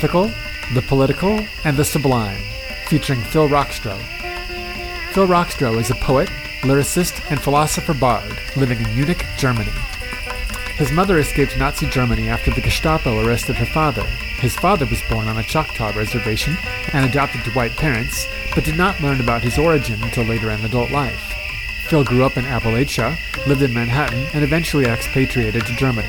The 0.00 0.34
the 0.72 0.80
political, 0.80 1.44
and 1.64 1.76
the 1.76 1.84
sublime, 1.84 2.40
featuring 2.86 3.20
Phil 3.20 3.50
Rockstroh. 3.50 4.00
Phil 5.12 5.26
Rockstroh 5.26 5.78
is 5.78 5.90
a 5.90 5.94
poet, 5.96 6.30
lyricist, 6.62 7.20
and 7.30 7.38
philosopher 7.38 7.92
bard 7.92 8.34
living 8.56 8.80
in 8.80 8.94
Munich, 8.94 9.26
Germany. 9.36 9.70
His 10.76 10.90
mother 10.90 11.18
escaped 11.18 11.58
Nazi 11.58 11.86
Germany 11.86 12.30
after 12.30 12.50
the 12.50 12.62
Gestapo 12.62 13.22
arrested 13.22 13.56
her 13.56 13.66
father. 13.66 14.04
His 14.38 14.56
father 14.56 14.86
was 14.86 15.02
born 15.10 15.28
on 15.28 15.36
a 15.36 15.42
Choctaw 15.42 15.94
reservation 15.94 16.56
and 16.94 17.04
adopted 17.04 17.44
to 17.44 17.50
white 17.50 17.76
parents, 17.76 18.26
but 18.54 18.64
did 18.64 18.78
not 18.78 19.02
learn 19.02 19.20
about 19.20 19.42
his 19.42 19.58
origin 19.58 20.02
until 20.02 20.24
later 20.24 20.50
in 20.50 20.64
adult 20.64 20.90
life. 20.90 21.34
Phil 21.88 22.04
grew 22.04 22.24
up 22.24 22.38
in 22.38 22.44
Appalachia, 22.46 23.18
lived 23.46 23.60
in 23.60 23.74
Manhattan, 23.74 24.26
and 24.32 24.42
eventually 24.42 24.86
expatriated 24.86 25.66
to 25.66 25.76
Germany. 25.76 26.08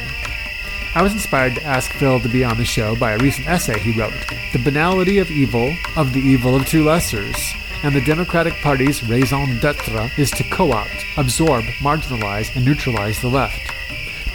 I 0.94 1.02
was 1.02 1.14
inspired 1.14 1.56
to 1.56 1.64
ask 1.64 1.90
Phil 1.94 2.20
to 2.20 2.28
be 2.28 2.44
on 2.44 2.58
the 2.58 2.66
show 2.66 2.98
by 2.98 3.14
a 3.14 3.18
recent 3.20 3.48
essay 3.48 3.80
he 3.80 3.98
wrote, 3.98 4.14
The 4.52 4.60
Banality 4.60 5.20
of 5.20 5.32
Evil, 5.32 5.74
of 5.96 6.12
the 6.12 6.20
Evil 6.20 6.54
of 6.54 6.66
Two 6.66 6.84
Lessers, 6.84 7.38
and 7.82 7.96
the 7.96 8.02
Democratic 8.02 8.54
Party's 8.56 9.02
raison 9.08 9.58
d'etre 9.60 10.12
is 10.18 10.32
to 10.32 10.44
co-opt, 10.44 11.06
absorb, 11.16 11.64
marginalize, 11.80 12.54
and 12.58 12.66
neutralize 12.66 13.22
the 13.22 13.30
left. 13.30 13.62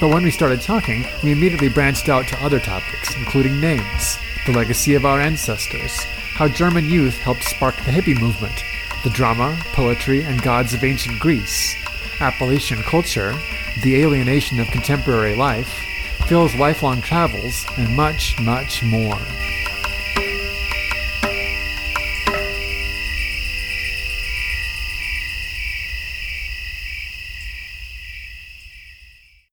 But 0.01 0.09
when 0.09 0.23
we 0.23 0.31
started 0.31 0.63
talking, 0.63 1.05
we 1.23 1.31
immediately 1.31 1.69
branched 1.69 2.09
out 2.09 2.27
to 2.29 2.43
other 2.43 2.59
topics, 2.59 3.15
including 3.17 3.61
names, 3.61 4.17
the 4.47 4.53
legacy 4.53 4.95
of 4.95 5.05
our 5.05 5.21
ancestors, 5.21 6.05
how 6.37 6.49
German 6.49 6.87
youth 6.87 7.19
helped 7.19 7.45
spark 7.45 7.77
the 7.77 7.93
hippie 7.93 8.19
movement, 8.19 8.65
the 9.05 9.11
drama, 9.11 9.59
poetry, 9.75 10.25
and 10.25 10.41
gods 10.41 10.73
of 10.73 10.85
ancient 10.85 11.21
Greece, 11.21 11.77
Appalachian 12.21 12.83
culture, 12.83 13.39
the 13.83 14.03
alienation 14.03 14.59
of 14.59 14.69
contemporary 14.69 15.37
life, 15.37 15.83
Phil's 16.27 16.57
lifelong 16.57 17.01
travels, 17.03 17.65
and 17.77 17.95
much, 17.95 18.35
much 18.41 18.83
more. 18.83 19.17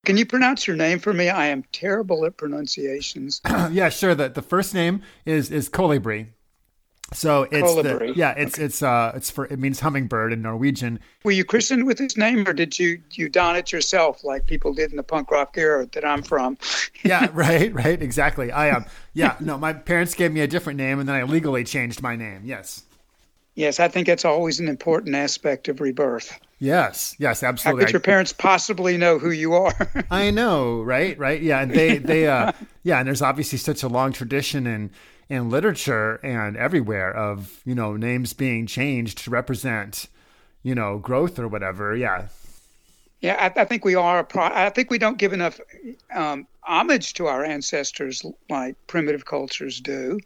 Can 0.04 0.18
you 0.18 0.26
pronounce 0.26 0.68
your 0.68 0.76
name 0.76 0.98
for 0.98 1.14
me? 1.14 1.30
I 1.30 1.46
am 1.46 1.64
terrible 1.72 2.26
at 2.26 2.38
pronunciations. 2.38 3.40
yeah, 3.72 3.90
sure. 3.90 4.16
The, 4.16 4.30
the 4.30 4.42
first 4.42 4.74
name 4.74 5.02
is 5.26 5.52
is 5.52 5.70
Colibri. 5.70 6.28
So 7.12 7.44
it's 7.44 7.70
Colibri. 7.70 8.14
the, 8.14 8.20
yeah, 8.20 8.32
it's 8.32 8.56
okay. 8.56 8.66
it's 8.66 8.82
uh 8.82 9.12
it's 9.16 9.30
for 9.30 9.46
it 9.46 9.60
means 9.60 9.80
hummingbird 9.80 10.34
in 10.34 10.42
Norwegian. 10.42 11.00
Were 11.24 11.32
you 11.32 11.44
christened 11.44 11.86
with 11.86 11.98
this 11.98 12.18
name, 12.18 12.48
or 12.48 12.54
did 12.54 12.80
you 12.80 13.02
you 13.12 13.30
don 13.30 13.56
it 13.56 13.72
yourself 13.72 14.24
like 14.24 14.48
people 14.48 14.74
did 14.74 14.92
in 14.92 14.98
the 14.98 15.04
punk 15.04 15.30
rock 15.30 15.56
era 15.58 15.88
that 15.94 16.06
I'm 16.06 16.24
from? 16.24 16.58
yeah, 17.04 17.28
right, 17.34 17.74
right, 17.74 18.02
exactly. 18.02 18.52
I 18.52 18.70
am. 18.70 18.76
Um, 18.78 18.86
yeah, 19.14 19.36
no, 19.40 19.58
my 19.58 19.74
parents 19.74 20.16
gave 20.16 20.32
me 20.32 20.42
a 20.42 20.48
different 20.48 20.78
name, 20.78 21.00
and 21.00 21.08
then 21.08 21.16
I 21.16 21.24
legally 21.24 21.64
changed 21.64 22.02
my 22.02 22.16
name. 22.16 22.42
Yes. 22.46 22.84
Yes, 23.56 23.80
I 23.80 23.88
think 23.88 24.08
that's 24.08 24.26
always 24.26 24.60
an 24.60 24.68
important 24.68 25.16
aspect 25.16 25.68
of 25.68 25.80
rebirth. 25.80 26.40
Yes, 26.58 27.16
yes, 27.20 27.44
absolutely. 27.44 27.82
How 27.82 27.86
could 27.86 27.94
your 27.94 28.00
parents 28.00 28.34
possibly 28.34 28.98
know 28.98 29.20
who 29.20 29.30
you 29.30 29.54
are? 29.54 30.06
I 30.10 30.32
know, 30.32 30.82
right, 30.82 31.16
right, 31.20 31.40
yeah, 31.40 31.62
and 31.62 31.72
they, 31.72 32.00
they, 32.00 32.28
uh, 32.28 32.52
yeah, 32.84 33.00
and 33.00 33.08
there's 33.08 33.22
obviously 33.22 33.60
such 33.60 33.84
a 33.84 33.88
long 33.88 34.12
tradition 34.12 34.66
in 34.66 34.90
in 35.30 35.50
literature 35.50 36.20
and 36.24 36.58
everywhere 36.58 37.16
of 37.16 37.62
you 37.66 37.76
know 37.76 37.96
names 37.96 38.34
being 38.34 38.68
changed 38.68 39.20
to 39.20 39.30
represent, 39.30 40.08
you 40.64 40.76
know, 40.76 40.98
growth 40.98 41.40
or 41.40 41.48
whatever. 41.48 41.96
Yeah. 41.96 42.28
Yeah, 43.22 43.52
I, 43.56 43.62
I 43.62 43.66
think 43.66 43.86
we 43.86 43.96
are. 43.96 44.24
Pro- 44.24 44.44
I 44.44 44.70
think 44.70 44.92
we 44.92 44.98
don't 44.98 45.18
give 45.18 45.32
enough 45.32 45.60
um, 46.14 46.46
homage 46.62 47.14
to 47.14 47.28
our 47.28 47.46
ancestors 47.46 48.26
like 48.50 48.76
primitive 48.88 49.26
cultures 49.26 49.80
do. 49.80 50.20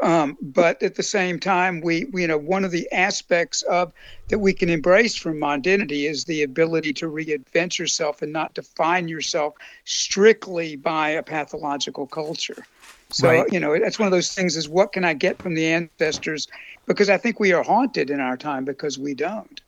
Um, 0.00 0.36
but 0.40 0.80
at 0.80 0.94
the 0.94 1.02
same 1.02 1.40
time, 1.40 1.80
we, 1.80 2.04
we, 2.12 2.22
you 2.22 2.28
know, 2.28 2.38
one 2.38 2.64
of 2.64 2.70
the 2.70 2.90
aspects 2.92 3.62
of 3.62 3.92
that 4.28 4.38
we 4.38 4.52
can 4.52 4.68
embrace 4.68 5.16
from 5.16 5.40
modernity 5.40 6.06
is 6.06 6.24
the 6.24 6.44
ability 6.44 6.92
to 6.94 7.06
reinvent 7.06 7.78
yourself 7.78 8.22
and 8.22 8.32
not 8.32 8.54
define 8.54 9.08
yourself 9.08 9.54
strictly 9.84 10.76
by 10.76 11.10
a 11.10 11.22
pathological 11.22 12.06
culture. 12.06 12.64
So, 13.10 13.28
right. 13.28 13.52
you 13.52 13.58
know, 13.58 13.78
that's 13.78 13.98
one 13.98 14.06
of 14.06 14.12
those 14.12 14.34
things 14.34 14.56
is 14.56 14.68
what 14.68 14.92
can 14.92 15.04
I 15.04 15.14
get 15.14 15.40
from 15.40 15.54
the 15.54 15.66
ancestors? 15.66 16.46
Because 16.86 17.08
I 17.08 17.16
think 17.16 17.40
we 17.40 17.52
are 17.52 17.62
haunted 17.62 18.10
in 18.10 18.20
our 18.20 18.36
time 18.36 18.64
because 18.64 18.98
we 18.98 19.14
don't. 19.14 19.60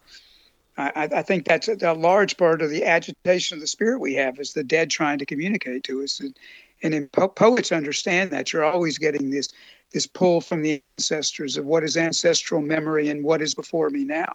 I, 0.77 1.09
I 1.15 1.23
think 1.23 1.45
that's 1.45 1.69
a, 1.69 1.77
a, 1.83 1.95
large 1.95 2.37
part 2.37 2.63
of 2.63 2.71
the 2.71 2.85
agitation 2.85 3.57
of 3.57 3.61
the 3.61 3.67
spirit 3.67 4.01
we 4.01 4.15
have 4.15 4.39
is 4.39 4.55
the 4.55 4.65
dead 4.65 4.89
trying 4.89 5.19
to 5.19 5.27
communicate 5.27 5.85
to 5.85 6.03
us. 6.03 6.21
And, 6.21 6.35
and 6.83 7.13
po- 7.13 7.29
poets 7.29 7.73
understand 7.73 8.31
that 8.31 8.53
you're 8.53 8.65
always 8.65 8.99
getting 8.99 9.31
this 9.31 9.49
this 9.93 10.07
pull 10.07 10.41
from 10.41 10.63
the 10.63 10.81
ancestors 10.97 11.57
of 11.57 11.67
what 11.67 11.83
is 11.83 11.97
ancestral 11.97 12.63
memory 12.63 13.09
and 13.09 13.25
what 13.25 13.43
is 13.43 13.57
before 13.57 13.91
me 13.91 14.05
now. 14.05 14.33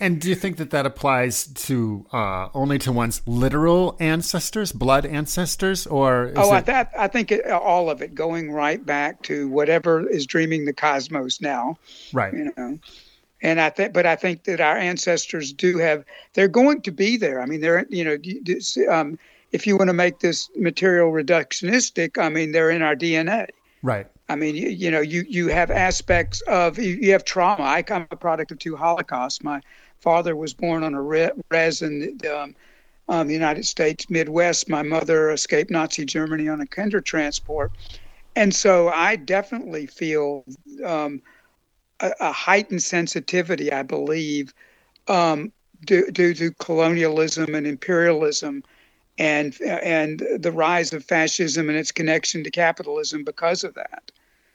And 0.00 0.20
do 0.20 0.28
you 0.28 0.34
think 0.34 0.56
that 0.56 0.70
that 0.70 0.84
applies 0.84 1.46
to 1.46 2.04
uh, 2.12 2.48
only 2.54 2.78
to 2.78 2.90
one's 2.90 3.22
literal 3.26 3.96
ancestors, 4.00 4.72
blood 4.72 5.06
ancestors, 5.06 5.86
or 5.86 6.32
oh, 6.34 6.54
it... 6.54 6.66
that 6.66 6.90
I 6.98 7.06
think 7.06 7.30
it, 7.30 7.48
all 7.48 7.88
of 7.88 8.02
it, 8.02 8.14
going 8.14 8.50
right 8.50 8.84
back 8.84 9.22
to 9.24 9.48
whatever 9.48 10.08
is 10.08 10.26
dreaming 10.26 10.64
the 10.64 10.72
cosmos 10.72 11.40
now, 11.40 11.78
right? 12.12 12.32
You 12.32 12.52
know, 12.56 12.78
and 13.42 13.60
I 13.60 13.70
think, 13.70 13.92
but 13.92 14.06
I 14.06 14.16
think 14.16 14.44
that 14.44 14.60
our 14.60 14.76
ancestors 14.76 15.52
do 15.52 15.78
have. 15.78 16.04
They're 16.34 16.48
going 16.48 16.82
to 16.82 16.90
be 16.90 17.16
there. 17.16 17.40
I 17.40 17.46
mean, 17.46 17.60
they're 17.60 17.86
you 17.88 18.04
know, 18.04 18.18
um, 18.92 19.18
if 19.52 19.66
you 19.66 19.76
want 19.76 19.88
to 19.88 19.94
make 19.94 20.20
this 20.20 20.50
material 20.56 21.12
reductionistic, 21.12 22.18
I 22.18 22.28
mean, 22.28 22.52
they're 22.52 22.70
in 22.70 22.82
our 22.82 22.96
DNA. 22.96 23.48
Right. 23.82 24.06
I 24.28 24.36
mean, 24.36 24.54
you, 24.54 24.68
you 24.68 24.90
know, 24.90 25.00
you, 25.00 25.24
you 25.28 25.48
have 25.48 25.70
aspects 25.70 26.40
of, 26.42 26.78
you, 26.78 26.94
you 26.94 27.12
have 27.12 27.24
trauma. 27.24 27.64
I, 27.64 27.84
am 27.88 28.06
a 28.10 28.16
product 28.16 28.50
of 28.50 28.58
two 28.58 28.74
Holocausts. 28.76 29.42
My 29.42 29.60
father 30.02 30.36
was 30.36 30.52
born 30.52 30.82
on 30.82 30.94
a 30.94 31.02
res 31.02 31.82
in 31.82 32.18
the 32.18 32.42
um, 32.42 32.54
um, 33.08 33.30
United 33.30 33.64
States 33.64 34.10
Midwest. 34.10 34.68
My 34.68 34.82
mother 34.82 35.30
escaped 35.30 35.70
Nazi 35.70 36.04
Germany 36.04 36.48
on 36.48 36.60
a 36.60 36.66
kinder 36.66 37.00
transport. 37.00 37.72
And 38.34 38.54
so 38.54 38.88
I 38.88 39.16
definitely 39.16 39.86
feel 39.86 40.44
um, 40.84 41.22
a, 42.00 42.12
a, 42.20 42.32
heightened 42.32 42.82
sensitivity, 42.82 43.72
I 43.72 43.82
believe, 43.82 44.54
um, 45.08 45.52
due, 45.84 46.10
due 46.10 46.34
to 46.34 46.50
colonialism 46.52 47.54
and 47.54 47.66
imperialism 47.66 48.64
and 49.18 49.60
and 49.60 50.26
the 50.38 50.52
rise 50.52 50.94
of 50.94 51.04
fascism 51.04 51.68
and 51.68 51.76
its 51.76 51.92
connection 51.92 52.42
to 52.44 52.50
capitalism 52.50 53.24
because 53.24 53.62
of 53.62 53.74
that. 53.74 54.10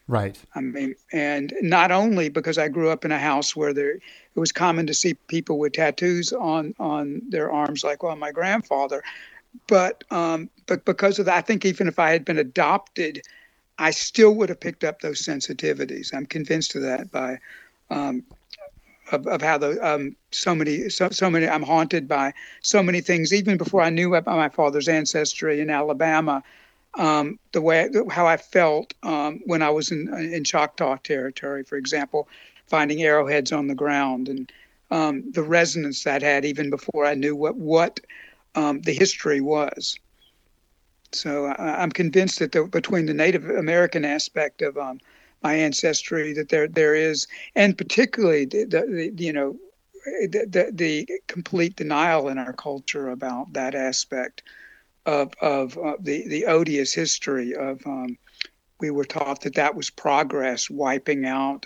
Right. 0.07 0.37
I 0.55 0.61
mean, 0.61 0.95
and 1.11 1.53
not 1.61 1.91
only 1.91 2.29
because 2.29 2.57
I 2.57 2.69
grew 2.69 2.89
up 2.89 3.03
in 3.03 3.11
a 3.11 3.19
house 3.19 3.55
where 3.55 3.73
there 3.73 3.95
it 3.95 4.39
was 4.39 4.51
common 4.51 4.87
to 4.87 4.93
see 4.93 5.15
people 5.27 5.59
with 5.59 5.73
tattoos 5.73 6.31
on 6.31 6.73
on 6.79 7.21
their 7.27 7.51
arms, 7.51 7.83
like 7.83 8.03
well, 8.03 8.15
my 8.15 8.31
grandfather, 8.31 9.03
but 9.67 10.03
um, 10.09 10.49
but 10.65 10.85
because 10.85 11.19
of 11.19 11.25
that, 11.25 11.35
I 11.35 11.41
think 11.41 11.65
even 11.65 11.87
if 11.87 11.99
I 11.99 12.11
had 12.11 12.23
been 12.23 12.37
adopted, 12.37 13.21
I 13.77 13.91
still 13.91 14.33
would 14.35 14.49
have 14.49 14.61
picked 14.61 14.85
up 14.85 15.01
those 15.01 15.21
sensitivities. 15.21 16.13
I'm 16.13 16.25
convinced 16.25 16.75
of 16.75 16.83
that 16.83 17.11
by 17.11 17.39
um, 17.89 18.23
of, 19.11 19.27
of 19.27 19.41
how 19.41 19.57
the 19.57 19.85
um, 19.85 20.15
so 20.31 20.55
many 20.55 20.89
so, 20.89 21.09
so 21.09 21.29
many 21.29 21.47
I'm 21.47 21.63
haunted 21.63 22.07
by 22.07 22.33
so 22.61 22.81
many 22.81 23.01
things 23.01 23.33
even 23.33 23.57
before 23.57 23.81
I 23.81 23.89
knew 23.89 24.15
about 24.15 24.37
my 24.37 24.49
father's 24.49 24.87
ancestry 24.87 25.59
in 25.59 25.69
Alabama 25.69 26.43
um, 26.97 27.39
the 27.51 27.61
way 27.61 27.89
how 28.09 28.27
I 28.27 28.37
felt 28.37 28.93
um, 29.03 29.39
when 29.45 29.61
I 29.61 29.69
was 29.69 29.91
in 29.91 30.13
in 30.13 30.43
Choctaw 30.43 30.97
territory 30.97 31.63
for 31.63 31.77
example 31.77 32.27
finding 32.67 33.01
arrowheads 33.01 33.51
on 33.51 33.67
the 33.67 33.75
ground 33.75 34.27
and 34.27 34.51
um, 34.91 35.23
the 35.31 35.43
resonance 35.43 36.03
that 36.03 36.21
had 36.21 36.45
even 36.45 36.69
before 36.69 37.05
I 37.05 37.13
knew 37.13 37.35
what 37.35 37.55
what 37.55 37.99
um, 38.55 38.81
the 38.81 38.93
history 38.93 39.41
was. 39.41 39.97
So 41.11 41.45
I, 41.45 41.83
am 41.83 41.91
convinced 41.91 42.39
that 42.39 42.51
the, 42.51 42.65
between 42.65 43.05
the 43.05 43.13
Native 43.13 43.49
American 43.49 44.03
aspect 44.03 44.61
of 44.61 44.77
um, 44.77 44.99
my 45.43 45.53
ancestry 45.53 46.33
that 46.33 46.49
there 46.49 46.67
there 46.67 46.95
is, 46.95 47.27
and 47.55 47.77
particularly 47.77 48.45
the, 48.45 48.65
the, 48.65 49.11
the 49.15 49.23
you 49.23 49.33
know 49.33 49.55
the, 50.05 50.45
the, 50.49 50.71
the 50.73 51.21
complete 51.27 51.75
denial 51.75 52.29
in 52.29 52.37
our 52.37 52.53
culture 52.53 53.09
about 53.09 53.53
that 53.53 53.75
aspect 53.75 54.41
of 55.07 55.33
of 55.41 55.77
uh, 55.77 55.95
the 55.99 56.27
the 56.27 56.45
odious 56.45 56.93
history 56.93 57.55
of 57.55 57.81
um, 57.87 58.17
we 58.79 58.91
were 58.91 59.05
taught 59.05 59.41
that 59.41 59.55
that 59.55 59.73
was 59.73 59.89
progress, 59.89 60.69
wiping 60.69 61.25
out, 61.25 61.65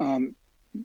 um, 0.00 0.34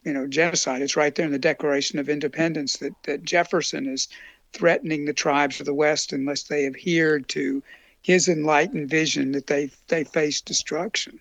you 0.03 0.12
know, 0.12 0.27
genocide. 0.27 0.81
It's 0.81 0.98
right 0.98 1.15
there 1.15 1.25
in 1.25 1.31
the 1.31 1.39
Declaration 1.39 2.00
of 2.00 2.09
Independence 2.09 2.77
that 2.77 2.94
that 3.03 3.24
Jefferson 3.24 3.88
is 3.88 4.09
threatening 4.51 5.06
the 5.06 5.13
tribes 5.13 5.59
of 5.59 5.65
the 5.65 5.74
West 5.74 6.12
unless 6.12 6.44
they 6.44 6.65
adhered 6.65 7.30
to 7.30 7.63
his 8.01 8.27
enlightened 8.27 8.89
vision 8.89 9.31
that 9.31 9.47
they 9.47 9.69
they 9.88 10.04
face 10.04 10.42
destruction. 10.42 11.19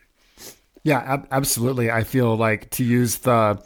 Yeah, 0.83 1.00
ab- 1.00 1.29
absolutely. 1.31 1.91
I 1.91 2.05
feel 2.05 2.37
like 2.37 2.71
to 2.71 2.85
use 2.85 3.19
the 3.19 3.62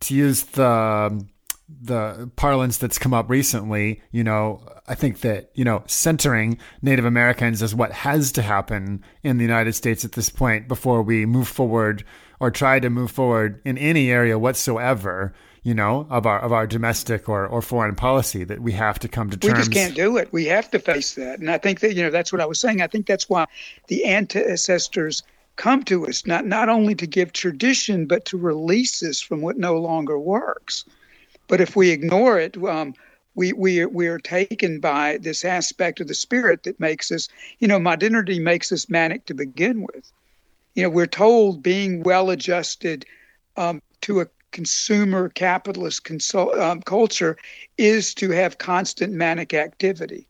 to 0.00 0.14
use 0.14 0.44
the 0.44 1.22
the 1.68 2.30
parlance 2.36 2.78
that's 2.78 2.98
come 2.98 3.12
up 3.12 3.28
recently, 3.28 4.00
you 4.12 4.22
know, 4.22 4.62
I 4.86 4.94
think 4.94 5.20
that, 5.20 5.50
you 5.54 5.64
know, 5.64 5.82
centering 5.86 6.58
Native 6.80 7.04
Americans 7.04 7.60
is 7.60 7.74
what 7.74 7.90
has 7.92 8.30
to 8.32 8.42
happen 8.42 9.02
in 9.22 9.38
the 9.38 9.44
United 9.44 9.72
States 9.74 10.04
at 10.04 10.12
this 10.12 10.30
point 10.30 10.68
before 10.68 11.02
we 11.02 11.26
move 11.26 11.48
forward 11.48 12.04
or 12.38 12.50
try 12.50 12.78
to 12.78 12.88
move 12.88 13.10
forward 13.10 13.60
in 13.64 13.78
any 13.78 14.10
area 14.10 14.38
whatsoever, 14.38 15.34
you 15.64 15.74
know, 15.74 16.06
of 16.08 16.24
our 16.24 16.38
of 16.38 16.52
our 16.52 16.68
domestic 16.68 17.28
or, 17.28 17.46
or 17.46 17.60
foreign 17.60 17.96
policy 17.96 18.44
that 18.44 18.60
we 18.60 18.70
have 18.72 19.00
to 19.00 19.08
come 19.08 19.28
to 19.30 19.36
terms. 19.36 19.54
We 19.54 19.58
just 19.58 19.72
can't 19.72 19.96
do 19.96 20.16
it. 20.18 20.32
We 20.32 20.44
have 20.44 20.70
to 20.70 20.78
face 20.78 21.14
that. 21.14 21.40
And 21.40 21.50
I 21.50 21.58
think 21.58 21.80
that, 21.80 21.94
you 21.94 22.02
know, 22.02 22.10
that's 22.10 22.32
what 22.32 22.40
I 22.40 22.46
was 22.46 22.60
saying. 22.60 22.80
I 22.80 22.86
think 22.86 23.06
that's 23.06 23.28
why 23.28 23.46
the 23.88 24.04
ancestors 24.04 25.24
come 25.56 25.82
to 25.84 26.06
us, 26.06 26.26
not 26.26 26.46
not 26.46 26.68
only 26.68 26.94
to 26.94 27.06
give 27.06 27.32
tradition, 27.32 28.06
but 28.06 28.24
to 28.26 28.36
release 28.36 29.02
us 29.02 29.20
from 29.20 29.40
what 29.40 29.56
no 29.56 29.76
longer 29.76 30.18
works. 30.18 30.84
But 31.48 31.60
if 31.60 31.76
we 31.76 31.90
ignore 31.90 32.38
it, 32.38 32.56
um, 32.64 32.94
we 33.34 33.52
we 33.52 33.84
we 33.86 34.08
are 34.08 34.18
taken 34.18 34.80
by 34.80 35.18
this 35.18 35.44
aspect 35.44 36.00
of 36.00 36.08
the 36.08 36.14
spirit 36.14 36.62
that 36.64 36.80
makes 36.80 37.12
us, 37.12 37.28
you 37.58 37.68
know, 37.68 37.78
modernity 37.78 38.38
makes 38.38 38.72
us 38.72 38.88
manic 38.88 39.26
to 39.26 39.34
begin 39.34 39.82
with. 39.82 40.10
You 40.74 40.84
know, 40.84 40.90
we're 40.90 41.06
told 41.06 41.62
being 41.62 42.02
well 42.02 42.30
adjusted 42.30 43.04
um, 43.56 43.80
to 44.02 44.20
a 44.20 44.26
consumer 44.52 45.28
capitalist 45.28 46.04
consult, 46.04 46.56
um, 46.58 46.80
culture 46.82 47.36
is 47.76 48.14
to 48.14 48.30
have 48.30 48.58
constant 48.58 49.12
manic 49.12 49.52
activity. 49.52 50.26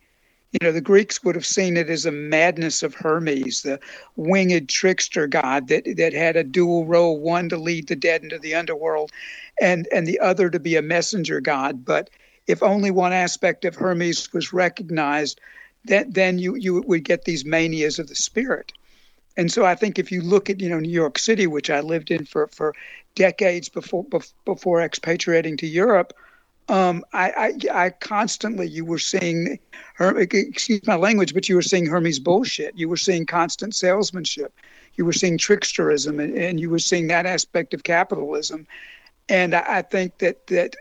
You 0.52 0.58
know, 0.62 0.72
the 0.72 0.81
Greeks 0.81 1.22
would 1.22 1.34
have 1.34 1.44
seen 1.46 1.76
it 1.76 1.90
as 1.90 2.06
a 2.06 2.12
madness 2.12 2.82
of 2.82 2.94
Hermes, 2.94 3.62
the 3.62 3.81
winged 4.14 4.69
trickster 4.69 5.26
god 5.26 5.69
that, 5.69 5.84
that 5.96 6.12
had 6.12 6.37
a 6.37 6.44
dual 6.44 6.87
role, 6.87 7.19
one 7.19 7.48
to 7.50 7.56
lead 7.56 7.88
the 7.88 7.96
dead 7.96 8.22
into 8.22 8.38
the 8.38 8.54
underworld 8.54 9.10
and, 9.60 9.88
and 9.93 10.06
the 10.06 10.20
other 10.20 10.48
to 10.48 10.60
be 10.60 10.76
a 10.76 10.82
messenger 10.82 11.40
god. 11.40 11.84
But 11.84 12.10
if 12.46 12.62
only 12.62 12.90
one 12.90 13.12
aspect 13.12 13.64
of 13.64 13.75
Hermes 13.75 14.32
was 14.32 14.52
recognized, 14.52 15.40
that, 15.84 16.14
then 16.14 16.38
you, 16.38 16.54
you 16.54 16.82
would 16.87 17.04
get 17.04 17.25
these 17.25 17.44
manias 17.44 17.98
of 17.98 18.08
the 18.08 18.14
spirit. 18.14 18.72
And 19.37 19.52
so 19.52 19.66
I 19.66 19.75
think 19.75 19.98
if 19.98 20.10
you 20.10 20.22
look 20.22 20.48
at, 20.48 20.60
you 20.60 20.69
know, 20.69 20.81
New 20.81 20.88
York 20.88 21.19
City, 21.19 21.46
which 21.46 21.70
I 21.70 21.81
lived 21.81 22.10
in 22.10 22.25
for, 22.25 22.46
for 22.46 22.75
decades 23.14 23.69
before, 23.69 24.06
before 24.44 24.81
expatriating 24.81 25.56
to 25.58 25.66
Europe, 25.66 26.14
um, 26.69 27.05
I, 27.13 27.31
I, 27.73 27.85
I, 27.85 27.91
constantly 27.91 28.67
you 28.67 28.85
were 28.85 28.99
seeing 28.99 29.59
her 29.95 30.19
excuse 30.19 30.85
my 30.87 30.97
language, 30.97 31.33
but 31.33 31.49
you 31.49 31.55
were 31.55 31.63
seeing 31.63 31.87
Hermes 31.87 32.19
bullshit. 32.19 32.77
You 32.77 32.89
were 32.89 32.97
seeing 32.97 33.25
constant 33.25 33.75
salesmanship. 33.75 34.53
You 34.95 35.05
were 35.05 35.13
seeing 35.13 35.39
tricksterism, 35.39 36.23
and, 36.23 36.37
and 36.37 36.59
you 36.59 36.69
were 36.69 36.81
seeing 36.81 37.07
that 37.07 37.27
aspect 37.27 37.73
of 37.73 37.85
capitalism. 37.85 38.67
And 39.29 39.55
I, 39.55 39.65
I 39.67 39.83
think 39.83 40.19
that 40.19 40.47
that 40.49 40.75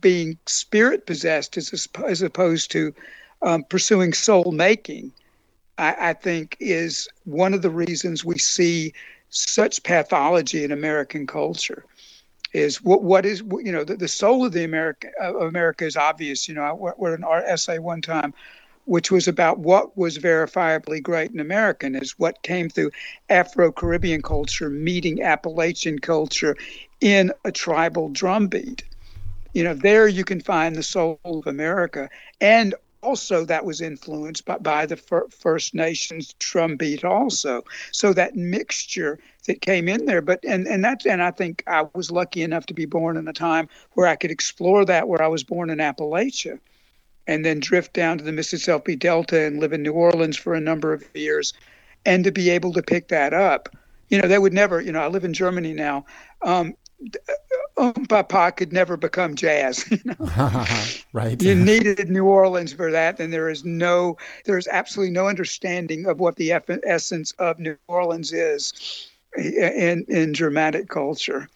being 0.00 0.38
spirit 0.46 1.06
possessed 1.06 1.56
as 1.56 1.88
as 2.06 2.22
opposed 2.22 2.70
to 2.72 2.94
um, 3.42 3.64
pursuing 3.64 4.12
soul 4.12 4.52
making, 4.52 5.12
I, 5.78 6.10
I 6.10 6.12
think 6.12 6.56
is 6.60 7.08
one 7.24 7.54
of 7.54 7.62
the 7.62 7.70
reasons 7.70 8.24
we 8.24 8.38
see 8.38 8.92
such 9.30 9.82
pathology 9.82 10.62
in 10.62 10.70
American 10.70 11.26
culture 11.26 11.84
is 12.52 12.82
what 12.82 13.02
what 13.02 13.24
is 13.24 13.40
you 13.40 13.72
know 13.72 13.84
the, 13.84 13.96
the 13.96 14.08
soul 14.08 14.44
of 14.44 14.52
the 14.52 14.64
America 14.64 15.08
of 15.20 15.36
America 15.36 15.84
is 15.84 15.96
obvious. 15.96 16.48
You 16.48 16.54
know, 16.54 16.62
I 16.62 16.92
wrote 16.98 17.18
an 17.18 17.24
essay 17.24 17.78
one 17.78 18.02
time, 18.02 18.34
which 18.84 19.10
was 19.10 19.26
about 19.28 19.58
what 19.58 19.96
was 19.96 20.18
verifiably 20.18 21.02
great 21.02 21.30
in 21.30 21.40
American, 21.40 21.94
is 21.94 22.18
what 22.18 22.42
came 22.42 22.68
through 22.68 22.90
Afro-Caribbean 23.30 24.22
culture 24.22 24.68
meeting 24.68 25.22
Appalachian 25.22 25.98
culture 25.98 26.56
in 27.00 27.32
a 27.44 27.52
tribal 27.52 28.08
drumbeat. 28.10 28.84
You 29.54 29.64
know, 29.64 29.74
there 29.74 30.08
you 30.08 30.24
can 30.24 30.40
find 30.40 30.76
the 30.76 30.82
soul 30.82 31.18
of 31.24 31.46
America, 31.46 32.08
and 32.40 32.74
also 33.02 33.44
that 33.44 33.64
was 33.64 33.80
influenced 33.80 34.44
by, 34.44 34.58
by 34.58 34.86
the 34.86 34.96
First 34.96 35.74
Nations 35.74 36.34
drumbeat 36.38 37.04
also. 37.04 37.64
So 37.90 38.12
that 38.12 38.36
mixture 38.36 39.18
that 39.46 39.60
came 39.60 39.88
in 39.88 40.06
there, 40.06 40.22
but 40.22 40.40
and 40.44 40.66
and 40.66 40.84
that's 40.84 41.04
and 41.04 41.22
I 41.22 41.30
think 41.30 41.62
I 41.66 41.86
was 41.94 42.10
lucky 42.10 42.42
enough 42.42 42.66
to 42.66 42.74
be 42.74 42.86
born 42.86 43.16
in 43.16 43.26
a 43.28 43.32
time 43.32 43.68
where 43.92 44.06
I 44.06 44.16
could 44.16 44.30
explore 44.30 44.84
that. 44.84 45.08
Where 45.08 45.22
I 45.22 45.28
was 45.28 45.42
born 45.42 45.70
in 45.70 45.78
Appalachia, 45.78 46.58
and 47.26 47.44
then 47.44 47.60
drift 47.60 47.92
down 47.92 48.18
to 48.18 48.24
the 48.24 48.32
Mississippi 48.32 48.96
Delta 48.96 49.42
and 49.42 49.60
live 49.60 49.72
in 49.72 49.82
New 49.82 49.92
Orleans 49.92 50.36
for 50.36 50.54
a 50.54 50.60
number 50.60 50.92
of 50.92 51.04
years, 51.14 51.52
and 52.06 52.24
to 52.24 52.32
be 52.32 52.50
able 52.50 52.72
to 52.74 52.82
pick 52.82 53.08
that 53.08 53.34
up. 53.34 53.68
You 54.08 54.20
know, 54.20 54.28
they 54.28 54.38
would 54.38 54.52
never. 54.52 54.80
You 54.80 54.92
know, 54.92 55.00
I 55.00 55.08
live 55.08 55.24
in 55.24 55.32
Germany 55.32 55.72
now. 55.72 56.04
Um, 56.42 56.74
um 57.76 57.92
Papa 58.08 58.52
could 58.56 58.72
never 58.72 58.96
become 58.96 59.34
jazz. 59.34 59.84
You 59.90 59.98
know? 60.04 60.64
right. 61.12 61.40
You 61.40 61.54
needed 61.54 62.08
New 62.08 62.24
Orleans 62.24 62.72
for 62.72 62.90
that, 62.90 63.20
and 63.20 63.32
there 63.32 63.48
is 63.48 63.64
no, 63.64 64.16
there 64.44 64.58
is 64.58 64.68
absolutely 64.68 65.12
no 65.12 65.28
understanding 65.28 66.06
of 66.06 66.20
what 66.20 66.36
the 66.36 66.52
essence 66.84 67.32
of 67.32 67.58
New 67.58 67.76
Orleans 67.88 68.32
is 68.32 69.10
in 69.36 70.04
in 70.08 70.34
Germanic 70.34 70.88
culture. 70.88 71.48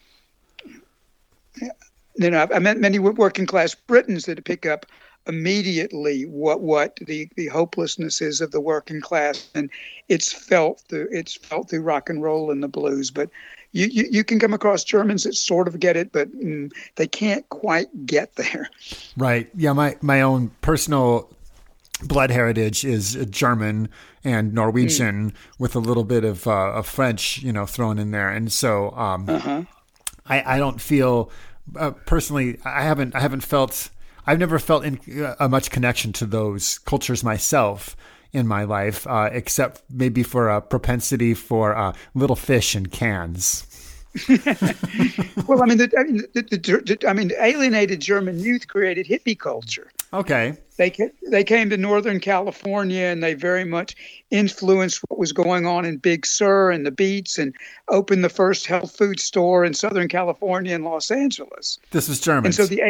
You 2.18 2.30
know, 2.30 2.46
I 2.52 2.58
met 2.58 2.78
many 2.78 2.98
working 2.98 3.46
class 3.46 3.74
Britons 3.74 4.24
that 4.24 4.44
pick 4.44 4.66
up 4.66 4.86
immediately 5.26 6.24
what 6.24 6.60
what 6.60 6.96
the 7.06 7.28
the 7.36 7.46
hopelessness 7.48 8.20
is 8.20 8.40
of 8.40 8.50
the 8.50 8.60
working 8.60 9.00
class, 9.00 9.48
and 9.54 9.70
it's 10.08 10.32
felt 10.32 10.82
through 10.88 11.08
it's 11.10 11.34
felt 11.34 11.70
through 11.70 11.82
rock 11.82 12.08
and 12.08 12.22
roll 12.22 12.50
and 12.50 12.62
the 12.62 12.68
blues. 12.68 13.10
But 13.10 13.30
you, 13.76 13.86
you, 13.86 14.08
you 14.10 14.24
can 14.24 14.38
come 14.38 14.54
across 14.54 14.84
Germans 14.84 15.24
that 15.24 15.34
sort 15.34 15.68
of 15.68 15.78
get 15.78 15.96
it, 15.96 16.12
but 16.12 16.34
mm, 16.34 16.72
they 16.96 17.06
can't 17.06 17.46
quite 17.50 17.88
get 18.06 18.34
there. 18.36 18.68
Right. 19.16 19.48
Yeah. 19.54 19.74
My, 19.74 19.96
my 20.00 20.22
own 20.22 20.50
personal 20.62 21.28
blood 22.02 22.30
heritage 22.30 22.84
is 22.84 23.14
German 23.30 23.88
and 24.24 24.52
Norwegian 24.52 25.30
mm. 25.30 25.34
with 25.58 25.76
a 25.76 25.78
little 25.78 26.04
bit 26.04 26.24
of, 26.24 26.46
uh, 26.46 26.72
of 26.72 26.86
French, 26.86 27.38
you 27.42 27.52
know, 27.52 27.66
thrown 27.66 27.98
in 27.98 28.10
there. 28.10 28.30
And 28.30 28.50
so, 28.50 28.90
um, 28.92 29.28
uh-huh. 29.28 29.62
I, 30.26 30.56
I 30.56 30.58
don't 30.58 30.80
feel 30.80 31.30
uh, 31.76 31.92
personally, 32.06 32.58
I 32.64 32.82
haven't, 32.82 33.14
I 33.14 33.20
haven't 33.20 33.42
felt, 33.42 33.90
I've 34.26 34.38
never 34.38 34.58
felt 34.58 34.84
in, 34.84 35.00
uh, 35.22 35.34
a 35.38 35.48
much 35.48 35.70
connection 35.70 36.12
to 36.14 36.26
those 36.26 36.78
cultures 36.78 37.22
myself 37.22 37.96
in 38.36 38.46
my 38.46 38.64
life, 38.64 39.06
uh, 39.06 39.30
except 39.32 39.82
maybe 39.90 40.22
for 40.22 40.48
a 40.48 40.60
propensity 40.60 41.34
for 41.34 41.74
uh, 41.74 41.92
little 42.14 42.36
fish 42.36 42.76
in 42.76 42.86
cans. 42.86 43.66
well, 45.46 45.62
I 45.62 45.66
mean, 45.66 45.78
the, 45.78 45.92
I 45.98 46.04
mean, 46.04 46.22
the, 46.34 46.42
the, 46.42 47.08
I 47.08 47.12
mean, 47.12 47.32
alienated 47.38 48.00
German 48.00 48.38
youth 48.38 48.68
created 48.68 49.06
hippie 49.06 49.38
culture. 49.38 49.90
Okay. 50.12 50.56
They 50.76 50.94
they 51.30 51.42
came 51.42 51.70
to 51.70 51.76
Northern 51.76 52.20
California 52.20 53.04
and 53.04 53.22
they 53.22 53.34
very 53.34 53.64
much 53.64 53.96
influenced 54.30 55.00
what 55.08 55.18
was 55.18 55.32
going 55.32 55.66
on 55.66 55.84
in 55.84 55.96
Big 55.96 56.24
Sur 56.24 56.70
and 56.70 56.86
the 56.86 56.90
Beats 56.90 57.38
and 57.38 57.54
opened 57.88 58.22
the 58.22 58.28
first 58.28 58.66
health 58.66 58.96
food 58.96 59.18
store 59.18 59.64
in 59.64 59.74
Southern 59.74 60.08
California 60.08 60.74
and 60.74 60.84
Los 60.84 61.10
Angeles. 61.10 61.78
This 61.90 62.08
was 62.08 62.20
German. 62.20 62.46
And 62.46 62.54
so 62.54 62.66
the 62.66 62.82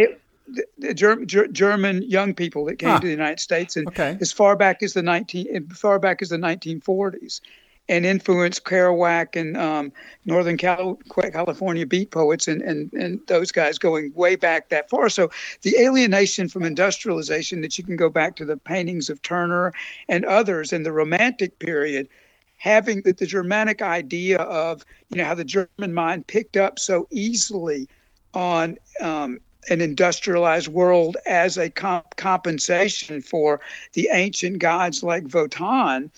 the, 0.47 0.65
the 0.79 0.95
German, 0.95 1.27
German 1.53 2.03
young 2.03 2.35
people 2.35 2.65
that 2.67 2.77
came 2.79 2.99
to 3.01 3.07
the 3.07 3.13
United 3.13 3.41
States, 3.41 3.77
and 3.77 3.87
okay. 3.89 4.17
as 4.21 4.33
far 4.33 4.57
back 4.57 4.83
as 4.83 4.93
the 4.93 5.03
nineteen, 5.03 5.47
as 5.71 5.79
far 5.79 5.99
back 5.99 6.23
as 6.23 6.29
the 6.29 6.39
nineteen 6.39 6.81
forties, 6.81 7.41
and 7.89 8.07
influenced 8.07 8.65
Kerouac 8.65 9.41
and 9.41 9.57
um, 9.57 9.93
Northern 10.25 10.57
Cal- 10.57 10.99
California 11.33 11.87
beat 11.87 12.11
poets 12.11 12.49
and, 12.49 12.63
and 12.63 12.93
and 12.93 13.21
those 13.27 13.53
guys 13.53 13.79
going 13.79 14.13
way 14.15 14.37
back 14.37 14.69
that 14.69 14.91
far. 14.91 15.09
So 15.09 15.31
the 15.63 15.77
alienation 15.79 16.49
from 16.49 16.65
industrialization 16.65 17.61
that 17.63 17.77
you 17.79 17.85
can 17.85 17.97
go 17.97 18.09
back 18.09 18.37
to 18.37 18.45
the 18.45 18.57
paintings 18.57 19.11
of 19.11 19.23
Turner 19.23 19.73
and 20.09 20.25
others 20.25 20.73
in 20.73 20.83
the 20.83 20.93
Romantic 20.93 21.59
period 21.59 22.09
having 22.59 23.03
the, 23.03 23.13
the 23.13 23.27
Germanic 23.27 23.83
idea 23.83 24.39
of 24.39 24.85
you 25.11 25.19
know 25.19 25.25
how 25.25 25.35
the 25.35 25.45
German 25.45 25.93
mind 25.93 26.27
picked 26.27 26.57
up 26.57 26.79
so 26.79 27.07
easily 27.11 27.89
on 28.35 28.77
um, 29.01 29.41
an 29.69 29.81
industrialized 29.81 30.69
world 30.69 31.17
as 31.27 31.57
a 31.57 31.71
comp- 31.71 32.17
compensation 32.17 33.21
for 33.21 33.61
the 33.93 34.09
ancient 34.13 34.59
gods 34.59 35.03
like 35.03 35.33
Wotan, 35.33 36.11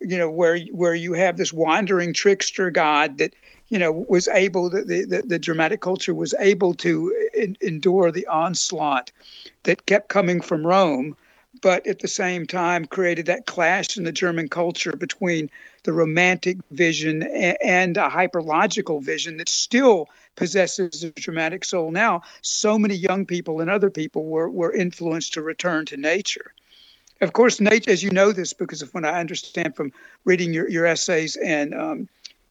you 0.00 0.18
know, 0.18 0.30
where 0.30 0.58
where 0.72 0.94
you 0.94 1.12
have 1.14 1.36
this 1.36 1.52
wandering 1.52 2.12
trickster 2.12 2.70
god 2.70 3.18
that 3.18 3.34
you 3.68 3.78
know, 3.78 4.06
was 4.08 4.28
able 4.28 4.70
the 4.70 4.82
the, 4.82 5.22
the 5.26 5.38
Germanic 5.38 5.80
culture 5.80 6.14
was 6.14 6.34
able 6.38 6.74
to 6.74 7.14
in, 7.34 7.56
endure 7.60 8.10
the 8.10 8.26
onslaught 8.26 9.10
that 9.64 9.86
kept 9.86 10.08
coming 10.08 10.40
from 10.40 10.66
Rome, 10.66 11.16
but 11.62 11.86
at 11.86 11.98
the 11.98 12.08
same 12.08 12.46
time 12.46 12.84
created 12.84 13.26
that 13.26 13.46
clash 13.46 13.96
in 13.96 14.04
the 14.04 14.12
German 14.12 14.48
culture 14.48 14.92
between 14.92 15.50
the 15.82 15.92
romantic 15.92 16.58
vision 16.70 17.22
and, 17.22 17.56
and 17.62 17.96
a 17.96 18.08
hyperlogical 18.08 19.02
vision 19.02 19.38
that 19.38 19.48
still 19.48 20.08
possesses 20.36 21.02
a 21.02 21.10
Germanic 21.12 21.64
soul 21.64 21.90
now. 21.90 22.22
So 22.42 22.78
many 22.78 22.94
young 22.94 23.26
people 23.26 23.60
and 23.60 23.70
other 23.70 23.90
people 23.90 24.24
were 24.26 24.50
were 24.50 24.72
influenced 24.72 25.34
to 25.34 25.42
return 25.42 25.86
to 25.86 25.96
nature. 25.96 26.52
Of 27.20 27.32
course, 27.32 27.60
nature, 27.60 27.90
as 27.90 28.02
you 28.02 28.10
know 28.10 28.32
this 28.32 28.52
because 28.52 28.82
of 28.82 28.92
what 28.92 29.04
I 29.04 29.18
understand 29.20 29.74
from 29.74 29.92
reading 30.24 30.52
your, 30.52 30.68
your 30.68 30.86
essays 30.86 31.36
and 31.36 31.74
um, 31.74 32.08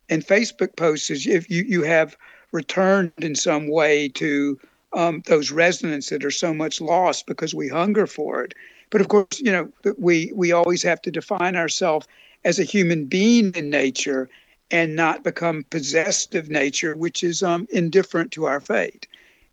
and 0.10 0.26
Facebook 0.26 0.76
posts, 0.76 1.10
is 1.10 1.28
if 1.28 1.50
you, 1.50 1.64
you 1.64 1.84
have 1.84 2.18
returned 2.52 3.12
in 3.18 3.36
some 3.36 3.68
way 3.68 4.10
to 4.10 4.60
um, 4.94 5.22
those 5.26 5.52
resonances 5.52 6.10
that 6.10 6.26
are 6.26 6.32
so 6.32 6.54
much 6.54 6.82
lost 6.82 7.28
because 7.28 7.54
we 7.54 7.68
hunger 7.68 8.08
for 8.08 8.44
it. 8.44 8.54
But 8.90 9.02
of 9.02 9.08
course, 9.08 9.40
you 9.40 9.52
know, 9.52 9.70
we 9.98 10.32
we 10.34 10.52
always 10.52 10.82
have 10.84 11.02
to 11.04 11.12
define 11.12 11.56
ourselves 11.56 12.08
as 12.44 12.60
a 12.60 12.64
human 12.64 13.06
being 13.06 13.54
in 13.56 13.70
nature 13.70 14.30
and 14.72 14.96
not 14.96 15.24
become 15.24 15.64
possessed 15.70 16.36
of 16.36 16.50
nature, 16.50 16.96
which 16.96 17.24
is 17.24 17.44
um, 17.44 17.68
indifferent 17.72 18.32
to 18.32 18.46
our 18.46 18.60
fate. 18.60 19.08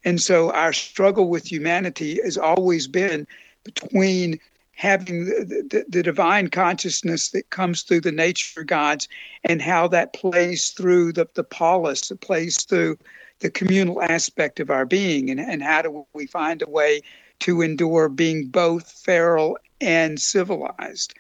And 0.05 0.21
so 0.21 0.51
our 0.53 0.73
struggle 0.73 1.29
with 1.29 1.51
humanity 1.51 2.19
has 2.25 2.37
always 2.37 2.89
been 2.89 3.27
between 3.65 4.41
having 4.73 5.27
the, 5.27 5.67
the, 5.71 5.85
the, 5.89 6.03
divine 6.03 6.49
consciousness 6.49 7.29
that 7.31 7.51
comes 7.51 7.83
through 7.83 8.01
the 8.01 8.11
nature 8.11 8.65
gods 8.65 9.07
and 9.45 9.63
how 9.63 9.87
that 9.87 10.13
plays 10.13 10.71
through 10.71 11.13
the, 11.13 11.29
the 11.35 11.45
polis, 11.45 12.11
it 12.11 12.21
plays 12.21 12.65
through 12.65 12.99
the 13.41 13.51
communal 13.51 14.03
aspect 14.03 14.61
of 14.61 14.71
our 14.71 14.87
being, 14.87 15.31
and, 15.31 15.39
and 15.39 15.63
how 15.63 15.83
do 15.83 16.07
we 16.15 16.27
find 16.27 16.63
a 16.63 16.71
way 16.71 17.01
to 17.41 17.61
endure 17.61 18.09
being 18.09 18.47
both 18.47 18.91
feral 18.91 19.59
and 19.81 20.21
civilized. 20.21 21.15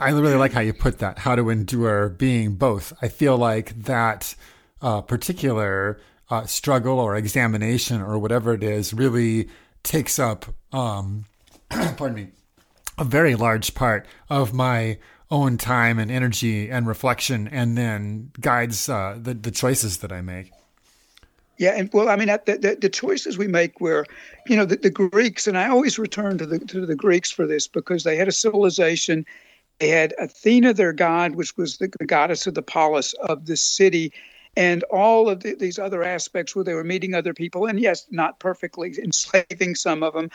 I 0.00 0.10
really 0.10 0.34
like 0.34 0.52
how 0.52 0.60
you 0.60 0.72
put 0.72 0.98
that, 0.98 1.18
how 1.18 1.36
to 1.36 1.50
endure 1.50 2.08
being 2.08 2.54
both. 2.54 2.92
I 3.02 3.08
feel 3.08 3.36
like 3.36 3.82
that 3.82 4.34
uh, 4.80 5.02
particular 5.02 6.00
uh, 6.30 6.46
struggle 6.46 6.98
or 6.98 7.16
examination 7.16 8.00
or 8.00 8.18
whatever 8.18 8.54
it 8.54 8.62
is 8.62 8.94
really 8.94 9.48
takes 9.82 10.18
up 10.18 10.46
um, 10.72 11.24
pardon 11.96 12.14
me, 12.14 12.28
a 12.98 13.04
very 13.04 13.34
large 13.34 13.74
part 13.74 14.06
of 14.28 14.52
my 14.52 14.98
own 15.30 15.56
time 15.56 15.98
and 15.98 16.10
energy 16.10 16.70
and 16.70 16.86
reflection, 16.86 17.48
and 17.48 17.78
then 17.78 18.32
guides 18.40 18.88
uh, 18.88 19.16
the 19.20 19.34
the 19.34 19.50
choices 19.50 19.98
that 19.98 20.10
I 20.10 20.20
make. 20.20 20.50
Yeah, 21.58 21.74
and 21.76 21.90
well, 21.92 22.08
I 22.08 22.16
mean, 22.16 22.28
the, 22.28 22.58
the, 22.58 22.78
the 22.80 22.88
choices 22.88 23.36
we 23.36 23.46
make 23.46 23.80
were, 23.82 24.06
you 24.46 24.56
know, 24.56 24.64
the, 24.64 24.76
the 24.76 24.90
Greeks, 24.90 25.46
and 25.46 25.58
I 25.58 25.68
always 25.68 25.98
return 25.98 26.38
to 26.38 26.46
the 26.46 26.58
to 26.58 26.86
the 26.86 26.96
Greeks 26.96 27.30
for 27.30 27.46
this 27.46 27.68
because 27.68 28.02
they 28.02 28.16
had 28.16 28.28
a 28.28 28.32
civilization. 28.32 29.24
They 29.80 29.88
had 29.88 30.14
Athena, 30.18 30.74
their 30.74 30.92
god, 30.92 31.36
which 31.36 31.56
was 31.56 31.78
the, 31.78 31.90
the 31.98 32.04
goddess 32.04 32.46
of 32.46 32.52
the 32.52 32.62
polis 32.62 33.14
of 33.14 33.46
the 33.46 33.56
city, 33.56 34.12
and 34.54 34.82
all 34.84 35.30
of 35.30 35.40
the, 35.40 35.54
these 35.54 35.78
other 35.78 36.02
aspects 36.02 36.54
where 36.54 36.64
they 36.64 36.74
were 36.74 36.84
meeting 36.84 37.14
other 37.14 37.32
people, 37.32 37.64
and 37.64 37.80
yes, 37.80 38.06
not 38.10 38.38
perfectly 38.40 38.94
enslaving 39.02 39.74
some 39.74 40.02
of 40.02 40.12
them, 40.12 40.30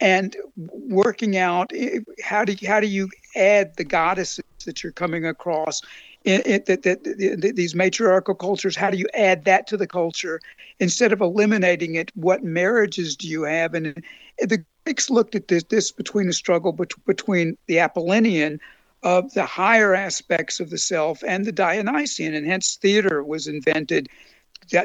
and 0.00 0.36
working 0.58 1.36
out 1.36 1.70
eh, 1.72 2.00
how 2.22 2.44
do 2.44 2.56
how 2.66 2.80
do 2.80 2.88
you 2.88 3.08
add 3.36 3.76
the 3.76 3.84
goddesses 3.84 4.44
that 4.64 4.82
you're 4.82 4.92
coming 4.92 5.24
across 5.24 5.82
in, 6.24 6.42
that, 6.66 6.82
that, 6.82 7.04
that, 7.04 7.52
these 7.54 7.76
matriarchal 7.76 8.34
cultures? 8.34 8.74
How 8.74 8.90
do 8.90 8.98
you 8.98 9.06
add 9.14 9.44
that 9.44 9.68
to 9.68 9.76
the 9.76 9.86
culture 9.86 10.40
instead 10.80 11.12
of 11.12 11.20
eliminating 11.20 11.94
it? 11.94 12.10
What 12.16 12.42
marriages 12.42 13.14
do 13.14 13.28
you 13.28 13.44
have? 13.44 13.72
And 13.74 14.02
the 14.40 14.64
greeks 14.84 15.10
looked 15.10 15.36
at 15.36 15.46
this 15.46 15.62
this 15.64 15.92
between 15.92 16.28
a 16.28 16.32
struggle 16.32 16.72
between 17.06 17.56
the 17.68 17.78
apollonian 17.78 18.58
of 19.02 19.32
the 19.34 19.46
higher 19.46 19.94
aspects 19.94 20.60
of 20.60 20.70
the 20.70 20.78
self 20.78 21.22
and 21.26 21.44
the 21.44 21.52
dionysian 21.52 22.34
and 22.34 22.46
hence 22.46 22.76
theater 22.76 23.22
was 23.22 23.46
invented 23.46 24.08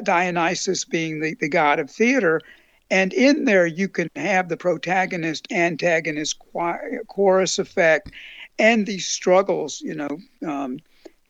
dionysus 0.04 0.86
being 0.86 1.20
the, 1.20 1.36
the 1.40 1.50
god 1.50 1.80
of 1.80 1.90
theater 1.90 2.42
and 2.92 3.14
in 3.14 3.46
there, 3.46 3.66
you 3.66 3.88
can 3.88 4.10
have 4.16 4.50
the 4.50 4.58
protagonist 4.58 5.52
antagonist 5.52 6.40
chorus 7.08 7.60
effect 7.60 8.12
and 8.60 8.86
these 8.86 9.08
struggles, 9.08 9.82
you 9.82 9.96
know. 9.96 10.18
Um, 10.46 10.80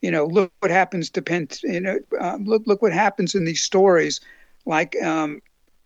you 0.02 0.10
know, 0.10 0.26
look 0.26 0.52
what 0.60 0.70
happens 0.70 1.08
to 1.10 1.22
Pen, 1.22 1.48
you 1.64 1.80
know, 1.80 1.98
um, 2.20 2.44
look 2.44 2.62
look 2.66 2.82
what 2.82 2.92
happens 2.92 3.34
in 3.34 3.46
these 3.46 3.62
stories, 3.62 4.20
like 4.66 4.94
um, 5.02 5.40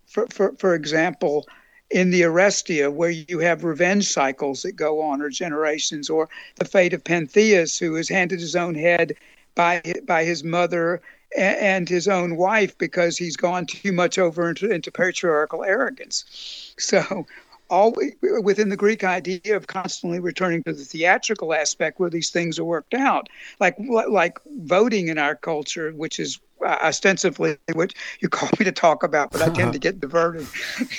for 0.06 0.26
for 0.26 0.54
for 0.56 0.74
example, 0.74 1.46
in 1.90 2.10
the 2.10 2.22
Oresteia, 2.22 2.92
where 2.92 3.10
you 3.10 3.40
have 3.40 3.64
revenge 3.64 4.08
cycles 4.08 4.62
that 4.62 4.76
go 4.76 5.00
on 5.00 5.20
or 5.20 5.28
generations, 5.28 6.08
or 6.08 6.28
the 6.56 6.64
fate 6.64 6.92
of 6.92 7.04
Pentheus, 7.04 7.78
who 7.78 7.96
is 7.96 8.08
handed 8.08 8.40
his 8.40 8.56
own 8.56 8.74
head 8.74 9.14
by 9.54 9.82
by 10.06 10.24
his 10.24 10.44
mother 10.44 11.02
and 11.36 11.88
his 11.88 12.08
own 12.08 12.36
wife 12.36 12.76
because 12.78 13.16
he's 13.16 13.36
gone 13.36 13.66
too 13.66 13.92
much 13.92 14.18
over 14.18 14.48
into, 14.48 14.70
into 14.70 14.90
patriarchal 14.90 15.62
arrogance. 15.62 16.74
So, 16.78 17.26
all 17.68 17.94
within 18.42 18.68
the 18.68 18.76
Greek 18.76 19.04
idea 19.04 19.56
of 19.56 19.68
constantly 19.68 20.18
returning 20.18 20.62
to 20.64 20.72
the 20.72 20.84
theatrical 20.84 21.54
aspect 21.54 22.00
where 22.00 22.10
these 22.10 22.30
things 22.30 22.58
are 22.58 22.64
worked 22.64 22.94
out, 22.94 23.28
like 23.60 23.76
like 23.78 24.38
voting 24.58 25.08
in 25.08 25.18
our 25.18 25.36
culture, 25.36 25.92
which 25.92 26.18
is 26.18 26.40
ostensibly 26.64 27.56
what 27.72 27.94
you 28.20 28.28
call 28.28 28.48
me 28.58 28.64
to 28.64 28.72
talk 28.72 29.02
about, 29.02 29.30
but 29.30 29.42
I 29.42 29.48
tend 29.54 29.72
to 29.72 29.78
get 29.78 30.00
diverted. 30.00 30.46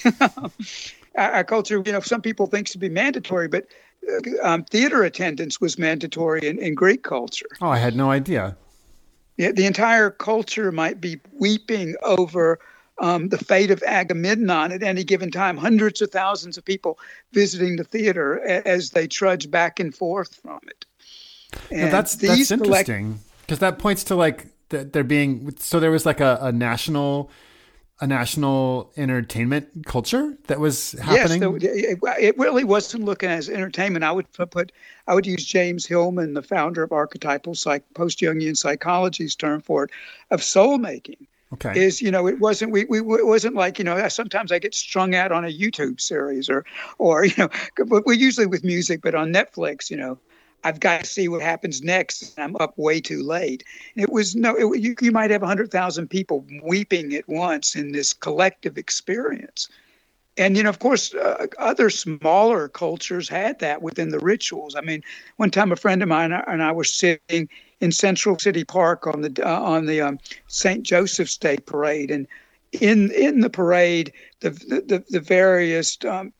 our 1.17 1.43
culture, 1.43 1.81
you 1.85 1.91
know, 1.91 1.99
some 1.99 2.21
people 2.21 2.47
think 2.47 2.67
to 2.69 2.77
be 2.77 2.89
mandatory, 2.89 3.47
but 3.47 3.67
uh, 4.09 4.47
um, 4.47 4.63
theater 4.63 5.03
attendance 5.03 5.59
was 5.61 5.77
mandatory 5.77 6.47
in, 6.47 6.57
in 6.59 6.73
Greek 6.73 7.03
culture. 7.03 7.47
Oh, 7.61 7.69
I 7.69 7.77
had 7.77 7.95
no 7.95 8.09
idea 8.11 8.55
the 9.49 9.65
entire 9.65 10.11
culture 10.11 10.71
might 10.71 11.01
be 11.01 11.19
weeping 11.33 11.95
over 12.03 12.59
um, 12.99 13.29
the 13.29 13.37
fate 13.37 13.71
of 13.71 13.81
Agamemnon 13.83 14.71
at 14.71 14.83
any 14.83 15.03
given 15.03 15.31
time. 15.31 15.57
Hundreds 15.57 16.01
of 16.01 16.11
thousands 16.11 16.57
of 16.57 16.65
people 16.65 16.99
visiting 17.33 17.77
the 17.77 17.83
theater 17.83 18.39
as 18.41 18.91
they 18.91 19.07
trudge 19.07 19.49
back 19.49 19.79
and 19.79 19.95
forth 19.95 20.35
from 20.35 20.59
it. 20.67 20.85
And 21.71 21.91
that's 21.91 22.15
that's 22.15 22.51
interesting 22.51 23.19
because 23.41 23.59
that 23.59 23.79
points 23.79 24.03
to 24.05 24.15
like 24.15 24.47
there 24.71 25.03
being 25.03 25.53
so 25.57 25.79
there 25.79 25.91
was 25.91 26.05
like 26.05 26.19
a, 26.19 26.39
a 26.41 26.51
national 26.51 27.29
a 28.01 28.07
national 28.07 28.91
entertainment 28.97 29.85
culture 29.85 30.35
that 30.47 30.59
was 30.59 30.93
happening? 30.93 31.59
Yes, 31.61 31.99
it 32.19 32.37
really 32.37 32.63
wasn't 32.63 33.05
looking 33.05 33.29
as 33.29 33.47
entertainment. 33.47 34.03
I 34.03 34.11
would 34.11 34.31
put, 34.33 34.71
I 35.07 35.13
would 35.13 35.27
use 35.27 35.45
James 35.45 35.85
Hillman, 35.85 36.33
the 36.33 36.41
founder 36.41 36.81
of 36.81 36.91
archetypal 36.91 37.53
psych, 37.53 37.83
post-Jungian 37.93 38.57
psychology's 38.57 39.35
term 39.35 39.61
for 39.61 39.83
it, 39.83 39.91
of 40.31 40.43
soul 40.43 40.79
making. 40.79 41.27
Okay. 41.53 41.79
Is 41.79 42.01
you 42.01 42.09
know 42.09 42.27
it 42.27 42.39
wasn't 42.39 42.71
we, 42.71 42.85
we 42.85 42.99
it 42.99 43.27
wasn't 43.27 43.55
like 43.55 43.77
you 43.77 43.83
know 43.83 44.07
sometimes 44.07 44.53
I 44.53 44.59
get 44.59 44.73
strung 44.73 45.13
out 45.13 45.33
on 45.33 45.43
a 45.43 45.49
YouTube 45.49 45.99
series 45.99 46.49
or 46.49 46.63
or 46.97 47.25
you 47.25 47.33
know 47.37 47.49
we 48.05 48.17
usually 48.17 48.47
with 48.47 48.63
music 48.63 49.01
but 49.01 49.15
on 49.15 49.33
Netflix 49.33 49.89
you 49.89 49.97
know 49.97 50.17
I've 50.63 50.79
got 50.79 51.03
to 51.03 51.09
see 51.09 51.27
what 51.27 51.41
happens 51.41 51.81
next. 51.81 52.37
I'm 52.37 52.55
up 52.57 52.77
way 52.77 53.01
too 53.01 53.23
late. 53.23 53.63
It 53.95 54.11
was 54.11 54.35
no, 54.35 54.55
it, 54.55 54.79
you, 54.79 54.95
you 55.01 55.11
might 55.11 55.31
have 55.31 55.41
100,000 55.41 56.07
people 56.07 56.45
weeping 56.63 57.15
at 57.15 57.27
once 57.27 57.75
in 57.75 57.91
this 57.91 58.13
collective 58.13 58.77
experience. 58.77 59.67
And, 60.37 60.55
you 60.55 60.63
know, 60.63 60.69
of 60.69 60.79
course, 60.79 61.13
uh, 61.13 61.47
other 61.57 61.89
smaller 61.89 62.69
cultures 62.69 63.27
had 63.27 63.59
that 63.59 63.81
within 63.81 64.09
the 64.09 64.19
rituals. 64.19 64.75
I 64.75 64.81
mean, 64.81 65.03
one 65.37 65.51
time 65.51 65.71
a 65.71 65.75
friend 65.75 66.01
of 66.01 66.07
mine 66.07 66.31
and 66.31 66.63
I 66.63 66.71
were 66.71 66.85
sitting 66.85 67.49
in 67.81 67.91
Central 67.91 68.39
City 68.39 68.63
Park 68.63 69.07
on 69.07 69.21
the 69.21 69.43
uh, 69.45 69.59
on 69.59 69.87
the 69.87 70.01
um, 70.01 70.19
St. 70.47 70.83
Joseph's 70.83 71.37
Day 71.37 71.57
parade, 71.57 72.11
and 72.11 72.27
in 72.71 73.11
in 73.11 73.41
the 73.41 73.49
parade, 73.49 74.13
the 74.39 74.51
the, 74.51 75.03
the 75.09 75.19
various 75.19 75.97
um, 76.05 76.33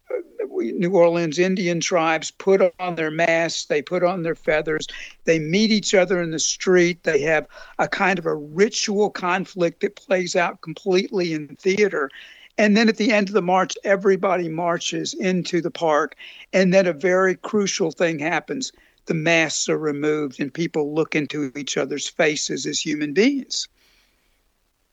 New 0.50 0.91
Orleans 0.91 1.39
Indian 1.39 1.79
tribes 1.79 2.31
put 2.31 2.61
on 2.79 2.95
their 2.95 3.11
masks, 3.11 3.65
they 3.65 3.81
put 3.81 4.03
on 4.03 4.23
their 4.23 4.35
feathers, 4.35 4.88
they 5.25 5.39
meet 5.39 5.71
each 5.71 5.93
other 5.93 6.21
in 6.21 6.31
the 6.31 6.39
street, 6.39 7.03
they 7.03 7.21
have 7.21 7.47
a 7.79 7.88
kind 7.88 8.19
of 8.19 8.25
a 8.25 8.35
ritual 8.35 9.09
conflict 9.09 9.81
that 9.81 9.95
plays 9.95 10.35
out 10.35 10.61
completely 10.61 11.33
in 11.33 11.55
theater. 11.55 12.09
And 12.57 12.77
then 12.77 12.89
at 12.89 12.97
the 12.97 13.11
end 13.11 13.29
of 13.29 13.33
the 13.33 13.41
march, 13.41 13.75
everybody 13.83 14.50
marches 14.50 15.13
into 15.13 15.61
the 15.61 15.71
park. 15.71 16.15
And 16.53 16.73
then 16.73 16.85
a 16.85 16.93
very 16.93 17.35
crucial 17.35 17.91
thing 17.91 18.19
happens 18.19 18.71
the 19.07 19.13
masks 19.15 19.67
are 19.67 19.79
removed, 19.79 20.39
and 20.39 20.53
people 20.53 20.93
look 20.93 21.15
into 21.15 21.51
each 21.55 21.75
other's 21.75 22.07
faces 22.07 22.67
as 22.67 22.79
human 22.79 23.13
beings. 23.13 23.67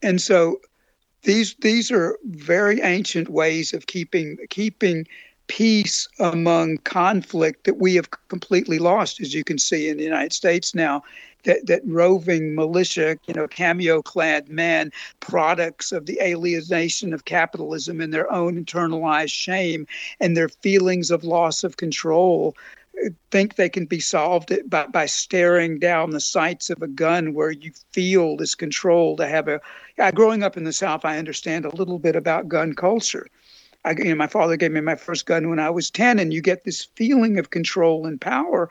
And 0.03 0.21
so 0.21 0.61
these 1.23 1.55
these 1.61 1.91
are 1.91 2.19
very 2.25 2.81
ancient 2.81 3.29
ways 3.29 3.73
of 3.73 3.87
keeping 3.87 4.39
keeping 4.51 5.07
peace 5.49 6.07
among 6.21 6.77
conflict 6.79 7.65
that 7.65 7.79
we 7.79 7.95
have 7.95 8.11
completely 8.29 8.79
lost, 8.79 9.21
as 9.21 9.35
you 9.35 9.43
can 9.43 9.59
see 9.59 9.89
in 9.89 9.97
the 9.97 10.05
United 10.05 10.33
States 10.33 10.75
now. 10.75 11.03
That, 11.45 11.67
that 11.67 11.83
roving 11.87 12.57
militia, 12.57 13.17
you 13.27 13.33
know, 13.33 13.47
cameo 13.47 14.03
clad 14.03 14.49
men, 14.49 14.91
products 15.21 15.93
of 15.93 16.07
the 16.07 16.21
alienation 16.21 17.15
of 17.15 17.27
capitalism 17.27 18.01
and 18.01 18.13
their 18.13 18.31
own 18.31 18.63
internalized 18.63 19.33
shame 19.33 19.87
and 20.19 20.37
their 20.37 20.49
feelings 20.49 21.13
of 21.13 21.23
loss 21.23 21.63
of 21.63 21.77
control 21.77 22.57
think 23.31 23.55
they 23.55 23.69
can 23.69 23.87
be 23.87 24.01
solved 24.01 24.53
by, 24.67 24.87
by 24.87 25.07
staring 25.07 25.79
down 25.79 26.11
the 26.11 26.21
sights 26.21 26.71
of 26.71 26.83
a 26.83 26.89
gun 26.89 27.35
where 27.35 27.51
you 27.51 27.73
feel 27.93 28.37
this 28.37 28.55
control 28.55 29.17
to 29.17 29.27
have 29.27 29.49
a 29.49 29.61
uh, 29.99 30.11
growing 30.11 30.43
up 30.43 30.57
in 30.57 30.65
the 30.65 30.73
south 30.73 31.05
i 31.05 31.19
understand 31.19 31.65
a 31.65 31.75
little 31.75 31.99
bit 31.99 32.17
about 32.17 32.49
gun 32.49 32.75
culture. 32.75 33.27
I, 33.85 33.93
you 33.93 34.05
know, 34.05 34.17
my 34.17 34.27
father 34.27 34.57
gave 34.57 34.73
me 34.73 34.81
my 34.81 34.97
first 34.97 35.27
gun 35.27 35.49
when 35.49 35.59
i 35.59 35.71
was 35.71 35.91
10 35.91 36.19
and 36.19 36.33
you 36.33 36.41
get 36.41 36.65
this 36.65 36.85
feeling 36.97 37.39
of 37.39 37.51
control 37.51 38.07
and 38.07 38.21
power. 38.21 38.69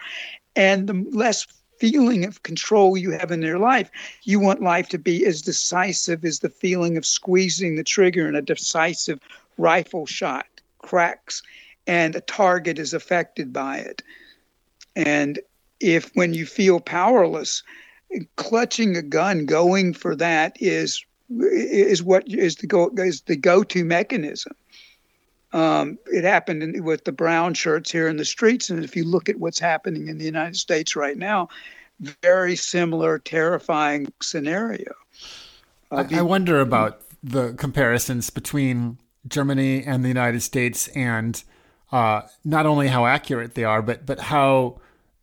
And 0.55 0.87
the 0.87 1.05
less 1.11 1.45
feeling 1.79 2.25
of 2.25 2.43
control 2.43 2.97
you 2.97 3.11
have 3.11 3.31
in 3.31 3.41
your 3.41 3.59
life 3.59 3.91
you 4.23 4.39
want 4.39 4.63
life 4.63 4.89
to 4.89 4.97
be 4.97 5.25
as 5.25 5.41
decisive 5.41 6.25
as 6.25 6.39
the 6.39 6.49
feeling 6.49 6.97
of 6.97 7.05
squeezing 7.05 7.75
the 7.75 7.83
trigger 7.83 8.27
in 8.27 8.35
a 8.35 8.41
decisive 8.41 9.19
rifle 9.57 10.05
shot 10.05 10.47
cracks 10.79 11.43
and 11.87 12.15
a 12.15 12.21
target 12.21 12.77
is 12.77 12.93
affected 12.93 13.51
by 13.51 13.77
it. 13.77 14.03
And 14.95 15.39
if 15.79 16.11
when 16.15 16.33
you 16.33 16.45
feel 16.45 16.79
powerless, 16.79 17.63
clutching 18.35 18.95
a 18.95 19.01
gun, 19.01 19.45
going 19.45 19.93
for 19.93 20.15
that 20.15 20.57
is 20.59 21.03
is 21.29 22.01
what 22.03 22.27
is 22.27 22.57
the 22.57 22.67
go 22.67 22.89
is 22.97 23.21
the 23.21 23.35
go-to 23.35 23.83
mechanism. 23.83 24.53
Um, 25.53 25.97
it 26.07 26.23
happened 26.23 26.61
in, 26.61 26.83
with 26.83 27.05
the 27.05 27.11
brown 27.11 27.53
shirts 27.53 27.91
here 27.91 28.07
in 28.07 28.17
the 28.17 28.25
streets, 28.25 28.69
and 28.69 28.83
if 28.83 28.95
you 28.95 29.03
look 29.03 29.29
at 29.29 29.37
what's 29.37 29.59
happening 29.59 30.07
in 30.07 30.17
the 30.17 30.25
United 30.25 30.57
States 30.57 30.95
right 30.95 31.17
now, 31.17 31.47
very 32.21 32.55
similar, 32.55 33.17
terrifying 33.19 34.11
scenario. 34.21 34.93
Uh, 35.91 36.03
I, 36.11 36.19
I 36.19 36.21
wonder 36.21 36.59
about 36.59 37.01
the 37.23 37.53
comparisons 37.53 38.29
between 38.29 38.97
Germany 39.27 39.83
and 39.83 40.03
the 40.03 40.09
United 40.09 40.41
States 40.41 40.89
and 40.89 41.43
uh, 41.91 42.21
not 42.43 42.65
only 42.65 42.87
how 42.87 43.05
accurate 43.05 43.55
they 43.55 43.63
are, 43.63 43.81
but 43.81 44.05
but 44.05 44.19
how 44.19 44.79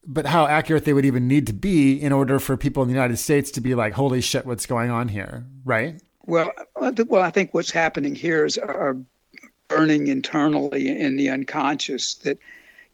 but 0.07 0.27
how 0.27 0.47
accurate 0.47 0.85
they 0.85 0.93
would 0.93 1.05
even 1.05 1.27
need 1.29 1.47
to 1.47 1.53
be 1.53 2.01
in 2.01 2.13
order 2.13 2.39
for 2.39 2.57
people 2.57 2.83
in 2.83 2.89
the 2.89 2.95
United 2.95 3.17
States 3.17 3.51
to 3.53 3.61
be 3.61 3.75
like, 3.75 3.95
"Holy 3.95 4.21
shit, 4.21 4.47
what's 4.47 4.67
going 4.67 4.91
on 4.91 5.09
here?" 5.09 5.45
Right? 5.65 6.01
Well, 6.27 6.53
uh, 6.81 6.93
well, 7.09 7.23
I 7.23 7.31
think 7.31 7.53
what's 7.53 7.71
happening 7.71 8.15
here 8.15 8.45
is 8.45 8.57
are 8.59 8.97
burning 9.69 10.07
internally 10.07 10.89
in 10.89 11.17
the 11.17 11.29
unconscious. 11.29 12.15
That 12.17 12.39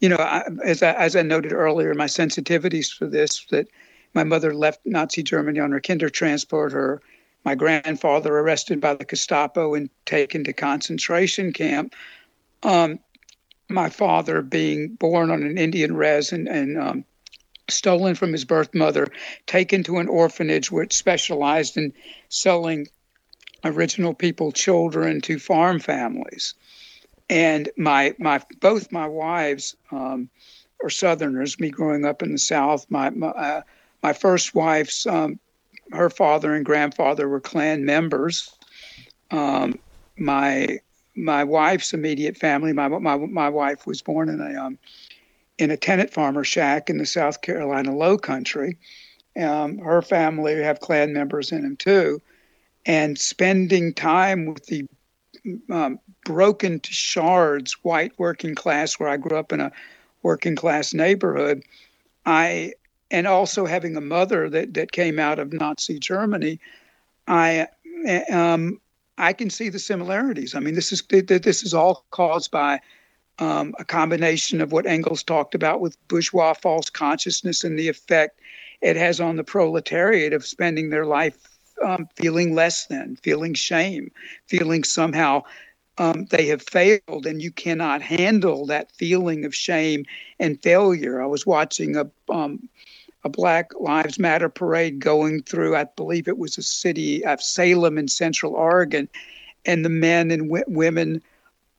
you 0.01 0.09
know, 0.09 0.17
I, 0.17 0.45
as 0.65 0.83
I, 0.83 0.93
as 0.93 1.15
I 1.15 1.23
noted 1.23 1.53
earlier, 1.53 1.95
my 1.95 2.07
sensitivities 2.07 2.93
for 2.93 3.07
this 3.07 3.45
that 3.51 3.69
my 4.15 4.25
mother 4.25 4.55
left 4.55 4.81
Nazi 4.85 5.23
Germany 5.23 5.61
on 5.61 5.71
her 5.71 5.81
Kindertransport. 5.81 6.73
Her 6.73 7.01
my 7.45 7.55
grandfather 7.55 8.37
arrested 8.37 8.81
by 8.81 8.95
the 8.95 9.05
Gestapo 9.05 9.75
and 9.75 9.89
taken 10.07 10.45
to 10.45 10.53
concentration 10.53 11.53
camp. 11.53 11.95
Um, 12.63 12.99
my 13.71 13.89
father 13.89 14.43
being 14.43 14.89
born 14.95 15.31
on 15.31 15.43
an 15.43 15.59
Indian 15.59 15.97
res 15.97 16.33
and, 16.33 16.49
and 16.49 16.79
um, 16.79 17.05
stolen 17.69 18.15
from 18.15 18.33
his 18.33 18.45
birth 18.45 18.75
mother, 18.75 19.09
taken 19.47 19.83
to 19.85 19.99
an 19.99 20.09
orphanage 20.09 20.71
which 20.71 20.93
specialized 20.93 21.77
in 21.77 21.93
selling 22.29 22.89
original 23.65 24.15
people 24.15 24.53
children 24.53 25.21
to 25.21 25.39
farm 25.39 25.79
families. 25.79 26.55
And 27.29 27.69
my 27.77 28.15
my 28.19 28.43
both 28.61 28.91
my 28.91 29.07
wives 29.07 29.77
um, 29.93 30.29
are 30.83 30.91
Southerners. 30.91 31.61
Me 31.61 31.71
growing 31.71 32.05
up 32.05 32.23
in 32.23 32.33
the 32.33 32.39
South, 32.39 32.87
my 32.91 33.11
my, 33.11 33.29
uh, 33.29 33.63
my 34.03 34.13
first 34.13 34.55
wife's 34.55 35.07
um, 35.07 35.39
her 35.93 36.11
father 36.11 36.55
and 36.55 36.65
grandfather 36.65 37.29
were 37.29 37.41
Klan 37.41 37.85
members. 37.85 38.51
Um, 39.31 39.79
my 40.19 40.81
my 41.17 41.45
wife's 41.45 41.93
immediate 41.93 42.37
family. 42.37 42.73
My 42.73 42.89
my 42.89 43.17
my 43.17 43.49
wife 43.49 43.87
was 43.87 44.03
born 44.03 44.29
in 44.29 44.41
a 44.41 44.61
um, 44.61 44.79
in 45.59 45.71
a 45.71 45.77
tenant 45.77 46.11
farmer 46.11 46.45
shack 46.45 46.89
in 46.89 46.99
the 46.99 47.07
South 47.07 47.43
Carolina 47.43 47.95
Low 47.95 48.17
Country. 48.17 48.79
Um, 49.41 49.79
her 49.79 50.03
family 50.03 50.61
have 50.63 50.81
Klan 50.81 51.13
members 51.13 51.53
in 51.53 51.63
them 51.63 51.77
too, 51.77 52.21
and 52.87 53.19
spending 53.19 53.95
time 53.95 54.47
with 54.47 54.67
the 54.67 54.87
um, 55.71 55.99
broken 56.25 56.81
to 56.81 56.93
shards 56.93 57.73
white 57.83 58.13
working 58.19 58.55
class, 58.55 58.95
where 58.95 59.09
I 59.09 59.17
grew 59.17 59.39
up 59.39 59.53
in 59.53 59.61
a 59.61 59.73
working 60.23 60.57
class 60.57 60.93
neighborhood, 60.93 61.63
I 62.27 62.75
and 63.11 63.27
also 63.27 63.67
having 63.67 63.97
a 63.97 64.01
mother 64.01 64.49
that 64.51 64.75
that 64.75 64.93
came 64.93 65.19
out 65.19 65.39
of 65.39 65.53
Nazi 65.53 65.99
Germany, 65.99 66.61
I 67.27 67.69
um, 68.31 68.81
I 69.21 69.33
can 69.35 69.51
see 69.51 69.69
the 69.69 69.79
similarities. 69.79 70.55
I 70.55 70.61
mean, 70.61 70.75
this 70.75 70.93
is 70.93 71.03
this 71.09 71.63
is 71.63 71.75
all 71.75 72.07
caused 72.11 72.51
by 72.51 72.81
um, 73.39 73.75
a 73.79 73.85
combination 73.85 74.61
of 74.61 74.73
what 74.73 74.87
Engels 74.87 75.23
talked 75.23 75.55
about 75.55 75.81
with 75.81 75.97
bourgeois 76.09 76.55
false 76.55 76.91
consciousness 76.91 77.63
and 77.63 77.79
the 77.79 77.89
effect 77.89 78.41
it 78.81 78.97
has 78.97 79.21
on 79.21 79.37
the 79.37 79.45
proletariat 79.45 80.33
of 80.33 80.47
spending 80.47 80.89
their 80.89 81.07
life 81.07 81.37
um, 81.85 82.09
feeling 82.17 82.55
less 82.55 82.87
than, 82.87 83.17
feeling 83.17 83.55
shame, 83.55 84.11
feeling 84.47 84.85
somehow 84.85 85.43
um, 85.99 86.25
they 86.27 86.47
have 86.47 86.63
failed, 86.63 87.27
and 87.27 87.43
you 87.43 87.51
cannot 87.51 88.01
handle 88.01 88.65
that 88.67 88.91
feeling 88.93 89.45
of 89.45 89.55
shame 89.55 90.05
and 90.39 90.63
failure. 90.63 91.23
I 91.23 91.27
was 91.27 91.47
watching 91.47 91.97
a 91.97 92.11
um, 92.31 92.69
a 93.25 93.29
Black 93.29 93.71
Lives 93.79 94.19
Matter 94.19 94.49
parade 94.49 94.99
going 94.99 95.43
through, 95.43 95.77
I 95.77 95.85
believe 95.85 96.29
it 96.29 96.39
was 96.39 96.57
a 96.57 96.63
city 96.63 97.25
of 97.25 97.43
Salem 97.43 97.99
in 97.99 98.09
Central 98.09 98.55
Oregon, 98.55 99.09
and 99.67 99.85
the 99.85 99.91
men 99.91 100.31
and 100.31 100.45
w- 100.45 100.65
women 100.67 101.23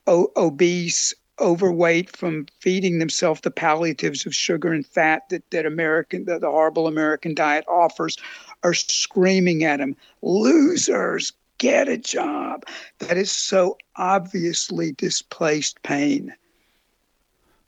o- 0.07 0.31
obese, 0.37 1.13
overweight 1.39 2.15
from 2.15 2.45
feeding 2.59 2.99
themselves 2.99 3.41
the 3.41 3.49
palliatives 3.49 4.25
of 4.25 4.35
sugar 4.35 4.71
and 4.71 4.85
fat 4.85 5.27
that, 5.29 5.49
that 5.49 5.65
American, 5.65 6.25
the, 6.25 6.37
the 6.37 6.51
horrible 6.51 6.87
American 6.87 7.33
diet 7.33 7.65
offers, 7.67 8.17
are 8.63 8.75
screaming 8.75 9.63
at 9.63 9.79
him, 9.79 9.95
losers, 10.21 11.33
get 11.57 11.87
a 11.87 11.97
job. 11.97 12.63
That 12.99 13.17
is 13.17 13.31
so 13.31 13.77
obviously 13.95 14.91
displaced 14.91 15.81
pain. 15.81 16.33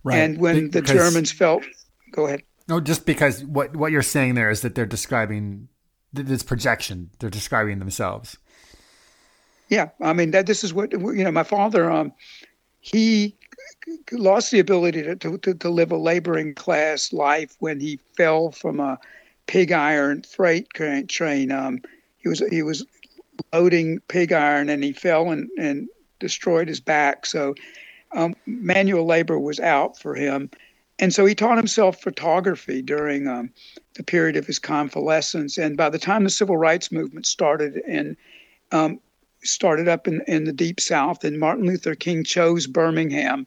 Right. 0.04 0.18
And 0.18 0.38
when 0.40 0.68
because, 0.68 0.88
the 0.88 0.94
Germans 0.94 1.32
felt, 1.32 1.64
go 2.12 2.28
ahead. 2.28 2.44
No, 2.68 2.80
just 2.80 3.06
because 3.06 3.44
what 3.44 3.76
what 3.76 3.92
you're 3.92 4.02
saying 4.02 4.36
there 4.36 4.50
is 4.50 4.62
that 4.62 4.76
they're 4.76 4.86
describing 4.86 5.68
this 6.14 6.44
projection. 6.44 7.10
They're 7.20 7.30
describing 7.30 7.80
themselves. 7.80 8.38
Yeah, 9.70 9.90
I 10.02 10.14
mean 10.14 10.32
that. 10.32 10.46
This 10.46 10.64
is 10.64 10.74
what 10.74 10.92
you 10.92 11.24
know. 11.24 11.32
My 11.32 11.44
father, 11.44 11.90
um, 11.92 12.14
he 12.80 13.36
lost 14.12 14.52
the 14.52 14.60
ability 14.60 15.04
to, 15.04 15.16
to 15.16 15.54
to 15.54 15.70
live 15.70 15.92
a 15.92 15.98
laboring 15.98 16.54
class 16.54 17.12
life 17.12 17.56
when 17.60 17.80
he 17.80 18.00
fell 18.16 18.52
from 18.52 18.80
a 18.80 19.00
pig 19.48 19.72
iron 19.72 20.24
freight 20.24 20.70
train. 21.10 21.52
Um, 21.52 21.82
he 22.18 22.30
was 22.30 22.40
he 22.50 22.62
was 22.62 22.86
loading 23.52 24.00
pig 24.08 24.32
iron 24.32 24.70
and 24.70 24.84
he 24.84 24.94
fell 24.94 25.32
and 25.32 25.50
and 25.58 25.90
destroyed 26.20 26.68
his 26.68 26.80
back. 26.80 27.26
So 27.26 27.56
um, 28.14 28.36
manual 28.46 29.06
labor 29.06 29.40
was 29.40 29.60
out 29.60 29.98
for 29.98 30.16
him 30.16 30.50
and 31.04 31.14
so 31.14 31.26
he 31.26 31.36
taught 31.36 31.58
himself 31.58 32.02
photography 32.02 32.82
during 32.82 33.28
um, 33.28 33.50
the 33.96 34.04
period 34.04 34.38
of 34.38 34.48
his 34.48 34.58
convalescence. 34.58 35.58
And 35.58 35.76
by 35.76 35.90
the 35.90 36.00
time 36.00 36.24
the 36.24 36.30
civil 36.30 36.56
rights 36.56 36.94
movement 36.94 37.26
started 37.26 37.82
and 37.86 38.16
um, 38.72 39.02
started 39.44 39.90
up 39.90 40.08
in, 40.08 40.22
in 40.30 40.46
the 40.46 40.54
deep 40.54 40.80
South, 40.80 41.26
and 41.26 41.38
Martin 41.38 41.66
Luther 41.66 41.94
King 41.94 42.24
chose 42.24 42.68
Birmingham, 42.68 43.46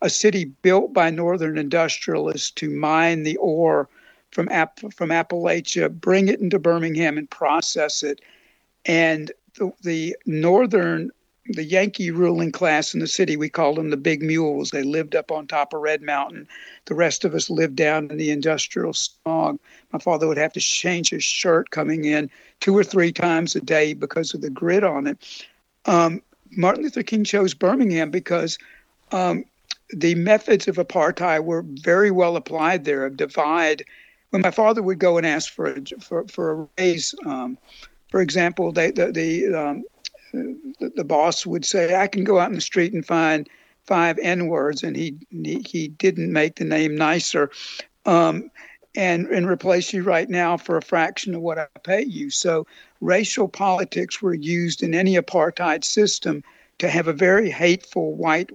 a 0.00 0.08
city 0.08 0.46
built 0.62 0.94
by 0.94 1.10
Northern 1.10 1.58
industrialists 1.58 2.50
to 2.52 2.70
mine 2.70 3.22
the 3.22 3.36
ore 3.36 3.86
from 4.30 4.48
App- 4.48 4.90
from 4.94 5.10
Appalachia, 5.10 5.90
bring 5.90 6.28
it 6.28 6.40
into 6.40 6.58
Birmingham, 6.58 7.18
and 7.18 7.28
process 7.28 8.02
it. 8.02 8.22
And 8.86 9.30
the, 9.58 9.70
the 9.82 10.16
Northern 10.24 11.10
the 11.46 11.64
Yankee 11.64 12.10
ruling 12.10 12.52
class 12.52 12.94
in 12.94 13.00
the 13.00 13.06
city, 13.06 13.36
we 13.36 13.48
called 13.48 13.76
them 13.76 13.90
the 13.90 13.96
big 13.96 14.22
mules. 14.22 14.70
They 14.70 14.82
lived 14.82 15.14
up 15.14 15.30
on 15.30 15.46
top 15.46 15.74
of 15.74 15.80
Red 15.80 16.00
Mountain. 16.02 16.48
The 16.86 16.94
rest 16.94 17.24
of 17.24 17.34
us 17.34 17.50
lived 17.50 17.76
down 17.76 18.10
in 18.10 18.16
the 18.16 18.30
industrial 18.30 18.94
smog. 18.94 19.58
My 19.92 19.98
father 19.98 20.26
would 20.26 20.38
have 20.38 20.54
to 20.54 20.60
change 20.60 21.10
his 21.10 21.24
shirt 21.24 21.70
coming 21.70 22.04
in 22.04 22.30
two 22.60 22.76
or 22.76 22.84
three 22.84 23.12
times 23.12 23.54
a 23.54 23.60
day 23.60 23.92
because 23.92 24.32
of 24.32 24.40
the 24.40 24.50
grit 24.50 24.84
on 24.84 25.06
it. 25.06 25.46
Um, 25.84 26.22
Martin 26.50 26.84
Luther 26.84 27.02
King 27.02 27.24
chose 27.24 27.52
Birmingham 27.52 28.10
because 28.10 28.56
um, 29.12 29.44
the 29.90 30.14
methods 30.14 30.66
of 30.66 30.76
apartheid 30.76 31.44
were 31.44 31.64
very 31.66 32.10
well 32.10 32.36
applied 32.36 32.84
there, 32.84 33.04
of 33.04 33.16
divide. 33.18 33.84
When 34.30 34.40
my 34.40 34.50
father 34.50 34.82
would 34.82 34.98
go 34.98 35.18
and 35.18 35.26
ask 35.26 35.52
for 35.52 35.66
a, 35.66 35.80
for, 36.00 36.26
for 36.28 36.50
a 36.50 36.68
raise, 36.78 37.14
um, 37.26 37.58
for 38.08 38.20
example, 38.20 38.72
they, 38.72 38.90
the, 38.90 39.12
the 39.12 39.54
um, 39.54 39.84
the, 40.80 40.90
the 40.96 41.04
boss 41.04 41.46
would 41.46 41.64
say, 41.64 41.94
I 41.94 42.06
can 42.06 42.24
go 42.24 42.38
out 42.38 42.48
in 42.48 42.54
the 42.54 42.60
street 42.60 42.92
and 42.92 43.04
find 43.04 43.48
five 43.84 44.18
N 44.18 44.48
words, 44.48 44.82
and 44.82 44.96
he, 44.96 45.16
he, 45.30 45.64
he 45.66 45.88
didn't 45.88 46.32
make 46.32 46.56
the 46.56 46.64
name 46.64 46.96
nicer. 46.96 47.50
Um, 48.06 48.50
and 48.96 49.26
and 49.26 49.48
replace 49.48 49.92
you 49.92 50.02
right 50.02 50.28
now 50.28 50.56
for 50.56 50.76
a 50.76 50.82
fraction 50.82 51.34
of 51.34 51.40
what 51.40 51.58
I 51.58 51.66
pay 51.82 52.04
you. 52.04 52.30
So 52.30 52.66
racial 53.00 53.48
politics 53.48 54.22
were 54.22 54.34
used 54.34 54.82
in 54.82 54.94
any 54.94 55.16
apartheid 55.16 55.84
system 55.84 56.44
to 56.78 56.88
have 56.88 57.08
a 57.08 57.12
very 57.12 57.50
hateful 57.50 58.14
white 58.14 58.50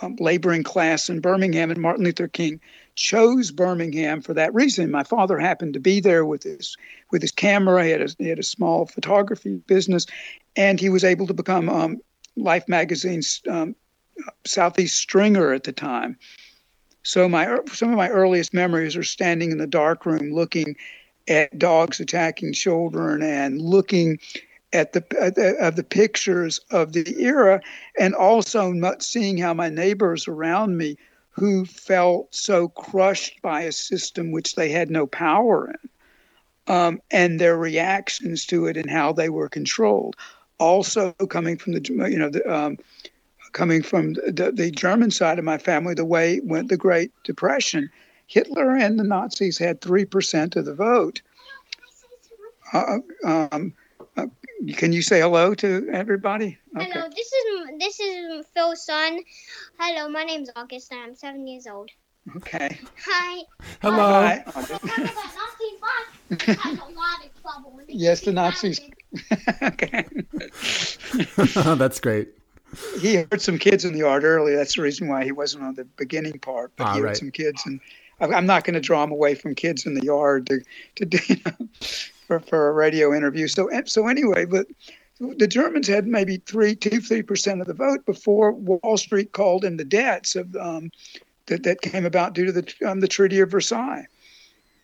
um, 0.00 0.16
laboring 0.18 0.64
class 0.64 1.08
in 1.08 1.20
Birmingham, 1.20 1.70
and 1.70 1.80
Martin 1.80 2.04
Luther 2.04 2.28
King 2.28 2.60
chose 2.94 3.50
Birmingham 3.50 4.20
for 4.20 4.34
that 4.34 4.54
reason. 4.54 4.90
My 4.90 5.04
father 5.04 5.38
happened 5.38 5.74
to 5.74 5.80
be 5.80 6.00
there 6.00 6.24
with 6.24 6.42
his 6.42 6.76
with 7.10 7.22
his 7.22 7.30
camera. 7.30 7.84
He 7.84 7.90
had 7.90 8.02
a, 8.02 8.08
he 8.18 8.28
had 8.28 8.38
a 8.38 8.44
small 8.44 8.86
photography 8.86 9.56
business, 9.66 10.06
and 10.56 10.80
he 10.80 10.88
was 10.88 11.04
able 11.04 11.26
to 11.26 11.34
become 11.34 11.68
um, 11.68 12.00
Life 12.36 12.68
magazine's 12.68 13.42
um, 13.48 13.76
Southeast 14.44 14.96
stringer 14.96 15.52
at 15.52 15.64
the 15.64 15.72
time. 15.72 16.16
So 17.02 17.28
my 17.28 17.58
some 17.72 17.90
of 17.90 17.96
my 17.96 18.08
earliest 18.08 18.54
memories 18.54 18.96
are 18.96 19.02
standing 19.02 19.52
in 19.52 19.58
the 19.58 19.66
dark 19.66 20.06
room 20.06 20.32
looking 20.32 20.76
at 21.28 21.58
dogs 21.58 22.00
attacking 22.00 22.52
children 22.52 23.22
and 23.22 23.60
looking 23.60 24.18
at 24.72 24.92
the 24.92 25.56
of 25.60 25.76
the 25.76 25.84
pictures 25.84 26.58
of 26.70 26.92
the 26.92 27.22
era 27.22 27.60
and 27.98 28.14
also 28.14 28.72
not 28.72 29.02
seeing 29.02 29.38
how 29.38 29.54
my 29.54 29.68
neighbors 29.68 30.26
around 30.26 30.76
me 30.76 30.96
who 31.34 31.64
felt 31.64 32.34
so 32.34 32.68
crushed 32.68 33.42
by 33.42 33.62
a 33.62 33.72
system 33.72 34.30
which 34.30 34.54
they 34.54 34.70
had 34.70 34.90
no 34.90 35.06
power 35.06 35.70
in 35.70 36.74
um, 36.74 37.00
and 37.10 37.40
their 37.40 37.56
reactions 37.56 38.46
to 38.46 38.66
it 38.66 38.76
and 38.76 38.90
how 38.90 39.12
they 39.12 39.28
were 39.28 39.48
controlled 39.48 40.16
also 40.58 41.12
coming 41.28 41.56
from 41.56 41.72
the 41.72 41.80
you 42.10 42.18
know 42.18 42.30
the 42.30 42.52
um, 42.52 42.78
coming 43.52 43.82
from 43.82 44.12
the, 44.14 44.52
the 44.54 44.70
German 44.70 45.10
side 45.10 45.38
of 45.38 45.44
my 45.44 45.58
family, 45.58 45.94
the 45.94 46.04
way 46.04 46.40
went 46.44 46.68
the 46.68 46.76
Great 46.76 47.12
Depression. 47.22 47.88
Hitler 48.26 48.76
and 48.76 48.98
the 48.98 49.04
Nazis 49.04 49.58
had 49.58 49.80
3% 49.80 50.56
of 50.56 50.64
the 50.64 50.74
vote. 50.74 51.22
Uh, 52.72 52.98
um, 53.24 53.72
can 54.76 54.92
you 54.92 55.02
say 55.02 55.20
hello 55.20 55.54
to 55.54 55.88
everybody? 55.92 56.58
Okay. 56.76 56.90
Hello, 56.90 57.08
this 57.08 57.32
is 57.32 57.78
this 57.78 58.00
is 58.00 58.46
Phil's 58.54 58.84
son. 58.84 59.20
Hello, 59.78 60.08
my 60.08 60.24
name's 60.24 60.50
August 60.56 60.92
and 60.92 61.00
I'm 61.00 61.14
seven 61.14 61.46
years 61.46 61.66
old. 61.66 61.90
Okay. 62.36 62.78
Hi. 63.06 63.42
Hello. 63.82 64.22
Hi. 64.22 64.44
yes, 67.88 68.22
the 68.22 68.32
Nazis. 68.32 68.80
okay. 69.62 70.06
That's 71.76 72.00
great 72.00 72.28
he 73.00 73.16
heard 73.16 73.40
some 73.40 73.58
kids 73.58 73.84
in 73.84 73.92
the 73.92 74.00
yard 74.00 74.24
earlier. 74.24 74.56
That's 74.56 74.74
the 74.74 74.82
reason 74.82 75.08
why 75.08 75.24
he 75.24 75.32
wasn't 75.32 75.64
on 75.64 75.74
the 75.74 75.84
beginning 75.84 76.38
part. 76.38 76.72
But 76.76 76.84
ah, 76.84 76.94
he 76.94 77.00
heard 77.00 77.06
right. 77.06 77.16
some 77.16 77.30
kids, 77.30 77.64
and 77.66 77.80
I'm 78.20 78.46
not 78.46 78.64
going 78.64 78.74
to 78.74 78.80
draw 78.80 79.02
him 79.04 79.12
away 79.12 79.34
from 79.34 79.54
kids 79.54 79.86
in 79.86 79.94
the 79.94 80.04
yard 80.04 80.46
to 80.48 80.60
to 80.96 81.04
do 81.04 81.18
you 81.26 81.36
know, 81.44 81.68
for 82.26 82.40
for 82.40 82.68
a 82.68 82.72
radio 82.72 83.14
interview. 83.14 83.48
So 83.48 83.68
so 83.86 84.08
anyway, 84.08 84.44
but 84.44 84.66
the 85.20 85.46
Germans 85.46 85.86
had 85.86 86.06
maybe 86.06 86.38
three, 86.38 86.74
two, 86.74 87.00
three 87.00 87.22
percent 87.22 87.60
of 87.60 87.66
the 87.66 87.74
vote 87.74 88.04
before 88.04 88.52
Wall 88.52 88.96
Street 88.96 89.32
called 89.32 89.64
in 89.64 89.76
the 89.76 89.84
debts 89.84 90.36
of 90.36 90.54
um, 90.56 90.90
that 91.46 91.62
that 91.62 91.80
came 91.80 92.04
about 92.04 92.34
due 92.34 92.46
to 92.46 92.52
the 92.52 92.74
um, 92.86 93.00
the 93.00 93.08
Treaty 93.08 93.40
of 93.40 93.50
Versailles, 93.50 94.06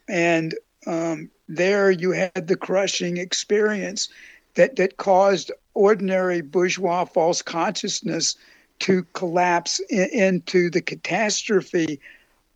and 0.09 0.55
um, 0.87 1.31
there 1.48 1.90
you 1.90 2.12
had 2.12 2.46
the 2.46 2.57
crushing 2.57 3.16
experience 3.16 4.09
that 4.55 4.76
that 4.76 4.96
caused 4.96 5.53
ordinary 5.74 6.40
bourgeois 6.40 7.05
false 7.05 7.42
consciousness 7.42 8.37
to 8.81 9.05
collapse 9.12 9.81
in, 9.90 10.09
into 10.11 10.70
the 10.70 10.81
catastrophe 10.81 12.00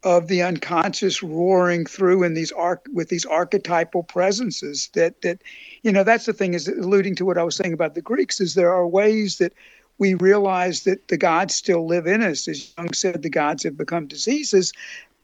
of 0.04 0.28
the 0.28 0.42
unconscious 0.42 1.22
roaring 1.22 1.86
through 1.86 2.22
in 2.22 2.34
these 2.34 2.52
arc 2.52 2.86
with 2.92 3.08
these 3.08 3.24
archetypal 3.24 4.02
presences 4.02 4.90
that 4.94 5.22
that 5.22 5.42
you 5.82 5.90
know 5.90 6.04
that's 6.04 6.26
the 6.26 6.32
thing 6.32 6.54
is 6.54 6.68
alluding 6.68 7.16
to 7.16 7.24
what 7.24 7.38
I 7.38 7.42
was 7.42 7.56
saying 7.56 7.72
about 7.72 7.94
the 7.94 8.02
Greeks 8.02 8.40
is 8.40 8.54
there 8.54 8.72
are 8.72 8.86
ways 8.86 9.38
that 9.38 9.54
we 9.98 10.14
realize 10.14 10.82
that 10.82 11.08
the 11.08 11.16
gods 11.16 11.54
still 11.54 11.86
live 11.86 12.06
in 12.06 12.22
us. 12.22 12.46
As 12.46 12.74
Jung 12.76 12.92
said 12.92 13.22
the 13.22 13.30
gods 13.30 13.62
have 13.62 13.76
become 13.76 14.06
diseases 14.06 14.72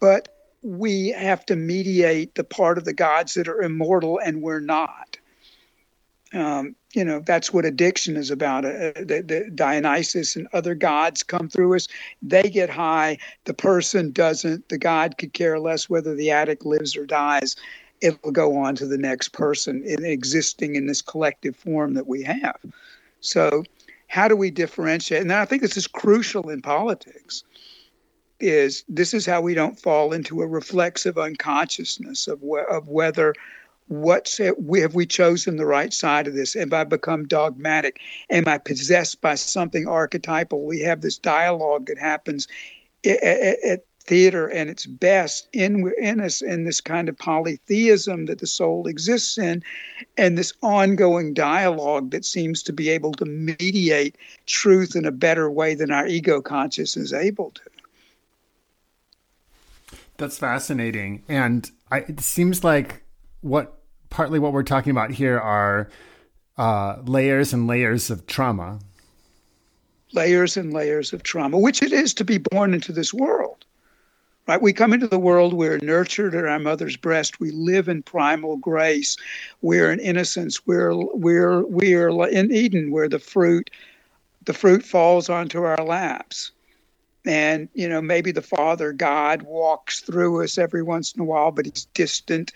but 0.01 0.35
we 0.63 1.09
have 1.09 1.45
to 1.47 1.57
mediate 1.57 2.35
the 2.35 2.45
part 2.45 2.79
of 2.79 2.85
the 2.85 2.93
gods 2.93 3.35
that 3.35 3.49
are 3.49 3.63
immortal 3.63 4.19
and 4.19 4.43
we're 4.43 4.61
not. 4.61 5.17
Um, 6.33 6.77
you 6.93 7.05
know 7.05 7.21
that's 7.21 7.53
what 7.53 7.65
addiction 7.65 8.17
is 8.17 8.31
about. 8.31 8.65
Uh, 8.65 8.93
the, 8.97 9.23
the 9.27 9.51
Dionysus 9.55 10.37
and 10.37 10.49
other 10.53 10.75
gods 10.75 11.23
come 11.23 11.49
through 11.49 11.77
us. 11.77 11.89
They 12.23 12.43
get 12.43 12.71
high. 12.71 13.19
The 13.45 13.55
person 13.55 14.11
doesn't. 14.13 14.69
The 14.69 14.79
god 14.79 15.19
could 15.19 15.33
care 15.33 15.59
less 15.61 15.89
whether 15.89 16.15
the 16.15 16.31
addict 16.31 16.67
lives 16.67 16.97
or 16.97 17.07
dies. 17.07 17.57
It 18.01 18.23
will 18.25 18.33
go 18.33 18.57
on 18.57 18.75
to 18.77 18.87
the 18.87 18.99
next 18.99 19.29
person 19.29 19.85
in 19.85 20.05
existing 20.05 20.75
in 20.75 20.87
this 20.87 21.03
collective 21.03 21.55
form 21.55 21.95
that 21.95 22.07
we 22.07 22.23
have. 22.23 22.59
So, 23.21 23.65
how 24.09 24.27
do 24.27 24.35
we 24.35 24.51
differentiate? 24.51 25.23
And 25.23 25.33
I 25.33 25.45
think 25.45 25.63
this 25.63 25.77
is 25.77 25.87
crucial 25.87 26.49
in 26.49 26.63
politics. 26.63 27.45
Is 28.41 28.85
this 28.89 29.13
is 29.13 29.27
how 29.27 29.43
we 29.43 29.53
don't 29.53 29.79
fall 29.79 30.15
into 30.15 30.41
a 30.41 30.47
reflexive 30.47 31.19
unconsciousness 31.19 32.27
of, 32.27 32.43
of 32.71 32.89
whether 32.89 33.35
what's 33.91 34.39
it, 34.39 34.55
have 34.77 34.95
we 34.95 35.05
chosen 35.05 35.57
the 35.57 35.67
right 35.67 35.93
side 35.93 36.29
of 36.29 36.35
this? 36.35 36.55
Have 36.55 36.73
I 36.73 36.85
become 36.85 37.27
dogmatic? 37.27 37.99
Am 38.31 38.47
I 38.47 38.57
possessed 38.59 39.21
by 39.21 39.35
something 39.35 39.89
archetypal? 39.89 40.65
We 40.65 40.79
have 40.81 41.01
this 41.01 41.19
dialogue 41.19 41.87
that 41.87 41.99
happens 41.99 42.47
at, 43.05 43.21
at 43.65 43.85
theater 44.05 44.47
and 44.47 44.71
its 44.71 44.87
best 44.87 45.49
in 45.53 45.93
in 46.01 46.21
us 46.21 46.41
in 46.41 46.65
this 46.65 46.81
kind 46.81 47.09
of 47.09 47.19
polytheism 47.19 48.27
that 48.27 48.39
the 48.39 48.47
soul 48.47 48.87
exists 48.87 49.37
in, 49.37 49.61
and 50.17 50.39
this 50.39 50.53
ongoing 50.63 51.35
dialogue 51.35 52.13
that 52.13 52.25
seems 52.25 52.63
to 52.63 52.73
be 52.73 52.89
able 52.91 53.13
to 53.13 53.25
mediate 53.25 54.17
truth 54.47 54.95
in 54.95 55.05
a 55.05 55.13
better 55.13 55.51
way 55.51 55.75
than 55.75 55.91
our 55.91 56.07
ego 56.07 56.41
consciousness 56.41 57.07
is 57.07 57.13
able 57.13 57.51
to. 57.51 57.63
That's 60.17 60.39
fascinating, 60.39 61.25
and 61.29 61.69
I, 61.91 61.99
it 61.99 62.21
seems 62.21 62.63
like 62.63 63.03
what 63.41 63.80
partly 64.11 64.39
what 64.39 64.53
we're 64.53 64.63
talking 64.63 64.91
about 64.91 65.11
here 65.11 65.39
are 65.39 65.89
uh, 66.59 66.97
layers 67.05 67.53
and 67.53 67.67
layers 67.67 68.11
of 68.11 68.27
trauma. 68.27 68.81
Layers 70.13 70.57
and 70.57 70.73
layers 70.73 71.13
of 71.13 71.23
trauma, 71.23 71.59
which 71.59 71.83
it 71.83 71.93
is 71.93 72.13
to 72.15 72.25
be 72.25 72.39
born 72.39 72.75
into 72.75 72.93
this 72.93 73.15
world. 73.15 73.65
Right? 74.49 74.61
We 74.61 74.73
come 74.73 74.93
into 74.93 75.07
the 75.07 75.19
world, 75.19 75.55
we're 75.55 75.79
nurtured 75.79 76.35
at 76.35 76.45
our 76.45 76.59
mother's 76.59 76.97
breast, 76.97 77.39
we 77.39 77.53
live 77.53 77.89
in 77.89 78.03
primal 78.03 78.57
grace, 78.57 79.17
we're 79.63 79.93
in 79.93 80.01
innocence, 80.01 80.67
we're 80.67 80.95
we're 81.15 81.63
we're 81.67 82.29
in 82.29 82.51
Eden, 82.51 82.91
where 82.91 83.09
the 83.09 83.21
fruit 83.21 83.71
the 84.45 84.55
fruit 84.55 84.85
falls 84.85 85.29
onto 85.29 85.63
our 85.63 85.85
laps. 85.85 86.51
And, 87.25 87.69
you 87.75 87.89
know, 87.89 88.01
maybe 88.01 88.33
the 88.33 88.43
Father 88.43 88.93
God 88.93 89.43
walks 89.43 90.01
through 90.01 90.43
us 90.43 90.57
every 90.59 90.83
once 90.83 91.13
in 91.13 91.21
a 91.21 91.25
while, 91.25 91.51
but 91.51 91.67
he's 91.67 91.85
distant 91.93 92.53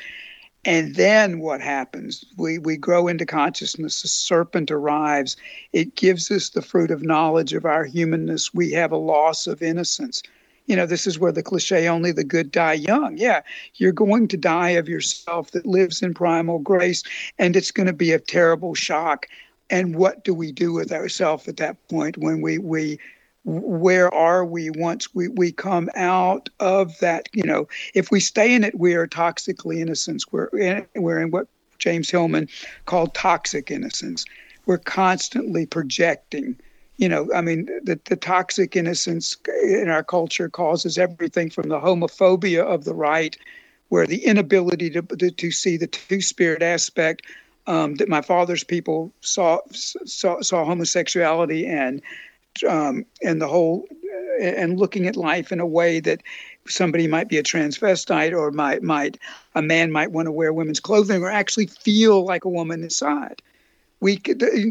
and 0.64 0.94
then 0.94 1.40
what 1.40 1.60
happens? 1.60 2.24
We, 2.36 2.58
we 2.58 2.76
grow 2.76 3.08
into 3.08 3.26
consciousness. 3.26 4.02
The 4.02 4.08
serpent 4.08 4.70
arrives. 4.70 5.36
It 5.72 5.94
gives 5.94 6.30
us 6.30 6.50
the 6.50 6.62
fruit 6.62 6.90
of 6.90 7.02
knowledge 7.02 7.52
of 7.52 7.64
our 7.64 7.84
humanness. 7.84 8.54
We 8.54 8.72
have 8.72 8.92
a 8.92 8.96
loss 8.96 9.46
of 9.46 9.62
innocence. 9.62 10.22
You 10.66 10.76
know, 10.76 10.86
this 10.86 11.06
is 11.06 11.18
where 11.18 11.32
the 11.32 11.42
cliche, 11.42 11.88
only 11.88 12.12
the 12.12 12.24
good 12.24 12.50
die 12.50 12.74
young. 12.74 13.18
Yeah, 13.18 13.42
you're 13.74 13.92
going 13.92 14.28
to 14.28 14.36
die 14.38 14.70
of 14.70 14.88
yourself 14.88 15.50
that 15.50 15.66
lives 15.66 16.02
in 16.02 16.14
primal 16.14 16.58
grace, 16.58 17.02
and 17.38 17.54
it's 17.54 17.70
going 17.70 17.86
to 17.86 17.92
be 17.92 18.12
a 18.12 18.18
terrible 18.18 18.74
shock. 18.74 19.26
And 19.68 19.96
what 19.96 20.24
do 20.24 20.32
we 20.32 20.52
do 20.52 20.72
with 20.72 20.92
ourselves 20.92 21.46
at 21.48 21.58
that 21.58 21.76
point 21.88 22.16
when 22.16 22.40
we, 22.40 22.56
we 22.56 22.98
where 23.44 24.12
are 24.12 24.44
we 24.44 24.70
once 24.70 25.14
we, 25.14 25.28
we 25.28 25.52
come 25.52 25.90
out 25.94 26.48
of 26.60 26.98
that 26.98 27.28
you 27.32 27.42
know 27.42 27.68
if 27.94 28.10
we 28.10 28.18
stay 28.20 28.54
in 28.54 28.64
it 28.64 28.78
we 28.78 28.94
are 28.94 29.06
toxically 29.06 29.80
innocent. 29.80 30.24
We're 30.30 30.48
in, 30.48 30.86
we're 30.94 31.20
in 31.20 31.30
what 31.30 31.46
james 31.78 32.10
hillman 32.10 32.48
called 32.86 33.14
toxic 33.14 33.70
innocence. 33.70 34.24
We're 34.66 34.78
constantly 34.78 35.66
projecting 35.66 36.56
you 36.96 37.08
know 37.08 37.28
i 37.34 37.40
mean 37.40 37.66
the, 37.82 38.00
the 38.06 38.16
toxic 38.16 38.76
innocence 38.76 39.36
in 39.62 39.88
our 39.88 40.04
culture 40.04 40.48
causes 40.48 40.96
everything 40.96 41.50
from 41.50 41.68
the 41.68 41.80
homophobia 41.80 42.62
of 42.62 42.84
the 42.84 42.94
right 42.94 43.36
where 43.88 44.06
the 44.06 44.24
inability 44.24 44.90
to, 44.90 45.02
to, 45.02 45.30
to 45.30 45.50
see 45.50 45.76
the 45.76 45.86
two-spirit 45.86 46.62
aspect 46.62 47.22
um, 47.66 47.94
that 47.96 48.08
my 48.08 48.20
father's 48.20 48.64
people 48.64 49.12
saw, 49.20 49.58
saw 49.72 50.40
saw 50.40 50.64
homosexuality 50.64 51.66
and 51.66 52.02
um, 52.62 53.04
and 53.22 53.40
the 53.40 53.48
whole 53.48 53.86
and 54.40 54.78
looking 54.78 55.06
at 55.06 55.16
life 55.16 55.52
in 55.52 55.60
a 55.60 55.66
way 55.66 56.00
that 56.00 56.22
somebody 56.66 57.06
might 57.06 57.28
be 57.28 57.38
a 57.38 57.42
transvestite 57.42 58.36
or 58.36 58.50
might 58.50 58.82
might 58.82 59.18
a 59.54 59.62
man 59.62 59.92
might 59.92 60.12
want 60.12 60.26
to 60.26 60.32
wear 60.32 60.52
women's 60.52 60.80
clothing 60.80 61.22
or 61.22 61.30
actually 61.30 61.66
feel 61.66 62.24
like 62.24 62.44
a 62.44 62.48
woman 62.48 62.82
inside. 62.82 63.42
We 64.00 64.18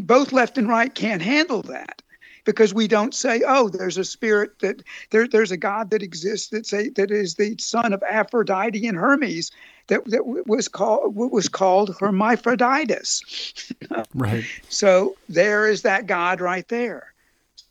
both 0.02 0.32
left 0.32 0.58
and 0.58 0.68
right 0.68 0.94
can't 0.94 1.22
handle 1.22 1.62
that. 1.62 2.02
because 2.44 2.74
we 2.74 2.86
don't 2.86 3.14
say, 3.14 3.42
"Oh, 3.46 3.70
there's 3.70 3.96
a 3.96 4.04
spirit 4.04 4.58
that 4.60 4.82
there, 5.10 5.26
there's 5.26 5.50
a 5.50 5.56
God 5.56 5.88
that 5.90 6.02
exists 6.02 6.48
that 6.48 6.66
say 6.66 6.90
that 6.90 7.10
is 7.10 7.36
the 7.36 7.56
son 7.58 7.94
of 7.94 8.02
Aphrodite 8.02 8.86
and 8.86 8.98
Hermes 8.98 9.50
that 9.86 10.04
that 10.06 10.46
was 10.46 10.68
called 10.68 11.16
was 11.16 11.48
called 11.48 11.96
Hermaphroditus." 11.98 13.72
right. 14.14 14.44
So 14.68 15.16
there 15.28 15.66
is 15.66 15.82
that 15.82 16.06
God 16.06 16.42
right 16.42 16.68
there. 16.68 17.13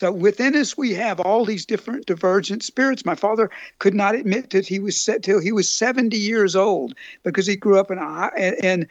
So 0.03 0.11
within 0.11 0.53
us, 0.53 0.75
we 0.75 0.93
have 0.95 1.21
all 1.21 1.45
these 1.45 1.65
different 1.65 2.07
divergent 2.07 2.61
spirits. 2.61 3.05
My 3.05 3.15
father 3.15 3.49
could 3.79 3.93
not 3.93 4.15
admit 4.15 4.49
that 4.49 4.67
he 4.67 4.77
was 4.77 4.99
set 4.99 5.23
till 5.23 5.39
he 5.39 5.53
was 5.53 5.71
70 5.71 6.17
years 6.17 6.57
old 6.57 6.93
because 7.23 7.47
he 7.47 7.55
grew 7.55 7.79
up 7.79 7.89
in 7.89 7.99
a 7.99 8.29
in 8.61 8.85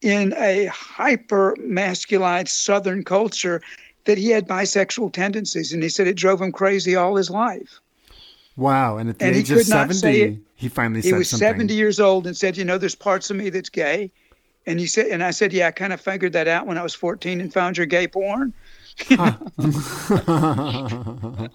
in 0.00 0.32
a 0.38 0.64
hyper 0.72 1.54
masculine 1.60 2.46
Southern 2.46 3.04
culture 3.04 3.60
that 4.06 4.16
he 4.16 4.30
had 4.30 4.48
bisexual 4.48 5.12
tendencies, 5.12 5.70
and 5.70 5.82
he 5.82 5.90
said 5.90 6.06
it 6.06 6.16
drove 6.16 6.40
him 6.40 6.50
crazy 6.50 6.96
all 6.96 7.14
his 7.16 7.28
life. 7.28 7.78
Wow! 8.56 8.96
And 8.96 9.10
at 9.10 9.18
the 9.18 9.26
and 9.26 9.36
age 9.36 9.50
of 9.50 9.60
seventy, 9.60 10.40
he 10.54 10.70
finally 10.70 11.02
he 11.02 11.12
was 11.12 11.28
something. 11.28 11.46
seventy 11.46 11.74
years 11.74 12.00
old 12.00 12.26
and 12.26 12.34
said, 12.34 12.56
"You 12.56 12.64
know, 12.64 12.78
there's 12.78 12.94
parts 12.94 13.28
of 13.28 13.36
me 13.36 13.50
that's 13.50 13.68
gay." 13.68 14.10
And 14.66 14.80
he 14.80 14.86
said, 14.86 15.08
and 15.08 15.22
I 15.22 15.30
said, 15.30 15.52
"Yeah, 15.52 15.66
I 15.66 15.72
kind 15.72 15.92
of 15.92 16.00
figured 16.00 16.32
that 16.32 16.48
out 16.48 16.66
when 16.66 16.78
I 16.78 16.82
was 16.82 16.94
14 16.94 17.42
and 17.42 17.52
found 17.52 17.76
your 17.76 17.84
gay 17.84 18.06
porn." 18.06 18.54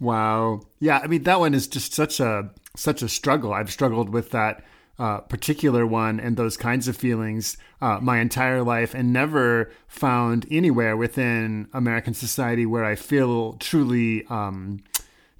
wow! 0.00 0.60
Yeah, 0.80 0.98
I 0.98 1.06
mean 1.06 1.22
that 1.24 1.40
one 1.40 1.54
is 1.54 1.68
just 1.68 1.94
such 1.94 2.20
a 2.20 2.50
such 2.76 3.02
a 3.02 3.08
struggle. 3.08 3.52
I've 3.52 3.70
struggled 3.70 4.10
with 4.10 4.30
that 4.30 4.64
uh, 5.00 5.18
particular 5.18 5.86
one 5.86 6.20
and 6.20 6.36
those 6.36 6.58
kinds 6.58 6.86
of 6.86 6.94
feelings 6.94 7.56
uh, 7.80 7.98
my 8.02 8.20
entire 8.20 8.62
life 8.62 8.94
and 8.94 9.12
never 9.12 9.72
found 9.88 10.46
anywhere 10.50 10.94
within 10.94 11.66
American 11.72 12.12
society 12.12 12.66
where 12.66 12.84
I 12.84 12.96
feel 12.96 13.54
truly, 13.54 14.26
um, 14.26 14.82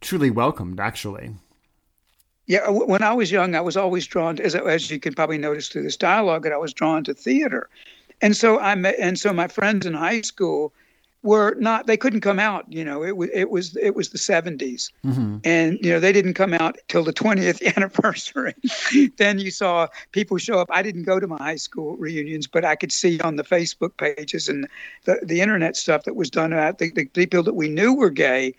truly 0.01 0.31
welcomed, 0.31 0.81
actually. 0.81 1.35
Yeah, 2.47 2.71
when 2.71 3.03
I 3.03 3.13
was 3.13 3.31
young, 3.31 3.55
I 3.55 3.61
was 3.61 3.77
always 3.77 4.07
drawn, 4.07 4.37
to, 4.37 4.45
as, 4.45 4.55
as 4.55 4.91
you 4.91 4.99
can 4.99 5.13
probably 5.13 5.37
notice 5.37 5.69
through 5.69 5.83
this 5.83 5.97
dialogue, 5.97 6.45
that 6.45 6.53
I 6.53 6.57
was 6.57 6.73
drawn 6.73 7.05
to 7.05 7.13
theater. 7.13 7.69
And 8.23 8.35
so 8.35 8.59
I 8.59 8.75
met, 8.75 8.97
and 8.99 9.19
so 9.19 9.33
my 9.33 9.47
friends 9.47 9.85
in 9.85 9.93
high 9.93 10.23
school 10.23 10.73
were 11.22 11.54
not 11.59 11.87
they 11.87 11.96
couldn't 11.96 12.22
come 12.22 12.38
out 12.38 12.64
you 12.72 12.83
know 12.83 13.02
it 13.04 13.16
was 13.16 13.28
it 13.35 13.50
was 13.50 13.76
it 13.76 13.94
was 13.94 14.09
the 14.09 14.18
70s 14.18 14.90
mm-hmm. 15.04 15.37
and 15.44 15.78
you 15.83 15.90
know 15.90 16.00
they 16.00 16.12
didn't 16.12 16.35
come 16.35 16.54
out 16.54 16.78
till 16.88 17.04
the 17.04 17.12
20th 17.12 17.64
anniversary. 17.76 18.54
Then 19.18 19.38
you 19.38 19.50
saw 19.50 19.88
people 20.12 20.38
show 20.38 20.59
up. 20.59 20.68
I 20.70 20.83
didn't 20.83 21.02
go 21.02 21.20
to 21.20 21.26
my 21.26 21.37
high 21.37 21.56
school 21.56 21.96
reunions 21.96 22.46
but 22.46 22.64
i 22.64 22.74
could 22.74 22.92
see 22.92 23.20
on 23.20 23.37
the 23.37 23.44
facebook 23.44 23.96
pages 23.98 24.48
and 24.48 24.66
the, 25.04 25.18
the 25.22 25.40
internet 25.40 25.76
stuff 25.76 26.04
that 26.04 26.16
was 26.16 26.30
done 26.30 26.52
out 26.52 26.78
the, 26.78 26.90
the 26.92 27.06
people 27.06 27.42
that 27.42 27.54
we 27.54 27.68
knew 27.68 27.94
were 27.94 28.11
gay 28.11 28.54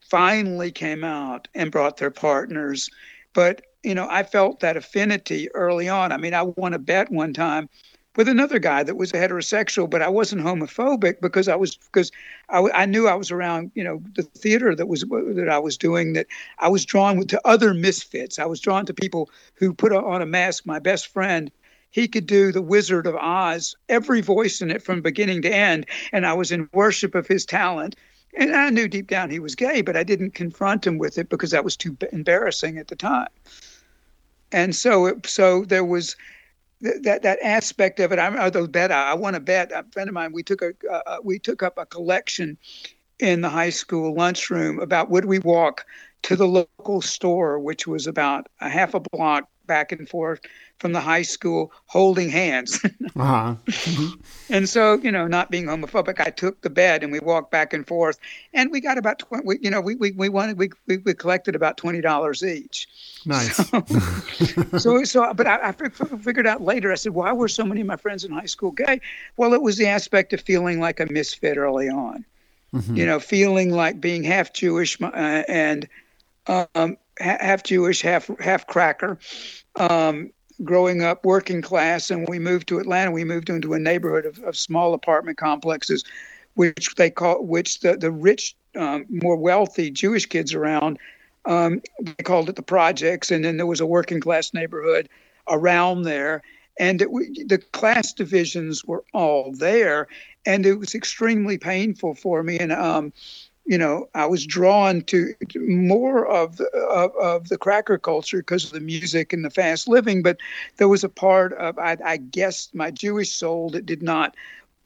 finally 0.00 0.70
came 0.70 1.04
out 1.04 1.48
and 1.54 1.72
brought 1.72 1.96
their 1.96 2.10
partners. 2.10 2.88
But 3.34 3.62
you 3.82 3.94
know 3.94 4.08
i 4.10 4.22
felt 4.22 4.60
that 4.60 4.76
affinity 4.76 5.48
early 5.54 5.88
on. 5.88 6.12
I 6.12 6.16
mean 6.16 6.32
i 6.32 6.42
won 6.42 6.72
a 6.72 6.78
bet 6.78 7.10
one 7.10 7.34
time 7.34 7.68
with 8.16 8.28
another 8.28 8.58
guy 8.58 8.82
that 8.82 8.96
was 8.96 9.12
heterosexual, 9.12 9.88
but 9.88 10.02
I 10.02 10.08
wasn't 10.08 10.42
homophobic 10.42 11.20
because 11.20 11.48
I 11.48 11.56
was 11.56 11.76
because 11.76 12.10
I, 12.48 12.68
I 12.74 12.86
knew 12.86 13.08
I 13.08 13.14
was 13.14 13.30
around 13.30 13.70
you 13.74 13.84
know 13.84 14.02
the 14.14 14.22
theater 14.22 14.74
that 14.74 14.86
was 14.86 15.02
that 15.02 15.48
I 15.50 15.58
was 15.58 15.76
doing 15.76 16.14
that 16.14 16.26
I 16.58 16.68
was 16.68 16.84
drawn 16.84 17.26
to 17.26 17.40
other 17.46 17.74
misfits. 17.74 18.38
I 18.38 18.46
was 18.46 18.60
drawn 18.60 18.86
to 18.86 18.94
people 18.94 19.30
who 19.54 19.72
put 19.72 19.92
on 19.92 20.22
a 20.22 20.26
mask. 20.26 20.66
My 20.66 20.78
best 20.78 21.08
friend 21.08 21.50
he 21.90 22.08
could 22.08 22.26
do 22.26 22.52
the 22.52 22.60
Wizard 22.60 23.06
of 23.06 23.16
Oz, 23.16 23.74
every 23.88 24.20
voice 24.20 24.60
in 24.60 24.70
it 24.70 24.82
from 24.82 25.00
beginning 25.00 25.40
to 25.42 25.54
end, 25.54 25.86
and 26.12 26.26
I 26.26 26.34
was 26.34 26.52
in 26.52 26.68
worship 26.74 27.14
of 27.14 27.26
his 27.26 27.46
talent. 27.46 27.96
And 28.36 28.54
I 28.54 28.68
knew 28.68 28.86
deep 28.86 29.06
down 29.06 29.30
he 29.30 29.38
was 29.38 29.54
gay, 29.54 29.80
but 29.80 29.96
I 29.96 30.02
didn't 30.02 30.34
confront 30.34 30.86
him 30.86 30.98
with 30.98 31.16
it 31.16 31.30
because 31.30 31.52
that 31.52 31.64
was 31.64 31.74
too 31.74 31.96
embarrassing 32.12 32.76
at 32.76 32.88
the 32.88 32.96
time. 32.96 33.28
And 34.52 34.76
so, 34.76 35.06
it, 35.06 35.26
so 35.26 35.64
there 35.64 35.84
was 35.84 36.16
that 36.80 37.22
that 37.22 37.38
aspect 37.42 38.00
of 38.00 38.12
it. 38.12 38.18
I'm 38.18 38.38
although 38.38 38.66
bet 38.66 38.92
I, 38.92 39.12
I 39.12 39.14
want 39.14 39.34
to 39.34 39.40
bet 39.40 39.72
a 39.72 39.84
friend 39.92 40.08
of 40.08 40.14
mine. 40.14 40.32
We 40.32 40.42
took 40.42 40.62
a 40.62 40.72
uh, 40.90 41.18
we 41.22 41.38
took 41.38 41.62
up 41.62 41.78
a 41.78 41.86
collection 41.86 42.58
in 43.18 43.40
the 43.40 43.48
high 43.48 43.70
school 43.70 44.14
lunchroom 44.14 44.78
about 44.80 45.10
would 45.10 45.24
we 45.24 45.38
walk 45.38 45.86
to 46.22 46.36
the 46.36 46.46
local 46.46 47.00
store, 47.00 47.58
which 47.58 47.86
was 47.86 48.06
about 48.06 48.48
a 48.60 48.68
half 48.68 48.94
a 48.94 49.00
block 49.00 49.48
back 49.66 49.92
and 49.92 50.08
forth 50.08 50.40
from 50.78 50.92
the 50.92 51.00
high 51.00 51.22
school 51.22 51.72
holding 51.86 52.28
hands. 52.28 52.84
uh-huh. 53.16 53.54
and 54.50 54.68
so, 54.68 54.94
you 54.98 55.10
know, 55.10 55.26
not 55.26 55.50
being 55.50 55.64
homophobic, 55.64 56.20
I 56.20 56.30
took 56.30 56.60
the 56.60 56.70
bed 56.70 57.02
and 57.02 57.10
we 57.10 57.18
walked 57.18 57.50
back 57.50 57.72
and 57.72 57.86
forth 57.86 58.18
and 58.52 58.70
we 58.70 58.80
got 58.80 58.98
about 58.98 59.18
20, 59.18 59.46
we, 59.46 59.58
you 59.60 59.70
know, 59.70 59.80
we, 59.80 59.94
we, 59.94 60.12
we 60.12 60.28
wanted, 60.28 60.58
we, 60.58 60.70
we, 60.86 60.98
we 60.98 61.14
collected 61.14 61.54
about 61.54 61.78
$20 61.78 62.48
each. 62.48 62.88
Nice. 63.24 63.56
So, 63.56 64.78
so, 64.78 65.04
so, 65.04 65.34
but 65.34 65.46
I, 65.46 65.68
I 65.68 65.72
figured 65.72 66.46
out 66.46 66.60
later, 66.60 66.92
I 66.92 66.96
said, 66.96 67.14
why 67.14 67.32
were 67.32 67.48
so 67.48 67.64
many 67.64 67.80
of 67.80 67.86
my 67.86 67.96
friends 67.96 68.24
in 68.24 68.32
high 68.32 68.46
school 68.46 68.70
gay? 68.70 69.00
Well, 69.36 69.54
it 69.54 69.62
was 69.62 69.76
the 69.76 69.86
aspect 69.86 70.32
of 70.32 70.40
feeling 70.40 70.80
like 70.80 71.00
a 71.00 71.06
misfit 71.06 71.56
early 71.56 71.88
on, 71.88 72.24
mm-hmm. 72.74 72.96
you 72.96 73.06
know, 73.06 73.18
feeling 73.18 73.70
like 73.70 74.00
being 74.00 74.22
half 74.22 74.52
Jewish 74.52 75.00
uh, 75.00 75.06
and, 75.48 75.88
um, 76.46 76.96
half 77.18 77.62
Jewish, 77.62 78.02
half 78.02 78.30
half 78.40 78.66
cracker, 78.66 79.18
um, 79.76 80.30
growing 80.64 81.02
up 81.02 81.24
working 81.24 81.62
class 81.62 82.10
and 82.10 82.26
we 82.28 82.38
moved 82.38 82.68
to 82.68 82.78
Atlanta, 82.78 83.10
we 83.10 83.24
moved 83.24 83.50
into 83.50 83.74
a 83.74 83.78
neighborhood 83.78 84.26
of, 84.26 84.38
of 84.44 84.56
small 84.56 84.94
apartment 84.94 85.38
complexes, 85.38 86.04
which 86.54 86.94
they 86.94 87.10
call, 87.10 87.44
which 87.44 87.80
the, 87.80 87.96
the 87.96 88.10
rich, 88.10 88.56
um, 88.76 89.04
more 89.08 89.36
wealthy 89.36 89.90
Jewish 89.90 90.26
kids 90.26 90.54
around, 90.54 90.98
um, 91.44 91.82
they 92.00 92.22
called 92.24 92.48
it 92.48 92.56
the 92.56 92.62
projects. 92.62 93.30
And 93.30 93.44
then 93.44 93.56
there 93.56 93.66
was 93.66 93.80
a 93.80 93.86
working 93.86 94.20
class 94.20 94.52
neighborhood 94.54 95.08
around 95.48 96.02
there. 96.02 96.42
And 96.78 97.00
it, 97.00 97.08
the 97.48 97.58
class 97.72 98.12
divisions 98.12 98.84
were 98.84 99.04
all 99.14 99.52
there. 99.52 100.08
And 100.44 100.66
it 100.66 100.78
was 100.78 100.94
extremely 100.94 101.58
painful 101.58 102.14
for 102.14 102.42
me. 102.42 102.58
And, 102.58 102.72
um, 102.72 103.12
you 103.66 103.76
know, 103.76 104.08
I 104.14 104.26
was 104.26 104.46
drawn 104.46 105.02
to 105.02 105.34
more 105.56 106.26
of 106.26 106.56
the, 106.56 106.68
of, 106.70 107.14
of 107.16 107.48
the 107.48 107.58
cracker 107.58 107.98
culture 107.98 108.38
because 108.38 108.64
of 108.64 108.70
the 108.70 108.80
music 108.80 109.32
and 109.32 109.44
the 109.44 109.50
fast 109.50 109.88
living. 109.88 110.22
But 110.22 110.38
there 110.76 110.88
was 110.88 111.02
a 111.02 111.08
part 111.08 111.52
of, 111.54 111.78
I, 111.78 111.96
I 112.04 112.16
guess, 112.18 112.68
my 112.72 112.90
Jewish 112.92 113.32
soul 113.32 113.70
that 113.70 113.84
did 113.84 114.02
not 114.02 114.36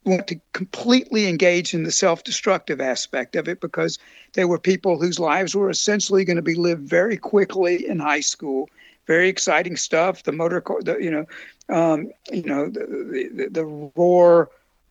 want 0.05 0.27
to 0.29 0.41
completely 0.55 1.29
engage 1.29 1.75
in 1.75 1.83
the 1.83 1.93
self-destructive 1.93 2.81
aspect 2.81 3.37
of 3.37 3.49
it 3.49 3.61
because 3.61 3.99
they 4.33 4.47
were 4.47 4.59
people 4.59 4.99
whose 4.99 5.19
lives 5.21 5.55
were 5.55 5.69
essentially 5.69 6.25
going 6.25 6.37
to 6.37 6.43
be 6.43 6.55
lived 6.55 6.89
very 6.89 7.19
quickly 7.19 7.87
in 7.87 7.99
high 7.99 8.21
school. 8.21 8.71
Very 9.07 9.29
exciting 9.29 9.77
stuff. 9.77 10.23
The 10.23 10.33
motor, 10.33 10.65
the, 10.81 10.97
you 10.99 11.11
know, 11.11 11.27
um, 11.69 12.11
you 12.33 12.45
know, 12.45 12.71
the, 12.71 13.29
the, 13.35 13.49
the 13.51 13.91
roar 13.95 14.51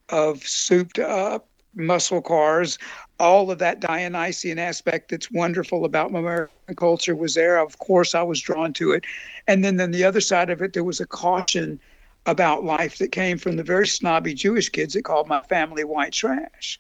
of 0.09 0.47
souped 0.47 0.99
up 0.99 1.48
muscle 1.79 2.21
cars, 2.21 2.77
all 3.19 3.51
of 3.51 3.59
that 3.59 3.79
Dionysian 3.79 4.59
aspect 4.59 5.09
that's 5.09 5.31
wonderful 5.31 5.85
about 5.85 6.09
American 6.09 6.75
culture 6.75 7.15
was 7.15 7.33
there. 7.35 7.57
Of 7.57 7.79
course, 7.79 8.15
I 8.15 8.23
was 8.23 8.39
drawn 8.41 8.73
to 8.73 8.91
it. 8.91 9.05
And 9.47 9.63
then, 9.63 9.77
then 9.77 9.91
the 9.91 10.03
other 10.03 10.21
side 10.21 10.49
of 10.49 10.61
it, 10.61 10.73
there 10.73 10.83
was 10.83 10.99
a 10.99 11.07
caution 11.07 11.79
about 12.25 12.63
life 12.63 12.97
that 12.97 13.11
came 13.11 13.37
from 13.37 13.55
the 13.55 13.63
very 13.63 13.87
snobby 13.87 14.33
Jewish 14.33 14.69
kids 14.69 14.93
that 14.93 15.03
called 15.03 15.27
my 15.27 15.41
family 15.41 15.83
white 15.83 16.13
trash. 16.13 16.79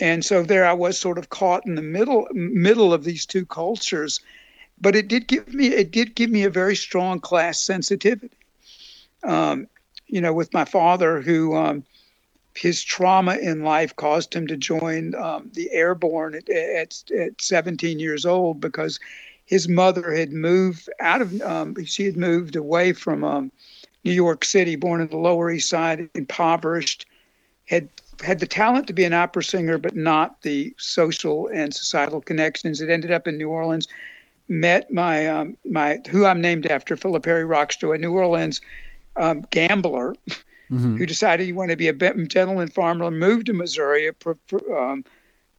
And 0.00 0.24
so 0.24 0.42
there 0.42 0.64
I 0.64 0.72
was 0.72 0.98
sort 0.98 1.18
of 1.18 1.30
caught 1.30 1.66
in 1.66 1.74
the 1.74 1.82
middle 1.82 2.26
middle 2.32 2.92
of 2.92 3.04
these 3.04 3.24
two 3.24 3.46
cultures. 3.46 4.20
But 4.78 4.94
it 4.94 5.08
did 5.08 5.26
give 5.26 5.52
me 5.54 5.68
it 5.68 5.90
did 5.90 6.14
give 6.14 6.30
me 6.30 6.44
a 6.44 6.50
very 6.50 6.76
strong 6.76 7.18
class 7.18 7.60
sensitivity. 7.60 8.36
Um, 9.22 9.68
you 10.06 10.20
know, 10.20 10.32
with 10.32 10.52
my 10.52 10.64
father 10.64 11.20
who 11.20 11.56
um, 11.56 11.82
his 12.56 12.82
trauma 12.82 13.36
in 13.36 13.62
life 13.62 13.94
caused 13.96 14.34
him 14.34 14.46
to 14.46 14.56
join 14.56 15.14
um, 15.14 15.50
the 15.54 15.70
airborne 15.72 16.34
at, 16.34 16.48
at, 16.48 17.02
at, 17.10 17.40
17 17.40 17.98
years 17.98 18.24
old 18.24 18.60
because 18.60 18.98
his 19.44 19.68
mother 19.68 20.12
had 20.12 20.32
moved 20.32 20.88
out 21.00 21.20
of 21.20 21.40
um, 21.42 21.76
she 21.84 22.04
had 22.04 22.16
moved 22.16 22.56
away 22.56 22.92
from 22.92 23.22
um, 23.22 23.52
New 24.04 24.12
York 24.12 24.44
City, 24.44 24.76
born 24.76 25.00
in 25.00 25.08
the 25.08 25.16
Lower 25.16 25.50
East 25.50 25.68
Side, 25.68 26.08
impoverished, 26.14 27.06
had 27.66 27.88
had 28.22 28.38
the 28.38 28.46
talent 28.46 28.86
to 28.86 28.92
be 28.92 29.04
an 29.04 29.12
opera 29.12 29.44
singer, 29.44 29.78
but 29.78 29.94
not 29.94 30.42
the 30.42 30.74
social 30.78 31.48
and 31.48 31.74
societal 31.74 32.20
connections. 32.20 32.80
It 32.80 32.88
ended 32.88 33.10
up 33.10 33.28
in 33.28 33.36
New 33.36 33.50
Orleans. 33.50 33.88
Met 34.48 34.92
my 34.92 35.26
um, 35.26 35.56
my 35.64 36.00
who 36.08 36.24
I'm 36.24 36.40
named 36.40 36.66
after, 36.66 36.96
Philip 36.96 37.24
Harry 37.24 37.44
Rockstroh, 37.44 37.94
a 37.94 37.98
New 37.98 38.12
Orleans 38.12 38.60
um, 39.16 39.44
gambler 39.50 40.14
mm-hmm. 40.70 40.96
who 40.96 41.06
decided 41.06 41.46
he 41.46 41.52
wanted 41.52 41.72
to 41.72 41.76
be 41.76 41.88
a 41.88 42.26
gentleman 42.26 42.68
farmer, 42.68 43.10
moved 43.10 43.46
to 43.46 43.52
Missouri, 43.52 44.10
um, 44.74 45.04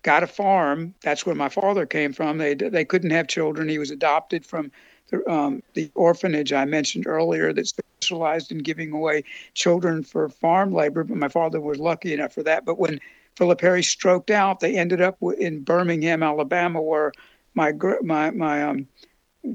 got 0.03 0.23
a 0.23 0.27
farm. 0.27 0.93
That's 1.01 1.25
where 1.25 1.35
my 1.35 1.49
father 1.49 1.85
came 1.85 2.13
from. 2.13 2.37
They 2.37 2.53
they 2.53 2.85
couldn't 2.85 3.11
have 3.11 3.27
children. 3.27 3.69
He 3.69 3.79
was 3.79 3.91
adopted 3.91 4.45
from 4.45 4.71
the, 5.09 5.29
um, 5.29 5.63
the 5.73 5.91
orphanage 5.95 6.53
I 6.53 6.65
mentioned 6.65 7.07
earlier 7.07 7.53
that 7.53 7.67
specialized 7.67 8.51
in 8.51 8.59
giving 8.59 8.91
away 8.91 9.23
children 9.53 10.03
for 10.03 10.29
farm 10.29 10.73
labor. 10.73 11.03
But 11.03 11.17
my 11.17 11.29
father 11.29 11.59
was 11.59 11.77
lucky 11.77 12.13
enough 12.13 12.33
for 12.33 12.43
that. 12.43 12.65
But 12.65 12.79
when 12.79 12.99
Philip 13.35 13.61
Harris 13.61 13.87
stroked 13.87 14.31
out, 14.31 14.59
they 14.59 14.75
ended 14.75 15.01
up 15.01 15.17
in 15.39 15.61
Birmingham, 15.61 16.23
Alabama, 16.23 16.81
where 16.81 17.11
my 17.53 17.73
my 18.01 18.31
my 18.31 18.63
um, 18.63 18.87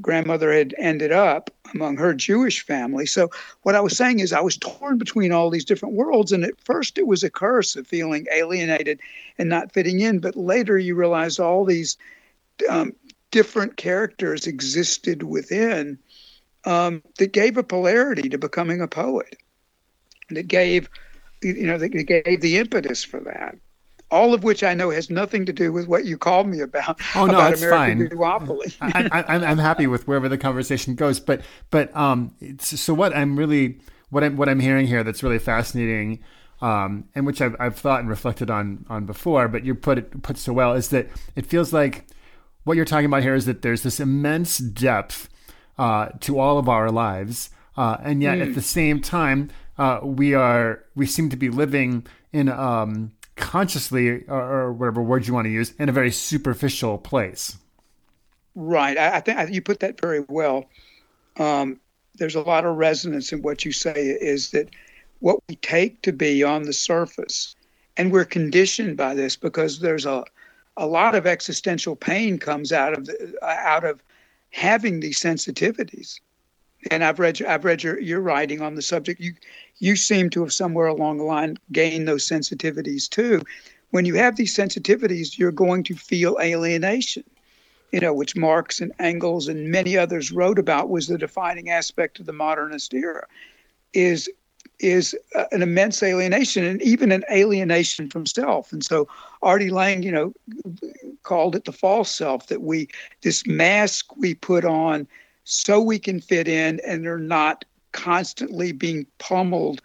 grandmother 0.01 0.53
had 0.53 0.75
ended 0.79 1.13
up 1.13 1.51
among 1.75 1.97
her 1.97 2.15
Jewish 2.15 2.65
family. 2.65 3.07
So 3.07 3.31
what 3.63 3.75
I 3.75 3.81
was 3.81 3.97
saying 3.97 4.21
is 4.21 4.33
I 4.33 4.41
was 4.41 4.57
torn 4.57 4.99
between 4.99 5.33
all 5.33 5.51
these 5.51 5.65
different 5.65 5.95
worlds, 5.95 6.33
and 6.33 6.45
at 6.45 6.61
first 6.61 6.99
it 6.99 7.07
was 7.07 7.23
a 7.23 7.31
curse 7.31 7.77
of 7.77 7.87
feeling 7.87 8.27
alienated 8.33 9.01
and 9.39 9.49
not 9.49 9.73
fitting 9.73 10.01
in. 10.01 10.19
But 10.19 10.37
later 10.37 10.79
you 10.79 10.95
realize 10.95 11.39
all 11.39 11.65
these 11.65 11.97
um, 12.69 12.93
different 13.31 13.77
characters 13.77 14.47
existed 14.47 15.23
within 15.23 15.99
um, 16.65 17.03
that 17.19 17.33
gave 17.33 17.57
a 17.57 17.63
polarity 17.63 18.29
to 18.29 18.39
becoming 18.39 18.81
a 18.81 18.89
poet. 18.89 19.37
That 20.31 20.49
gave, 20.49 20.89
you 21.43 21.67
know, 21.67 21.79
that 21.79 21.89
gave 21.91 22.41
the 22.41 22.59
impetus 22.59 23.05
for 23.05 23.21
that 23.21 23.57
all 24.13 24.35
of 24.35 24.45
which 24.45 24.63
I 24.63 24.75
know 24.75 24.91
has 24.91 25.11
nothing 25.11 25.47
to 25.47 25.53
do 25.53 25.73
with 25.73 25.89
what 25.89 26.05
you 26.05 26.19
called 26.19 26.47
me 26.47 26.61
about. 26.61 27.01
Oh 27.17 27.27
no, 27.27 27.35
about 27.35 27.55
it's 27.55 27.63
American 27.63 28.09
fine. 28.11 28.19
Duopoly. 28.19 28.77
I, 28.81 29.51
am 29.51 29.59
happy 29.59 29.87
with 29.87 30.07
wherever 30.07 30.29
the 30.29 30.39
conversation 30.39 30.95
goes, 30.95 31.19
but 31.19 31.41
but 31.71 31.95
um, 31.97 32.35
so 32.61 32.95
what 32.95 33.17
I'm 33.17 33.37
really 33.37 33.81
what 34.11 34.23
I'm 34.23 34.37
what 34.37 34.49
I'm 34.49 34.61
hearing 34.61 34.87
here 34.87 35.03
that's 35.03 35.23
really 35.23 35.39
fascinating, 35.39 36.21
um, 36.61 37.09
and 37.15 37.27
which 37.27 37.41
I've 37.41 37.57
I've 37.59 37.77
thought 37.77 38.01
and 38.01 38.09
reflected 38.09 38.51
on 38.51 38.85
on 38.89 39.07
before, 39.07 39.49
but 39.49 39.65
you 39.65 39.75
put 39.75 39.99
it 39.99 40.23
put 40.23 40.37
so 40.37 40.53
well 40.53 40.75
is 40.75 40.91
that 40.91 41.09
it 41.35 41.47
feels 41.47 41.73
like 41.73 42.07
what 42.65 42.77
you're 42.77 42.85
talking 42.85 43.07
about 43.07 43.23
here 43.23 43.35
is 43.35 43.47
that 43.47 43.63
there's 43.63 43.83
this 43.83 43.99
immense 43.99 44.59
depth 44.59 45.29
uh, 45.79 46.11
to 46.21 46.39
all 46.39 46.59
of 46.59 46.69
our 46.69 46.91
lives, 46.91 47.51
uh, 47.77 47.97
and 48.03 48.23
yet 48.23 48.39
mm. 48.39 48.43
at 48.43 48.55
the 48.55 48.63
same 48.63 49.01
time 49.01 49.51
uh, 49.79 50.01
we 50.03 50.35
are 50.35 50.85
we 50.95 51.07
seem 51.07 51.31
to 51.31 51.37
be 51.37 51.49
living 51.49 52.07
in 52.31 52.51
um 52.51 53.13
consciously 53.43 54.25
or, 54.29 54.41
or 54.41 54.73
whatever 54.73 55.03
word 55.03 55.27
you 55.27 55.35
want 55.35 55.47
to 55.47 55.51
use 55.51 55.75
in 55.79 55.89
a 55.89 55.93
very 55.93 56.13
superficial 56.13 56.97
place. 56.97 57.57
Right. 58.55 58.97
I, 58.97 59.17
I 59.17 59.21
think 59.21 59.53
you 59.53 59.61
put 59.61 59.81
that 59.81 60.01
very 60.01 60.25
well. 60.29 60.67
Um, 61.39 61.81
there's 62.15 62.37
a 62.37 62.43
lot 62.43 62.65
of 62.65 62.77
resonance 62.77 63.33
in 63.33 63.43
what 63.43 63.65
you 63.65 63.73
say 63.73 64.17
is 64.21 64.53
that 64.53 64.69
what 65.19 65.41
we 65.49 65.57
take 65.57 66.03
to 66.03 66.13
be 66.13 66.45
on 66.45 66.63
the 66.63 66.73
surface, 66.73 67.57
and 67.97 68.13
we're 68.13 68.25
conditioned 68.25 68.97
by 68.97 69.15
this 69.15 69.37
because 69.37 69.81
there's 69.81 70.07
a 70.07 70.25
a 70.79 70.87
lot 70.87 71.15
of 71.15 71.27
existential 71.27 71.95
pain 71.97 72.39
comes 72.39 72.73
out 72.73 72.95
of 72.95 73.05
the, 73.05 73.35
out 73.43 73.85
of 73.85 74.03
having 74.51 75.01
these 75.01 75.21
sensitivities. 75.21 76.19
And 76.91 77.05
I've 77.05 77.19
read 77.19 77.43
I've 77.43 77.65
read 77.65 77.83
your, 77.83 77.99
your 78.01 78.21
writing 78.21 78.61
on 78.61 78.75
the 78.75 78.83
subject. 78.83 79.21
You 79.21 79.35
you 79.79 79.97
seem 79.97 80.31
to 80.31 80.41
have 80.41 80.53
somewhere 80.53 80.87
along 80.87 81.19
the 81.19 81.25
line 81.25 81.59
gained 81.71 82.09
those 82.09 82.27
sensitivities 82.27 83.09
too. 83.09 83.43
When 83.91 84.05
you 84.05 84.15
have 84.15 84.37
these 84.37 84.57
sensitivities, 84.57 85.39
you're 85.39 85.53
going 85.53 85.85
to 85.85 85.95
feel 85.95 86.39
alienation, 86.41 87.25
you 87.93 88.01
know, 88.01 88.15
which 88.15 88.35
Marx 88.35 88.81
and 88.81 88.93
Engels 88.99 89.49
and 89.49 89.71
many 89.71 89.97
others 89.97 90.33
wrote 90.33 90.59
about 90.59 90.89
was 90.89 91.07
the 91.07 91.19
defining 91.19 91.69
aspect 91.71 92.19
of 92.19 92.27
the 92.27 92.33
modernist 92.33 92.95
era, 92.95 93.27
is 93.93 94.29
is 94.79 95.17
an 95.53 95.63
immense 95.63 96.03
alienation 96.03 96.65
and 96.65 96.83
even 96.83 97.13
an 97.13 97.25
alienation 97.31 98.11
from 98.11 98.27
self. 98.27 98.73
And 98.73 98.85
so 98.85 99.09
R.D. 99.43 99.71
Laing, 99.71 100.03
you 100.03 100.11
know, 100.11 100.33
called 101.23 101.55
it 101.55 101.65
the 101.65 101.73
false 101.73 102.11
self 102.11 102.49
that 102.49 102.63
we 102.63 102.89
this 103.23 103.47
mask 103.47 104.17
we 104.17 104.35
put 104.35 104.65
on 104.65 105.07
so 105.45 105.81
we 105.81 105.99
can 105.99 106.21
fit 106.21 106.49
in 106.49 106.81
and 106.87 107.05
they're 107.05 107.19
not 107.19 107.65
constantly 107.93 108.73
being 108.73 109.07
pummeled 109.19 109.83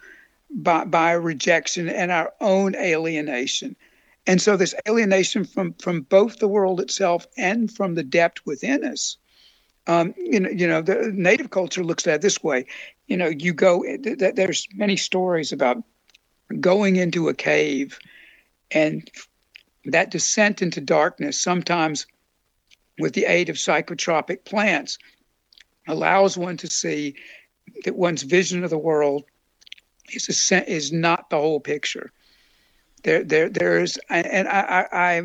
by, 0.50 0.86
by 0.86 1.12
rejection 1.12 1.90
and 1.90 2.12
our 2.12 2.34
own 2.42 2.76
alienation. 2.76 3.76
And 4.26 4.42
so 4.42 4.58
this 4.58 4.76
alienation 4.88 5.46
from, 5.46 5.74
from 5.74 6.02
both 6.02 6.40
the 6.40 6.48
world 6.48 6.82
itself 6.82 7.26
and 7.38 7.72
from 7.72 7.96
the 7.96 8.04
depth 8.04 8.46
within 8.46 8.84
us. 8.84 9.18
Um, 9.88 10.14
you 10.18 10.42
know, 10.42 10.50
you 10.50 10.68
know, 10.68 10.82
the 10.82 11.12
native 11.14 11.50
culture 11.50 11.84
looks 11.84 12.06
at 12.08 12.16
it 12.16 12.22
this 12.22 12.44
way. 12.44 12.66
You 13.08 13.16
know, 13.16 13.28
you 13.28 13.54
go. 13.54 13.86
There's 14.02 14.68
many 14.74 14.98
stories 14.98 15.54
about 15.54 15.82
going 16.60 16.98
into 16.98 17.30
a 17.30 17.34
cave, 17.34 17.98
and 18.70 19.10
that 19.86 20.12
descent 20.12 20.62
into 20.62 20.82
darkness, 20.82 21.40
sometimes 21.40 22.06
with 23.00 23.14
the 23.14 23.26
aid 23.26 23.48
of 23.48 23.56
psychotropic 23.56 24.44
plants, 24.44 24.98
allows 25.88 26.38
one 26.38 26.58
to 26.58 26.68
see 26.68 27.16
that 27.84 27.96
one's 27.96 28.24
vision 28.24 28.64
of 28.64 28.70
the 28.70 28.78
world 28.78 29.24
is 30.14 30.52
a, 30.52 30.72
is 30.72 30.92
not 30.92 31.30
the 31.30 31.38
whole 31.38 31.60
picture. 31.60 32.12
There, 33.04 33.24
there, 33.24 33.50
there's, 33.50 33.98
and 34.10 34.48
I, 34.48 34.88
I 34.92 35.22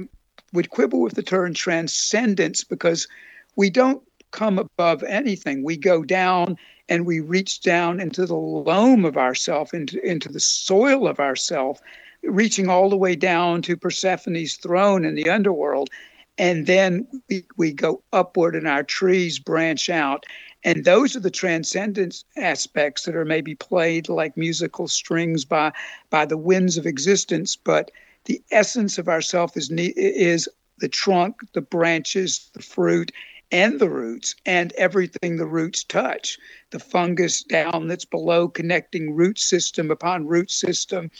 would 0.53 0.70
quibble 0.70 1.01
with 1.01 1.14
the 1.14 1.22
term 1.22 1.55
transcendence 1.55 2.64
because 2.64 3.09
we 3.57 3.70
don't 3.70 4.03
come 4.31 4.59
above 4.59 5.03
anything. 5.05 5.62
We 5.62 5.77
go 5.77 6.05
down 6.05 6.57
and 6.88 7.07
we 7.07 7.20
reach 7.20 7.61
down 7.61 8.01
into 8.01 8.27
the 8.27 8.35
loam 8.35 9.05
of 9.05 9.16
ourself, 9.16 9.72
into 9.72 10.05
into 10.05 10.31
the 10.31 10.40
soil 10.40 11.07
of 11.07 11.20
ourself, 11.20 11.81
reaching 12.22 12.68
all 12.68 12.90
the 12.90 12.96
way 12.96 13.14
down 13.14 13.62
to 13.62 13.77
Persephone's 13.77 14.57
throne 14.57 15.05
in 15.05 15.14
the 15.14 15.31
underworld. 15.31 15.90
And 16.38 16.66
then 16.66 17.07
we, 17.29 17.44
we 17.57 17.72
go 17.72 18.03
upward 18.12 18.57
and 18.57 18.66
our 18.66 18.83
trees 18.83 19.38
branch 19.38 19.90
out 19.90 20.25
and 20.64 20.85
those 20.85 21.16
are 21.16 21.20
the 21.20 21.31
transcendence 21.31 22.25
aspects 22.37 23.05
that 23.05 23.16
are 23.16 23.25
maybe 23.25 23.55
played 23.55 24.09
like 24.09 24.37
musical 24.37 24.88
strings 24.88 25.44
by 25.44 25.72
by 26.11 26.25
the 26.25 26.37
winds 26.37 26.77
of 26.77 26.87
existence 26.87 27.57
but 27.57 27.90
the 28.25 28.40
essence 28.51 28.98
of 28.98 29.09
ourself 29.09 29.57
is 29.57 29.70
is 29.70 30.48
the 30.79 30.88
trunk 30.88 31.40
the 31.53 31.61
branches 31.61 32.51
the 32.55 32.62
fruit 32.62 33.12
and 33.53 33.79
the 33.79 33.90
roots 33.90 34.35
and 34.46 34.72
everything 34.72 35.37
the 35.37 35.46
roots 35.46 35.85
touch. 35.85 36.38
The 36.70 36.79
fungus 36.79 37.42
down 37.44 37.87
that's 37.87 38.07
below 38.07 38.48
connecting 38.48 39.14
root 39.14 39.38
system 39.38 39.90
upon 39.90 40.27
root 40.27 40.51
system 40.51 41.11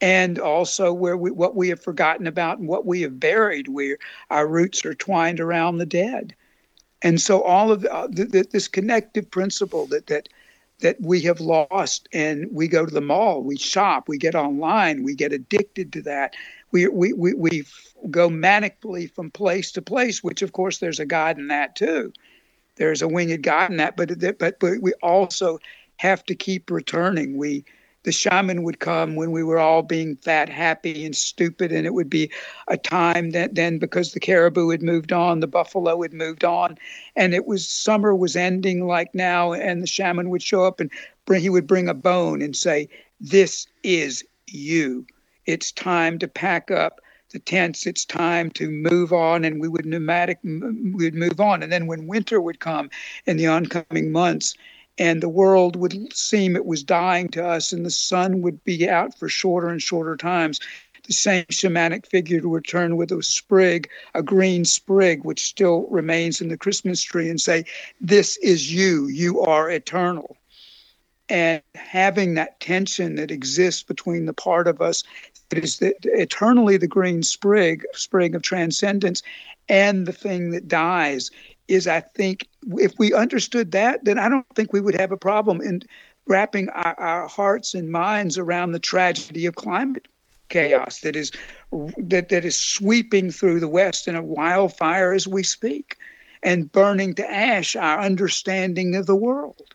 and 0.00 0.38
also 0.38 0.92
where 0.92 1.16
we, 1.16 1.30
what 1.30 1.54
we 1.54 1.68
have 1.68 1.82
forgotten 1.82 2.26
about 2.26 2.58
and 2.58 2.66
what 2.66 2.86
we 2.86 3.02
have 3.02 3.20
buried 3.20 3.68
where 3.68 3.98
our 4.30 4.48
roots 4.48 4.84
are 4.84 4.94
twined 4.94 5.40
around 5.40 5.76
the 5.76 5.86
dead 5.86 6.34
and 7.04 7.20
so 7.20 7.42
all 7.42 7.70
of 7.70 7.84
uh, 7.84 8.08
this 8.10 8.66
connective 8.66 9.30
principle 9.30 9.86
that 9.86 10.08
that 10.08 10.28
that 10.80 11.00
we 11.00 11.20
have 11.20 11.40
lost 11.40 12.08
and 12.12 12.48
we 12.50 12.66
go 12.66 12.84
to 12.84 12.92
the 12.92 13.00
mall 13.00 13.42
we 13.42 13.56
shop 13.56 14.08
we 14.08 14.18
get 14.18 14.34
online 14.34 15.04
we 15.04 15.14
get 15.14 15.32
addicted 15.32 15.92
to 15.92 16.02
that. 16.02 16.34
We 16.72 16.88
we 16.88 17.12
we, 17.12 17.34
we 17.34 17.64
go 18.10 18.28
manically 18.28 19.08
from 19.08 19.30
place 19.30 19.70
to 19.72 19.82
place 19.82 20.24
which 20.24 20.42
of 20.42 20.52
course 20.52 20.78
there's 20.78 20.98
a 20.98 21.06
god 21.06 21.38
in 21.38 21.46
that 21.48 21.76
too. 21.76 22.12
There's 22.76 23.02
a 23.02 23.08
winged 23.08 23.42
god 23.42 23.70
in 23.70 23.76
that 23.76 23.96
but 23.96 24.18
but 24.38 24.58
but 24.58 24.80
we 24.82 24.92
also 24.94 25.60
have 25.98 26.24
to 26.24 26.34
keep 26.34 26.70
returning. 26.70 27.36
We 27.36 27.64
the 28.04 28.12
shaman 28.12 28.62
would 28.62 28.78
come 28.78 29.16
when 29.16 29.32
we 29.32 29.42
were 29.42 29.58
all 29.58 29.82
being 29.82 30.16
fat, 30.16 30.48
happy, 30.48 31.04
and 31.04 31.16
stupid, 31.16 31.72
and 31.72 31.86
it 31.86 31.94
would 31.94 32.08
be 32.08 32.30
a 32.68 32.76
time 32.76 33.30
that 33.30 33.54
then 33.54 33.78
because 33.78 34.12
the 34.12 34.20
caribou 34.20 34.68
had 34.68 34.82
moved 34.82 35.12
on, 35.12 35.40
the 35.40 35.46
buffalo 35.46 36.00
had 36.02 36.12
moved 36.12 36.44
on, 36.44 36.78
and 37.16 37.34
it 37.34 37.46
was 37.46 37.68
summer 37.68 38.14
was 38.14 38.36
ending 38.36 38.86
like 38.86 39.14
now, 39.14 39.52
and 39.52 39.82
the 39.82 39.86
shaman 39.86 40.30
would 40.30 40.42
show 40.42 40.64
up 40.64 40.80
and 40.80 40.90
bring 41.26 41.42
he 41.42 41.50
would 41.50 41.66
bring 41.66 41.88
a 41.88 41.94
bone 41.94 42.40
and 42.42 42.54
say, 42.54 42.88
"This 43.20 43.66
is 43.82 44.24
you. 44.46 45.06
It's 45.46 45.72
time 45.72 46.18
to 46.20 46.28
pack 46.28 46.70
up." 46.70 47.00
the 47.30 47.38
tents 47.40 47.84
it's 47.84 48.04
time 48.04 48.48
to 48.48 48.70
move 48.70 49.12
on 49.12 49.44
and 49.44 49.60
we 49.60 49.66
would 49.66 49.84
pneumatic 49.84 50.38
we 50.44 51.04
would 51.04 51.16
move 51.16 51.40
on 51.40 51.64
and 51.64 51.72
then 51.72 51.88
when 51.88 52.06
winter 52.06 52.40
would 52.40 52.60
come 52.60 52.88
in 53.26 53.36
the 53.36 53.46
oncoming 53.48 54.12
months 54.12 54.54
and 54.98 55.22
the 55.22 55.28
world 55.28 55.76
would 55.76 56.12
seem 56.12 56.54
it 56.54 56.66
was 56.66 56.82
dying 56.82 57.28
to 57.30 57.44
us, 57.44 57.72
and 57.72 57.84
the 57.84 57.90
sun 57.90 58.42
would 58.42 58.62
be 58.64 58.88
out 58.88 59.18
for 59.18 59.28
shorter 59.28 59.68
and 59.68 59.82
shorter 59.82 60.16
times. 60.16 60.60
The 61.06 61.12
same 61.12 61.44
shamanic 61.50 62.06
figure 62.06 62.40
would 62.48 62.54
return 62.54 62.96
with 62.96 63.12
a 63.12 63.22
sprig, 63.22 63.90
a 64.14 64.22
green 64.22 64.64
sprig, 64.64 65.24
which 65.24 65.44
still 65.44 65.86
remains 65.90 66.40
in 66.40 66.48
the 66.48 66.56
Christmas 66.56 67.02
tree, 67.02 67.28
and 67.28 67.40
say, 67.40 67.64
This 68.00 68.36
is 68.38 68.72
you, 68.72 69.08
you 69.08 69.40
are 69.40 69.70
eternal. 69.70 70.36
And 71.28 71.62
having 71.74 72.34
that 72.34 72.60
tension 72.60 73.16
that 73.16 73.30
exists 73.30 73.82
between 73.82 74.26
the 74.26 74.34
part 74.34 74.68
of 74.68 74.80
us 74.80 75.04
that 75.50 75.62
is 75.62 75.78
the, 75.78 75.94
eternally 76.04 76.76
the 76.76 76.86
green 76.86 77.22
sprig, 77.22 77.84
sprig 77.92 78.34
of 78.34 78.42
transcendence, 78.42 79.22
and 79.68 80.06
the 80.06 80.12
thing 80.12 80.50
that 80.50 80.68
dies 80.68 81.30
is 81.68 81.86
I 81.86 82.00
think 82.00 82.48
if 82.78 82.92
we 82.98 83.12
understood 83.12 83.72
that, 83.72 84.04
then 84.04 84.18
I 84.18 84.28
don't 84.28 84.46
think 84.54 84.72
we 84.72 84.80
would 84.80 84.98
have 84.98 85.12
a 85.12 85.16
problem 85.16 85.60
in 85.60 85.82
wrapping 86.26 86.68
our, 86.70 86.98
our 86.98 87.28
hearts 87.28 87.74
and 87.74 87.90
minds 87.90 88.38
around 88.38 88.72
the 88.72 88.78
tragedy 88.78 89.46
of 89.46 89.54
climate 89.54 90.08
chaos 90.48 91.00
that 91.00 91.16
is 91.16 91.32
that, 91.98 92.28
that 92.28 92.44
is 92.44 92.56
sweeping 92.56 93.30
through 93.30 93.60
the 93.60 93.68
West 93.68 94.06
in 94.06 94.14
a 94.14 94.22
wildfire 94.22 95.12
as 95.12 95.26
we 95.26 95.42
speak 95.42 95.96
and 96.42 96.70
burning 96.70 97.14
to 97.14 97.30
ash 97.30 97.74
our 97.74 98.00
understanding 98.00 98.94
of 98.94 99.06
the 99.06 99.16
world. 99.16 99.74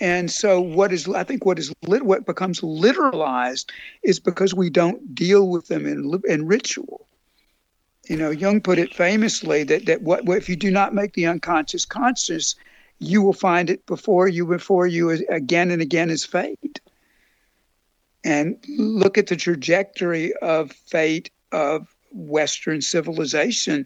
And 0.00 0.30
so, 0.30 0.60
what 0.60 0.92
is 0.92 1.08
I 1.08 1.24
think 1.24 1.44
what 1.44 1.58
is 1.58 1.72
lit, 1.82 2.04
what 2.04 2.26
becomes 2.26 2.60
literalized 2.60 3.70
is 4.04 4.20
because 4.20 4.54
we 4.54 4.70
don't 4.70 5.14
deal 5.14 5.48
with 5.48 5.66
them 5.66 5.86
in 5.86 6.20
in 6.28 6.46
ritual. 6.46 7.07
You 8.08 8.16
know, 8.16 8.30
Jung 8.30 8.62
put 8.62 8.78
it 8.78 8.94
famously 8.94 9.64
that 9.64 9.84
that 9.84 10.02
what 10.02 10.26
if 10.26 10.48
you 10.48 10.56
do 10.56 10.70
not 10.70 10.94
make 10.94 11.12
the 11.12 11.26
unconscious 11.26 11.84
conscious, 11.84 12.54
you 12.98 13.20
will 13.20 13.34
find 13.34 13.68
it 13.68 13.84
before 13.84 14.28
you 14.28 14.46
before 14.46 14.86
you 14.86 15.10
again 15.28 15.70
and 15.70 15.82
again 15.82 16.08
as 16.08 16.24
fate. 16.24 16.80
And 18.24 18.56
look 18.78 19.18
at 19.18 19.26
the 19.26 19.36
trajectory 19.36 20.32
of 20.36 20.72
fate 20.72 21.30
of 21.52 21.94
Western 22.12 22.80
civilization 22.80 23.84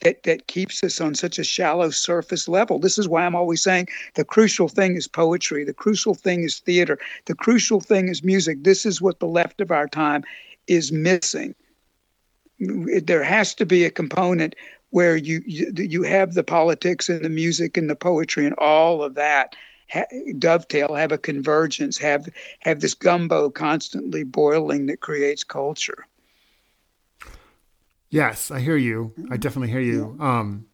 that, 0.00 0.22
that 0.24 0.46
keeps 0.48 0.84
us 0.84 1.00
on 1.00 1.14
such 1.14 1.38
a 1.38 1.44
shallow 1.44 1.90
surface 1.90 2.48
level. 2.48 2.78
This 2.78 2.98
is 2.98 3.08
why 3.08 3.24
I'm 3.24 3.34
always 3.34 3.62
saying 3.62 3.88
the 4.14 4.24
crucial 4.24 4.68
thing 4.68 4.96
is 4.96 5.08
poetry, 5.08 5.64
the 5.64 5.72
crucial 5.72 6.14
thing 6.14 6.42
is 6.42 6.58
theater, 6.58 6.98
the 7.26 7.34
crucial 7.34 7.80
thing 7.80 8.08
is 8.08 8.22
music. 8.22 8.64
This 8.64 8.84
is 8.84 9.00
what 9.00 9.18
the 9.20 9.26
left 9.26 9.60
of 9.60 9.70
our 9.70 9.88
time 9.88 10.24
is 10.66 10.92
missing. 10.92 11.54
There 13.02 13.22
has 13.24 13.54
to 13.56 13.66
be 13.66 13.84
a 13.84 13.90
component 13.90 14.54
where 14.90 15.16
you 15.16 15.42
you, 15.46 15.72
you 15.76 16.02
have 16.02 16.34
the 16.34 16.44
politics 16.44 17.08
and 17.08 17.24
the 17.24 17.28
music 17.28 17.76
and 17.76 17.88
the 17.88 17.96
poetry 17.96 18.46
and 18.46 18.54
all 18.58 19.02
of 19.02 19.14
that 19.14 19.56
ha- 19.90 20.04
dovetail, 20.38 20.94
have 20.94 21.12
a 21.12 21.18
convergence, 21.18 21.98
have 21.98 22.28
have 22.60 22.80
this 22.80 22.94
gumbo 22.94 23.50
constantly 23.50 24.24
boiling 24.24 24.86
that 24.86 25.00
creates 25.00 25.44
culture. 25.44 26.06
Yes, 28.10 28.50
I 28.50 28.60
hear 28.60 28.76
you. 28.76 29.14
I 29.30 29.38
definitely 29.38 29.70
hear 29.70 29.80
you. 29.80 30.16
Um, 30.20 30.66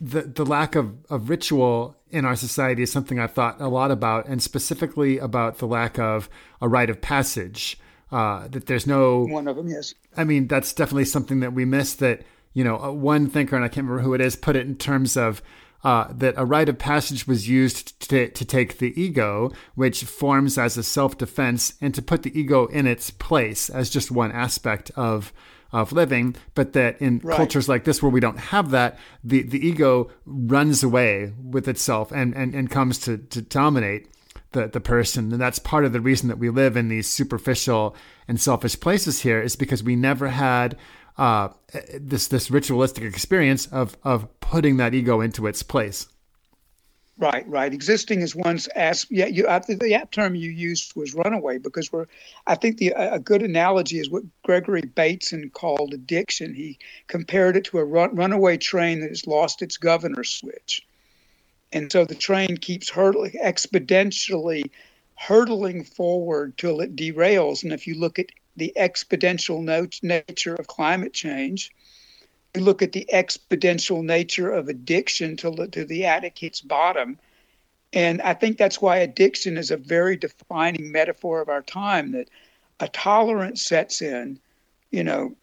the 0.00 0.22
the 0.22 0.44
lack 0.44 0.74
of, 0.74 0.94
of 1.08 1.30
ritual 1.30 1.96
in 2.10 2.26
our 2.26 2.36
society 2.36 2.82
is 2.82 2.92
something 2.92 3.18
I've 3.18 3.32
thought 3.32 3.60
a 3.60 3.68
lot 3.68 3.90
about, 3.90 4.26
and 4.26 4.42
specifically 4.42 5.18
about 5.18 5.58
the 5.58 5.66
lack 5.66 5.98
of 5.98 6.28
a 6.60 6.68
rite 6.68 6.90
of 6.90 7.00
passage. 7.00 7.78
Uh, 8.12 8.46
that 8.48 8.66
there's 8.66 8.86
no 8.86 9.24
one 9.24 9.48
of 9.48 9.56
them. 9.56 9.68
Yes, 9.68 9.94
I 10.16 10.24
mean 10.24 10.46
that's 10.46 10.72
definitely 10.72 11.06
something 11.06 11.40
that 11.40 11.54
we 11.54 11.64
miss. 11.64 11.94
That 11.94 12.22
you 12.52 12.62
know, 12.62 12.78
uh, 12.78 12.92
one 12.92 13.28
thinker, 13.28 13.56
and 13.56 13.64
I 13.64 13.68
can't 13.68 13.86
remember 13.86 14.02
who 14.02 14.14
it 14.14 14.20
is, 14.20 14.36
put 14.36 14.54
it 14.54 14.66
in 14.66 14.76
terms 14.76 15.16
of 15.16 15.42
uh, 15.82 16.08
that 16.12 16.34
a 16.36 16.44
rite 16.44 16.68
of 16.68 16.78
passage 16.78 17.26
was 17.26 17.48
used 17.48 17.98
to, 18.08 18.28
to 18.28 18.44
take 18.44 18.78
the 18.78 19.00
ego, 19.00 19.50
which 19.74 20.04
forms 20.04 20.58
as 20.58 20.76
a 20.76 20.82
self 20.82 21.18
defense, 21.18 21.74
and 21.80 21.94
to 21.94 22.02
put 22.02 22.22
the 22.22 22.38
ego 22.38 22.66
in 22.66 22.86
its 22.86 23.10
place 23.10 23.68
as 23.70 23.90
just 23.90 24.10
one 24.10 24.30
aspect 24.32 24.90
of 24.94 25.32
of 25.72 25.90
living, 25.90 26.36
but 26.54 26.74
that 26.74 27.00
in 27.00 27.18
right. 27.24 27.34
cultures 27.34 27.68
like 27.68 27.84
this 27.84 28.02
where 28.02 28.12
we 28.12 28.20
don't 28.20 28.38
have 28.38 28.70
that, 28.70 28.98
the, 29.24 29.42
the 29.42 29.66
ego 29.66 30.10
runs 30.26 30.82
away 30.82 31.32
with 31.42 31.66
itself 31.66 32.12
and, 32.12 32.36
and, 32.36 32.54
and 32.54 32.70
comes 32.70 32.98
to, 32.98 33.16
to 33.16 33.40
dominate 33.40 34.11
the, 34.52 34.68
the 34.68 34.80
person. 34.80 35.32
And 35.32 35.40
that's 35.40 35.58
part 35.58 35.84
of 35.84 35.92
the 35.92 36.00
reason 36.00 36.28
that 36.28 36.38
we 36.38 36.50
live 36.50 36.76
in 36.76 36.88
these 36.88 37.08
superficial 37.08 37.94
and 38.28 38.40
selfish 38.40 38.78
places 38.78 39.22
here 39.22 39.40
is 39.40 39.56
because 39.56 39.82
we 39.82 39.96
never 39.96 40.28
had 40.28 40.76
uh, 41.18 41.48
this 41.94 42.28
this 42.28 42.50
ritualistic 42.50 43.04
experience 43.04 43.66
of 43.66 43.96
of 44.02 44.28
putting 44.40 44.78
that 44.78 44.94
ego 44.94 45.20
into 45.20 45.46
its 45.46 45.62
place. 45.62 46.08
Right, 47.18 47.46
right. 47.46 47.72
Existing 47.72 48.22
is 48.22 48.34
one's 48.34 48.66
as 48.68 49.06
yeah. 49.10 49.26
You, 49.26 49.46
I 49.46 49.58
think 49.58 49.80
the 49.80 50.08
term 50.10 50.34
you 50.34 50.50
used 50.50 50.96
was 50.96 51.14
runaway 51.14 51.58
because 51.58 51.92
we're. 51.92 52.06
I 52.46 52.54
think 52.54 52.78
the 52.78 52.94
a 52.96 53.18
good 53.18 53.42
analogy 53.42 54.00
is 54.00 54.08
what 54.08 54.24
Gregory 54.42 54.80
Bateson 54.80 55.50
called 55.50 55.92
addiction. 55.92 56.54
He 56.54 56.78
compared 57.08 57.56
it 57.56 57.64
to 57.66 57.78
a 57.78 57.84
run, 57.84 58.16
runaway 58.16 58.56
train 58.56 59.00
that 59.00 59.10
has 59.10 59.26
lost 59.26 59.60
its 59.60 59.76
governor 59.76 60.24
switch, 60.24 60.86
and 61.72 61.90
so 61.90 62.04
the 62.04 62.14
train 62.14 62.56
keeps 62.56 62.90
hurtling 62.90 63.32
exponentially, 63.42 64.70
hurtling 65.16 65.84
forward 65.84 66.56
till 66.58 66.80
it 66.80 66.96
derails. 66.96 67.62
And 67.62 67.72
if 67.72 67.86
you 67.86 67.94
look 67.94 68.18
at 68.18 68.26
the 68.56 68.72
exponential 68.76 69.62
nature 70.02 70.54
of 70.54 70.66
climate 70.66 71.14
change, 71.14 71.70
you 72.54 72.62
look 72.62 72.82
at 72.82 72.92
the 72.92 73.08
exponential 73.12 74.04
nature 74.04 74.50
of 74.50 74.68
addiction 74.68 75.36
to, 75.38 75.66
to 75.68 75.84
the 75.84 76.04
attic 76.04 76.38
hits 76.38 76.60
bottom. 76.60 77.18
And 77.94 78.20
I 78.22 78.34
think 78.34 78.58
that's 78.58 78.80
why 78.80 78.98
addiction 78.98 79.56
is 79.56 79.70
a 79.70 79.76
very 79.76 80.16
defining 80.16 80.92
metaphor 80.92 81.40
of 81.40 81.48
our 81.48 81.62
time 81.62 82.12
that 82.12 82.28
a 82.80 82.88
tolerance 82.88 83.62
sets 83.62 84.02
in, 84.02 84.38
you 84.90 85.04
know, 85.04 85.34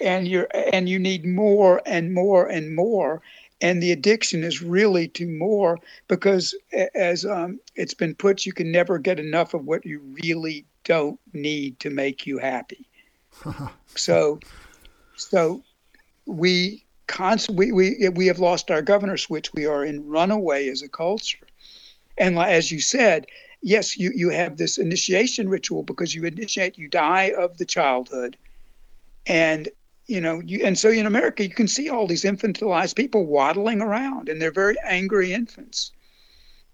and 0.00 0.28
you're 0.28 0.48
and 0.72 0.88
you 0.88 0.98
need 0.98 1.24
more 1.24 1.80
and 1.86 2.12
more 2.12 2.46
and 2.46 2.74
more. 2.74 3.22
And 3.60 3.82
the 3.82 3.92
addiction 3.92 4.44
is 4.44 4.62
really 4.62 5.08
to 5.08 5.26
more 5.26 5.78
because, 6.08 6.54
as 6.94 7.24
um, 7.24 7.60
it's 7.76 7.94
been 7.94 8.14
put, 8.14 8.44
you 8.44 8.52
can 8.52 8.70
never 8.70 8.98
get 8.98 9.18
enough 9.20 9.54
of 9.54 9.64
what 9.64 9.86
you 9.86 10.00
really 10.00 10.66
don't 10.84 11.18
need 11.32 11.78
to 11.80 11.90
make 11.90 12.26
you 12.26 12.38
happy. 12.38 12.86
so, 13.94 14.40
so 15.16 15.62
we 16.26 16.84
constantly 17.06 17.72
we, 17.72 17.96
we 18.00 18.08
we 18.10 18.26
have 18.26 18.38
lost 18.38 18.70
our 18.70 18.82
governor 18.82 19.16
switch. 19.16 19.52
We 19.54 19.66
are 19.66 19.84
in 19.84 20.06
runaway 20.06 20.68
as 20.68 20.82
a 20.82 20.88
culture, 20.88 21.46
and 22.18 22.38
as 22.38 22.70
you 22.70 22.80
said, 22.80 23.26
yes, 23.62 23.96
you 23.96 24.12
you 24.14 24.30
have 24.30 24.56
this 24.56 24.78
initiation 24.78 25.48
ritual 25.48 25.82
because 25.82 26.14
you 26.14 26.24
initiate, 26.24 26.78
you 26.78 26.88
die 26.88 27.32
of 27.36 27.58
the 27.58 27.64
childhood, 27.64 28.36
and 29.26 29.68
you 30.06 30.20
know 30.20 30.40
you 30.40 30.64
and 30.64 30.78
so 30.78 30.90
in 30.90 31.06
America 31.06 31.42
you 31.42 31.50
can 31.50 31.68
see 31.68 31.88
all 31.88 32.06
these 32.06 32.24
infantilized 32.24 32.96
people 32.96 33.26
waddling 33.26 33.80
around, 33.80 34.28
and 34.28 34.40
they're 34.40 34.52
very 34.52 34.76
angry 34.84 35.32
infants. 35.32 35.92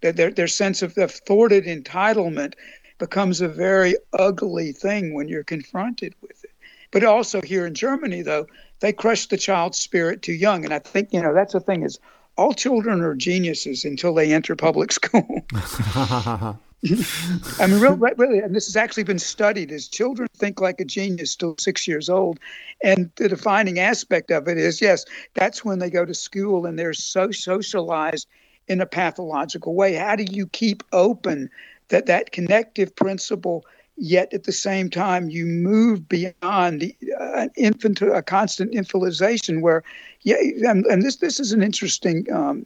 Their 0.00 0.12
their, 0.12 0.30
their 0.30 0.48
sense 0.48 0.82
of 0.82 0.94
the 0.94 1.08
thwarted 1.08 1.64
entitlement 1.64 2.54
becomes 2.98 3.40
a 3.40 3.48
very 3.48 3.96
ugly 4.12 4.72
thing 4.72 5.14
when 5.14 5.28
you're 5.28 5.44
confronted 5.44 6.14
with 6.20 6.44
it. 6.44 6.50
But 6.92 7.04
also 7.04 7.40
here 7.40 7.66
in 7.66 7.74
Germany, 7.74 8.22
though, 8.22 8.46
they 8.80 8.92
crush 8.92 9.26
the 9.26 9.36
child's 9.36 9.78
spirit 9.78 10.22
too 10.22 10.32
young. 10.32 10.64
And 10.64 10.74
I 10.74 10.78
think, 10.80 11.12
you 11.12 11.22
know, 11.22 11.32
that's 11.32 11.52
the 11.52 11.60
thing 11.60 11.82
is 11.82 11.98
all 12.36 12.52
children 12.52 13.00
are 13.00 13.14
geniuses 13.14 13.84
until 13.84 14.14
they 14.14 14.32
enter 14.32 14.56
public 14.56 14.92
school. 15.00 15.46
I 17.60 17.66
mean, 17.66 17.78
really, 17.78 17.98
really, 18.16 18.38
and 18.38 18.54
this 18.56 18.66
has 18.66 18.76
actually 18.76 19.02
been 19.02 19.18
studied. 19.18 19.70
Is 19.70 19.86
children 19.86 20.28
think 20.34 20.60
like 20.60 20.80
a 20.80 20.84
genius 20.84 21.36
till 21.36 21.54
six 21.58 21.86
years 21.86 22.08
old, 22.08 22.40
and 22.82 23.10
the 23.16 23.28
defining 23.28 23.78
aspect 23.78 24.30
of 24.30 24.48
it 24.48 24.56
is 24.56 24.80
yes, 24.80 25.04
that's 25.34 25.62
when 25.62 25.78
they 25.78 25.90
go 25.90 26.06
to 26.06 26.14
school 26.14 26.64
and 26.64 26.78
they're 26.78 26.94
so 26.94 27.30
socialized 27.30 28.26
in 28.66 28.80
a 28.80 28.86
pathological 28.86 29.74
way. 29.74 29.94
How 29.94 30.16
do 30.16 30.24
you 30.30 30.46
keep 30.46 30.82
open 30.92 31.50
that 31.88 32.06
that 32.06 32.32
connective 32.32 32.96
principle 32.96 33.66
yet 33.96 34.32
at 34.32 34.44
the 34.44 34.52
same 34.52 34.88
time 34.88 35.28
you 35.28 35.44
move 35.44 36.08
beyond 36.08 36.80
the 36.80 36.96
uh, 37.20 37.48
infant 37.56 38.00
a 38.00 38.22
constant 38.22 38.72
infantilization 38.72 39.60
where 39.60 39.82
yeah 40.22 40.36
and, 40.66 40.86
and, 40.86 41.02
this 41.02 41.16
this 41.16 41.38
is 41.38 41.52
an 41.52 41.62
interesting 41.62 42.26
um, 42.32 42.64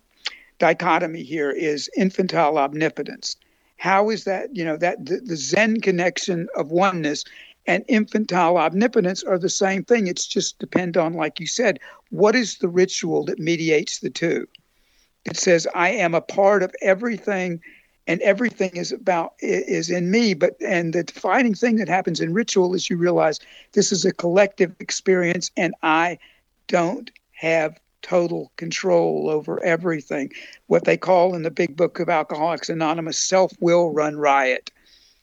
dichotomy 0.60 1.24
here 1.24 1.50
is 1.50 1.90
infantile 1.96 2.56
omnipotence 2.56 3.36
how 3.84 4.08
is 4.08 4.24
that 4.24 4.48
you 4.56 4.64
know 4.64 4.78
that 4.78 5.04
the, 5.04 5.20
the 5.20 5.36
zen 5.36 5.78
connection 5.78 6.48
of 6.56 6.70
oneness 6.70 7.22
and 7.66 7.84
infantile 7.86 8.56
omnipotence 8.56 9.22
are 9.22 9.38
the 9.38 9.50
same 9.50 9.84
thing. 9.84 10.06
It's 10.06 10.26
just 10.26 10.58
depend 10.58 10.96
on 10.96 11.12
like 11.12 11.38
you 11.38 11.46
said 11.46 11.78
what 12.08 12.34
is 12.34 12.56
the 12.56 12.68
ritual 12.68 13.26
that 13.26 13.38
mediates 13.38 14.00
the 14.00 14.08
two? 14.08 14.48
It 15.26 15.36
says 15.36 15.68
i 15.74 15.90
am 15.90 16.14
a 16.14 16.22
part 16.22 16.62
of 16.62 16.74
everything 16.80 17.60
and 18.06 18.22
everything 18.22 18.74
is 18.74 18.90
about 18.90 19.34
is 19.40 19.90
in 19.90 20.10
me. 20.10 20.32
But 20.32 20.56
and 20.62 20.94
the 20.94 21.04
defining 21.04 21.54
thing 21.54 21.76
that 21.76 21.88
happens 21.88 22.20
in 22.20 22.32
ritual 22.32 22.72
is 22.72 22.88
you 22.88 22.96
realize 22.96 23.38
this 23.72 23.92
is 23.92 24.06
a 24.06 24.14
collective 24.14 24.74
experience 24.80 25.50
and 25.58 25.74
i 25.82 26.18
don't 26.68 27.10
have 27.32 27.78
total 28.04 28.52
control 28.56 29.28
over 29.30 29.62
everything 29.64 30.30
what 30.66 30.84
they 30.84 30.96
call 30.96 31.34
in 31.34 31.42
the 31.42 31.50
big 31.50 31.76
book 31.76 31.98
of 31.98 32.08
alcoholics 32.08 32.68
anonymous 32.68 33.18
self 33.18 33.50
will 33.60 33.90
run 33.90 34.16
riot 34.16 34.70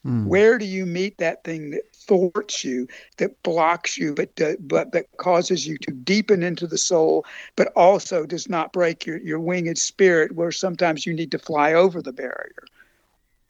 mm. 0.05 0.25
where 0.25 0.57
do 0.57 0.65
you 0.65 0.85
meet 0.85 1.17
that 1.19 1.43
thing 1.43 1.69
that 1.69 1.83
thwarts 1.93 2.63
you 2.65 2.87
that 3.17 3.41
blocks 3.43 3.97
you 3.97 4.15
but 4.15 4.29
but 4.59 4.91
that 4.91 5.05
causes 5.17 5.67
you 5.67 5.77
to 5.77 5.91
deepen 5.91 6.41
into 6.41 6.65
the 6.65 6.77
soul 6.77 7.23
but 7.55 7.71
also 7.75 8.25
does 8.25 8.49
not 8.49 8.73
break 8.73 9.05
your 9.05 9.19
your 9.19 9.39
winged 9.39 9.77
spirit 9.77 10.33
where 10.33 10.51
sometimes 10.51 11.05
you 11.05 11.13
need 11.13 11.31
to 11.31 11.39
fly 11.39 11.73
over 11.73 12.01
the 12.01 12.11
barrier 12.11 12.65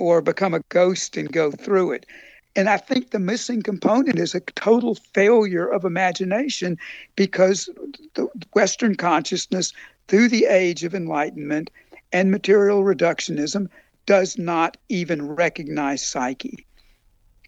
or 0.01 0.19
become 0.19 0.55
a 0.55 0.61
ghost 0.69 1.15
and 1.15 1.31
go 1.31 1.51
through 1.51 1.91
it. 1.91 2.07
And 2.55 2.69
I 2.69 2.77
think 2.77 3.11
the 3.11 3.19
missing 3.19 3.61
component 3.61 4.19
is 4.19 4.35
a 4.35 4.41
total 4.41 4.95
failure 4.95 5.67
of 5.67 5.85
imagination 5.85 6.77
because 7.15 7.69
the 8.15 8.27
Western 8.53 8.95
consciousness, 8.95 9.71
through 10.07 10.27
the 10.27 10.45
age 10.45 10.83
of 10.83 10.93
enlightenment 10.93 11.69
and 12.11 12.29
material 12.29 12.83
reductionism, 12.83 13.69
does 14.05 14.37
not 14.37 14.75
even 14.89 15.27
recognize 15.27 16.05
psyche. 16.05 16.65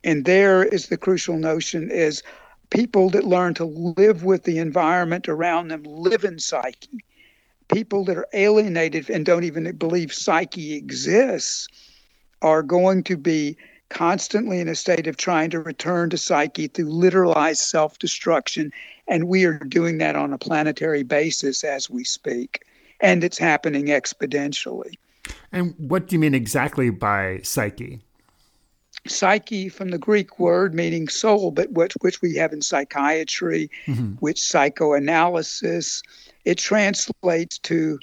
And 0.04 0.26
there 0.26 0.64
is 0.64 0.88
the 0.88 0.98
crucial 0.98 1.38
notion 1.38 1.90
is 1.92 2.24
people 2.70 3.10
that 3.10 3.26
learn 3.26 3.54
to 3.56 3.66
live 3.66 4.24
with 4.24 4.44
the 4.44 4.58
environment 4.58 5.28
around 5.28 5.68
them 5.68 5.84
live 5.84 6.24
in 6.24 6.40
psyche. 6.40 7.04
People 7.72 8.06
that 8.06 8.18
are 8.18 8.28
alienated 8.34 9.10
and 9.10 9.26
don't 9.26 9.44
even 9.44 9.76
believe 9.76 10.14
psyche 10.14 10.74
exists 10.74 11.68
are 12.42 12.64
going 12.64 13.04
to 13.04 13.18
be 13.18 13.58
constantly 13.90 14.60
in 14.60 14.68
a 14.68 14.76
state 14.76 15.08
of 15.08 15.18
trying 15.18 15.50
to 15.52 15.60
return 15.60 16.10
to 16.10 16.18
psyche 16.18 16.68
through 16.68 16.90
literalized 16.90 17.58
self 17.58 18.00
destruction. 18.00 18.72
And 19.08 19.28
we 19.28 19.46
are 19.46 19.60
doing 19.60 19.98
that 20.00 20.16
on 20.16 20.34
a 20.34 20.38
planetary 20.38 21.04
basis 21.04 21.64
as 21.64 21.90
we 21.90 22.04
speak. 22.04 22.64
And 23.02 23.24
it's 23.24 23.38
happening 23.38 23.88
exponentially. 23.88 24.96
And 25.52 25.76
what 25.78 26.08
do 26.08 26.16
you 26.16 26.20
mean 26.20 26.34
exactly 26.34 26.90
by 26.90 27.40
psyche? 27.44 28.02
Psyche, 29.06 29.68
from 29.68 29.90
the 29.90 29.98
Greek 29.98 30.40
word 30.40 30.74
meaning 30.74 31.10
soul, 31.10 31.52
but 31.52 31.72
which, 31.72 31.94
which 32.02 32.22
we 32.22 32.36
have 32.36 32.54
in 32.54 32.62
psychiatry, 32.62 33.70
mm-hmm. 33.86 34.14
which 34.14 34.42
psychoanalysis, 34.42 36.02
it 36.46 36.58
translates 36.58 37.60
to 37.60 38.00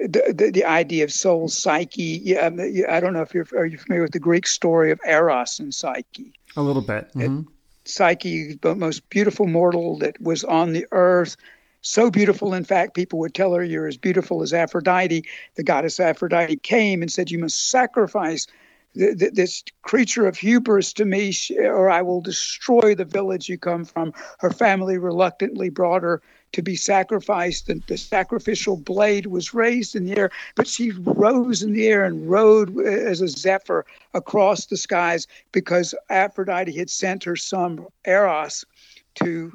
the, 0.00 0.34
the, 0.34 0.50
the, 0.50 0.64
idea 0.64 1.04
of 1.04 1.12
soul 1.12 1.48
psyche. 1.48 2.20
Yeah, 2.22 2.46
um, 2.46 2.60
I 2.88 3.00
don't 3.00 3.12
know 3.12 3.22
if 3.22 3.34
you're 3.34 3.46
are 3.56 3.66
you 3.66 3.78
familiar 3.78 4.02
with 4.02 4.12
the 4.12 4.20
Greek 4.20 4.46
story 4.46 4.90
of 4.90 5.00
Eros 5.06 5.58
and 5.58 5.74
Psyche. 5.74 6.32
A 6.56 6.62
little 6.62 6.82
bit. 6.82 7.12
Mm-hmm. 7.14 7.42
Psyche, 7.84 8.54
the 8.54 8.74
most 8.74 9.08
beautiful 9.10 9.46
mortal 9.46 9.98
that 9.98 10.20
was 10.20 10.44
on 10.44 10.72
the 10.72 10.86
earth. 10.92 11.36
So 11.82 12.10
beautiful, 12.10 12.52
in 12.52 12.64
fact, 12.64 12.94
people 12.94 13.18
would 13.20 13.34
tell 13.34 13.54
her, 13.54 13.64
You're 13.64 13.86
as 13.86 13.96
beautiful 13.96 14.42
as 14.42 14.52
Aphrodite. 14.52 15.24
The 15.54 15.62
goddess 15.62 15.98
Aphrodite 15.98 16.56
came 16.56 17.02
and 17.02 17.10
said, 17.10 17.30
You 17.30 17.38
must 17.38 17.70
sacrifice 17.70 18.46
th- 18.94 19.18
th- 19.18 19.32
this 19.32 19.64
creature 19.82 20.26
of 20.26 20.36
hubris 20.36 20.92
to 20.94 21.04
me, 21.04 21.34
or 21.58 21.90
I 21.90 22.02
will 22.02 22.20
destroy 22.20 22.94
the 22.94 23.04
village 23.04 23.48
you 23.48 23.58
come 23.58 23.84
from. 23.84 24.12
Her 24.38 24.50
family 24.50 24.98
reluctantly 24.98 25.70
brought 25.70 26.02
her 26.02 26.22
to 26.52 26.62
be 26.62 26.76
sacrificed. 26.76 27.66
The, 27.66 27.82
the 27.86 27.96
sacrificial 27.96 28.76
blade 28.76 29.26
was 29.26 29.54
raised 29.54 29.94
in 29.94 30.04
the 30.04 30.16
air, 30.16 30.30
but 30.54 30.66
she 30.66 30.90
rose 30.90 31.62
in 31.62 31.72
the 31.72 31.86
air 31.86 32.04
and 32.04 32.28
rode 32.28 32.78
as 32.80 33.20
a 33.20 33.28
zephyr 33.28 33.84
across 34.14 34.66
the 34.66 34.76
skies 34.76 35.26
because 35.52 35.94
Aphrodite 36.08 36.76
had 36.76 36.90
sent 36.90 37.24
her 37.24 37.36
son 37.36 37.86
Eros 38.04 38.64
to 39.16 39.52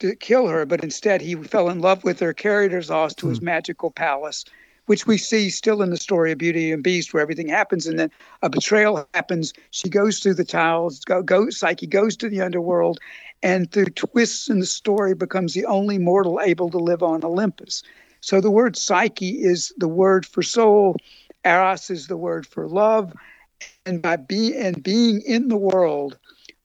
to 0.00 0.16
kill 0.16 0.48
her, 0.48 0.66
but 0.66 0.82
instead 0.82 1.20
he 1.20 1.36
fell 1.36 1.68
in 1.68 1.80
love 1.80 2.02
with 2.04 2.20
her, 2.20 2.32
carried 2.32 2.72
her 2.72 2.82
off 2.90 3.14
to 3.16 3.28
his 3.28 3.38
hmm. 3.38 3.44
magical 3.44 3.90
palace, 3.90 4.44
which 4.86 5.06
we 5.06 5.18
see 5.18 5.50
still 5.50 5.82
in 5.82 5.90
the 5.90 5.96
story 5.96 6.32
of 6.32 6.38
Beauty 6.38 6.72
and 6.72 6.82
Beast, 6.82 7.12
where 7.12 7.22
everything 7.22 7.48
happens, 7.48 7.86
and 7.86 7.98
then 7.98 8.10
a 8.42 8.50
betrayal 8.50 9.08
happens. 9.14 9.52
She 9.70 9.88
goes 9.88 10.18
through 10.18 10.34
the 10.34 10.44
tiles, 10.44 11.00
go, 11.00 11.22
go 11.22 11.50
Psyche 11.50 11.86
goes 11.86 12.16
to 12.16 12.28
the 12.28 12.40
underworld, 12.40 12.98
and 13.46 13.70
through 13.70 13.86
twists 13.86 14.48
in 14.48 14.58
the 14.58 14.66
story 14.66 15.14
becomes 15.14 15.54
the 15.54 15.64
only 15.66 15.98
mortal 15.98 16.40
able 16.42 16.68
to 16.68 16.78
live 16.78 17.00
on 17.00 17.22
Olympus. 17.22 17.80
So 18.20 18.40
the 18.40 18.50
word 18.50 18.76
psyche 18.76 19.40
is 19.40 19.72
the 19.76 19.86
word 19.86 20.26
for 20.26 20.42
soul, 20.42 20.96
eros 21.44 21.88
is 21.88 22.08
the 22.08 22.16
word 22.16 22.44
for 22.44 22.66
love, 22.66 23.12
and 23.86 24.02
by 24.02 24.16
being 24.16 24.56
and 24.56 24.82
being 24.82 25.20
in 25.20 25.46
the 25.46 25.56
world, 25.56 26.18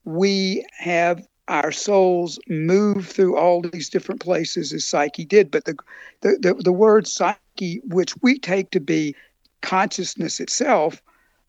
we 0.05 0.65
have 0.79 1.23
our 1.47 1.71
souls 1.71 2.39
move 2.47 3.07
through 3.07 3.37
all 3.37 3.61
these 3.61 3.87
different 3.87 4.21
places 4.21 4.73
as 4.73 4.87
psyche 4.87 5.23
did. 5.23 5.51
But 5.51 5.65
the 5.65 5.75
the, 6.21 6.39
the, 6.41 6.53
the 6.55 6.73
word 6.73 7.05
psyche, 7.05 7.79
which 7.89 8.15
we 8.23 8.39
take 8.39 8.71
to 8.71 8.79
be 8.79 9.15
consciousness 9.61 10.39
itself, 10.39 10.99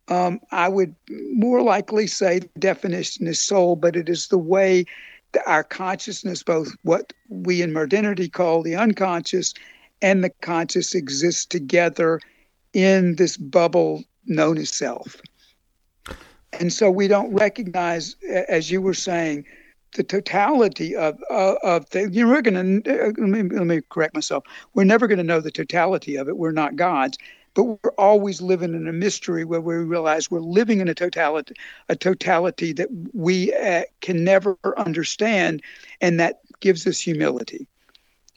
um, 0.09 0.41
I 0.51 0.69
would 0.69 0.95
more 1.33 1.63
likely 1.63 2.07
say 2.07 2.41
the 2.41 2.49
definition 2.59 3.27
is 3.27 3.41
soul, 3.41 3.77
but 3.77 3.97
it 3.97 4.11
is 4.11 4.29
the 4.29 4.37
way 4.37 4.85
our 5.47 5.65
consciousness, 5.65 6.43
both 6.43 6.75
what 6.83 7.13
we 7.29 7.63
in 7.63 7.73
modernity 7.73 8.29
call 8.29 8.63
the 8.63 8.77
unconscious 8.77 9.55
and 10.01 10.23
the 10.23 10.31
conscious, 10.41 10.95
exist 10.95 11.51
together 11.51 12.21
in 12.73 13.17
this 13.17 13.37
bubble 13.37 14.03
known 14.27 14.59
as 14.59 14.71
self. 14.71 15.21
And 16.59 16.73
so 16.73 16.91
we 16.91 17.09
don't 17.09 17.33
recognize, 17.33 18.17
as 18.49 18.71
you 18.71 18.83
were 18.83 18.95
saying, 18.95 19.47
the 19.95 20.03
totality 20.03 20.97
of 20.97 21.19
of, 21.31 21.57
of 21.63 21.89
things. 21.89 22.17
You 22.17 22.25
know, 22.25 22.33
we're 22.33 22.43
going 22.43 22.83
to 22.83 23.07
uh, 23.07 23.13
let 23.19 23.19
me 23.19 23.43
let 23.43 23.67
me 23.67 23.81
correct 23.91 24.15
myself. 24.15 24.45
We're 24.75 24.85
never 24.85 25.07
going 25.07 25.19
to 25.19 25.25
know 25.25 25.41
the 25.41 25.51
totality 25.51 26.17
of 26.17 26.29
it. 26.29 26.37
We're 26.37 26.53
not 26.53 26.77
gods, 26.77 27.19
but 27.55 27.65
we're 27.65 27.91
always 27.99 28.41
living 28.41 28.75
in 28.75 28.89
a 28.89 28.93
mystery 28.93 29.45
where 29.45 29.61
we 29.61 29.75
realize 29.77 30.31
we're 30.31 30.41
living 30.41 30.81
in 30.81 30.89
a 30.89 30.95
totality, 30.95 31.55
a 31.89 31.97
totality 31.97 32.73
that 32.73 32.89
we 33.13 33.53
uh, 33.55 33.83
can 34.01 34.25
never 34.25 34.57
understand, 34.77 35.63
and 36.01 36.19
that 36.21 36.41
gives 36.61 36.87
us 36.87 37.01
humility. 37.01 37.67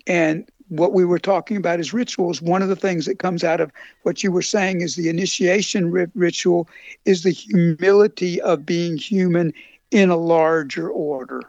And 0.07 0.47
what 0.67 0.93
we 0.93 1.05
were 1.05 1.19
talking 1.19 1.57
about 1.57 1.79
is 1.79 1.93
rituals. 1.93 2.41
One 2.41 2.61
of 2.61 2.69
the 2.69 2.75
things 2.75 3.05
that 3.05 3.19
comes 3.19 3.43
out 3.43 3.61
of 3.61 3.71
what 4.03 4.23
you 4.23 4.31
were 4.31 4.41
saying 4.41 4.81
is 4.81 4.95
the 4.95 5.09
initiation 5.09 5.91
ritual 6.13 6.67
is 7.05 7.23
the 7.23 7.31
humility 7.31 8.41
of 8.41 8.65
being 8.65 8.97
human 8.97 9.53
in 9.91 10.09
a 10.09 10.17
larger 10.17 10.89
order. 10.89 11.41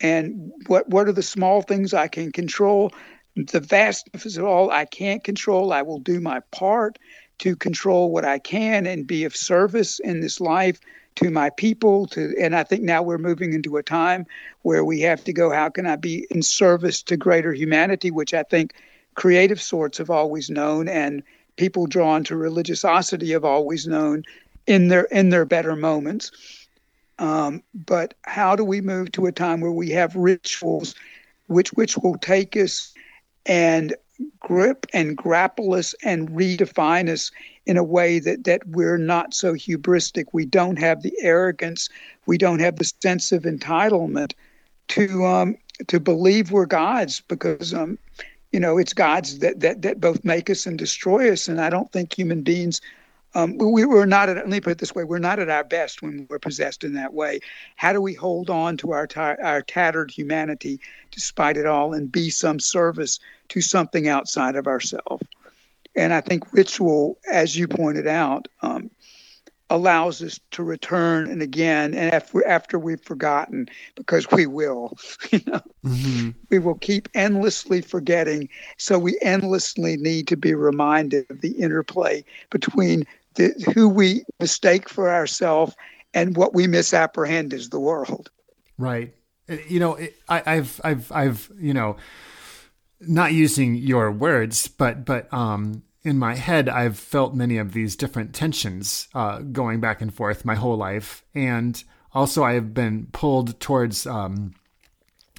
And 0.00 0.52
what 0.66 0.88
what 0.88 1.08
are 1.08 1.12
the 1.12 1.22
small 1.22 1.62
things 1.62 1.92
I 1.92 2.08
can 2.08 2.32
control? 2.32 2.92
The 3.36 3.60
vastness 3.60 4.36
of 4.36 4.44
all 4.44 4.70
I 4.70 4.84
can't 4.84 5.22
control, 5.22 5.72
I 5.72 5.82
will 5.82 6.00
do 6.00 6.20
my 6.20 6.40
part 6.50 6.98
to 7.38 7.56
control 7.56 8.10
what 8.10 8.24
I 8.24 8.38
can 8.38 8.86
and 8.86 9.06
be 9.06 9.24
of 9.24 9.34
service 9.34 9.98
in 9.98 10.20
this 10.20 10.40
life 10.40 10.80
to 11.16 11.30
my 11.30 11.50
people 11.50 12.06
to 12.06 12.34
and 12.40 12.54
I 12.54 12.62
think 12.62 12.82
now 12.82 13.02
we're 13.02 13.18
moving 13.18 13.52
into 13.52 13.76
a 13.76 13.82
time 13.82 14.26
where 14.62 14.84
we 14.84 15.00
have 15.00 15.24
to 15.24 15.32
go 15.32 15.50
how 15.50 15.68
can 15.68 15.84
I 15.84 15.96
be 15.96 16.26
in 16.30 16.40
service 16.40 17.02
to 17.04 17.16
greater 17.16 17.52
humanity 17.52 18.12
which 18.12 18.32
I 18.32 18.44
think 18.44 18.74
creative 19.14 19.60
sorts 19.60 19.98
have 19.98 20.08
always 20.08 20.50
known 20.50 20.88
and 20.88 21.22
people 21.56 21.86
drawn 21.86 22.24
to 22.24 22.36
religiosity 22.36 23.32
have 23.32 23.44
always 23.44 23.86
known 23.86 24.22
in 24.66 24.88
their 24.88 25.04
in 25.04 25.30
their 25.30 25.44
better 25.44 25.76
moments. 25.76 26.30
Um, 27.18 27.62
but 27.74 28.14
how 28.22 28.56
do 28.56 28.64
we 28.64 28.80
move 28.80 29.12
to 29.12 29.26
a 29.26 29.32
time 29.32 29.60
where 29.60 29.72
we 29.72 29.90
have 29.90 30.14
rituals 30.16 30.94
which 31.48 31.72
which 31.74 31.98
will 31.98 32.16
take 32.16 32.56
us 32.56 32.94
and 33.46 33.94
grip 34.38 34.86
and 34.92 35.16
grapple 35.16 35.74
us 35.74 35.94
and 36.04 36.30
redefine 36.30 37.08
us 37.08 37.30
in 37.66 37.76
a 37.76 37.84
way 37.84 38.18
that 38.18 38.44
that 38.44 38.66
we're 38.66 38.98
not 38.98 39.34
so 39.34 39.54
hubristic. 39.54 40.26
We 40.32 40.44
don't 40.44 40.78
have 40.78 41.02
the 41.02 41.14
arrogance. 41.20 41.88
We 42.26 42.38
don't 42.38 42.60
have 42.60 42.76
the 42.76 42.92
sense 43.02 43.32
of 43.32 43.44
entitlement 43.44 44.32
to 44.88 45.24
um, 45.26 45.56
to 45.86 46.00
believe 46.00 46.52
we're 46.52 46.66
gods 46.66 47.22
because 47.28 47.72
um, 47.72 47.98
you 48.52 48.60
know 48.60 48.78
it's 48.78 48.92
gods 48.92 49.38
that, 49.38 49.60
that 49.60 49.82
that 49.82 50.00
both 50.00 50.24
make 50.24 50.50
us 50.50 50.66
and 50.66 50.78
destroy 50.78 51.32
us. 51.32 51.48
And 51.48 51.60
I 51.60 51.70
don't 51.70 51.90
think 51.92 52.12
human 52.12 52.42
beings 52.42 52.80
um, 53.34 53.56
we 53.58 53.84
were 53.84 54.06
not 54.06 54.28
at, 54.28 54.36
let 54.36 54.48
me 54.48 54.60
put 54.60 54.72
it 54.72 54.78
this 54.78 54.94
way, 54.94 55.04
we're 55.04 55.18
not 55.18 55.38
at 55.38 55.48
our 55.48 55.64
best 55.64 56.02
when 56.02 56.26
we're 56.28 56.38
possessed 56.38 56.82
in 56.82 56.94
that 56.94 57.14
way. 57.14 57.40
How 57.76 57.92
do 57.92 58.00
we 58.00 58.14
hold 58.14 58.50
on 58.50 58.76
to 58.78 58.92
our, 58.92 59.08
our 59.16 59.62
tattered 59.62 60.10
humanity 60.10 60.80
despite 61.10 61.56
it 61.56 61.66
all 61.66 61.92
and 61.92 62.10
be 62.10 62.30
some 62.30 62.58
service 62.58 63.20
to 63.48 63.60
something 63.60 64.08
outside 64.08 64.56
of 64.56 64.66
ourselves? 64.66 65.22
And 65.96 66.12
I 66.12 66.20
think 66.20 66.52
ritual, 66.52 67.18
as 67.30 67.56
you 67.56 67.68
pointed 67.68 68.06
out, 68.06 68.48
um, 68.62 68.90
allows 69.70 70.20
us 70.20 70.40
to 70.50 70.64
return 70.64 71.30
and 71.30 71.40
again 71.40 71.94
and 71.94 72.12
after, 72.12 72.46
after 72.46 72.78
we've 72.78 73.00
forgotten 73.00 73.68
because 73.94 74.28
we 74.32 74.44
will 74.44 74.98
you 75.30 75.40
know 75.46 75.60
mm-hmm. 75.84 76.30
we 76.50 76.58
will 76.58 76.74
keep 76.74 77.08
endlessly 77.14 77.80
forgetting 77.80 78.48
so 78.76 78.98
we 78.98 79.16
endlessly 79.22 79.96
need 79.96 80.26
to 80.26 80.36
be 80.36 80.54
reminded 80.54 81.24
of 81.30 81.40
the 81.40 81.52
interplay 81.52 82.24
between 82.50 83.06
the, 83.34 83.52
who 83.74 83.88
we 83.88 84.24
mistake 84.38 84.88
for 84.88 85.10
ourselves 85.10 85.74
and 86.14 86.36
what 86.36 86.54
we 86.54 86.66
misapprehend 86.66 87.54
as 87.54 87.68
the 87.68 87.80
world. 87.80 88.30
Right. 88.78 89.14
You 89.68 89.80
know, 89.80 89.98
I, 90.28 90.42
I've, 90.46 90.80
I've, 90.84 91.12
I've, 91.12 91.50
you 91.58 91.74
know, 91.74 91.96
not 93.00 93.32
using 93.32 93.74
your 93.74 94.10
words, 94.10 94.68
but, 94.68 95.04
but, 95.04 95.32
um, 95.32 95.82
in 96.02 96.18
my 96.18 96.34
head, 96.34 96.68
I've 96.68 96.98
felt 96.98 97.34
many 97.34 97.58
of 97.58 97.72
these 97.72 97.94
different 97.94 98.34
tensions 98.34 99.08
uh, 99.14 99.40
going 99.40 99.80
back 99.80 100.00
and 100.00 100.12
forth 100.12 100.44
my 100.46 100.54
whole 100.54 100.76
life, 100.76 101.22
and 101.34 101.82
also 102.14 102.42
I 102.42 102.54
have 102.54 102.72
been 102.72 103.08
pulled 103.12 103.60
towards 103.60 104.06
um, 104.06 104.54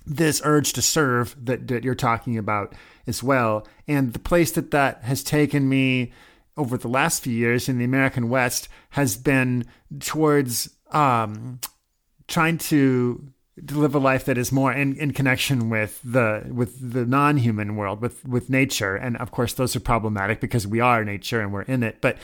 this 0.05 0.41
urge 0.45 0.73
to 0.73 0.81
serve 0.81 1.35
that, 1.45 1.67
that 1.67 1.83
you're 1.83 1.95
talking 1.95 2.37
about 2.37 2.75
as 3.07 3.23
well, 3.23 3.67
and 3.87 4.13
the 4.13 4.19
place 4.19 4.51
that 4.51 4.69
that 4.69 5.01
has 5.03 5.23
taken 5.23 5.67
me 5.67 6.13
over 6.57 6.77
the 6.77 6.87
last 6.87 7.23
few 7.23 7.33
years 7.33 7.69
in 7.69 7.77
the 7.77 7.85
American 7.85 8.29
West 8.29 8.67
has 8.91 9.17
been 9.17 9.65
towards 9.99 10.75
um, 10.91 11.59
trying 12.27 12.57
to, 12.57 13.25
to 13.65 13.75
live 13.77 13.95
a 13.95 13.99
life 13.99 14.25
that 14.25 14.37
is 14.37 14.51
more 14.51 14.71
in, 14.73 14.95
in 14.97 15.11
connection 15.11 15.69
with 15.69 15.99
the 16.03 16.45
with 16.51 16.93
the 16.93 17.05
non-human 17.05 17.75
world, 17.75 18.01
with 18.01 18.25
with 18.25 18.49
nature, 18.49 18.95
and 18.95 19.17
of 19.17 19.31
course 19.31 19.53
those 19.53 19.75
are 19.75 19.81
problematic 19.81 20.39
because 20.39 20.67
we 20.67 20.79
are 20.79 21.03
nature 21.05 21.41
and 21.41 21.53
we're 21.53 21.61
in 21.63 21.83
it, 21.83 22.01
but 22.01 22.17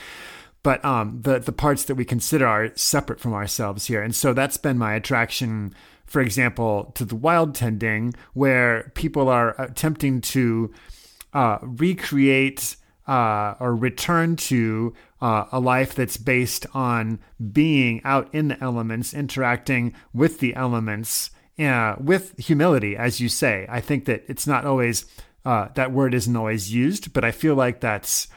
but 0.64 0.84
um, 0.84 1.22
the 1.22 1.40
the 1.40 1.52
parts 1.52 1.86
that 1.86 1.96
we 1.96 2.06
consider 2.06 2.46
are 2.46 2.76
separate 2.76 3.20
from 3.20 3.34
ourselves 3.34 3.88
here, 3.88 4.02
and 4.02 4.16
so 4.16 4.34
that's 4.34 4.58
been 4.58 4.78
my 4.78 4.94
attraction. 4.94 5.74
For 6.06 6.22
example, 6.22 6.94
to 6.96 7.04
the 7.04 7.18
wild 7.18 7.54
tending, 7.54 8.14
where 8.34 8.92
people 8.96 9.28
are 9.28 9.62
attempting 9.62 10.22
to 10.22 10.74
uh, 11.34 11.58
recreate 11.62 12.78
uh, 13.08 13.56
or 13.60 13.76
return 13.76 14.36
to 14.36 14.94
uh, 15.22 15.46
a 15.52 15.60
life 15.60 15.96
that's 15.96 16.18
based 16.18 16.66
on 16.74 17.20
being 17.52 18.02
out 18.04 18.34
in 18.34 18.50
the 18.50 18.64
elements, 18.64 19.14
interacting 19.14 19.94
with 20.14 20.40
the 20.40 20.56
elements, 20.56 21.32
uh, 21.58 21.96
with 22.00 22.38
humility, 22.38 22.96
as 22.96 23.20
you 23.20 23.30
say. 23.30 23.66
I 23.70 23.82
think 23.82 24.06
that 24.06 24.24
it's 24.28 24.46
not 24.46 24.66
always 24.66 25.06
uh, 25.46 25.70
that 25.76 25.94
word 25.94 26.14
isn't 26.14 26.36
always 26.36 26.74
used, 26.74 27.14
but 27.14 27.24
I 27.24 27.32
feel 27.32 27.56
like 27.56 27.80
that's 27.80 28.28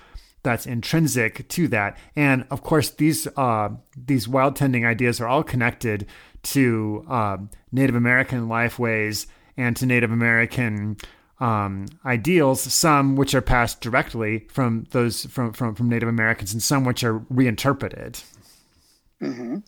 that's 0.42 0.64
intrinsic 0.64 1.46
to 1.48 1.68
that. 1.68 1.98
And 2.16 2.46
of 2.50 2.62
course, 2.62 2.90
these 2.90 3.26
uh, 3.36 3.70
these 3.96 4.28
wild 4.28 4.56
tending 4.56 4.86
ideas 4.86 5.20
are 5.20 5.28
all 5.28 5.42
connected 5.42 6.06
to 6.42 7.04
uh, 7.08 7.36
Native 7.72 7.96
American 7.96 8.48
lifeways 8.48 9.26
and 9.56 9.76
to 9.76 9.86
Native 9.86 10.12
American 10.12 10.96
um, 11.40 11.86
ideals, 12.04 12.60
some 12.60 13.16
which 13.16 13.34
are 13.34 13.40
passed 13.40 13.80
directly 13.80 14.46
from 14.50 14.86
those 14.90 15.24
from, 15.26 15.52
from, 15.52 15.74
from 15.74 15.88
Native 15.88 16.08
Americans, 16.08 16.52
and 16.52 16.62
some 16.62 16.84
which 16.84 17.02
are 17.02 17.24
reinterpreted. 17.30 18.20
Mm-hmm. 19.22 19.58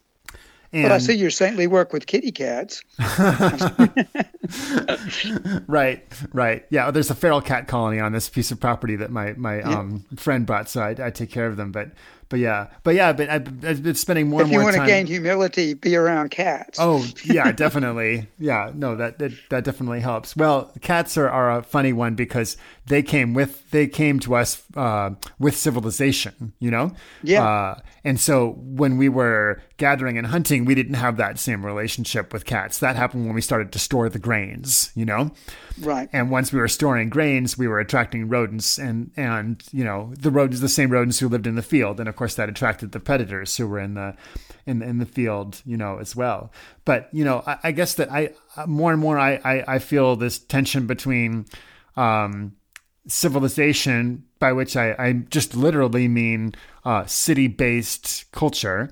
And, 0.74 0.84
but 0.84 0.92
I 0.92 0.98
see 0.98 1.12
your 1.12 1.28
saintly 1.28 1.66
work 1.66 1.92
with 1.92 2.06
kitty 2.06 2.32
cats. 2.32 2.82
right, 5.66 6.02
right. 6.32 6.64
Yeah, 6.70 6.90
there's 6.90 7.10
a 7.10 7.14
feral 7.14 7.42
cat 7.42 7.68
colony 7.68 8.00
on 8.00 8.12
this 8.12 8.30
piece 8.30 8.50
of 8.50 8.58
property 8.58 8.96
that 8.96 9.10
my 9.10 9.34
my 9.34 9.58
yeah. 9.58 9.78
um, 9.78 10.06
friend 10.16 10.46
bought, 10.46 10.70
so 10.70 10.80
I, 10.80 10.96
I, 10.98 11.10
take 11.10 11.30
care 11.30 11.46
of 11.46 11.58
them. 11.58 11.72
But 11.72 11.90
but 12.32 12.40
yeah, 12.40 12.68
but 12.82 12.94
yeah, 12.94 13.12
but 13.12 13.28
I've, 13.28 13.82
been 13.82 13.94
spending 13.94 14.30
more 14.30 14.40
if 14.40 14.46
and 14.46 14.52
more. 14.52 14.62
Time. 14.62 14.68
If 14.70 14.74
you 14.74 14.76
want 14.76 14.76
time... 14.76 14.86
to 14.86 14.90
gain 14.90 15.06
humility, 15.06 15.74
be 15.74 15.94
around 15.96 16.30
cats. 16.30 16.78
Oh 16.80 17.04
yeah, 17.26 17.52
definitely. 17.52 18.26
yeah, 18.38 18.72
no, 18.74 18.96
that, 18.96 19.18
that 19.18 19.32
that 19.50 19.64
definitely 19.64 20.00
helps. 20.00 20.34
Well, 20.34 20.72
cats 20.80 21.18
are, 21.18 21.28
are 21.28 21.58
a 21.58 21.62
funny 21.62 21.92
one 21.92 22.14
because 22.14 22.56
they 22.86 23.02
came 23.02 23.34
with 23.34 23.70
they 23.70 23.86
came 23.86 24.18
to 24.20 24.34
us 24.34 24.62
uh, 24.78 25.10
with 25.38 25.54
civilization, 25.54 26.54
you 26.58 26.70
know. 26.70 26.92
Yeah. 27.22 27.46
Uh, 27.46 27.80
and 28.02 28.18
so 28.18 28.52
when 28.58 28.96
we 28.96 29.10
were 29.10 29.60
gathering 29.76 30.16
and 30.16 30.26
hunting, 30.26 30.64
we 30.64 30.74
didn't 30.74 30.94
have 30.94 31.18
that 31.18 31.38
same 31.38 31.66
relationship 31.66 32.32
with 32.32 32.46
cats. 32.46 32.78
That 32.78 32.96
happened 32.96 33.26
when 33.26 33.34
we 33.34 33.42
started 33.42 33.72
to 33.72 33.78
store 33.78 34.08
the 34.08 34.18
grains, 34.18 34.90
you 34.94 35.04
know. 35.04 35.32
Right. 35.80 36.08
And 36.12 36.30
once 36.30 36.52
we 36.52 36.58
were 36.58 36.68
storing 36.68 37.08
grains, 37.08 37.56
we 37.56 37.68
were 37.68 37.80
attracting 37.80 38.28
rodents, 38.28 38.78
and 38.78 39.10
and 39.16 39.62
you 39.72 39.84
know 39.84 40.12
the 40.18 40.30
rodents, 40.30 40.60
the 40.60 40.68
same 40.68 40.90
rodents 40.90 41.18
who 41.18 41.28
lived 41.28 41.46
in 41.46 41.54
the 41.54 41.62
field, 41.62 42.00
and 42.00 42.08
of 42.08 42.16
course 42.16 42.34
that 42.34 42.48
attracted 42.48 42.92
the 42.92 43.00
predators 43.00 43.56
who 43.56 43.66
were 43.66 43.78
in 43.80 43.94
the 43.94 44.14
in 44.66 44.82
in 44.82 44.98
the 44.98 45.06
field, 45.06 45.62
you 45.64 45.76
know, 45.76 45.98
as 45.98 46.14
well. 46.14 46.52
But 46.84 47.08
you 47.12 47.24
know, 47.24 47.42
I, 47.46 47.58
I 47.64 47.72
guess 47.72 47.94
that 47.94 48.10
I 48.12 48.30
more 48.66 48.92
and 48.92 49.00
more 49.00 49.18
I, 49.18 49.40
I, 49.44 49.74
I 49.74 49.78
feel 49.78 50.16
this 50.16 50.38
tension 50.38 50.86
between 50.86 51.46
um, 51.96 52.52
civilization, 53.06 54.24
by 54.38 54.52
which 54.52 54.76
I, 54.76 54.94
I 54.98 55.12
just 55.12 55.54
literally 55.54 56.08
mean 56.08 56.54
uh, 56.84 57.06
city 57.06 57.48
based 57.48 58.30
culture 58.32 58.90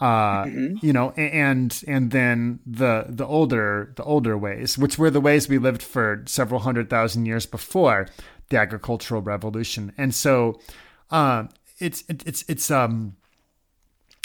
uh, 0.00 0.44
mm-hmm. 0.44 0.84
you 0.84 0.92
know, 0.92 1.10
and 1.10 1.82
and 1.88 2.10
then 2.10 2.60
the 2.66 3.06
the 3.08 3.26
older 3.26 3.92
the 3.96 4.04
older 4.04 4.38
ways, 4.38 4.78
which 4.78 4.98
were 4.98 5.10
the 5.10 5.20
ways 5.20 5.48
we 5.48 5.58
lived 5.58 5.82
for 5.82 6.22
several 6.26 6.60
hundred 6.60 6.88
thousand 6.88 7.26
years 7.26 7.46
before 7.46 8.08
the 8.50 8.58
agricultural 8.58 9.22
revolution, 9.22 9.92
and 9.98 10.14
so 10.14 10.60
uh, 11.10 11.44
it's 11.78 12.04
it's 12.08 12.44
it's 12.48 12.70
um 12.70 13.16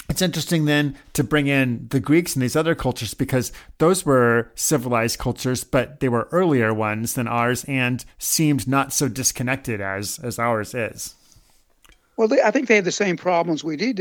it's 0.08 0.22
interesting 0.22 0.66
then 0.66 0.96
to 1.14 1.24
bring 1.24 1.46
in 1.46 1.88
the 1.88 2.00
Greeks 2.00 2.34
and 2.34 2.42
these 2.42 2.56
other 2.56 2.74
cultures 2.74 3.14
because 3.14 3.52
those 3.78 4.04
were 4.04 4.52
civilized 4.54 5.18
cultures, 5.18 5.64
but 5.64 6.00
they 6.00 6.08
were 6.08 6.28
earlier 6.30 6.74
ones 6.74 7.14
than 7.14 7.26
ours 7.26 7.64
and 7.64 8.04
seemed 8.18 8.68
not 8.68 8.92
so 8.92 9.08
disconnected 9.08 9.80
as 9.80 10.18
as 10.20 10.38
ours 10.38 10.74
is. 10.74 11.14
Well, 12.16 12.28
I 12.44 12.50
think 12.50 12.68
they 12.68 12.76
had 12.76 12.84
the 12.84 12.92
same 12.92 13.16
problems 13.16 13.64
we 13.64 13.76
did. 13.76 13.98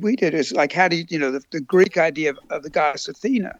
We 0.00 0.16
did 0.16 0.34
is 0.34 0.52
like 0.52 0.72
how 0.72 0.88
do 0.88 0.96
you, 0.96 1.04
you 1.08 1.18
know 1.18 1.30
the, 1.30 1.42
the 1.50 1.60
Greek 1.60 1.98
idea 1.98 2.30
of, 2.30 2.38
of, 2.50 2.62
the 2.62 2.70
goddess 2.70 3.08
Athena, 3.08 3.58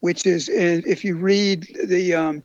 which 0.00 0.26
is 0.26 0.50
if 0.50 1.04
you 1.04 1.16
read 1.16 1.66
the 1.84 2.14
um, 2.14 2.42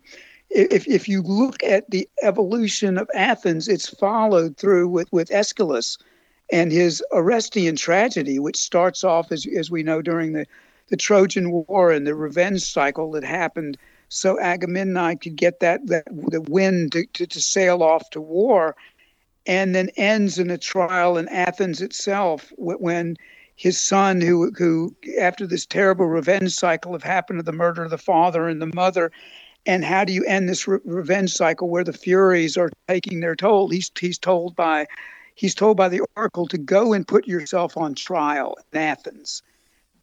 if 0.50 0.88
if 0.88 1.10
you 1.10 1.22
look 1.22 1.62
at 1.64 1.90
the 1.90 2.08
evolution 2.22 2.98
of 2.98 3.10
Athens, 3.14 3.68
it's 3.68 3.90
followed 3.90 4.56
through 4.58 4.88
with 4.88 5.12
with 5.12 5.30
Aeschylus 5.32 5.98
and 6.52 6.72
his 6.72 7.04
Orestian 7.12 7.78
tragedy, 7.78 8.40
which 8.40 8.58
starts 8.58 9.04
off 9.04 9.32
as 9.32 9.46
as 9.58 9.70
we 9.70 9.84
know 9.84 10.02
during 10.02 10.32
the 10.32 10.46
the 10.88 10.98
Trojan 10.98 11.52
War 11.52 11.92
and 11.92 12.08
the 12.08 12.16
revenge 12.16 12.62
cycle 12.62 13.12
that 13.12 13.24
happened, 13.24 13.78
so 14.10 14.40
Agamemnon 14.40 15.18
could 15.18 15.36
get 15.36 15.60
that 15.60 15.88
that 15.88 16.06
the 16.06 16.42
wind 16.42 16.94
to, 16.94 17.06
to, 17.14 17.28
to 17.28 17.42
sail 17.42 17.84
off 17.84 18.10
to 18.12 18.22
war 18.22 18.76
and 19.52 19.76
then 19.76 19.90
ends 19.98 20.40
in 20.40 20.50
a 20.50 20.58
trial 20.58 21.18
in 21.18 21.28
Athens 21.28 21.82
itself 21.82 22.54
when 22.56 23.18
his 23.58 23.82
son, 23.82 24.22
who, 24.22 24.50
who 24.58 24.96
after 25.20 25.46
this 25.46 25.66
terrible 25.66 26.06
revenge 26.06 26.54
cycle 26.54 26.94
have 26.94 27.04
happened 27.04 27.40
to 27.40 27.44
the 27.44 27.52
murder 27.52 27.84
of 27.84 27.90
the 27.90 27.98
father 27.98 28.48
and 28.48 28.62
the 28.62 28.72
mother, 28.74 29.12
and 29.66 29.84
how 29.84 30.06
do 30.06 30.14
you 30.14 30.24
end 30.24 30.48
this 30.48 30.70
re- 30.70 30.80
revenge 30.86 31.34
cycle 31.34 31.68
where 31.68 31.84
the 31.84 31.92
Furies 31.92 32.56
are 32.56 32.72
taking 32.88 33.20
their 33.20 33.36
toll? 33.36 33.68
He's 33.68 33.92
he's 34.00 34.18
told 34.18 34.56
by 34.56 34.88
he's 35.36 35.54
told 35.54 35.76
by 35.76 35.90
the 35.90 36.02
oracle 36.16 36.48
to 36.48 36.58
go 36.58 36.94
and 36.94 37.06
put 37.06 37.28
yourself 37.28 37.76
on 37.76 37.94
trial 37.94 38.56
in 38.72 38.80
Athens. 38.80 39.44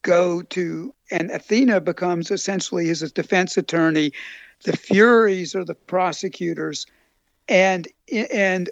Go 0.03 0.43
to 0.43 0.95
and 1.11 1.31
Athena 1.31 1.81
becomes 1.81 2.31
essentially 2.31 2.87
his 2.87 3.01
defense 3.13 3.57
attorney. 3.57 4.13
The 4.65 4.77
Furies 4.77 5.55
are 5.55 5.65
the 5.65 5.75
prosecutors, 5.75 6.85
and 7.49 7.89
and 8.13 8.69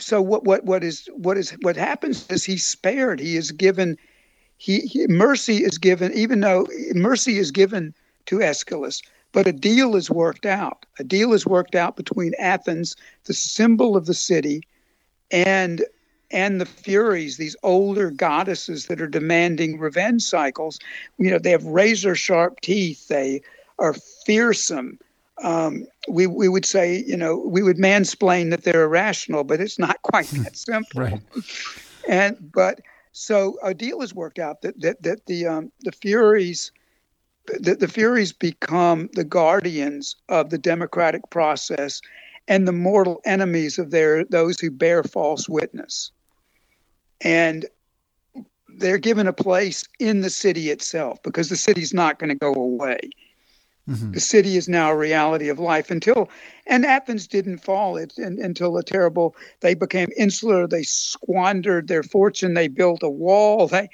so 0.00 0.20
what 0.20 0.44
what 0.44 0.64
what 0.64 0.82
is 0.82 1.08
what 1.14 1.36
is 1.36 1.50
what 1.62 1.76
happens 1.76 2.26
is 2.30 2.44
he's 2.44 2.66
spared. 2.66 3.20
He 3.20 3.36
is 3.36 3.52
given 3.52 3.96
he, 4.56 4.80
he 4.80 5.06
mercy 5.06 5.58
is 5.58 5.78
given 5.78 6.12
even 6.12 6.40
though 6.40 6.66
mercy 6.94 7.38
is 7.38 7.50
given 7.50 7.94
to 8.26 8.42
Aeschylus, 8.42 9.02
but 9.32 9.46
a 9.46 9.52
deal 9.52 9.96
is 9.96 10.10
worked 10.10 10.46
out. 10.46 10.84
A 10.98 11.04
deal 11.04 11.32
is 11.32 11.46
worked 11.46 11.74
out 11.74 11.96
between 11.96 12.34
Athens, 12.38 12.96
the 13.24 13.34
symbol 13.34 13.96
of 13.96 14.06
the 14.06 14.14
city, 14.14 14.62
and 15.30 15.84
and 16.30 16.60
the 16.60 16.66
Furies, 16.66 17.36
these 17.36 17.56
older 17.62 18.10
goddesses 18.10 18.86
that 18.86 19.00
are 19.00 19.08
demanding 19.08 19.78
revenge 19.78 20.22
cycles. 20.22 20.78
You 21.18 21.30
know, 21.30 21.38
they 21.38 21.50
have 21.50 21.64
razor 21.64 22.14
sharp 22.14 22.60
teeth. 22.60 23.08
They 23.08 23.42
are 23.78 23.94
fearsome 24.26 24.98
um, 25.42 25.86
we 26.08 26.26
we 26.26 26.48
would 26.48 26.64
say, 26.64 27.04
you 27.06 27.16
know, 27.16 27.36
we 27.46 27.62
would 27.62 27.78
mansplain 27.78 28.50
that 28.50 28.64
they're 28.64 28.84
irrational, 28.84 29.44
but 29.44 29.60
it's 29.60 29.78
not 29.78 30.00
quite 30.02 30.26
that 30.26 30.56
simple. 30.56 31.00
right. 31.00 31.20
And 32.08 32.36
but 32.52 32.80
so 33.12 33.58
a 33.62 33.74
deal 33.74 34.02
is 34.02 34.14
worked 34.14 34.38
out 34.38 34.62
that 34.62 34.80
that 34.80 35.02
that 35.02 35.26
the 35.26 35.46
um, 35.46 35.72
the 35.80 35.92
Furies. 35.92 36.72
The, 37.58 37.74
the 37.74 37.88
Furies 37.88 38.32
become 38.32 39.08
the 39.14 39.24
guardians 39.24 40.14
of 40.28 40.50
the 40.50 40.58
democratic 40.58 41.30
process 41.30 42.00
and 42.46 42.68
the 42.68 42.72
mortal 42.72 43.20
enemies 43.24 43.78
of 43.78 43.90
their 43.90 44.24
those 44.24 44.60
who 44.60 44.70
bear 44.70 45.02
false 45.02 45.48
witness. 45.48 46.12
And 47.22 47.66
they're 48.76 48.98
given 48.98 49.26
a 49.26 49.32
place 49.32 49.84
in 49.98 50.20
the 50.20 50.30
city 50.30 50.70
itself 50.70 51.22
because 51.22 51.48
the 51.48 51.56
city's 51.56 51.92
not 51.92 52.18
going 52.18 52.30
to 52.30 52.36
go 52.36 52.52
away. 52.52 53.10
Mm-hmm. 53.90 54.12
The 54.12 54.20
city 54.20 54.56
is 54.56 54.68
now 54.68 54.92
a 54.92 54.96
reality 54.96 55.48
of 55.48 55.58
life 55.58 55.90
until, 55.90 56.30
and 56.64 56.86
Athens 56.86 57.26
didn't 57.26 57.58
fall 57.58 57.96
it, 57.96 58.16
and, 58.18 58.38
until 58.38 58.72
the 58.72 58.84
terrible, 58.84 59.34
they 59.60 59.74
became 59.74 60.10
insular, 60.16 60.68
they 60.68 60.84
squandered 60.84 61.88
their 61.88 62.04
fortune, 62.04 62.54
they 62.54 62.68
built 62.68 63.02
a 63.02 63.10
wall, 63.10 63.66
they, 63.66 63.88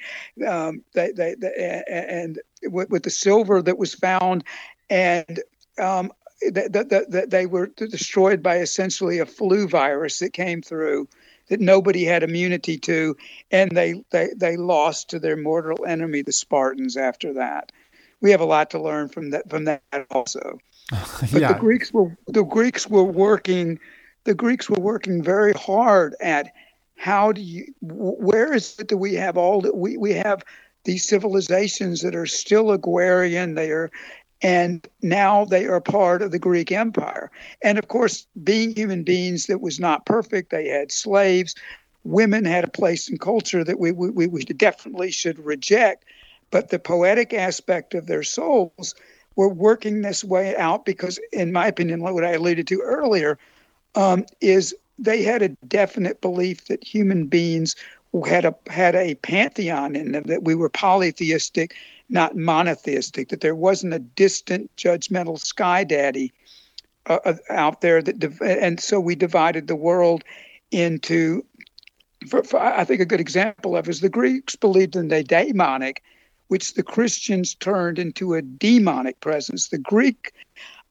um, 0.45 0.83
they, 0.93 1.11
they, 1.13 1.33
they 1.35 1.83
and 1.87 2.39
with, 2.63 2.91
with, 2.91 3.03
the 3.03 3.09
silver 3.09 3.59
that 3.63 3.79
was 3.79 3.95
found, 3.95 4.43
and 4.87 5.39
um, 5.79 6.11
that 6.51 6.73
the, 6.73 6.83
the, 6.83 7.25
they 7.27 7.47
were 7.47 7.65
destroyed 7.65 8.43
by 8.43 8.57
essentially 8.57 9.17
a 9.17 9.25
flu 9.25 9.67
virus 9.67 10.19
that 10.19 10.31
came 10.31 10.61
through 10.61 11.07
that 11.49 11.59
nobody 11.59 12.03
had 12.03 12.21
immunity 12.21 12.77
to, 12.77 13.15
and 13.51 13.71
they, 13.71 14.03
they, 14.11 14.29
they 14.35 14.57
lost 14.57 15.09
to 15.09 15.17
their 15.17 15.37
mortal 15.37 15.85
enemy, 15.85 16.21
the 16.21 16.31
Spartans, 16.31 16.97
after 16.97 17.33
that 17.33 17.71
we 18.21 18.31
have 18.31 18.41
a 18.41 18.45
lot 18.45 18.69
to 18.71 18.81
learn 18.81 19.09
from 19.09 19.31
that 19.31 19.49
from 19.49 19.65
that 19.65 19.81
also. 20.11 20.59
But 21.31 21.41
yeah. 21.41 21.53
the 21.53 21.59
Greeks 21.59 21.91
were 21.91 22.15
the 22.27 22.43
Greeks 22.43 22.87
were 22.87 23.03
working 23.03 23.79
the 24.23 24.33
Greeks 24.33 24.69
were 24.69 24.79
working 24.79 25.21
very 25.21 25.53
hard 25.53 26.15
at 26.21 26.51
how 26.95 27.31
do 27.31 27.41
you 27.41 27.73
where 27.81 28.53
is 28.53 28.77
it 28.79 28.87
that 28.87 28.97
we 28.97 29.13
have 29.15 29.37
all 29.37 29.61
that 29.61 29.75
we, 29.75 29.97
we 29.97 30.13
have 30.13 30.43
these 30.85 31.07
civilizations 31.07 32.01
that 32.01 32.15
are 32.15 32.25
still 32.25 32.71
agrarian 32.71 33.55
they 33.55 33.71
are 33.71 33.91
and 34.41 34.87
now 35.01 35.45
they 35.45 35.65
are 35.65 35.81
part 35.81 36.21
of 36.21 36.31
the 36.31 36.39
Greek 36.39 36.71
Empire. 36.71 37.31
And 37.63 37.79
of 37.79 37.87
course, 37.87 38.27
being 38.43 38.75
human 38.75 39.03
beings 39.03 39.47
that 39.47 39.61
was 39.61 39.79
not 39.79 40.05
perfect, 40.05 40.51
they 40.51 40.67
had 40.67 40.91
slaves. 40.91 41.55
Women 42.03 42.45
had 42.45 42.63
a 42.63 42.69
place 42.69 43.09
in 43.09 43.17
culture 43.17 43.63
that 43.63 43.79
we, 43.79 43.91
we, 43.91 44.27
we 44.27 44.43
definitely 44.43 45.11
should 45.11 45.39
reject 45.39 46.05
but 46.51 46.69
the 46.69 46.79
poetic 46.79 47.33
aspect 47.33 47.93
of 47.93 48.07
their 48.07 48.23
souls 48.23 48.95
were 49.35 49.49
working 49.49 50.01
this 50.01 50.23
way 50.23 50.55
out 50.55 50.85
because, 50.85 51.19
in 51.31 51.51
my 51.51 51.67
opinion, 51.67 52.01
what 52.01 52.23
I 52.23 52.33
alluded 52.33 52.67
to 52.67 52.81
earlier, 52.81 53.37
um, 53.95 54.25
is 54.41 54.75
they 54.99 55.23
had 55.23 55.41
a 55.41 55.49
definite 55.67 56.21
belief 56.21 56.65
that 56.65 56.83
human 56.83 57.27
beings 57.27 57.75
had 58.25 58.45
a 58.45 58.55
had 58.69 58.95
a 58.95 59.15
pantheon 59.15 59.95
in 59.95 60.11
them 60.11 60.23
that 60.23 60.43
we 60.43 60.55
were 60.55 60.69
polytheistic 60.69 61.75
not 62.09 62.35
monotheistic 62.35 63.29
that 63.29 63.41
there 63.41 63.55
wasn't 63.55 63.93
a 63.93 63.99
distant 63.99 64.73
judgmental 64.75 65.37
sky 65.37 65.83
daddy 65.83 66.31
uh, 67.07 67.19
uh 67.25 67.33
out 67.49 67.81
there 67.81 68.01
that 68.01 68.17
div- 68.17 68.41
and 68.41 68.79
so 68.79 68.99
we 68.99 69.13
divided 69.13 69.67
the 69.67 69.75
world 69.75 70.23
into 70.71 71.45
for, 72.27 72.43
for, 72.43 72.59
I 72.59 72.83
think 72.83 73.01
a 73.01 73.05
good 73.05 73.21
example 73.21 73.77
of 73.77 73.87
is 73.87 74.01
the 74.01 74.09
Greeks 74.09 74.55
believed 74.55 74.95
in 74.95 75.09
the 75.09 75.23
daemonic 75.23 76.01
which 76.47 76.73
the 76.73 76.83
Christians 76.83 77.55
turned 77.55 77.99
into 77.99 78.33
a 78.33 78.41
demonic 78.41 79.19
presence. 79.19 79.67
The 79.67 79.77
Greek 79.77 80.33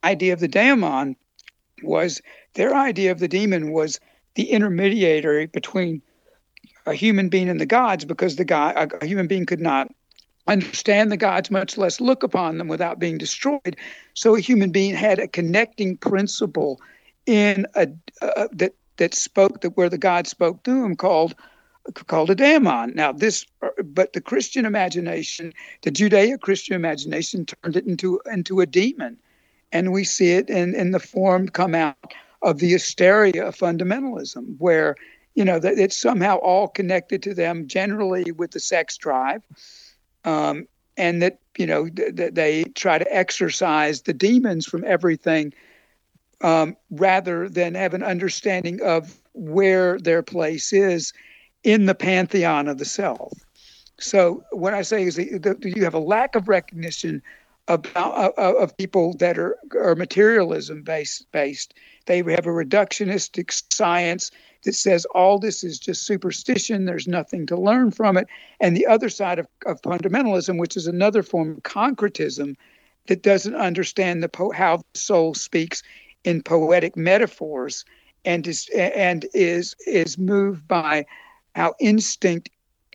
idea 0.04 0.32
of 0.32 0.40
the 0.40 0.48
daemon 0.48 1.16
was 1.82 2.20
their 2.54 2.74
idea 2.74 3.10
of 3.10 3.18
the 3.18 3.28
demon 3.28 3.72
was 3.72 4.00
the 4.34 4.50
intermediary 4.50 5.46
between 5.46 6.02
a 6.86 6.94
human 6.94 7.28
being 7.28 7.48
and 7.48 7.60
the 7.60 7.66
gods 7.66 8.04
because 8.04 8.36
the 8.36 8.44
god 8.44 8.92
a 9.00 9.06
human 9.06 9.26
being 9.26 9.44
could 9.44 9.60
not 9.60 9.92
understand 10.46 11.10
the 11.10 11.16
gods 11.16 11.50
much 11.50 11.76
less 11.76 12.00
look 12.00 12.22
upon 12.22 12.58
them 12.58 12.68
without 12.68 13.00
being 13.00 13.18
destroyed. 13.18 13.76
So 14.14 14.36
a 14.36 14.40
human 14.40 14.70
being 14.70 14.94
had 14.94 15.18
a 15.18 15.26
connecting 15.26 15.96
principle 15.96 16.80
in 17.26 17.66
a 17.74 17.88
uh, 18.22 18.48
that 18.52 18.74
that 18.98 19.14
spoke 19.14 19.60
that 19.62 19.76
where 19.76 19.88
the 19.88 19.98
god 19.98 20.26
spoke 20.26 20.62
through 20.62 20.84
him 20.84 20.96
called 20.96 21.34
called 21.94 22.30
a 22.30 22.34
daemon. 22.34 22.94
Now 22.94 23.12
this 23.12 23.46
but 23.84 24.12
the 24.12 24.20
christian 24.20 24.64
imagination 24.64 25.52
the 25.82 25.90
judeo-christian 25.90 26.74
imagination 26.74 27.46
turned 27.46 27.76
it 27.76 27.86
into 27.86 28.20
into 28.30 28.60
a 28.60 28.66
demon. 28.66 29.16
And 29.72 29.92
we 29.92 30.04
see 30.04 30.32
it 30.32 30.48
in 30.48 30.74
in 30.74 30.92
the 30.92 31.00
form 31.00 31.48
come 31.48 31.74
out 31.74 32.14
of 32.42 32.58
the 32.58 32.70
hysteria 32.70 33.46
of 33.46 33.56
fundamentalism 33.56 34.56
where 34.58 34.96
you 35.34 35.44
know 35.44 35.58
that 35.58 35.78
it's 35.78 35.96
somehow 35.96 36.36
all 36.36 36.68
connected 36.68 37.22
to 37.22 37.34
them 37.34 37.66
generally 37.66 38.32
with 38.32 38.52
the 38.52 38.60
sex 38.60 38.96
drive 38.96 39.42
um, 40.24 40.66
and 40.96 41.22
that 41.22 41.38
you 41.58 41.66
know 41.66 41.88
th- 41.88 42.34
they 42.34 42.64
try 42.74 42.98
to 42.98 43.14
exorcise 43.14 44.02
the 44.02 44.14
demons 44.14 44.66
from 44.66 44.84
everything 44.84 45.52
um, 46.42 46.76
rather 46.90 47.48
than 47.48 47.74
have 47.74 47.94
an 47.94 48.02
understanding 48.02 48.80
of 48.82 49.18
where 49.32 49.98
their 49.98 50.22
place 50.22 50.72
is 50.72 51.12
in 51.62 51.86
the 51.86 51.94
pantheon 51.94 52.68
of 52.68 52.78
the 52.78 52.84
self. 52.84 53.32
So 53.98 54.44
what 54.52 54.74
i 54.74 54.82
say 54.82 55.04
is 55.04 55.16
that 55.16 55.58
you 55.62 55.84
have 55.84 55.94
a 55.94 55.98
lack 55.98 56.34
of 56.34 56.48
recognition 56.48 57.22
about 57.68 58.38
uh, 58.38 58.54
of 58.54 58.76
people 58.76 59.14
that 59.14 59.38
are 59.38 59.56
are 59.74 59.94
materialism 59.94 60.82
based 60.82 61.26
based. 61.32 61.74
They 62.06 62.18
have 62.18 62.46
a 62.46 62.50
reductionistic 62.50 63.50
science 63.72 64.30
that 64.62 64.74
says 64.74 65.04
all 65.06 65.38
this 65.38 65.64
is 65.64 65.78
just 65.78 66.06
superstition, 66.06 66.84
there's 66.84 67.08
nothing 67.08 67.46
to 67.46 67.56
learn 67.56 67.90
from 67.90 68.16
it. 68.16 68.26
And 68.60 68.76
the 68.76 68.86
other 68.86 69.08
side 69.08 69.38
of, 69.38 69.46
of 69.64 69.80
fundamentalism, 69.82 70.58
which 70.58 70.76
is 70.76 70.86
another 70.86 71.22
form 71.22 71.52
of 71.52 71.62
concretism 71.62 72.56
that 73.06 73.22
doesn't 73.22 73.54
understand 73.54 74.22
the 74.22 74.28
po- 74.28 74.50
how 74.50 74.78
the 74.78 74.98
soul 74.98 75.34
speaks 75.34 75.82
in 76.24 76.42
poetic 76.42 76.96
metaphors 76.96 77.84
and 78.24 78.46
is 78.46 78.68
and 78.76 79.26
is 79.34 79.74
is 79.86 80.18
moved 80.18 80.66
by 80.66 81.06
how 81.56 81.74
instinct 81.80 82.48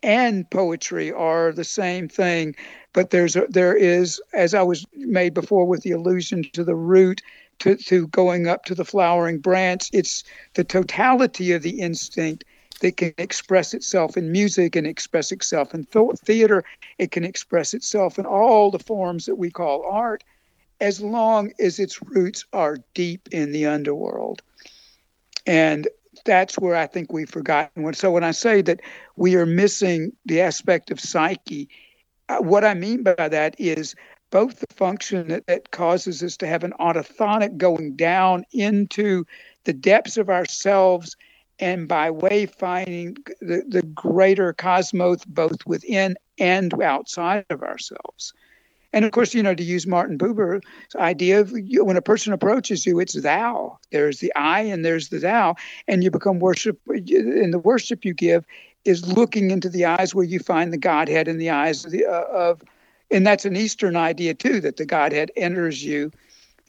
and 0.03 0.49
poetry 0.49 1.12
are 1.12 1.51
the 1.51 1.64
same 1.64 2.07
thing 2.07 2.55
but 2.93 3.09
there's 3.09 3.36
a, 3.36 3.45
there 3.49 3.76
is 3.76 4.22
as 4.34 4.53
i 4.53 4.62
was 4.62 4.86
made 4.95 5.34
before 5.34 5.66
with 5.66 5.82
the 5.84 5.91
allusion 5.91 6.43
to 6.53 6.64
the 6.64 6.76
root 6.76 7.22
to, 7.62 7.76
to 7.76 8.07
going 8.07 8.47
up 8.47 8.66
to 8.66 8.76
the 8.76 8.86
flowering 8.86 9.38
branch. 9.38 9.89
It's 9.93 10.24
the 10.55 10.64
totality 10.64 11.51
of 11.51 11.62
the 11.62 11.80
instinct 11.80 12.43
that 12.82 12.97
can 12.97 13.14
express 13.20 13.76
itself 13.76 14.18
in 14.18 14.32
music 14.32 14.76
and 14.76 14.88
express 14.88 15.32
itself 15.32 15.74
in 15.76 15.86
th- 15.86 16.18
theater. 16.26 16.64
It 16.97 17.12
can 17.12 17.24
express 17.24 17.76
itself 17.76 18.18
in 18.18 18.26
all 18.26 18.72
the 18.72 18.80
forms 18.80 19.28
that 19.28 19.36
we 19.36 19.51
call 19.51 19.86
art, 19.86 20.24
as 20.80 21.01
long 21.01 21.51
as 21.59 21.78
its 21.78 22.01
roots 22.01 22.45
are 22.51 22.78
deep 22.95 23.30
in 23.32 23.51
the 23.51 23.68
underworld. 23.68 24.41
And 25.45 25.88
that's 26.26 26.59
where 26.59 26.76
I 26.76 26.88
think 26.88 27.11
we've 27.11 27.30
forgotten. 27.30 27.93
So 27.93 28.11
when 28.11 28.24
I 28.24 28.32
say 28.32 28.61
that 28.63 28.82
we 29.15 29.36
are 29.36 29.45
missing 29.45 30.11
the 30.26 30.41
aspect 30.41 30.91
of 30.91 30.99
psyche, 30.99 31.69
uh, 32.30 32.38
what 32.38 32.63
I 32.63 32.74
mean 32.74 33.03
by 33.03 33.28
that 33.28 33.55
is 33.59 33.95
both 34.32 34.59
the 34.59 34.74
function 34.74 35.28
that, 35.28 35.45
that 35.47 35.72
causes 35.72 36.24
us 36.24 36.38
to 36.38 36.47
have 36.47 36.63
an 36.63 36.74
autochthonic 36.80 37.57
going 37.57 37.95
down 37.95 38.45
into 38.53 39.26
the 39.65 39.74
depths 39.74 40.17
of 40.17 40.30
ourselves 40.30 41.15
and 41.59 41.88
by 41.88 42.09
way 42.09 42.45
finding 42.45 43.15
the, 43.39 43.63
the 43.67 43.84
greater 43.84 44.53
cosmos 44.53 45.24
both 45.26 45.65
within 45.65 46.15
and 46.39 46.82
outside 46.82 47.45
of 47.49 47.61
ourselves. 47.61 48.34
And 48.93 49.05
of 49.05 49.11
course, 49.11 49.33
you 49.33 49.41
know, 49.41 49.55
to 49.55 49.63
use 49.63 49.87
Martin 49.87 50.17
Buber's 50.17 50.61
idea 50.95 51.39
of 51.39 51.53
you, 51.55 51.85
when 51.85 51.97
a 51.97 52.01
person 52.01 52.33
approaches 52.33 52.85
you, 52.85 52.99
it's 52.99 53.13
thou. 53.13 53.77
There's 53.91 54.19
the 54.19 54.33
I 54.35 54.61
and 54.61 54.83
there's 54.83 55.09
the 55.09 55.19
thou. 55.19 55.55
And 55.87 56.03
you 56.03 56.11
become 56.11 56.39
worship, 56.39 56.79
and 56.87 57.53
the 57.53 57.59
worship 57.59 58.03
you 58.03 58.13
give 58.13 58.45
is 58.83 59.07
looking 59.07 59.51
into 59.51 59.69
the 59.69 59.85
eyes 59.85 60.13
where 60.13 60.25
you 60.25 60.39
find 60.39 60.73
the 60.73 60.77
Godhead 60.77 61.27
in 61.27 61.37
the 61.37 61.49
eyes 61.49 61.85
of, 61.85 61.91
the, 61.91 62.05
uh, 62.05 62.25
of 62.31 62.61
and 63.11 63.27
that's 63.27 63.45
an 63.45 63.55
Eastern 63.55 63.95
idea 63.95 64.33
too, 64.33 64.59
that 64.61 64.77
the 64.77 64.85
Godhead 64.85 65.31
enters 65.35 65.83
you 65.83 66.11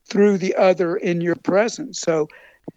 through 0.04 0.38
the 0.38 0.54
other 0.56 0.96
in 0.96 1.20
your 1.20 1.36
presence. 1.36 2.00
So 2.00 2.28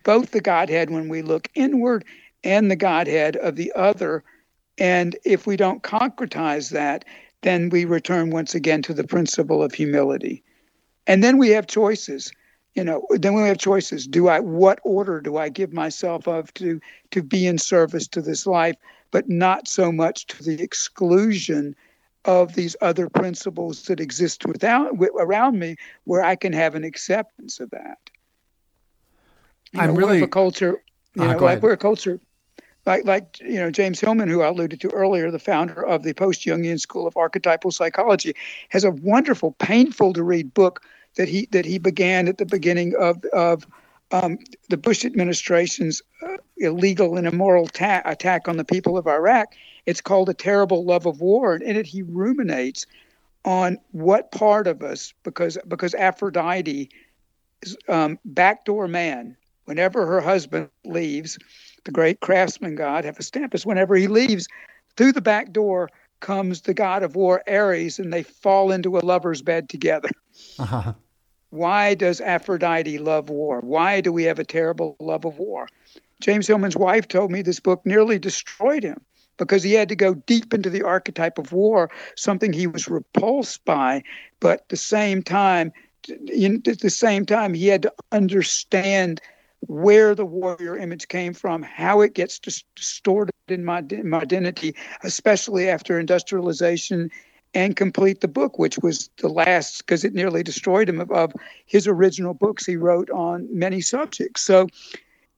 both 0.03 0.31
the 0.31 0.41
Godhead 0.41 0.89
when 0.89 1.09
we 1.09 1.21
look 1.21 1.49
inward 1.55 2.05
and 2.43 2.71
the 2.71 2.75
Godhead 2.75 3.35
of 3.37 3.55
the 3.55 3.73
other. 3.75 4.23
And 4.77 5.17
if 5.25 5.47
we 5.47 5.57
don't 5.57 5.83
concretize 5.83 6.69
that, 6.71 7.05
then 7.45 7.69
we 7.69 7.85
return 7.85 8.31
once 8.31 8.55
again 8.55 8.81
to 8.81 8.93
the 8.93 9.03
principle 9.03 9.61
of 9.61 9.71
humility. 9.71 10.43
And 11.05 11.23
then 11.23 11.37
we 11.37 11.49
have 11.49 11.67
choices. 11.67 12.31
You 12.73 12.83
know, 12.83 13.05
then 13.11 13.35
we 13.35 13.43
have 13.43 13.59
choices. 13.59 14.07
Do 14.07 14.27
I 14.27 14.39
what 14.39 14.79
order 14.83 15.21
do 15.21 15.37
I 15.37 15.49
give 15.49 15.71
myself 15.71 16.27
of 16.27 16.51
to 16.55 16.81
to 17.11 17.21
be 17.21 17.45
in 17.45 17.59
service 17.59 18.07
to 18.09 18.21
this 18.21 18.47
life, 18.47 18.75
but 19.11 19.29
not 19.29 19.67
so 19.67 19.91
much 19.91 20.25
to 20.27 20.43
the 20.43 20.61
exclusion 20.61 21.75
of 22.25 22.55
these 22.55 22.75
other 22.81 23.09
principles 23.09 23.83
that 23.83 23.99
exist 23.99 24.47
without 24.47 24.97
around 25.19 25.59
me 25.59 25.75
where 26.05 26.23
I 26.23 26.35
can 26.35 26.51
have 26.51 26.73
an 26.73 26.83
acceptance 26.83 27.59
of 27.59 27.69
that. 27.69 27.99
You 29.71 29.81
I'm 29.81 29.89
know, 29.89 29.93
really 29.93 30.23
a 30.23 30.27
culture, 30.27 30.83
you 31.13 31.23
uh, 31.23 31.33
know, 31.33 31.37
like 31.37 31.61
we're 31.61 31.73
a 31.73 31.77
culture 31.77 32.19
like 32.86 33.05
like 33.05 33.39
you 33.39 33.55
know 33.55 33.71
James 33.71 33.99
Hillman, 33.99 34.29
who 34.29 34.41
I 34.41 34.47
alluded 34.47 34.81
to 34.81 34.89
earlier, 34.89 35.31
the 35.31 35.39
founder 35.39 35.86
of 35.86 36.03
the 36.03 36.13
post-Jungian 36.13 36.79
school 36.79 37.07
of 37.07 37.17
archetypal 37.17 37.71
psychology, 37.71 38.36
has 38.69 38.83
a 38.83 38.91
wonderful, 38.91 39.53
painful 39.53 40.13
to 40.13 40.23
read 40.23 40.53
book 40.53 40.81
that 41.15 41.27
he 41.27 41.47
that 41.51 41.65
he 41.65 41.77
began 41.79 42.27
at 42.27 42.38
the 42.38 42.45
beginning 42.45 42.95
of 42.95 43.23
of 43.33 43.65
um, 44.11 44.38
the 44.69 44.77
Bush 44.77 45.03
administration's 45.05 46.01
uh, 46.21 46.38
illegal 46.57 47.17
and 47.17 47.27
immoral 47.27 47.67
ta- 47.67 48.01
attack 48.05 48.47
on 48.47 48.57
the 48.57 48.65
people 48.65 48.97
of 48.97 49.07
Iraq. 49.07 49.55
It's 49.86 50.01
called 50.01 50.29
A 50.29 50.33
Terrible 50.33 50.86
Love 50.86 51.05
of 51.05 51.21
War. 51.21 51.53
And 51.53 51.63
in 51.63 51.75
it, 51.75 51.86
he 51.86 52.01
ruminates 52.03 52.86
on 53.43 53.77
what 53.91 54.31
part 54.31 54.67
of 54.67 54.81
us, 54.81 55.13
because, 55.23 55.57
because 55.67 55.93
Aphrodite, 55.95 56.89
um, 57.88 58.19
backdoor 58.25 58.88
man, 58.88 59.36
whenever 59.65 60.05
her 60.05 60.21
husband 60.21 60.69
leaves, 60.83 61.38
the 61.86 61.91
great 61.91 62.19
craftsman 62.19 62.75
god, 62.75 63.05
Hephaestus, 63.05 63.65
whenever 63.65 63.95
he 63.95 64.07
leaves, 64.07 64.47
through 64.97 65.13
the 65.13 65.21
back 65.21 65.51
door 65.51 65.89
comes 66.19 66.61
the 66.61 66.73
god 66.73 67.03
of 67.03 67.15
war, 67.15 67.43
Ares, 67.47 67.99
and 67.99 68.11
they 68.11 68.23
fall 68.23 68.71
into 68.71 68.97
a 68.97 68.99
lover's 68.99 69.41
bed 69.41 69.69
together. 69.69 70.09
Uh-huh. 70.59 70.93
Why 71.51 71.93
does 71.93 72.19
Aphrodite 72.19 72.97
love 72.97 73.29
war? 73.29 73.61
Why 73.61 74.01
do 74.01 74.11
we 74.11 74.23
have 74.23 74.39
a 74.39 74.43
terrible 74.43 74.97
love 74.99 75.23
of 75.23 75.38
war? 75.38 75.67
James 76.19 76.47
Hillman's 76.47 76.75
wife 76.75 77.07
told 77.07 77.31
me 77.31 77.41
this 77.41 77.59
book 77.59 77.86
nearly 77.86 78.19
destroyed 78.19 78.83
him 78.83 78.99
because 79.38 79.63
he 79.63 79.73
had 79.73 79.89
to 79.89 79.95
go 79.95 80.13
deep 80.13 80.53
into 80.53 80.69
the 80.69 80.81
archetype 80.81 81.38
of 81.38 81.51
war, 81.51 81.89
something 82.15 82.53
he 82.53 82.67
was 82.67 82.88
repulsed 82.88 83.63
by, 83.65 84.03
but 84.39 84.61
at 84.61 84.69
the 84.69 84.77
same 84.77 85.21
time, 85.21 85.71
at 86.09 86.79
the 86.79 86.89
same 86.89 87.25
time, 87.25 87.53
he 87.53 87.67
had 87.67 87.81
to 87.83 87.93
understand 88.11 89.21
where 89.62 90.14
the 90.14 90.26
warrior 90.26 90.78
image 90.78 91.08
came 91.08 91.34
from, 91.34 91.64
how 91.64 92.01
it 92.01 92.14
gets 92.14 92.39
distorted 92.39 93.34
in 93.47 93.66
my, 93.66 93.84
in 93.89 94.10
my 94.10 94.20
identity, 94.20 94.76
especially 95.03 95.70
after 95.70 95.99
industrialization, 95.99 97.10
and 97.53 97.76
complete 97.76 98.20
the 98.20 98.28
book, 98.28 98.60
which 98.60 98.78
was 98.80 99.10
the 99.22 99.30
last, 99.30 99.80
because 99.80 100.03
it 100.03 100.14
nearly 100.14 100.43
destroyed 100.43 100.89
him, 100.89 100.99
of, 100.99 101.10
of 101.12 101.32
his 101.66 101.88
original 101.88 102.34
books 102.34 102.66
he 102.66 102.76
wrote 102.76 103.10
on 103.10 103.47
many 103.49 103.82
subjects. 103.82 104.41
So 104.41 104.68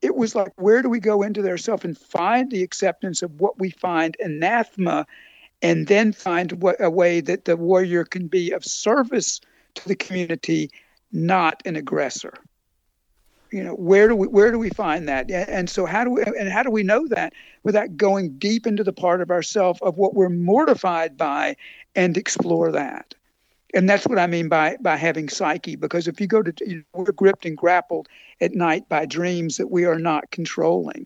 it 0.01 0.15
was 0.15 0.35
like, 0.35 0.51
where 0.55 0.81
do 0.81 0.89
we 0.89 0.99
go 0.99 1.21
into 1.21 1.41
their 1.41 1.57
self 1.57 1.85
and 1.85 1.97
find 1.97 2.51
the 2.51 2.63
acceptance 2.63 3.21
of 3.21 3.39
what 3.39 3.59
we 3.59 3.69
find 3.69 4.17
anathema, 4.19 5.05
and 5.61 5.87
then 5.87 6.11
find 6.11 6.51
what, 6.61 6.75
a 6.79 6.89
way 6.89 7.21
that 7.21 7.45
the 7.45 7.55
warrior 7.55 8.03
can 8.03 8.27
be 8.27 8.51
of 8.51 8.65
service 8.65 9.39
to 9.75 9.87
the 9.87 9.95
community, 9.95 10.69
not 11.11 11.61
an 11.65 11.75
aggressor. 11.75 12.33
You 13.51 13.63
know, 13.63 13.73
where 13.73 14.07
do 14.07 14.15
we 14.15 14.27
where 14.27 14.51
do 14.51 14.59
we 14.59 14.69
find 14.69 15.07
that? 15.07 15.29
And 15.31 15.69
so 15.69 15.85
how 15.85 16.03
do 16.03 16.11
we 16.11 16.23
and 16.23 16.49
how 16.49 16.63
do 16.63 16.71
we 16.71 16.83
know 16.83 17.07
that 17.07 17.33
without 17.63 17.95
going 17.95 18.37
deep 18.37 18.67
into 18.67 18.83
the 18.83 18.93
part 18.93 19.21
of 19.21 19.31
ourself 19.31 19.81
of 19.81 19.97
what 19.97 20.13
we're 20.15 20.29
mortified 20.29 21.17
by 21.17 21.55
and 21.95 22.17
explore 22.17 22.71
that? 22.71 23.13
And 23.73 23.89
that's 23.89 24.07
what 24.07 24.19
I 24.19 24.27
mean 24.27 24.49
by 24.49 24.77
by 24.81 24.97
having 24.97 25.29
psyche. 25.29 25.75
Because 25.75 26.07
if 26.07 26.19
you 26.19 26.27
go 26.27 26.41
to 26.41 26.53
you 26.65 26.77
know, 26.77 26.83
we're 27.05 27.11
gripped 27.11 27.45
and 27.45 27.55
grappled 27.55 28.07
at 28.41 28.53
night 28.53 28.89
by 28.89 29.05
dreams 29.05 29.57
that 29.57 29.71
we 29.71 29.85
are 29.85 29.99
not 29.99 30.29
controlling. 30.31 31.05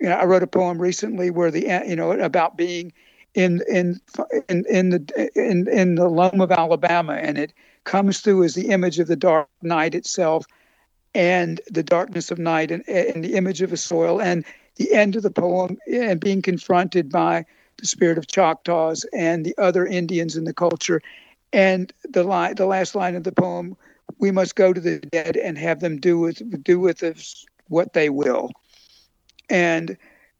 You 0.00 0.08
know, 0.08 0.16
I 0.16 0.24
wrote 0.24 0.44
a 0.44 0.46
poem 0.46 0.80
recently 0.80 1.30
where 1.30 1.50
the 1.50 1.82
you 1.86 1.96
know 1.96 2.12
about 2.12 2.56
being 2.56 2.92
in 3.34 3.62
in 3.68 4.00
in 4.48 4.64
in 4.68 4.90
the 4.90 5.30
in 5.34 5.68
in 5.68 5.94
the 5.96 6.08
loam 6.08 6.40
of 6.40 6.52
Alabama, 6.52 7.14
and 7.14 7.36
it 7.36 7.52
comes 7.84 8.20
through 8.20 8.44
as 8.44 8.54
the 8.54 8.68
image 8.68 8.98
of 8.98 9.08
the 9.08 9.16
dark 9.16 9.48
night 9.62 9.94
itself 9.94 10.46
and 11.14 11.60
the 11.70 11.82
darkness 11.82 12.30
of 12.30 12.38
night 12.38 12.70
and, 12.70 12.86
and 12.88 13.24
the 13.24 13.34
image 13.34 13.62
of 13.62 13.72
a 13.72 13.76
soil 13.76 14.20
and 14.20 14.44
the 14.76 14.92
end 14.92 15.16
of 15.16 15.22
the 15.22 15.30
poem 15.30 15.76
and 15.90 16.20
being 16.20 16.42
confronted 16.42 17.10
by 17.10 17.44
the 17.78 17.86
spirit 17.86 18.18
of 18.18 18.26
Choctaws 18.26 19.04
and 19.12 19.44
the 19.44 19.54
other 19.58 19.86
Indians 19.86 20.36
in 20.36 20.44
the 20.44 20.54
culture. 20.54 21.00
And 21.52 21.92
the 22.08 22.24
line, 22.24 22.56
the 22.56 22.66
last 22.66 22.94
line 22.94 23.14
of 23.14 23.24
the 23.24 23.32
poem, 23.32 23.76
we 24.18 24.30
must 24.30 24.54
go 24.54 24.72
to 24.72 24.80
the 24.80 24.98
dead 24.98 25.36
and 25.36 25.56
have 25.58 25.80
them 25.80 25.98
do 25.98 26.18
with 26.18 26.42
do 26.62 26.78
with 26.80 27.02
us 27.02 27.44
what 27.68 27.92
they 27.92 28.10
will. 28.10 28.50
And 29.48 29.96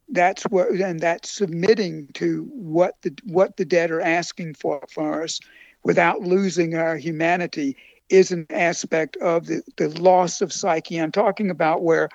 that's 0.09 0.43
what 0.43 0.69
and 0.69 0.99
that's 0.99 1.31
submitting 1.31 2.07
to 2.15 2.49
what 2.51 2.95
the 3.01 3.17
what 3.25 3.57
the 3.57 3.65
dead 3.65 3.91
are 3.91 4.01
asking 4.01 4.55
for 4.55 4.83
for 4.91 5.23
us 5.23 5.39
without 5.83 6.21
losing 6.21 6.75
our 6.75 6.97
humanity 6.97 7.77
is 8.09 8.31
an 8.31 8.45
aspect 8.49 9.17
of 9.17 9.47
the, 9.47 9.61
the 9.77 9.89
loss 9.99 10.41
of 10.41 10.51
psyche. 10.51 10.97
I'm 10.97 11.11
talking 11.11 11.49
about 11.49 11.83
where 11.83 12.09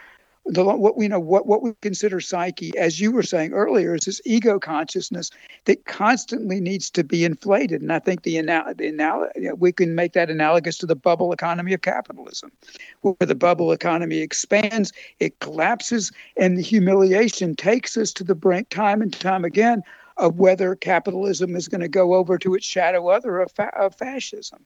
the 0.47 0.63
what 0.63 0.97
we 0.97 1.09
know 1.09 1.21
what 1.21 1.47
what 1.47 1.63
we 1.63 1.73
consider 1.81 2.21
psyche, 2.21 2.77
as 2.77 3.01
you 3.01 3.11
were 3.13 3.23
saying 3.23 3.53
earlier, 3.53 3.95
is 3.95 4.05
this 4.05 4.21
ego 4.27 4.59
consciousness 4.59 5.31
that 5.65 5.87
constantly 5.87 6.61
needs 6.61 6.91
to 6.91 7.03
be 7.03 7.25
inflated. 7.25 7.81
And 7.81 7.93
I 7.93 7.99
think 7.99 8.23
the, 8.23 8.37
anal- 8.37 8.75
the 8.75 8.89
anal- 8.89 9.29
we 9.57 9.73
can 9.73 9.95
make 9.95 10.13
that 10.13 10.29
analogous 10.31 10.77
to 10.79 10.87
the 10.87 10.97
bubble 10.97 11.33
economy 11.33 11.73
of 11.73 11.81
capitalism, 11.81 12.53
where 13.01 13.15
the 13.21 13.35
bubble 13.35 13.73
economy 13.73 14.19
expands, 14.19 14.93
it 15.19 15.39
collapses, 15.41 16.13
and 16.37 16.59
the 16.59 16.63
humiliation 16.63 17.57
takes 17.57 17.97
us 17.97 18.13
to 18.13 18.25
the 18.25 18.35
brink 18.35 18.69
time 18.69 19.01
and 19.01 19.15
time 19.15 19.47
again 19.47 19.83
of 20.19 20.39
whether 20.39 20.77
capitalism 20.77 21.57
is 21.57 21.69
going 21.69 21.81
to 21.81 21.89
go 21.89 22.15
over 22.15 22.39
to 22.39 22.55
its 22.55 22.67
shadow 22.67 23.09
other 23.09 23.41
of, 23.41 23.51
fa- 23.53 23.75
of 23.77 23.95
fascism 23.97 24.65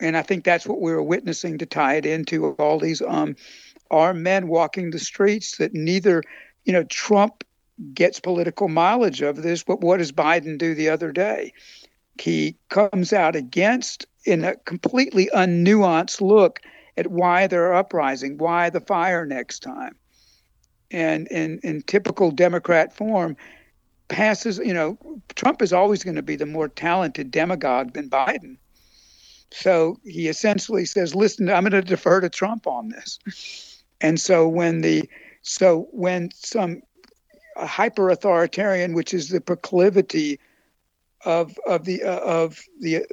and 0.00 0.16
I 0.16 0.22
think 0.22 0.44
that's 0.44 0.66
what 0.66 0.80
we 0.80 0.92
were 0.92 1.02
witnessing 1.02 1.58
to 1.58 1.66
tie 1.66 1.94
it 1.96 2.06
into 2.06 2.52
all 2.52 2.78
these 2.78 3.00
um, 3.02 3.36
are 3.90 4.14
men 4.14 4.48
walking 4.48 4.90
the 4.90 4.98
streets 4.98 5.58
that 5.58 5.74
neither, 5.74 6.22
you 6.64 6.72
know, 6.72 6.84
Trump 6.84 7.44
gets 7.92 8.20
political 8.20 8.68
mileage 8.68 9.22
of 9.22 9.42
this, 9.42 9.62
but 9.62 9.80
what 9.80 9.98
does 9.98 10.12
Biden 10.12 10.58
do 10.58 10.74
the 10.74 10.88
other 10.88 11.12
day? 11.12 11.52
He 12.20 12.56
comes 12.68 13.12
out 13.12 13.36
against 13.36 14.06
in 14.24 14.44
a 14.44 14.56
completely 14.56 15.28
unnuanced 15.34 16.20
look 16.20 16.60
at 16.96 17.08
why 17.08 17.46
they're 17.46 17.74
uprising, 17.74 18.38
why 18.38 18.70
the 18.70 18.80
fire 18.80 19.26
next 19.26 19.60
time. 19.60 19.96
And 20.90 21.26
in, 21.28 21.58
in 21.62 21.82
typical 21.82 22.30
Democrat 22.30 22.94
form, 22.94 23.36
passes, 24.08 24.58
you 24.58 24.74
know, 24.74 24.96
Trump 25.34 25.60
is 25.60 25.72
always 25.72 26.04
going 26.04 26.16
to 26.16 26.22
be 26.22 26.36
the 26.36 26.46
more 26.46 26.68
talented 26.68 27.30
demagogue 27.30 27.94
than 27.94 28.08
Biden. 28.08 28.56
So 29.50 29.98
he 30.04 30.28
essentially 30.28 30.84
says, 30.84 31.14
listen, 31.14 31.48
I'm 31.48 31.62
going 31.62 31.72
to 31.72 31.82
defer 31.82 32.20
to 32.20 32.28
Trump 32.28 32.66
on 32.66 32.88
this. 32.88 33.18
And 34.00 34.20
so 34.20 34.48
when 34.48 34.80
the 34.80 35.08
so 35.42 35.88
when 35.92 36.30
some 36.34 36.82
hyper 37.56 38.10
authoritarian, 38.10 38.94
which 38.94 39.14
is 39.14 39.28
the 39.28 39.40
proclivity 39.40 40.40
of 41.24 41.56
of 41.66 41.84
the 41.84 42.02
uh, 42.02 42.18
of 42.20 42.60
the 42.80 43.06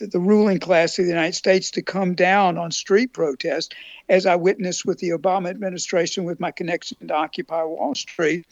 the 0.00 0.18
ruling 0.18 0.58
class 0.58 0.98
of 0.98 1.04
the 1.04 1.10
United 1.10 1.34
States 1.34 1.70
to 1.70 1.82
come 1.82 2.14
down 2.14 2.58
on 2.58 2.70
street 2.72 3.12
protest, 3.12 3.74
as 4.08 4.26
I 4.26 4.34
witnessed 4.34 4.84
with 4.84 4.98
the 4.98 5.10
Obama 5.10 5.50
administration 5.50 6.24
with 6.24 6.40
my 6.40 6.50
connection 6.50 7.06
to 7.06 7.14
Occupy 7.14 7.62
Wall 7.62 7.94
Street, 7.94 8.44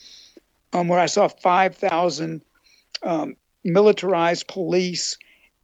um, 0.72 0.88
where 0.88 1.00
I 1.00 1.06
saw 1.06 1.28
5,000 1.28 2.42
um, 3.02 3.36
militarized 3.64 4.46
police 4.46 5.18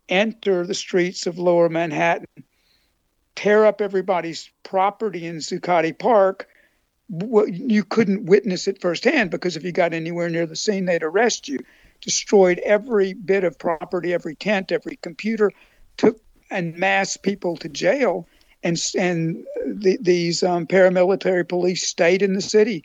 enter 0.08 0.66
the 0.66 0.74
streets 0.74 1.26
of 1.26 1.38
lower 1.38 1.68
Manhattan, 1.68 2.26
tear 3.34 3.66
up 3.66 3.80
everybody's 3.80 4.50
property 4.62 5.26
in 5.26 5.36
Zuccotti 5.36 5.96
Park, 5.96 6.48
you 7.08 7.84
couldn't 7.84 8.26
witness 8.26 8.68
it 8.68 8.80
firsthand 8.80 9.30
because 9.30 9.56
if 9.56 9.64
you 9.64 9.72
got 9.72 9.94
anywhere 9.94 10.28
near 10.28 10.46
the 10.46 10.56
scene, 10.56 10.84
they'd 10.84 11.02
arrest 11.02 11.48
you. 11.48 11.58
Destroyed 12.00 12.58
every 12.60 13.14
bit 13.14 13.44
of 13.44 13.58
property, 13.58 14.12
every 14.12 14.36
tent, 14.36 14.70
every 14.70 14.96
computer, 14.96 15.50
took 15.96 16.20
and 16.50 16.76
massed 16.76 17.22
people 17.22 17.56
to 17.56 17.68
jail. 17.68 18.26
And, 18.62 18.80
and 18.96 19.44
the, 19.66 19.98
these 20.00 20.42
um, 20.42 20.66
paramilitary 20.66 21.48
police 21.48 21.86
stayed 21.86 22.22
in 22.22 22.34
the 22.34 22.40
city 22.40 22.84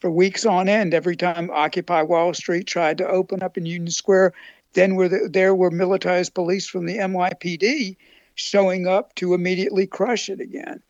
for 0.00 0.10
weeks 0.10 0.46
on 0.46 0.68
end. 0.68 0.94
Every 0.94 1.16
time 1.16 1.50
Occupy 1.50 2.02
Wall 2.02 2.34
Street 2.34 2.66
tried 2.66 2.98
to 2.98 3.08
open 3.08 3.42
up 3.42 3.56
in 3.56 3.66
Union 3.66 3.90
Square, 3.90 4.32
then 4.76 4.94
were 4.94 5.08
the, 5.08 5.28
there 5.32 5.54
were 5.54 5.70
militarized 5.70 6.34
police 6.34 6.68
from 6.68 6.84
the 6.84 6.98
NYPD 6.98 7.96
showing 8.34 8.86
up 8.86 9.14
to 9.14 9.32
immediately 9.32 9.86
crush 9.86 10.28
it 10.28 10.38
again. 10.38 10.82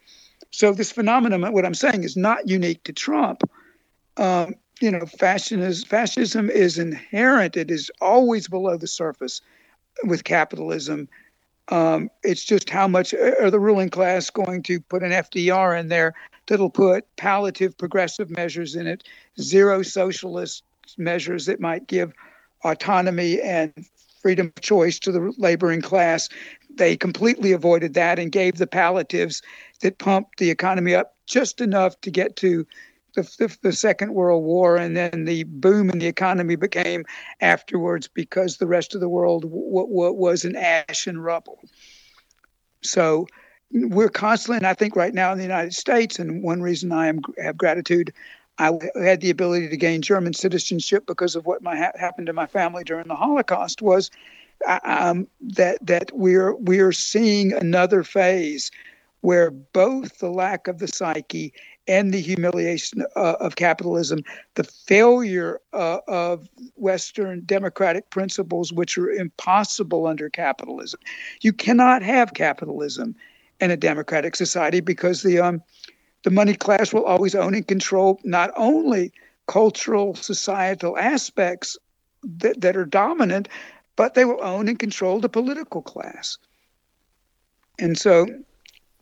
So 0.51 0.73
this 0.73 0.91
phenomenon, 0.91 1.53
what 1.53 1.65
I'm 1.65 1.75
saying, 1.75 2.03
is 2.03 2.17
not 2.17 2.49
unique 2.49 2.83
to 2.85 2.93
Trump. 2.93 3.49
Um, 4.17 4.57
you 4.81 4.91
know, 4.91 5.07
fashion 5.07 5.61
is, 5.61 5.85
fascism 5.85 6.51
is 6.51 6.79
inherent. 6.79 7.57
It 7.57 7.71
is 7.71 7.91
always 8.01 8.49
below 8.49 8.77
the 8.77 8.89
surface 8.89 9.41
with 10.05 10.25
capitalism. 10.25 11.09
Um, 11.69 12.11
it's 12.25 12.45
just 12.45 12.69
how 12.69 12.89
much 12.89 13.15
are 13.15 13.51
the 13.51 13.61
ruling 13.61 13.91
class 13.91 14.31
going 14.31 14.65
to 14.65 14.81
put 14.81 15.05
an 15.05 15.13
FDR 15.13 15.79
in 15.79 15.89
there 15.89 16.15
that'll 16.49 16.71
put 16.71 17.05
palliative 17.17 17.79
progressive 17.79 18.31
measures 18.31 18.75
in 18.75 18.89
it, 18.89 19.05
zero 19.41 19.83
socialist 19.83 20.65
measures 20.99 21.47
that 21.47 21.61
might 21.61 21.87
give 21.87 22.13
autonomy 22.67 23.41
and 23.41 23.73
freedom 24.21 24.53
of 24.57 24.63
choice 24.63 24.99
to 24.99 25.13
the 25.13 25.33
laboring 25.39 25.81
class. 25.81 26.29
They 26.75 26.97
completely 26.97 27.53
avoided 27.53 27.95
that 27.95 28.19
and 28.19 28.31
gave 28.31 28.59
the 28.59 28.67
palliatives 28.67 29.41
that 29.83 29.99
pumped 29.99 30.39
the 30.39 30.51
economy 30.51 30.95
up 30.95 31.15
just 31.27 31.61
enough 31.61 32.01
to 32.03 32.11
get 32.11 32.37
to 32.37 32.67
the, 33.15 33.23
the, 33.39 33.57
the, 33.63 33.73
Second 33.73 34.13
World 34.13 34.45
War, 34.45 34.77
and 34.77 34.95
then 34.95 35.25
the 35.25 35.45
boom 35.45 35.89
in 35.89 35.99
the 35.99 36.07
economy 36.07 36.55
became 36.55 37.05
afterwards 37.41 38.09
because 38.09 38.59
the 38.59 38.67
rest 38.67 38.95
of 38.95 39.01
the 39.01 39.09
world 39.09 39.43
w- 39.43 39.87
w- 39.87 40.13
was 40.13 40.45
in 40.45 40.55
ash 40.55 41.07
and 41.07 41.25
rubble. 41.25 41.59
So 42.83 43.27
we're 43.73 44.11
constantly, 44.11 44.59
and 44.59 44.67
I 44.67 44.75
think 44.75 44.97
right 44.97 45.15
now 45.15 45.33
in 45.33 45.39
the 45.39 45.45
United 45.45 45.75
States, 45.75 46.19
and 46.19 46.43
one 46.43 46.61
reason 46.61 46.93
I 46.93 47.09
am 47.09 47.21
have 47.43 47.57
gratitude 47.57 48.13
I 48.59 48.73
had 48.97 49.21
the 49.21 49.31
ability 49.31 49.69
to 49.69 49.77
gain 49.77 50.03
German 50.03 50.33
citizenship 50.33 51.05
because 51.07 51.37
of 51.37 51.47
what 51.47 51.63
my, 51.63 51.77
happened 51.77 52.27
to 52.27 52.33
my 52.33 52.47
family 52.47 52.85
during 52.85 53.09
the 53.09 53.15
Holocaust 53.17 53.83
was 53.83 54.11
um, 54.85 55.27
that 55.41 55.85
that 55.87 56.11
we're 56.15 56.55
we're 56.55 56.93
seeing 56.93 57.53
another 57.53 58.03
phase 58.03 58.71
where 59.21 59.51
both 59.51 60.19
the 60.19 60.31
lack 60.31 60.69
of 60.69 60.79
the 60.79 60.89
psyche 60.89 61.53
and 61.89 62.13
the 62.13 62.21
humiliation 62.21 63.05
uh, 63.17 63.35
of 63.41 63.57
capitalism, 63.57 64.21
the 64.55 64.65
failure 64.65 65.61
uh, 65.73 65.99
of 66.09 66.49
Western 66.77 67.43
democratic 67.45 68.11
principles, 68.11 68.73
which 68.73 68.99
are 68.99 69.11
impossible 69.11 70.07
under 70.07 70.29
capitalism. 70.29 71.01
You 71.41 71.53
cannot 71.53 72.03
have 72.03 72.35
capitalism 72.35 73.15
in 73.61 73.71
a 73.71 73.77
democratic 73.77 74.37
society 74.37 74.81
because 74.81 75.23
the 75.23 75.39
um, 75.39 75.63
the 76.27 76.31
money 76.33 76.55
class 76.55 76.93
will 76.93 77.05
always 77.05 77.37
own 77.37 77.55
and 77.55 77.69
control 77.69 78.19
not 78.25 78.51
only 78.57 79.13
cultural, 79.47 80.17
societal 80.17 80.99
aspects 80.99 81.79
that, 82.25 82.61
that 82.61 82.77
are 82.77 82.85
dominant, 82.85 83.49
but 83.95 84.15
they 84.15 84.25
will 84.25 84.43
own 84.43 84.67
and 84.67 84.77
control 84.77 85.21
the 85.21 85.29
political 85.29 85.83
class. 85.83 86.37
And 87.79 87.97
so, 87.97 88.27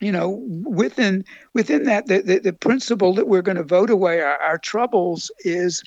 you 0.00 0.12
know, 0.12 0.44
within 0.66 1.24
within 1.54 1.84
that, 1.84 2.08
the, 2.08 2.20
the, 2.20 2.40
the 2.40 2.52
principle 2.52 3.14
that 3.14 3.26
we're 3.26 3.40
going 3.40 3.56
to 3.56 3.64
vote 3.64 3.88
away 3.88 4.20
our, 4.20 4.36
our 4.42 4.58
troubles 4.58 5.30
is, 5.46 5.82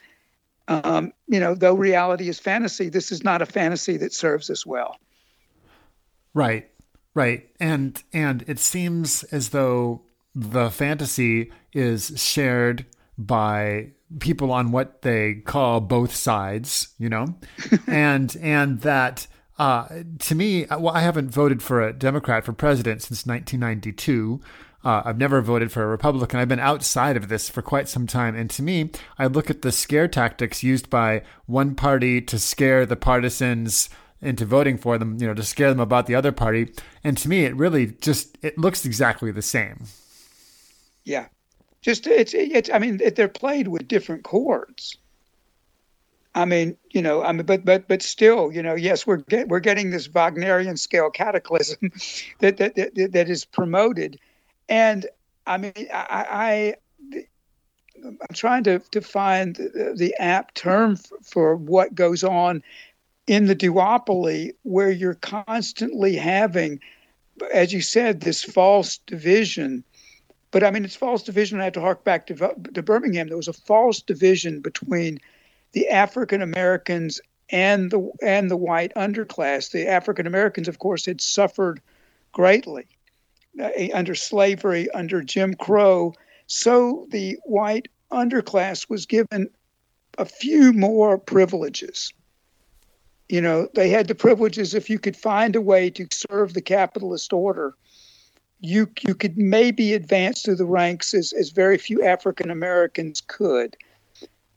um, 0.68 1.14
you 1.28 1.40
know, 1.40 1.54
though 1.54 1.76
reality 1.76 2.30
is 2.30 2.40
fantasy, 2.40 2.90
this 2.90 3.12
is 3.12 3.24
not 3.24 3.44
a 3.44 3.46
fantasy 3.46 3.96
that 3.98 4.12
serves 4.12 4.50
us 4.50 4.66
well. 4.66 4.98
Right, 6.34 6.68
right, 7.14 7.48
and 7.60 8.02
and 8.12 8.44
it 8.48 8.58
seems 8.58 9.22
as 9.26 9.50
though 9.50 10.02
the 10.38 10.70
fantasy 10.70 11.52
is 11.74 12.14
shared 12.16 12.86
by 13.18 13.92
people 14.20 14.52
on 14.52 14.72
what 14.72 15.02
they 15.02 15.36
call 15.36 15.82
both 15.82 16.16
sides, 16.16 16.90
you 17.00 17.10
know, 17.10 17.36
and 17.88 18.38
and 18.42 18.82
that 18.82 19.28
uh, 19.58 19.88
to 20.20 20.36
me, 20.36 20.68
well, 20.70 20.94
I 20.94 21.02
haven't 21.02 21.32
voted 21.32 21.64
for 21.64 21.82
a 21.82 21.92
Democrat 21.92 22.46
for 22.46 22.54
president 22.54 23.02
since 23.02 23.26
1992. 23.26 24.40
Uh, 24.86 25.02
I've 25.04 25.18
never 25.18 25.42
voted 25.42 25.72
for 25.72 25.84
a 25.84 25.88
Republican. 25.88 26.40
I've 26.40 26.48
been 26.48 26.60
outside 26.60 27.18
of 27.18 27.28
this 27.28 27.50
for 27.50 27.64
quite 27.64 27.90
some 27.90 28.06
time. 28.06 28.36
And 28.36 28.52
to 28.52 28.62
me, 28.62 28.92
I 29.18 29.26
look 29.26 29.50
at 29.50 29.64
the 29.64 29.72
scare 29.72 30.08
tactics 30.08 30.62
used 30.62 30.92
by 30.92 31.24
one 31.48 31.74
party 31.74 32.22
to 32.22 32.38
scare 32.38 32.86
the 32.86 32.96
partisans 32.96 33.90
into 34.22 34.46
voting 34.46 34.78
for 34.78 35.00
them, 35.00 35.18
you 35.20 35.26
know, 35.26 35.34
to 35.34 35.44
scare 35.44 35.70
them 35.70 35.80
about 35.80 36.06
the 36.06 36.16
other 36.16 36.32
party. 36.32 36.72
And 37.04 37.18
to 37.18 37.28
me, 37.28 37.46
it 37.46 37.56
really 37.56 37.88
just 37.88 38.38
it 38.44 38.60
looks 38.60 38.86
exactly 38.86 39.32
the 39.32 39.42
same. 39.42 39.86
Yeah, 41.08 41.28
just 41.82 42.06
it's 42.06 42.34
it's. 42.34 42.70
I 42.70 42.80
mean, 42.80 43.00
they're 43.16 43.30
played 43.30 43.70
with 43.70 43.88
different 43.88 44.24
chords. 44.24 44.98
I 46.36 46.44
mean, 46.44 46.76
you 46.92 47.02
know, 47.02 47.24
I 47.24 47.32
mean, 47.32 47.46
but 47.46 47.64
but 47.64 47.88
but 47.88 48.02
still, 48.02 48.52
you 48.52 48.62
know, 48.62 48.76
yes, 48.76 49.08
we're 49.08 49.18
get, 49.18 49.48
we're 49.48 49.62
getting 49.62 49.92
this 49.92 50.10
Wagnerian 50.10 50.76
scale 50.76 51.10
cataclysm 51.10 51.78
that, 52.40 52.58
that 52.58 52.76
that 52.76 53.12
that 53.14 53.30
is 53.30 53.46
promoted, 53.46 54.20
and 54.68 55.06
I 55.46 55.58
mean, 55.58 55.74
I, 55.94 56.76
I 57.24 57.26
I'm 58.04 58.34
trying 58.34 58.66
to 58.66 58.80
to 58.80 59.00
find 59.00 59.56
the, 59.56 59.94
the 59.96 60.14
apt 60.20 60.56
term 60.56 60.98
for 61.24 61.56
what 61.56 61.96
goes 61.96 62.22
on 62.22 62.62
in 63.28 63.46
the 63.46 63.56
duopoly 63.56 64.52
where 64.64 64.92
you're 64.92 65.16
constantly 65.16 66.18
having, 66.18 66.82
as 67.54 67.72
you 67.72 67.80
said, 67.80 68.20
this 68.20 68.44
false 68.44 68.98
division. 69.08 69.86
But 70.52 70.64
I 70.64 70.72
mean, 70.72 70.86
it's 70.86 70.96
false 70.96 71.24
division. 71.24 71.60
I 71.60 71.66
had 71.66 71.74
to 71.76 71.82
hark 71.82 72.04
back 72.04 72.28
to, 72.28 72.56
to 72.74 72.82
Birmingham. 72.82 73.28
There 73.28 73.38
was 73.38 73.48
a 73.48 73.54
false 73.54 74.02
division 74.02 74.62
between 74.62 75.20
the 75.74 75.90
African 75.90 76.42
Americans 76.42 77.20
and 77.50 77.92
the 77.92 78.12
and 78.22 78.50
the 78.50 78.58
white 78.58 78.94
underclass. 78.96 79.72
The 79.72 79.88
African 79.88 80.28
Americans, 80.28 80.68
of 80.68 80.80
course, 80.80 81.06
had 81.06 81.22
suffered 81.22 81.82
greatly 82.32 82.86
uh, 83.62 83.70
under 83.94 84.16
slavery, 84.16 84.90
under 84.92 85.22
Jim 85.22 85.54
Crow. 85.54 86.14
So 86.48 87.08
the 87.10 87.38
white 87.44 87.90
underclass 88.12 88.90
was 88.90 89.06
given 89.06 89.50
a 90.18 90.26
few 90.26 90.72
more 90.74 91.18
privileges 91.18 92.14
you 93.30 93.42
know, 93.42 93.68
they 93.74 93.90
had 93.90 94.08
the 94.08 94.16
privileges 94.16 94.74
if 94.74 94.90
you 94.90 95.00
could 95.00 95.18
find 95.18 95.56
a 95.56 95.62
way 95.62 95.90
to 95.90 96.08
serve 96.12 96.54
the 96.54 96.62
capitalist 96.62 97.34
order, 97.34 97.76
you 98.60 98.90
you 99.08 99.14
could 99.14 99.38
maybe 99.38 99.94
advance 99.94 100.42
through 100.42 100.56
the 100.56 100.66
ranks 100.66 101.14
as, 101.14 101.34
as 101.34 101.50
very 101.50 101.78
few 101.78 102.04
African 102.04 102.50
Americans 102.50 103.22
could. 103.22 103.78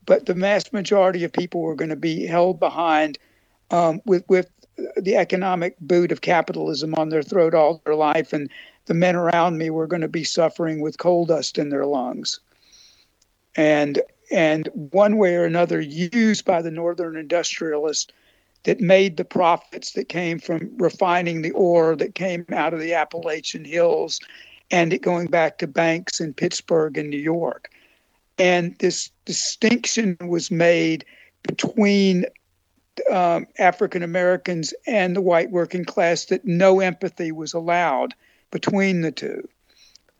But 0.06 0.26
the 0.26 0.34
vast 0.34 0.72
majority 0.72 1.24
of 1.24 1.32
people 1.32 1.60
were 1.60 1.74
going 1.74 1.90
to 1.90 1.96
be 1.96 2.26
held 2.26 2.58
behind 2.58 3.18
um, 3.70 4.00
with 4.06 4.24
with 4.28 4.50
the 4.96 5.16
economic 5.16 5.78
boot 5.80 6.10
of 6.10 6.22
capitalism 6.22 6.94
on 6.94 7.10
their 7.10 7.22
throat 7.22 7.54
all 7.54 7.82
their 7.84 7.94
life, 7.94 8.32
and 8.32 8.50
the 8.86 8.94
men 8.94 9.14
around 9.14 9.58
me 9.58 9.70
were 9.70 9.86
going 9.86 10.02
to 10.02 10.08
be 10.08 10.24
suffering 10.24 10.80
with 10.80 10.98
coal 10.98 11.26
dust 11.26 11.58
in 11.58 11.68
their 11.68 11.86
lungs. 11.86 12.40
And 13.56 14.00
and 14.30 14.68
one 14.74 15.18
way 15.18 15.34
or 15.34 15.44
another, 15.44 15.80
used 15.80 16.44
by 16.44 16.62
the 16.62 16.70
northern 16.70 17.16
industrialists 17.16 18.12
that 18.64 18.80
made 18.80 19.16
the 19.16 19.24
profits 19.24 19.92
that 19.92 20.08
came 20.08 20.38
from 20.38 20.70
refining 20.76 21.42
the 21.42 21.52
ore 21.52 21.96
that 21.96 22.14
came 22.14 22.44
out 22.52 22.74
of 22.74 22.80
the 22.80 22.92
Appalachian 22.92 23.64
Hills 23.64 24.20
and 24.70 24.92
it 24.92 25.02
going 25.02 25.26
back 25.26 25.58
to 25.58 25.66
banks 25.66 26.20
in 26.20 26.34
Pittsburgh 26.34 26.96
and 26.96 27.10
New 27.10 27.18
York. 27.18 27.70
And 28.38 28.76
this 28.78 29.10
distinction 29.24 30.16
was 30.20 30.50
made 30.50 31.04
between 31.42 32.26
um, 33.10 33.46
African 33.58 34.02
Americans 34.02 34.74
and 34.86 35.16
the 35.16 35.20
white 35.20 35.50
working 35.50 35.84
class 35.84 36.26
that 36.26 36.44
no 36.44 36.80
empathy 36.80 37.32
was 37.32 37.52
allowed 37.52 38.14
between 38.50 39.00
the 39.00 39.12
two. 39.12 39.48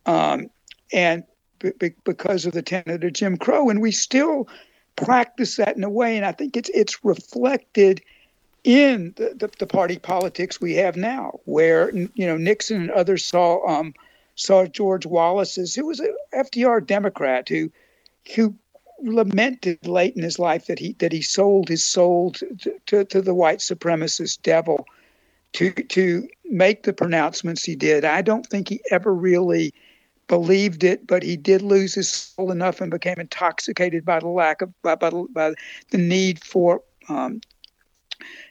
Um, 0.07 0.51
and 0.93 1.25
b- 1.59 1.93
because 2.05 2.47
of 2.47 2.53
the 2.53 2.63
tenet 2.63 3.05
of 3.05 3.13
Jim 3.13 3.37
Crow, 3.37 3.69
and 3.69 3.81
we 3.81 3.93
still 3.93 4.49
practice 4.97 5.57
that 5.57 5.77
in 5.77 5.85
a 5.85 5.91
way, 5.91 6.17
and 6.17 6.27
I 6.27 6.33
think 6.33 6.57
it's 6.57 6.71
it's 6.71 7.05
reflected 7.05 8.03
in 8.65 9.15
the, 9.17 9.35
the, 9.37 9.51
the, 9.59 9.67
party 9.67 9.99
politics 9.99 10.61
we 10.61 10.75
have 10.75 10.97
now, 10.97 11.41
where 11.45 11.91
you 11.95 12.27
know 12.27 12.37
Nixon 12.37 12.83
and 12.83 12.91
others 12.91 13.25
saw 13.25 13.67
um, 13.67 13.95
saw 14.35 14.67
George 14.67 15.07
Wallace's, 15.07 15.75
who 15.75 15.87
was 15.87 16.01
a 16.01 16.09
FDR 16.35 16.87
Democrat 16.87 17.49
who 17.49 17.71
who 18.35 18.55
lamented 19.03 19.87
late 19.87 20.15
in 20.15 20.23
his 20.23 20.39
life 20.39 20.67
that 20.67 20.79
he 20.79 20.93
that 20.95 21.13
he 21.13 21.23
sold 21.23 21.69
his 21.69 21.85
soul 21.85 22.33
to, 22.33 22.75
to, 22.87 23.05
to 23.05 23.23
the 23.23 23.35
white 23.35 23.61
supremacist 23.61 24.43
devil 24.43 24.87
to 25.53 25.71
to 25.73 26.29
make 26.45 26.83
the 26.83 26.93
pronouncements 26.93 27.65
he 27.65 27.75
did. 27.75 28.05
I 28.05 28.23
don't 28.23 28.47
think 28.47 28.69
he 28.69 28.81
ever 28.91 29.15
really 29.15 29.73
believed 30.29 30.85
it, 30.85 31.07
but 31.07 31.23
he 31.23 31.37
did 31.37 31.63
lose 31.63 31.95
his 31.95 32.11
soul 32.11 32.53
enough 32.53 32.81
and 32.81 32.91
became 32.91 33.19
intoxicated 33.19 34.05
by 34.05 34.21
the 34.21 34.29
lack 34.29 34.63
of 34.63 34.83
by, 34.83 34.95
by, 34.95 35.11
by 35.31 35.55
the 35.91 35.99
need 35.99 36.43
for 36.45 36.83
um, 37.09 37.41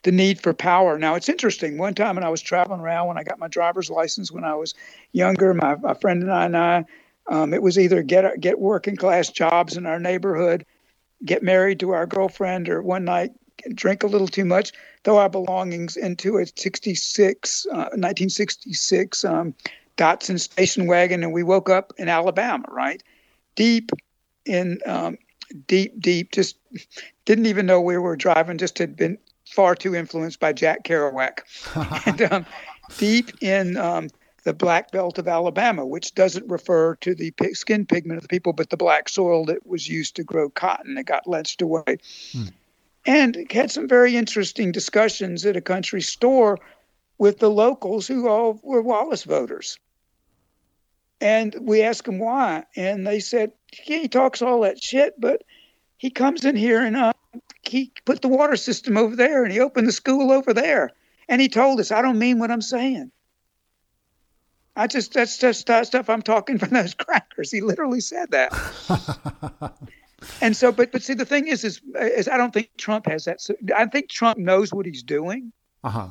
the 0.03 0.11
need 0.11 0.41
for 0.41 0.53
power. 0.53 0.97
Now, 0.97 1.15
it's 1.15 1.29
interesting. 1.29 1.77
One 1.77 1.93
time 1.93 2.15
when 2.15 2.23
I 2.23 2.29
was 2.29 2.41
traveling 2.41 2.81
around, 2.81 3.07
when 3.07 3.17
I 3.17 3.23
got 3.23 3.39
my 3.39 3.47
driver's 3.47 3.89
license 3.89 4.31
when 4.31 4.43
I 4.43 4.55
was 4.55 4.73
younger, 5.11 5.53
my, 5.53 5.75
my 5.75 5.93
friend 5.93 6.23
and 6.23 6.31
I, 6.31 6.45
and 6.45 6.57
I 6.57 6.85
um, 7.29 7.53
it 7.53 7.61
was 7.61 7.77
either 7.77 8.01
get 8.01 8.39
get 8.39 8.59
working 8.59 8.95
class 8.95 9.29
jobs 9.29 9.77
in 9.77 9.85
our 9.85 9.99
neighborhood, 9.99 10.65
get 11.23 11.43
married 11.43 11.79
to 11.81 11.91
our 11.91 12.07
girlfriend, 12.07 12.69
or 12.69 12.81
one 12.81 13.05
night 13.05 13.31
drink 13.73 14.03
a 14.03 14.07
little 14.07 14.27
too 14.27 14.45
much, 14.45 14.71
throw 15.03 15.17
our 15.17 15.29
belongings 15.29 15.97
into 15.97 16.37
a 16.37 16.45
66, 16.45 17.65
uh, 17.67 17.75
1966 17.75 19.25
um, 19.25 19.53
Datsun 19.97 20.39
station 20.39 20.87
wagon, 20.87 21.23
and 21.23 21.33
we 21.33 21.43
woke 21.43 21.69
up 21.69 21.93
in 21.97 22.07
Alabama, 22.07 22.65
right? 22.69 23.03
Deep 23.55 23.91
in, 24.45 24.79
um, 24.85 25.17
deep, 25.67 25.99
deep, 25.99 26.31
just 26.31 26.57
didn't 27.25 27.47
even 27.47 27.65
know 27.65 27.81
we 27.81 27.97
were 27.97 28.15
driving, 28.15 28.57
just 28.57 28.77
had 28.77 28.95
been 28.95 29.17
far 29.59 29.75
too 29.75 29.93
influenced 29.93 30.39
by 30.39 30.53
Jack 30.53 30.85
Kerouac, 30.85 31.39
and 32.07 32.21
um, 32.31 32.45
deep 32.97 33.29
in 33.43 33.75
um, 33.75 34.07
the 34.45 34.53
black 34.53 34.89
belt 34.89 35.19
of 35.19 35.27
Alabama, 35.27 35.85
which 35.85 36.15
doesn't 36.15 36.49
refer 36.49 36.95
to 37.01 37.13
the 37.13 37.33
skin 37.51 37.85
pigment 37.85 38.19
of 38.19 38.21
the 38.21 38.29
people, 38.29 38.53
but 38.53 38.69
the 38.69 38.77
black 38.77 39.09
soil 39.09 39.43
that 39.43 39.67
was 39.67 39.89
used 39.89 40.15
to 40.15 40.23
grow 40.23 40.49
cotton 40.49 40.95
that 40.95 41.03
got 41.03 41.27
lynched 41.27 41.61
away. 41.61 41.97
Hmm. 42.31 42.43
And 43.05 43.51
had 43.51 43.69
some 43.69 43.89
very 43.89 44.15
interesting 44.15 44.71
discussions 44.71 45.45
at 45.45 45.57
a 45.57 45.61
country 45.61 46.01
store 46.01 46.57
with 47.17 47.39
the 47.39 47.51
locals 47.51 48.07
who 48.07 48.29
all 48.29 48.61
were 48.63 48.81
Wallace 48.81 49.25
voters. 49.25 49.77
And 51.19 51.53
we 51.59 51.81
asked 51.81 52.05
them 52.05 52.19
why, 52.19 52.63
and 52.77 53.05
they 53.05 53.19
said, 53.19 53.51
yeah, 53.83 53.97
he 53.97 54.07
talks 54.07 54.41
all 54.41 54.61
that 54.61 54.81
shit, 54.81 55.19
but 55.19 55.43
he 55.97 56.09
comes 56.09 56.45
in 56.45 56.55
here 56.55 56.79
and 56.79 56.95
uh, 56.95 57.11
he 57.69 57.91
put 58.05 58.21
the 58.21 58.27
water 58.27 58.55
system 58.55 58.97
over 58.97 59.15
there 59.15 59.43
and 59.43 59.53
he 59.53 59.59
opened 59.59 59.87
the 59.87 59.93
school 59.93 60.31
over 60.31 60.53
there. 60.53 60.91
And 61.27 61.39
he 61.39 61.47
told 61.47 61.79
us, 61.79 61.91
I 61.91 62.01
don't 62.01 62.19
mean 62.19 62.39
what 62.39 62.51
I'm 62.51 62.61
saying. 62.61 63.11
I 64.75 64.87
just, 64.87 65.13
that's 65.13 65.37
just 65.37 65.61
stuff 65.61 66.09
I'm 66.09 66.21
talking 66.21 66.57
from 66.57 66.69
those 66.69 66.93
crackers. 66.95 67.51
He 67.51 67.61
literally 67.61 68.01
said 68.01 68.31
that. 68.31 69.73
and 70.41 70.55
so, 70.55 70.71
but, 70.71 70.91
but 70.91 71.03
see, 71.03 71.13
the 71.13 71.25
thing 71.25 71.47
is, 71.47 71.63
is, 71.63 71.81
is 71.99 72.27
I 72.27 72.37
don't 72.37 72.53
think 72.53 72.71
Trump 72.77 73.05
has 73.07 73.25
that. 73.25 73.45
I 73.75 73.85
think 73.85 74.09
Trump 74.09 74.39
knows 74.39 74.73
what 74.73 74.85
he's 74.85 75.03
doing. 75.03 75.51
Uh 75.83 75.89
huh. 75.89 76.07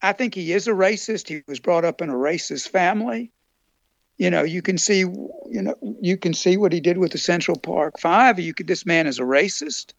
I 0.00 0.12
think 0.12 0.34
he 0.34 0.52
is 0.52 0.66
a 0.66 0.72
racist. 0.72 1.28
He 1.28 1.42
was 1.46 1.60
brought 1.60 1.84
up 1.84 2.00
in 2.00 2.08
a 2.08 2.14
racist 2.14 2.68
family. 2.68 3.30
You 4.16 4.30
know, 4.30 4.42
you 4.42 4.62
can 4.62 4.78
see, 4.78 5.00
you 5.00 5.62
know, 5.62 5.74
you 6.00 6.16
can 6.16 6.34
see 6.34 6.56
what 6.56 6.72
he 6.72 6.80
did 6.80 6.98
with 6.98 7.12
the 7.12 7.18
Central 7.18 7.58
Park 7.58 7.98
Five. 7.98 8.38
You 8.38 8.54
could, 8.54 8.66
this 8.66 8.84
man 8.84 9.06
is 9.06 9.18
a 9.18 9.22
racist 9.22 9.92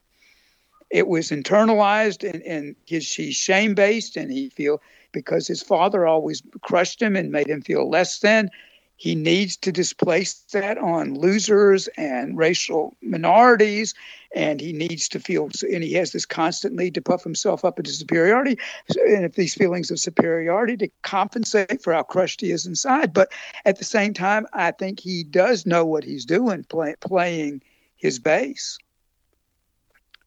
it 0.94 1.08
was 1.08 1.32
internalized 1.32 2.24
and, 2.24 2.44
and 2.44 2.76
he's 2.86 3.04
shame 3.06 3.74
based 3.74 4.16
and 4.16 4.32
he 4.32 4.50
feel 4.50 4.80
because 5.12 5.48
his 5.48 5.62
father 5.62 6.06
always 6.06 6.44
crushed 6.62 7.02
him 7.02 7.16
and 7.16 7.32
made 7.32 7.50
him 7.50 7.62
feel 7.62 7.89
less 7.89 8.20
than. 8.20 8.52
He 8.96 9.16
needs 9.16 9.58
to 9.58 9.72
displace 9.72 10.36
that 10.54 10.78
on 10.78 11.16
losers 11.16 11.88
and 11.98 12.38
racial 12.38 12.96
minorities 13.02 13.96
and 14.36 14.62
he 14.62 14.72
needs 14.72 15.10
to 15.10 15.20
feel 15.20 15.50
and 15.64 15.84
he 15.84 15.94
has 15.94 16.12
this 16.12 16.28
constant 16.28 16.76
need 16.76 16.94
to 16.94 17.02
puff 17.02 17.24
himself 17.24 17.66
up 17.66 17.80
into 17.80 17.91
superiority 17.91 18.60
and 18.96 19.26
if 19.26 19.34
these 19.34 19.56
feelings 19.56 19.89
of 19.89 20.00
superiority 20.00 20.78
to 20.78 20.89
compensate 21.02 21.82
for 21.82 21.91
how 21.91 22.04
crushed 22.04 22.39
he 22.39 22.52
is 22.52 22.68
inside. 22.68 23.14
But 23.14 23.32
at 23.66 23.80
the 23.80 23.84
same 23.84 24.14
time 24.14 24.46
i 24.54 24.70
think 24.70 25.00
he 25.00 25.24
does 25.24 25.66
know 25.66 25.86
what 25.86 26.04
he's 26.04 26.24
doing 26.24 26.64
play, 26.66 26.94
playing 27.02 27.64
his 27.96 28.20
base 28.20 28.78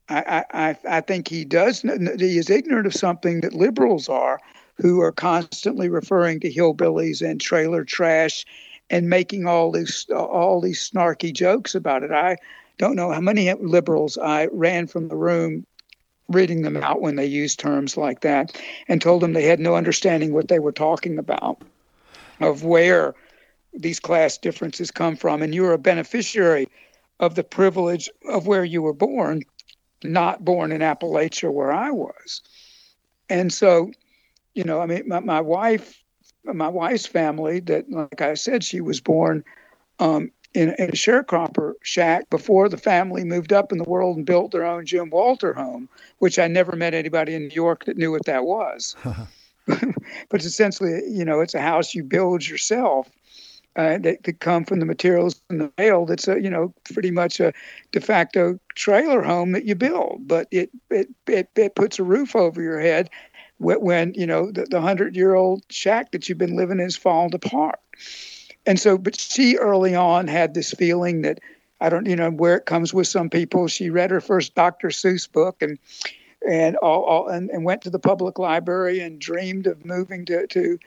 I, 0.08 0.44
I, 0.52 0.76
I 0.88 1.00
think 1.00 1.28
he 1.28 1.44
does. 1.44 1.82
He 1.82 2.38
is 2.38 2.48
ignorant 2.48 2.86
of 2.86 2.94
something 2.94 3.40
that 3.40 3.54
liberals 3.54 4.08
are, 4.08 4.40
who 4.76 5.00
are 5.00 5.12
constantly 5.12 5.88
referring 5.88 6.40
to 6.40 6.52
hillbillies 6.52 7.28
and 7.28 7.40
trailer 7.40 7.84
trash, 7.84 8.44
and 8.88 9.08
making 9.08 9.46
all 9.46 9.72
these 9.72 10.06
all 10.10 10.60
these 10.60 10.88
snarky 10.88 11.32
jokes 11.32 11.74
about 11.74 12.04
it. 12.04 12.12
I 12.12 12.36
don't 12.78 12.94
know 12.94 13.10
how 13.10 13.20
many 13.20 13.52
liberals 13.54 14.16
I 14.18 14.46
ran 14.52 14.86
from 14.86 15.08
the 15.08 15.16
room 15.16 15.66
reading 16.28 16.62
them 16.62 16.76
out 16.76 17.00
when 17.00 17.16
they 17.16 17.26
used 17.26 17.58
terms 17.58 17.96
like 17.96 18.20
that, 18.20 18.60
and 18.88 19.00
told 19.00 19.22
them 19.22 19.32
they 19.32 19.44
had 19.44 19.60
no 19.60 19.74
understanding 19.74 20.32
what 20.32 20.48
they 20.48 20.58
were 20.58 20.72
talking 20.72 21.18
about, 21.18 21.62
of 22.40 22.64
where 22.64 23.14
these 23.72 24.00
class 24.00 24.38
differences 24.38 24.90
come 24.90 25.16
from, 25.16 25.42
and 25.42 25.54
you're 25.54 25.72
a 25.72 25.78
beneficiary 25.78 26.68
of 27.20 27.34
the 27.34 27.44
privilege 27.44 28.10
of 28.28 28.46
where 28.46 28.64
you 28.64 28.82
were 28.82 28.92
born, 28.92 29.42
not 30.04 30.44
born 30.44 30.72
in 30.72 30.80
Appalachia 30.80 31.52
where 31.52 31.72
I 31.72 31.90
was. 31.90 32.42
And 33.28 33.52
so, 33.52 33.90
you 34.54 34.64
know, 34.64 34.80
I 34.80 34.86
mean, 34.86 35.08
my, 35.08 35.20
my 35.20 35.40
wife, 35.40 36.02
my 36.44 36.68
wife's 36.68 37.06
family, 37.06 37.60
that 37.60 37.90
like 37.90 38.20
I 38.20 38.34
said, 38.34 38.62
she 38.62 38.80
was 38.80 39.00
born 39.00 39.44
um, 39.98 40.30
in, 40.54 40.74
in, 40.78 40.90
a 40.90 40.92
sharecropper 40.92 41.74
shack 41.82 42.28
before 42.30 42.68
the 42.68 42.76
family 42.76 43.24
moved 43.24 43.52
up 43.52 43.72
in 43.72 43.78
the 43.78 43.84
world 43.84 44.16
and 44.16 44.26
built 44.26 44.52
their 44.52 44.64
own 44.64 44.86
Jim 44.86 45.10
Walter 45.10 45.52
home, 45.52 45.88
which 46.18 46.38
I 46.38 46.46
never 46.46 46.76
met 46.76 46.94
anybody 46.94 47.34
in 47.34 47.48
New 47.48 47.54
York 47.54 47.84
that 47.86 47.96
knew 47.96 48.12
what 48.12 48.26
that 48.26 48.44
was. 48.44 48.94
but 50.28 50.44
essentially, 50.44 51.02
you 51.08 51.24
know, 51.24 51.40
it's 51.40 51.54
a 51.54 51.60
house 51.60 51.94
you 51.94 52.04
build 52.04 52.46
yourself. 52.46 53.10
Uh, 53.76 53.98
that 53.98 54.24
could 54.24 54.40
come 54.40 54.64
from 54.64 54.80
the 54.80 54.86
materials 54.86 55.38
in 55.50 55.58
the 55.58 55.70
mail. 55.76 56.06
That's 56.06 56.26
a 56.26 56.40
you 56.40 56.48
know 56.48 56.72
pretty 56.94 57.10
much 57.10 57.40
a 57.40 57.52
de 57.92 58.00
facto 58.00 58.58
trailer 58.74 59.22
home 59.22 59.52
that 59.52 59.66
you 59.66 59.74
build, 59.74 60.26
but 60.26 60.48
it 60.50 60.70
it 60.90 61.08
it, 61.26 61.50
it 61.54 61.74
puts 61.74 61.98
a 61.98 62.02
roof 62.02 62.34
over 62.34 62.62
your 62.62 62.80
head 62.80 63.10
when, 63.58 63.80
when 63.82 64.14
you 64.14 64.26
know 64.26 64.50
the, 64.50 64.64
the 64.64 64.80
hundred 64.80 65.14
year 65.14 65.34
old 65.34 65.62
shack 65.68 66.12
that 66.12 66.26
you've 66.28 66.38
been 66.38 66.56
living 66.56 66.80
in 66.80 66.86
is 66.86 66.96
falling 66.96 67.34
apart. 67.34 67.78
And 68.64 68.80
so, 68.80 68.98
but 68.98 69.18
she 69.18 69.56
early 69.56 69.94
on 69.94 70.26
had 70.26 70.54
this 70.54 70.72
feeling 70.72 71.22
that 71.22 71.40
I 71.80 71.88
don't, 71.88 72.06
you 72.06 72.16
know, 72.16 72.30
where 72.30 72.56
it 72.56 72.66
comes 72.66 72.92
with 72.92 73.06
some 73.06 73.30
people. 73.30 73.68
She 73.68 73.90
read 73.90 74.10
her 74.10 74.20
first 74.20 74.54
Dr. 74.54 74.88
Seuss 74.88 75.30
book 75.30 75.60
and 75.60 75.78
and 76.48 76.76
all, 76.76 77.02
all 77.04 77.28
and, 77.28 77.50
and 77.50 77.64
went 77.64 77.82
to 77.82 77.90
the 77.90 77.98
public 77.98 78.38
library 78.38 79.00
and 79.00 79.18
dreamed 79.18 79.66
of 79.66 79.84
moving 79.84 80.24
to, 80.26 80.46
to 80.48 80.78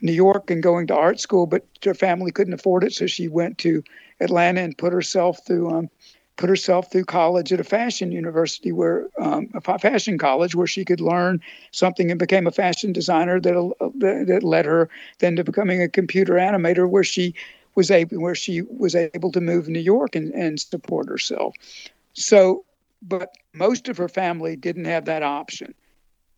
New 0.00 0.12
York 0.12 0.50
and 0.50 0.62
going 0.62 0.86
to 0.88 0.96
art 0.96 1.20
school, 1.20 1.46
but 1.46 1.64
her 1.84 1.94
family 1.94 2.30
couldn't 2.30 2.54
afford 2.54 2.84
it, 2.84 2.92
so 2.92 3.06
she 3.06 3.28
went 3.28 3.58
to 3.58 3.82
Atlanta 4.20 4.60
and 4.60 4.76
put 4.76 4.92
herself 4.92 5.44
through 5.46 5.70
um, 5.70 5.90
put 6.36 6.50
herself 6.50 6.92
through 6.92 7.04
college 7.04 7.50
at 7.52 7.60
a 7.60 7.64
fashion 7.64 8.12
university 8.12 8.70
where 8.70 9.08
um, 9.18 9.48
a 9.54 9.78
fashion 9.78 10.18
college 10.18 10.54
where 10.54 10.66
she 10.66 10.84
could 10.84 11.00
learn 11.00 11.40
something 11.70 12.10
and 12.10 12.18
became 12.18 12.46
a 12.46 12.52
fashion 12.52 12.92
designer 12.92 13.40
that 13.40 13.56
uh, 13.56 13.88
that 13.96 14.42
led 14.42 14.64
her 14.66 14.88
then 15.18 15.36
to 15.36 15.44
becoming 15.44 15.82
a 15.82 15.88
computer 15.88 16.34
animator 16.34 16.88
where 16.88 17.04
she 17.04 17.34
was 17.74 17.90
able 17.90 18.20
where 18.20 18.34
she 18.34 18.62
was 18.62 18.94
able 18.94 19.32
to 19.32 19.40
move 19.40 19.64
to 19.64 19.70
New 19.70 19.80
York 19.80 20.14
and, 20.14 20.32
and 20.34 20.60
support 20.60 21.08
herself. 21.08 21.54
So, 22.12 22.64
but 23.02 23.34
most 23.54 23.88
of 23.88 23.96
her 23.96 24.08
family 24.08 24.56
didn't 24.56 24.86
have 24.86 25.06
that 25.06 25.22
option 25.22 25.74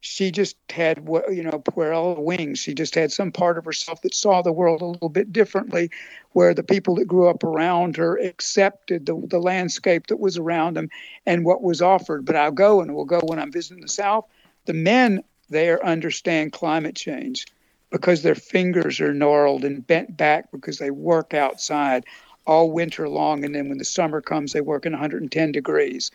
she 0.00 0.30
just 0.30 0.56
had 0.70 1.06
you 1.30 1.42
know 1.42 1.58
puerile 1.58 2.22
wings. 2.22 2.58
She 2.60 2.74
just 2.74 2.94
had 2.94 3.10
some 3.10 3.32
part 3.32 3.58
of 3.58 3.64
herself 3.64 4.02
that 4.02 4.14
saw 4.14 4.42
the 4.42 4.52
world 4.52 4.80
a 4.80 4.86
little 4.86 5.08
bit 5.08 5.32
differently 5.32 5.90
where 6.32 6.54
the 6.54 6.62
people 6.62 6.94
that 6.96 7.06
grew 7.08 7.28
up 7.28 7.42
around 7.42 7.96
her 7.96 8.16
accepted 8.16 9.06
the, 9.06 9.20
the 9.26 9.40
landscape 9.40 10.06
that 10.06 10.20
was 10.20 10.38
around 10.38 10.74
them 10.74 10.88
and 11.26 11.44
what 11.44 11.62
was 11.62 11.82
offered. 11.82 12.24
But 12.24 12.36
i'll 12.36 12.52
go 12.52 12.80
and 12.80 12.94
we'll 12.94 13.04
go 13.04 13.20
when 13.24 13.38
i'm 13.38 13.52
visiting 13.52 13.82
the 13.82 13.88
south. 13.88 14.26
The 14.66 14.74
men 14.74 15.24
there 15.50 15.84
understand 15.84 16.52
climate 16.52 16.94
change 16.94 17.46
because 17.90 18.22
their 18.22 18.34
fingers 18.34 19.00
are 19.00 19.14
gnarled 19.14 19.64
and 19.64 19.86
bent 19.86 20.16
back 20.16 20.50
because 20.52 20.78
they 20.78 20.90
work 20.90 21.34
outside 21.34 22.04
all 22.46 22.70
winter 22.70 23.08
long. 23.08 23.44
And 23.44 23.54
then 23.54 23.68
when 23.68 23.78
the 23.78 23.84
summer 23.84 24.20
comes 24.20 24.52
they 24.52 24.60
work 24.60 24.86
in 24.86 24.92
110 24.92 25.52
degrees 25.52 26.10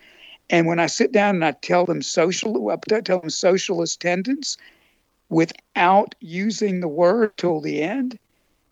and 0.50 0.68
when 0.68 0.80
I 0.80 0.88
sit 0.88 1.12
down 1.12 1.36
and 1.36 1.46
I 1.46 1.52
tell 1.52 1.86
them 1.86 2.02
social, 2.02 2.70
I 2.70 2.76
tell 3.02 3.20
them 3.20 3.30
socialist 3.30 4.02
tendencies 4.02 4.58
without 5.30 6.16
using 6.20 6.80
the 6.80 6.88
word 6.88 7.36
till 7.38 7.60
the 7.60 7.82
end, 7.82 8.20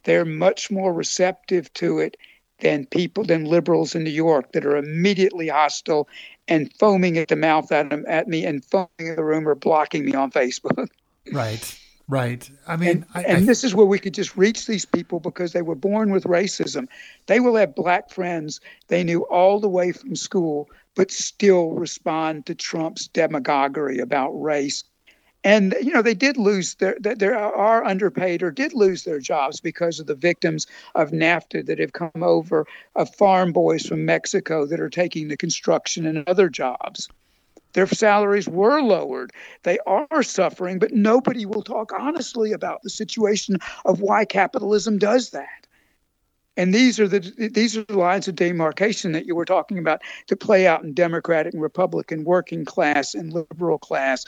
they're 0.04 0.26
much 0.26 0.70
more 0.70 0.94
receptive 0.94 1.74
to 1.74 2.00
it 2.00 2.18
than 2.60 2.86
people 2.86 3.24
than 3.24 3.46
liberals 3.46 3.96
in 3.96 4.04
New 4.04 4.12
York 4.12 4.52
that 4.52 4.66
are 4.66 4.78
immediately 4.78 5.48
hostile 5.48 6.08
and 6.48 6.72
foaming 6.78 7.18
at 7.18 7.30
the 7.30 7.36
mouth 7.36 7.72
at, 7.72 7.90
them, 7.90 8.06
at 8.08 8.28
me 8.28 8.46
and 8.46 8.64
foaming 8.64 8.90
in 9.00 9.16
the 9.16 9.24
room 9.24 9.48
or 9.48 9.56
blocking 9.56 10.06
me 10.06 10.14
on 10.14 10.32
Facebook. 10.32 10.88
Right. 11.32 11.80
Right. 12.08 12.50
I 12.68 12.76
mean, 12.78 12.90
and, 12.90 13.06
I, 13.14 13.22
and 13.22 13.38
I, 13.38 13.46
this 13.46 13.64
is 13.64 13.76
where 13.76 13.86
we 13.86 14.00
could 14.00 14.16
just 14.16 14.36
reach 14.36 14.66
these 14.66 14.86
people 14.86 15.20
because 15.20 15.54
they 15.54 15.62
were 15.62 15.76
born 15.76 16.12
with 16.12 16.24
racism. 16.24 16.88
They 17.28 17.40
will 17.40 17.56
have 17.56 17.76
black 17.76 18.10
friends 18.10 18.60
they 18.88 19.04
knew 19.04 19.22
all 19.28 19.60
the 19.60 19.70
way 19.70 19.92
from 19.92 20.16
school 20.16 20.68
but 20.96 21.12
still 21.12 21.72
respond 21.72 22.46
to 22.46 22.56
Trump's 22.56 23.08
demagoguery 23.08 24.00
about 24.00 24.32
race. 24.32 24.84
And 25.44 25.76
you 25.82 25.92
know 25.92 26.04
they 26.04 26.14
did 26.14 26.38
lose 26.38 26.76
their 26.76 26.96
there 27.00 27.36
are 27.36 27.84
underpaid 27.84 28.44
or 28.44 28.52
did 28.52 28.74
lose 28.74 29.06
their 29.06 29.20
jobs 29.20 29.60
because 29.60 30.00
of 30.00 30.06
the 30.06 30.14
victims 30.14 30.68
of 30.94 31.10
NAFTA 31.10 31.66
that 31.66 31.80
have 31.80 31.94
come 31.94 32.22
over 32.22 32.68
of 32.96 33.14
farm 33.16 33.52
boys 33.52 33.88
from 33.88 34.06
Mexico 34.06 34.68
that 34.68 34.80
are 34.80 34.90
taking 34.90 35.30
the 35.30 35.38
construction 35.38 36.06
and 36.06 36.28
other 36.28 36.48
jobs. 36.48 37.10
Their 37.74 37.88
salaries 37.88 38.48
were 38.50 38.82
lowered. 38.82 39.32
They 39.64 39.80
are 39.88 40.24
suffering, 40.24 40.78
but 40.78 40.94
nobody 40.94 41.46
will 41.46 41.64
talk 41.64 41.92
honestly 41.98 42.52
about 42.52 42.84
the 42.84 42.90
situation 42.90 43.58
of 43.86 44.02
why 44.02 44.26
capitalism 44.26 44.98
does 44.98 45.30
that. 45.32 45.61
And 46.62 46.76
these 46.76 47.00
are 47.00 47.08
the 47.08 47.50
these 47.52 47.76
are 47.76 47.84
the 47.86 47.98
lines 47.98 48.28
of 48.28 48.36
demarcation 48.36 49.14
that 49.14 49.26
you 49.26 49.36
were 49.36 49.46
talking 49.46 49.80
about 49.80 50.04
to 50.28 50.36
play 50.36 50.68
out 50.68 50.84
in 50.84 50.94
Democratic 50.94 51.56
and 51.56 51.62
Republican, 51.64 52.24
working 52.24 52.66
class 52.66 53.16
and 53.16 53.34
liberal 53.34 53.80
class, 53.80 54.26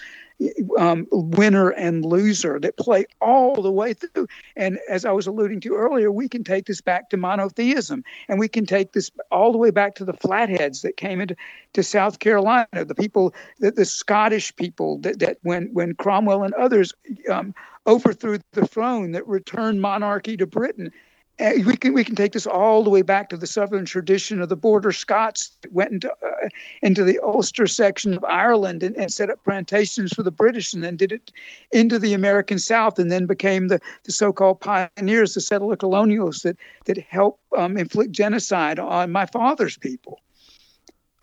um, 0.79 1.05
winner 1.11 1.69
and 1.69 2.03
loser 2.03 2.59
that 2.59 2.75
play 2.77 3.05
all 3.21 3.61
the 3.61 3.71
way 3.71 3.93
through. 3.93 4.25
And 4.55 4.79
as 4.89 5.05
I 5.05 5.11
was 5.11 5.27
alluding 5.27 5.59
to 5.59 5.75
earlier, 5.75 6.11
we 6.11 6.27
can 6.27 6.43
take 6.43 6.65
this 6.65 6.81
back 6.81 7.11
to 7.11 7.17
monotheism, 7.17 8.03
and 8.27 8.39
we 8.39 8.47
can 8.47 8.65
take 8.65 8.93
this 8.93 9.11
all 9.29 9.51
the 9.51 9.59
way 9.59 9.69
back 9.69 9.93
to 9.95 10.03
the 10.03 10.13
Flatheads 10.13 10.81
that 10.81 10.97
came 10.97 11.21
into 11.21 11.35
to 11.73 11.83
South 11.83 12.17
Carolina, 12.17 12.83
the 12.83 12.95
people, 12.95 13.31
the, 13.59 13.69
the 13.69 13.85
Scottish 13.85 14.55
people 14.55 14.97
that, 15.01 15.19
that 15.19 15.37
when 15.43 15.71
when 15.71 15.93
Cromwell 15.93 16.41
and 16.41 16.55
others 16.55 16.95
um, 17.31 17.53
overthrew 17.85 18.39
the 18.53 18.65
throne 18.65 19.11
that 19.11 19.27
returned 19.27 19.83
monarchy 19.83 20.35
to 20.37 20.47
Britain 20.47 20.91
we 21.39 21.75
can 21.75 21.93
we 21.93 22.03
can 22.03 22.15
take 22.15 22.33
this 22.33 22.45
all 22.45 22.83
the 22.83 22.89
way 22.89 23.01
back 23.01 23.29
to 23.29 23.37
the 23.37 23.47
southern 23.47 23.85
tradition 23.85 24.41
of 24.41 24.49
the 24.49 24.55
border 24.55 24.91
Scots 24.91 25.57
that 25.61 25.73
went 25.73 25.91
into 25.91 26.11
uh, 26.11 26.49
into 26.81 27.03
the 27.03 27.19
Ulster 27.23 27.65
section 27.65 28.13
of 28.13 28.23
Ireland 28.25 28.83
and, 28.83 28.95
and, 28.95 29.11
set 29.11 29.29
up 29.29 29.43
plantations 29.43 30.13
for 30.13 30.21
the 30.21 30.31
British, 30.31 30.73
and 30.73 30.83
then 30.83 30.95
did 30.95 31.11
it 31.11 31.31
into 31.71 31.97
the 31.97 32.13
American 32.13 32.59
South, 32.59 32.99
and 32.99 33.11
then 33.11 33.25
became 33.25 33.67
the, 33.67 33.79
the 34.03 34.11
so-called 34.11 34.61
pioneers, 34.61 35.33
the 35.33 35.41
settler 35.41 35.75
colonials 35.75 36.41
that 36.41 36.57
that 36.85 36.97
helped 36.99 37.41
um, 37.57 37.77
inflict 37.77 38.11
genocide 38.11 38.77
on 38.77 39.11
my 39.11 39.25
father's 39.25 39.77
people. 39.77 40.19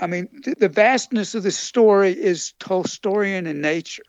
I 0.01 0.07
mean, 0.07 0.29
the, 0.45 0.55
the 0.59 0.69
vastness 0.69 1.35
of 1.35 1.43
the 1.43 1.51
story 1.51 2.13
is 2.13 2.55
Tolstoyan 2.59 3.47
in 3.47 3.61
nature 3.61 4.03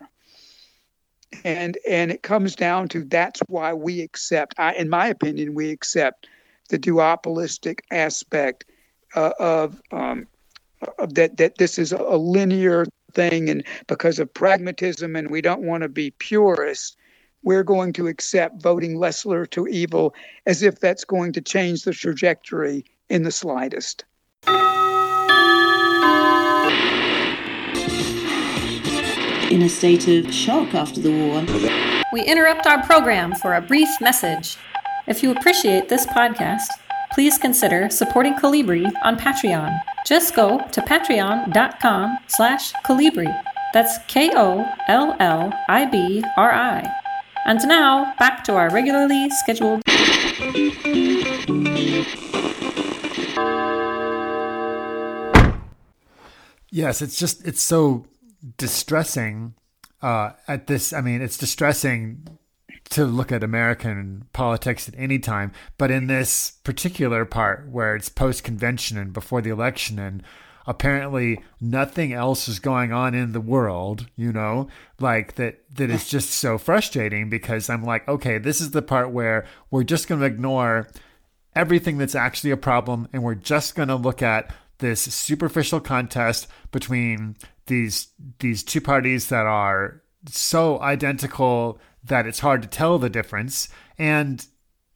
and 1.43 1.77
and 1.88 2.11
it 2.11 2.23
comes 2.23 2.55
down 2.55 2.87
to 2.89 3.03
that's 3.03 3.41
why 3.47 3.74
we 3.74 4.01
accept 4.01 4.55
I, 4.58 4.74
in 4.74 4.89
my 4.89 5.08
opinion 5.08 5.53
we 5.53 5.70
accept 5.70 6.28
the 6.70 6.79
duopolistic 6.79 7.79
aspect 7.91 8.66
uh, 9.16 9.32
of, 9.39 9.82
um, 9.91 10.28
of 10.99 11.16
that 11.16 11.37
that 11.37 11.58
this 11.58 11.78
is 11.78 11.91
a 11.91 12.17
linear 12.17 12.86
thing 13.13 13.49
and 13.49 13.63
because 13.87 14.20
of 14.20 14.33
pragmatism 14.33 15.16
and 15.16 15.29
we 15.29 15.41
don't 15.41 15.62
want 15.62 15.83
to 15.83 15.89
be 15.89 16.12
purists 16.12 16.95
we're 17.43 17.63
going 17.63 17.91
to 17.91 18.08
accept 18.08 18.62
voting 18.62 18.97
lesser 18.97 19.45
to 19.47 19.67
evil 19.67 20.13
as 20.45 20.62
if 20.62 20.79
that's 20.79 21.03
going 21.03 21.33
to 21.33 21.41
change 21.41 21.83
the 21.83 21.91
trajectory 21.91 22.86
in 23.09 23.24
the 23.24 23.32
slightest 23.32 24.05
in 29.51 29.61
a 29.63 29.69
state 29.69 30.07
of 30.07 30.33
shock 30.33 30.73
after 30.73 31.01
the 31.01 31.11
war. 31.11 31.43
We 32.13 32.23
interrupt 32.23 32.65
our 32.65 32.82
program 32.83 33.36
for 33.36 33.55
a 33.55 33.61
brief 33.61 33.89
message. 33.99 34.55
If 35.07 35.21
you 35.21 35.32
appreciate 35.32 35.89
this 35.89 36.05
podcast, 36.05 36.67
please 37.11 37.37
consider 37.37 37.89
supporting 37.89 38.36
Kollibri 38.36 38.89
on 39.03 39.17
Patreon. 39.17 39.78
Just 40.07 40.33
go 40.36 40.65
to 40.71 40.82
patreon.com 40.82 42.17
slash 42.28 42.71
Kollibri. 42.86 43.43
That's 43.73 43.97
K-O-L-L-I-B-R-I. 44.07 44.67
And 47.45 47.59
now, 47.67 48.13
back 48.19 48.45
to 48.45 48.55
our 48.55 48.69
regularly 48.69 49.29
scheduled... 49.32 49.82
Yes, 56.73 57.01
it's 57.01 57.17
just, 57.17 57.45
it's 57.45 57.61
so 57.61 58.05
distressing 58.58 59.54
uh, 60.01 60.32
at 60.47 60.68
this. 60.68 60.93
I 60.93 61.01
mean, 61.01 61.22
it's 61.22 61.38
distressing 61.38 62.28
to 62.89 63.05
look 63.05 63.32
at 63.32 63.43
American 63.43 64.26
politics 64.34 64.88
at 64.88 64.96
any 64.97 65.20
time, 65.20 65.51
but 65.78 65.92
in 65.92 66.08
this 66.08 66.51
particular 66.63 67.26
part 67.26 67.70
where 67.70 67.96
it's 67.96 68.09
post 68.09 68.43
convention 68.43 68.97
and 68.97 69.13
before 69.13 69.42
the 69.42 69.50
election 69.50 69.97
and 69.97 70.24
apparently 70.68 71.42
nothing 71.59 72.13
else 72.13 72.47
is 72.47 72.59
going 72.59 72.92
on 72.92 73.13
in 73.16 73.32
the 73.32 73.42
world, 73.42 74.08
you 74.16 74.32
know, 74.32 74.68
like 75.00 75.36
that 75.36 75.63
that 75.76 75.89
is 75.89 76.08
just 76.08 76.30
so 76.32 76.58
frustrating 76.58 77.30
because 77.30 77.70
I'm 77.70 77.84
like, 77.84 78.08
okay, 78.08 78.38
this 78.38 78.62
is 78.62 78.72
the 78.72 78.82
part 78.82 79.12
where 79.12 79.46
we're 79.70 79.84
just 79.84 80.08
going 80.08 80.22
to 80.22 80.28
ignore 80.28 80.88
everything 81.55 81.97
that's 81.97 82.16
actually 82.16 82.51
a 82.51 82.58
problem, 82.58 83.08
and 83.12 83.24
we're 83.24 83.36
just 83.36 83.76
going 83.76 83.89
to 83.89 83.96
look 83.96 84.22
at 84.22 84.54
this 84.78 85.01
superficial 85.01 85.80
contest 85.80 86.47
between 86.72 87.38
these 87.72 88.10
these 88.39 88.64
two 88.64 88.82
parties 88.82 89.30
that 89.30 89.48
are 89.48 90.04
so 90.28 90.80
identical 90.82 91.80
that 92.04 92.28
it's 92.28 92.39
hard 92.39 92.62
to 92.62 92.68
tell 92.68 93.00
the 93.00 93.10
difference. 93.10 93.70
And 93.98 94.46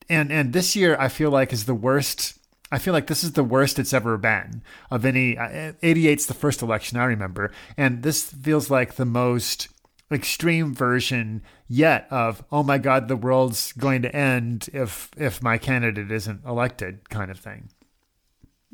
and 0.10 0.32
and 0.32 0.52
this 0.52 0.76
year 0.76 0.98
I 1.00 1.08
feel 1.08 1.32
like 1.32 1.54
is 1.54 1.66
the 1.66 1.74
worst. 1.74 2.38
I 2.72 2.78
feel 2.78 2.94
like 2.94 3.08
this 3.08 3.24
is 3.24 3.32
the 3.32 3.44
worst 3.44 3.80
it's 3.80 3.94
ever 3.94 4.18
been 4.18 4.62
of 4.92 5.06
any. 5.06 5.38
Uh, 5.38 5.74
88's 5.82 6.26
the 6.26 6.34
first 6.34 6.62
election 6.62 6.98
I 6.98 7.06
remember, 7.06 7.52
and 7.78 8.04
this 8.04 8.24
feels 8.32 8.70
like 8.70 8.96
the 8.96 9.06
most 9.06 9.70
extreme 10.12 10.74
version 10.74 11.42
yet 11.68 12.06
of 12.12 12.44
oh 12.52 12.62
my 12.62 12.78
god 12.78 13.08
the 13.08 13.16
world's 13.16 13.74
going 13.74 14.04
to 14.04 14.16
end 14.16 14.70
if 14.72 15.10
if 15.18 15.42
my 15.42 15.58
candidate 15.58 16.12
isn't 16.12 16.46
elected 16.46 17.10
kind 17.10 17.32
of 17.32 17.40
thing 17.40 17.70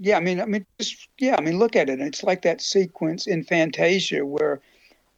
yeah 0.01 0.17
i 0.17 0.19
mean 0.19 0.41
i 0.41 0.45
mean 0.45 0.65
just 0.79 1.07
yeah 1.19 1.35
i 1.37 1.41
mean 1.41 1.57
look 1.59 1.75
at 1.75 1.89
it. 1.89 2.01
It's 2.01 2.23
like 2.23 2.41
that 2.41 2.61
sequence 2.61 3.27
in 3.27 3.43
fantasia 3.43 4.25
where 4.25 4.59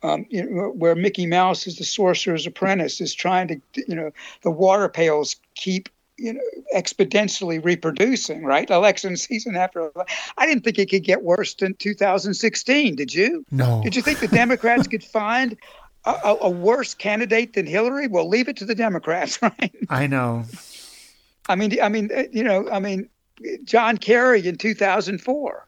um, 0.03 0.25
you 0.29 0.43
know, 0.43 0.67
where 0.71 0.95
Mickey 0.95 1.25
Mouse 1.25 1.65
is 1.65 1.77
the 1.77 1.85
sorcerer's 1.85 2.45
apprentice 2.45 2.99
is 2.99 3.13
trying 3.13 3.47
to, 3.47 3.61
you 3.87 3.95
know, 3.95 4.11
the 4.41 4.51
water 4.51 4.89
pails 4.89 5.37
keep 5.55 5.87
you 6.17 6.33
know 6.33 6.41
exponentially 6.75 7.63
reproducing 7.63 8.43
right? 8.43 8.69
Election 8.69 9.17
season 9.17 9.55
after 9.55 9.91
i 10.37 10.45
didn't 10.45 10.63
think 10.63 10.77
it 10.77 10.89
could 10.89 11.03
get 11.03 11.23
worse 11.23 11.55
than 11.55 11.73
2016 11.75 12.95
did 12.95 13.13
you? 13.13 13.43
No. 13.49 13.81
Did 13.83 13.95
you 13.95 14.03
think 14.03 14.19
the 14.19 14.27
democrats 14.27 14.87
could 14.87 15.03
find 15.03 15.57
a, 16.05 16.35
a, 16.41 16.49
worse 16.49 16.93
candidate 16.93 17.53
than 17.53 17.65
hillary? 17.65 18.07
Well 18.07 18.29
leave 18.29 18.47
it 18.47 18.57
to 18.57 18.65
the 18.65 18.75
democrats 18.75 19.39
right? 19.41 19.73
I 19.89 20.05
know. 20.05 20.45
I 21.49 21.55
mean 21.55 21.81
i 21.81 21.89
mean 21.89 22.11
you 22.31 22.43
know 22.43 22.69
i 22.69 22.79
mean 22.79 23.09
john 23.63 23.97
kerry 23.97 24.45
in 24.47 24.55
2004 24.55 25.67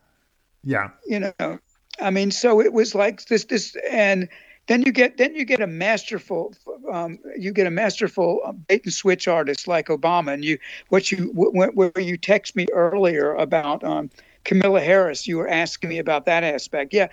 yeah 0.64 0.90
you 1.06 1.20
know 1.20 1.60
i 2.00 2.10
mean 2.10 2.32
so 2.32 2.62
it 2.62 2.74
was 2.74 2.96
like 2.96 3.26
this 3.26 3.46
this 3.46 3.76
and 3.90 4.30
then 4.68 4.82
you 4.82 4.92
get 4.92 5.18
then 5.18 5.36
you 5.36 5.46
get 5.46 5.62
a 5.62 5.68
masterful 5.68 6.54
um, 6.92 7.20
you 7.38 7.52
get 7.52 7.68
a 7.68 7.72
masterful 7.72 8.40
uh, 8.44 8.52
bait 8.52 8.84
and 8.84 8.94
switch 8.94 9.28
artist 9.28 9.68
like 9.68 9.88
Obama, 9.88 10.34
and 10.34 10.44
you 10.44 10.58
what 10.90 11.12
you 11.12 11.32
where 11.36 11.92
you 11.98 12.18
text 12.18 12.56
me 12.56 12.66
earlier 12.74 13.36
about 13.36 13.84
um, 13.84 14.10
Kamala 14.44 14.82
Harris, 14.82 15.28
you 15.28 15.38
were 15.38 15.48
asking 15.48 15.90
me 15.90 16.00
about 16.00 16.26
that 16.26 16.44
aspect. 16.44 16.94
Yeah, 16.94 17.08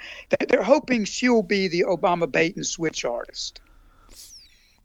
they're 0.48 0.62
hoping 0.62 1.04
she'll 1.04 1.42
be 1.42 1.68
the 1.68 1.84
Obama 1.88 2.30
bait 2.30 2.56
and 2.56 2.66
switch 2.66 3.04
artist. 3.04 3.60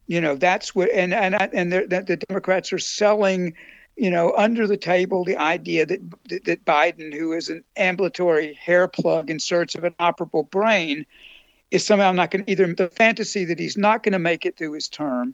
You 0.07 0.21
know, 0.21 0.35
that's 0.35 0.73
what, 0.73 0.89
and 0.91 1.13
and 1.13 1.35
and 1.35 1.71
the 1.71 2.23
Democrats 2.27 2.73
are 2.73 2.79
selling, 2.79 3.53
you 3.97 4.11
know, 4.11 4.33
under 4.37 4.67
the 4.67 4.77
table 4.77 5.23
the 5.23 5.37
idea 5.37 5.85
that 5.85 5.99
that 6.45 6.63
Biden, 6.65 7.13
who 7.13 7.33
is 7.33 7.49
an 7.49 7.63
ambulatory 7.75 8.53
hair 8.53 8.87
plug 8.87 9.29
in 9.29 9.39
search 9.39 9.75
of 9.75 9.83
an 9.83 9.95
operable 9.99 10.49
brain, 10.49 11.05
is 11.71 11.85
somehow 11.85 12.11
not 12.11 12.31
going 12.31 12.45
to 12.45 12.51
either 12.51 12.71
the 12.73 12.89
fantasy 12.89 13.43
that 13.45 13.59
he's 13.59 13.75
not 13.75 14.03
going 14.03 14.13
to 14.13 14.19
make 14.19 14.45
it 14.45 14.55
through 14.55 14.73
his 14.73 14.87
term, 14.87 15.33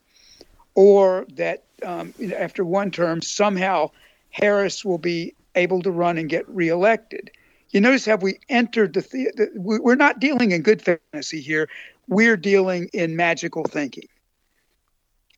or 0.76 1.26
that 1.34 1.64
um, 1.85 2.14
you 2.18 2.27
know, 2.27 2.38
after 2.38 2.64
one 2.64 2.90
term 2.90 3.22
somehow 3.22 3.91
Harris 4.30 4.85
will 4.85 4.98
be 4.98 5.35
able 5.56 5.81
to 5.81 5.91
run 5.91 6.18
and 6.18 6.30
get 6.30 6.48
reelected. 6.48 7.30
You 7.72 7.81
notice 7.81 8.06
how 8.06 8.15
we 8.15 8.40
entered 8.49 8.94
the, 8.94 9.02
the, 9.02 9.31
the 9.35 9.52
we're 9.56 9.95
not 9.95 10.19
dealing 10.19 10.52
in 10.52 10.61
good 10.61 10.81
fantasy 10.81 11.41
here. 11.41 11.68
We're 12.07 12.38
dealing 12.38 12.90
in 12.94 13.15
magical 13.15 13.64
thinking. 13.64 14.07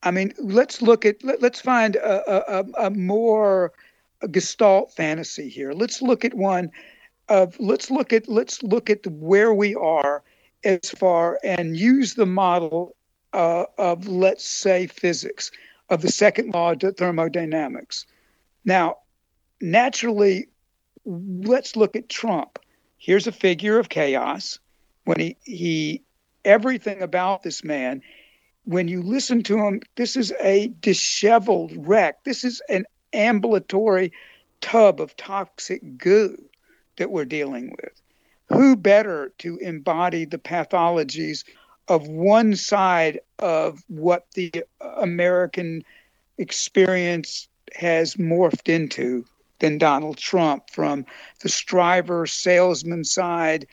I 0.06 0.12
mean, 0.12 0.34
let's 0.38 0.82
look 0.82 1.06
at 1.06 1.24
let, 1.24 1.44
us 1.44 1.62
find 1.62 1.96
a, 1.98 2.60
a, 2.60 2.86
a 2.86 2.90
more 2.92 3.74
gestalt 4.32 4.94
fantasy 4.94 5.50
here. 5.50 5.74
Let's 5.74 6.02
look 6.02 6.24
at 6.24 6.34
one 6.34 6.72
of 7.28 7.60
let's 7.60 7.90
look 7.90 8.14
at 8.14 8.30
let's 8.30 8.62
look 8.62 8.90
at 8.90 9.06
where 9.08 9.54
we 9.54 9.74
are 9.76 10.24
as 10.64 10.92
far 10.92 11.40
and 11.44 11.78
use 11.78 12.16
the 12.16 12.26
model 12.26 12.96
uh, 13.34 13.66
of, 13.78 14.08
let's 14.08 14.46
say, 14.46 14.88
physics, 14.88 15.52
of 15.90 16.02
the 16.02 16.12
second 16.12 16.54
law 16.54 16.72
of 16.72 16.98
thermodynamics. 16.98 18.06
Now, 18.64 18.98
naturally, 19.62 20.48
let's 21.06 21.76
look 21.76 21.96
at 21.96 22.10
Trump. 22.10 22.60
Here's 22.98 23.28
a 23.28 23.32
figure 23.32 23.78
of 23.78 23.90
chaos. 23.90 24.60
When 25.04 25.20
he, 25.20 25.38
he 25.44 26.02
everything 26.44 27.02
about 27.02 27.44
this 27.44 27.64
man, 27.64 28.02
when 28.66 28.88
you 28.88 29.02
listen 29.02 29.44
to 29.44 29.58
him, 29.58 29.82
this 29.96 30.16
is 30.16 30.34
a 30.42 30.68
disheveled 30.82 31.72
wreck. 31.76 32.24
This 32.24 32.44
is 32.44 32.62
an 32.70 32.86
ambulatory 33.14 34.12
tub 34.62 35.00
of 35.00 35.16
toxic 35.16 35.98
goo 35.98 36.38
that 36.98 37.12
we're 37.12 37.26
dealing 37.26 37.76
with 37.82 38.02
who 38.50 38.76
better 38.76 39.34
to 39.40 39.58
embody 39.58 40.26
the 40.26 40.38
pathologies 40.38 41.44
of 41.88 42.08
one 42.08 42.56
side 42.56 43.20
of 43.40 43.84
what 43.88 44.26
the 44.34 44.52
American 44.80 45.84
experience 46.38 47.48
has 47.76 48.16
morphed 48.16 48.70
into 48.74 49.26
than 49.60 49.78
Donald 49.78 50.18
Trump 50.18 50.70
from 50.70 51.06
the 51.42 51.50
striver 51.50 52.28
salesman 52.28 53.04
side 53.04 53.68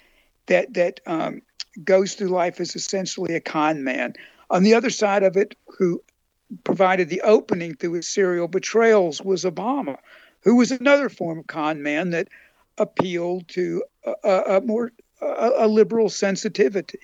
that 0.47 0.73
that 0.75 1.01
um, 1.07 1.43
goes 1.85 2.15
through 2.15 2.29
life 2.29 2.61
as 2.61 2.77
essentially 2.77 3.35
a 3.35 3.41
con 3.41 3.83
man. 3.85 4.15
On 4.53 4.63
the 4.63 4.75
other 4.75 4.91
side 4.91 5.23
of 5.23 5.35
it, 5.35 5.57
who 5.79 6.03
provided 6.63 7.09
the 7.09 7.23
opening 7.23 7.75
through 7.75 7.95
his 7.95 8.07
serial 8.07 8.49
betrayals 8.49 9.23
was 9.23 9.45
Obama, 9.45 9.97
who 10.41 10.57
was 10.57 10.71
another 10.71 11.09
form 11.09 11.39
of 11.39 11.47
con 11.47 11.83
man 11.83 12.11
that 12.11 12.29
appealed 12.77 13.49
to 13.49 13.83
a, 14.23 14.43
a 14.57 14.61
more 14.61 14.93
a, 15.23 15.51
a, 15.57 15.69
liberal 15.69 16.11
sensitivity. 16.11 16.99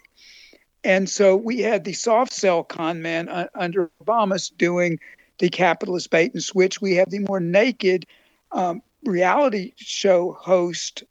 And 0.85 1.09
so 1.09 1.37
we 1.37 1.61
had 1.61 1.85
the 1.85 1.95
soft 1.95 2.35
sell 2.35 2.63
con 2.63 3.01
man 3.01 3.31
uh, 3.31 3.49
under 3.55 3.91
Obama's 4.05 4.51
doing 4.51 5.01
the 5.39 5.49
capitalist 5.49 6.11
bait 6.11 6.35
and 6.35 6.43
switch. 6.43 6.83
We 6.83 6.97
have 6.97 7.09
the 7.09 7.21
more 7.21 7.41
naked 7.41 8.05
um, 8.53 8.83
reality 9.05 9.73
show 9.77 10.33
host 10.33 11.03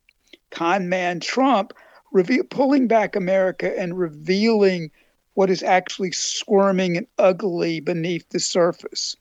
con 0.52 0.88
man 0.88 1.20
Trump 1.20 1.74
reveal, 2.12 2.44
pulling 2.44 2.88
back 2.88 3.16
America 3.16 3.76
and 3.80 3.98
revealing 3.98 4.92
what 5.38 5.52
is 5.52 5.62
actually 5.62 6.12
squirming 6.12 6.98
and 6.98 7.06
ugly 7.20 7.80
beneath 7.80 8.28
the 8.30 8.40
surface. 8.40 9.16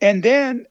And 0.00 0.24
then 0.24 0.66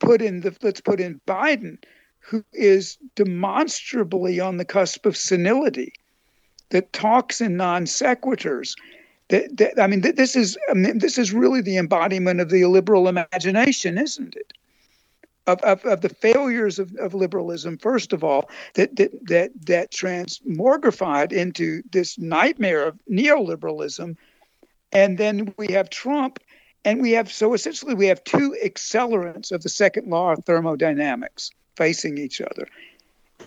put 0.00 0.20
in 0.20 0.40
the 0.40 0.56
let's 0.60 0.80
put 0.80 0.98
in 0.98 1.20
Biden 1.24 1.78
who 2.18 2.44
is 2.52 2.98
demonstrably 3.14 4.40
on 4.40 4.56
the 4.56 4.64
cusp 4.64 5.06
of 5.06 5.16
senility, 5.16 5.92
that 6.70 6.92
talks 6.92 7.40
in 7.40 7.56
non 7.56 7.84
sequiturs. 7.84 8.74
That, 9.28 9.56
that, 9.58 9.80
I 9.80 9.86
mean, 9.86 10.00
this 10.00 10.34
is 10.34 10.58
I 10.68 10.74
mean, 10.74 10.98
this 10.98 11.16
is 11.16 11.32
really 11.32 11.60
the 11.60 11.76
embodiment 11.76 12.40
of 12.40 12.50
the 12.50 12.64
liberal 12.64 13.06
imagination, 13.06 13.98
isn't 13.98 14.34
it? 14.34 14.52
Of, 15.48 15.60
of, 15.62 15.84
of 15.84 16.02
the 16.02 16.08
failures 16.08 16.78
of, 16.78 16.94
of 17.00 17.14
liberalism, 17.14 17.76
first 17.76 18.12
of 18.12 18.22
all, 18.22 18.48
that 18.74 18.94
that 18.94 19.10
that 19.26 19.50
that 19.66 19.90
transmogrified 19.90 21.32
into 21.32 21.82
this 21.90 22.16
nightmare 22.16 22.86
of 22.86 23.00
neoliberalism, 23.10 24.16
and 24.92 25.18
then 25.18 25.52
we 25.56 25.72
have 25.72 25.90
Trump, 25.90 26.38
and 26.84 27.02
we 27.02 27.10
have 27.12 27.32
so 27.32 27.54
essentially 27.54 27.94
we 27.94 28.06
have 28.06 28.22
two 28.22 28.56
accelerants 28.64 29.50
of 29.50 29.62
the 29.62 29.68
second 29.68 30.08
law 30.08 30.32
of 30.32 30.44
thermodynamics 30.44 31.50
facing 31.74 32.18
each 32.18 32.40
other. 32.40 32.68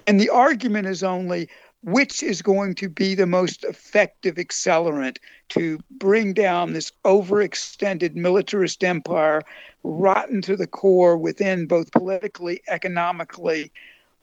And 0.07 0.19
the 0.19 0.29
argument 0.29 0.87
is 0.87 1.01
only 1.03 1.47
which 1.85 2.23
is 2.23 2.41
going 2.41 2.73
to 2.73 2.89
be 2.89 3.13
the 3.13 3.27
most 3.27 3.63
effective 3.63 4.35
accelerant 4.35 5.17
to 5.49 5.79
bring 5.91 6.33
down 6.33 6.73
this 6.73 6.91
overextended 7.05 8.15
militarist 8.15 8.83
empire, 8.83 9.43
rotten 9.83 10.41
to 10.41 10.55
the 10.55 10.65
core 10.65 11.15
within 11.15 11.67
both 11.67 11.91
politically, 11.91 12.59
economically. 12.67 13.71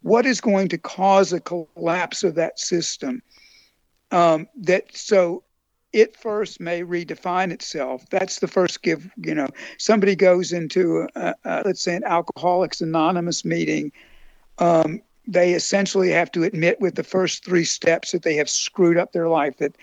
What 0.02 0.26
is 0.26 0.40
going 0.40 0.70
to 0.70 0.78
cause 0.78 1.32
a 1.32 1.39
collapse 1.39 2.24
of 2.24 2.34
that 2.34 2.59
system? 2.59 3.22
Um, 4.10 4.48
that 4.56 4.97
so 4.97 5.44
it 5.93 6.16
first 6.16 6.59
may 6.59 6.82
redefine 6.82 7.52
itself. 7.52 8.05
That's 8.10 8.40
the 8.40 8.48
first 8.48 8.82
give. 8.82 9.09
You 9.16 9.36
know, 9.36 9.48
somebody 9.78 10.16
goes 10.16 10.52
into, 10.52 11.06
a, 11.14 11.34
a, 11.44 11.62
let's 11.64 11.80
say, 11.82 11.94
an 11.94 12.02
Alcoholics 12.05 12.80
Anonymous 12.80 13.44
meeting. 13.44 13.93
Um, 14.59 15.01
they 15.27 15.55
essentially 15.55 16.11
have 16.11 16.31
to 16.32 16.43
admit 16.44 16.81
with 16.81 16.94
the 16.94 17.05
first 17.05 17.44
three 17.44 17.65
steps 17.65 18.12
that 18.12 18.23
they 18.23 18.35
have 18.36 18.51
screwed 18.51 18.97
up 18.97 19.12
their 19.12 19.28
life. 19.28 19.59
That 19.59 19.77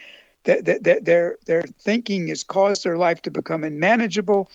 that, 0.46 0.66
that, 0.66 0.84
that 0.84 1.06
their 1.06 1.38
their 1.46 1.64
thinking 1.64 2.28
has 2.28 2.44
caused 2.44 2.84
their 2.84 2.98
life 2.98 3.22
to 3.24 3.32
become 3.32 3.64
unmanageable. 3.64 4.50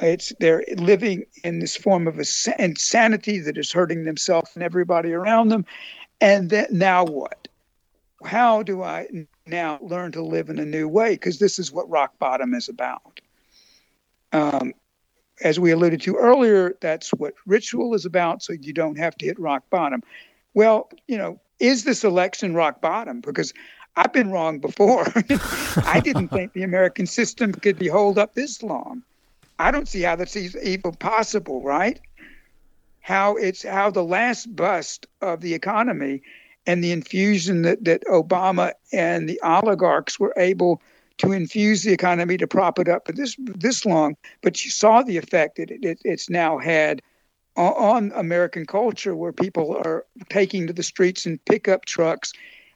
It's 0.00 0.32
they're 0.40 0.64
living 0.76 1.24
in 1.44 1.60
this 1.60 1.76
form 1.76 2.06
of 2.06 2.18
insanity 2.58 3.40
that 3.40 3.56
is 3.56 3.72
hurting 3.72 4.04
themselves 4.04 4.50
and 4.54 4.62
everybody 4.62 5.12
around 5.12 5.48
them. 5.48 5.64
And 6.20 6.50
then 6.50 6.66
now 6.70 7.04
what? 7.04 7.48
How 8.24 8.62
do 8.62 8.82
I 8.82 9.08
now 9.46 9.78
learn 9.80 10.12
to 10.12 10.22
live 10.22 10.48
in 10.48 10.58
a 10.58 10.64
new 10.64 10.88
way 10.88 11.14
because 11.14 11.38
this 11.38 11.58
is 11.58 11.72
what 11.72 11.88
rock 11.88 12.18
bottom 12.18 12.54
is 12.54 12.68
about. 12.68 13.20
Um, 14.32 14.72
as 15.42 15.60
we 15.60 15.70
alluded 15.70 16.00
to 16.02 16.16
earlier, 16.16 16.76
that's 16.80 17.10
what 17.10 17.34
ritual 17.46 17.94
is 17.94 18.04
about, 18.04 18.42
so 18.42 18.52
you 18.52 18.72
don't 18.72 18.98
have 18.98 19.16
to 19.18 19.26
hit 19.26 19.38
rock 19.38 19.64
bottom. 19.70 20.02
Well, 20.54 20.90
you 21.06 21.18
know, 21.18 21.40
is 21.58 21.84
this 21.84 22.04
election 22.04 22.54
rock 22.54 22.80
bottom? 22.80 23.20
Because 23.20 23.52
I've 23.96 24.12
been 24.12 24.30
wrong 24.30 24.58
before. 24.58 25.06
I 25.84 26.00
didn't 26.02 26.28
think 26.28 26.52
the 26.52 26.62
American 26.62 27.06
system 27.06 27.52
could 27.52 27.78
be 27.78 27.88
held 27.88 28.18
up 28.18 28.34
this 28.34 28.62
long. 28.62 29.02
I 29.58 29.70
don't 29.70 29.88
see 29.88 30.02
how 30.02 30.16
that's 30.16 30.36
even 30.36 30.92
possible, 30.92 31.62
right? 31.62 31.98
How 33.00 33.36
it's 33.36 33.62
how 33.62 33.90
the 33.90 34.04
last 34.04 34.54
bust 34.54 35.06
of 35.22 35.40
the 35.40 35.54
economy 35.54 36.22
and 36.66 36.82
the 36.82 36.92
infusion 36.92 37.62
that, 37.62 37.84
that 37.84 38.04
Obama 38.06 38.72
and 38.92 39.28
the 39.28 39.40
oligarchs 39.42 40.18
were 40.18 40.34
able 40.36 40.82
to 41.18 41.32
infuse 41.32 41.82
the 41.82 41.92
economy 41.92 42.36
to 42.36 42.46
prop 42.46 42.78
it 42.78 42.88
up 42.88 43.06
for 43.06 43.12
this 43.12 43.36
this 43.38 43.84
long. 43.86 44.16
But 44.42 44.64
you 44.64 44.70
saw 44.70 45.02
the 45.02 45.16
effect 45.16 45.56
that 45.56 45.70
it, 45.70 45.84
it, 45.84 46.00
it's 46.04 46.28
now 46.28 46.58
had 46.58 47.02
on, 47.56 47.72
on, 47.72 48.12
American 48.14 48.66
culture, 48.66 49.16
where 49.16 49.32
people 49.32 49.76
are 49.84 50.04
taking 50.28 50.66
to 50.66 50.72
the 50.72 50.82
streets 50.82 51.26
in 51.26 51.38
pickup 51.38 51.86
trucks, 51.86 52.32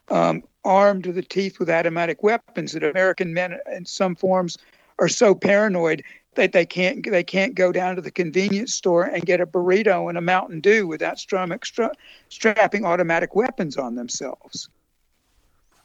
um, 0.09 0.43
armed 0.65 1.05
to 1.05 1.13
the 1.13 1.23
teeth 1.23 1.59
with 1.59 1.69
automatic 1.69 2.23
weapons. 2.23 2.73
That 2.73 2.85
American 2.85 3.35
men, 3.35 3.59
in 3.75 3.85
some 3.85 4.15
forms, 4.17 4.57
are 4.99 5.09
so 5.09 5.35
paranoid 5.35 6.03
that 6.35 6.53
they 6.53 6.65
can't 6.65 7.05
they 7.11 7.25
can't 7.25 7.55
go 7.55 7.73
down 7.73 7.97
to 7.97 8.03
the 8.03 8.11
convenience 8.11 8.75
store 8.75 9.05
and 9.05 9.27
get 9.27 9.41
a 9.41 9.47
burrito 9.47 10.09
and 10.09 10.17
a 10.17 10.23
Mountain 10.23 10.61
Dew 10.61 10.87
without 10.87 11.19
stra- 11.19 11.59
strapping 12.29 12.85
automatic 12.85 13.35
weapons 13.35 13.77
on 13.77 13.97
themselves. 13.97 14.69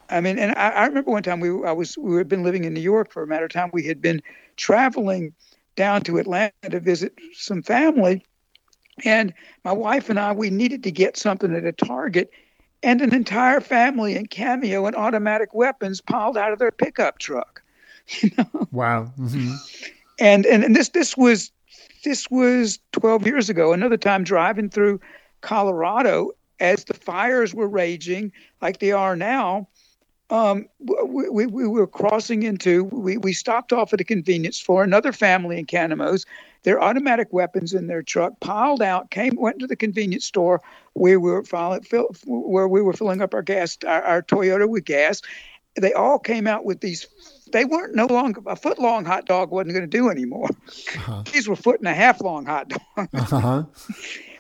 I 0.10 0.22
mean, 0.22 0.38
and 0.38 0.54
I, 0.58 0.70
I, 0.70 0.86
remember 0.86 1.12
one 1.12 1.24
time 1.24 1.40
we 1.40 1.50
I 1.66 1.72
was 1.72 1.98
we 1.98 2.18
had 2.18 2.28
been 2.28 2.44
living 2.44 2.64
in 2.64 2.74
New 2.74 2.82
York 2.82 3.12
for 3.12 3.24
a 3.24 3.28
matter 3.28 3.46
of 3.46 3.52
time. 3.52 3.70
We 3.74 3.86
had 3.86 4.02
been 4.02 4.22
traveling 4.56 5.34
down 5.76 6.02
to 6.04 6.18
Atlanta 6.18 6.52
to 6.70 6.80
visit 6.80 7.14
some 7.34 7.62
family, 7.62 8.24
and 9.04 9.34
my 9.64 9.72
wife 9.72 10.10
and 10.10 10.20
I 10.20 10.32
we 10.32 10.50
needed 10.50 10.84
to 10.84 10.92
get 10.92 11.18
something 11.18 11.56
at 11.56 11.66
a 11.66 11.72
Target, 11.72 12.30
and 12.84 13.02
an 13.02 13.14
entire 13.14 13.62
family 13.62 14.16
in 14.16 14.28
cameo 14.28 14.86
and 14.86 14.96
automatic 14.96 15.54
weapons 15.54 16.02
piled 16.02 16.38
out 16.38 16.54
of 16.54 16.60
their 16.60 16.72
pickup 16.72 17.20
truck. 17.20 17.62
You 18.22 18.30
know? 18.38 18.68
Wow. 18.72 19.12
Mm-hmm 19.18 19.56
and 20.20 20.46
and, 20.46 20.64
and 20.64 20.76
this 20.76 20.90
this 20.90 21.18
was 21.18 21.52
this 22.04 22.30
was 22.30 22.80
12 22.92 23.26
years 23.26 23.50
ago. 23.50 23.74
Another 23.74 23.98
time 23.98 24.24
driving 24.24 24.70
through 24.70 25.00
Colorado 25.42 26.32
as 26.60 26.86
the 26.86 26.94
fires 26.94 27.54
were 27.54 27.68
raging 27.68 28.32
like 28.62 28.80
they 28.80 28.92
are 28.92 29.16
now. 29.16 29.68
Um, 30.30 30.68
we, 30.80 31.30
we, 31.30 31.46
we, 31.46 31.68
were 31.68 31.86
crossing 31.86 32.44
into, 32.44 32.86
we, 32.86 33.18
we 33.18 33.32
stopped 33.32 33.72
off 33.72 33.94
at 33.94 34.02
a 34.02 34.04
convenience 34.04 34.58
store, 34.58 34.84
another 34.84 35.12
family 35.12 35.60
in 35.60 35.68
Canamos, 35.68 36.26
their 36.64 36.82
automatic 36.82 37.32
weapons 37.32 37.74
in 37.74 37.86
their 37.86 38.02
truck, 38.02 38.40
piled 38.40 38.82
out, 38.82 39.12
came, 39.12 39.36
went 39.36 39.60
to 39.60 39.68
the 39.68 39.76
convenience 39.76 40.26
store 40.26 40.62
where 40.94 41.20
we 41.20 41.32
were, 41.32 41.44
fill, 41.44 42.10
where 42.26 42.68
we 42.68 42.82
were 42.82 42.94
filling 42.94 43.22
up 43.22 43.36
our 43.36 43.44
gas, 43.44 43.78
our, 43.86 44.02
our 44.02 44.22
Toyota 44.24 44.68
with 44.68 44.86
gas. 44.86 45.22
They 45.80 45.94
all 45.94 46.18
came 46.18 46.48
out 46.48 46.66
with 46.66 46.82
these 46.82 47.08
they 47.52 47.66
weren't 47.66 47.96
no 47.96 48.06
longer 48.06 48.42
a 48.48 48.56
foot 48.56 48.80
long 48.80 49.06
hot 49.06 49.26
dog 49.26 49.52
wasn't 49.52 49.74
going 49.74 49.90
to 49.90 49.98
do 49.98 50.10
anymore. 50.10 50.50
Uh-huh. 50.50 51.24
These 51.32 51.48
were 51.48 51.56
foot 51.56 51.80
and 51.80 51.88
a 51.88 51.94
half 51.94 52.22
long 52.22 52.46
hot 52.46 52.70
dogs. 52.70 53.32
Uh-huh. 53.32 53.64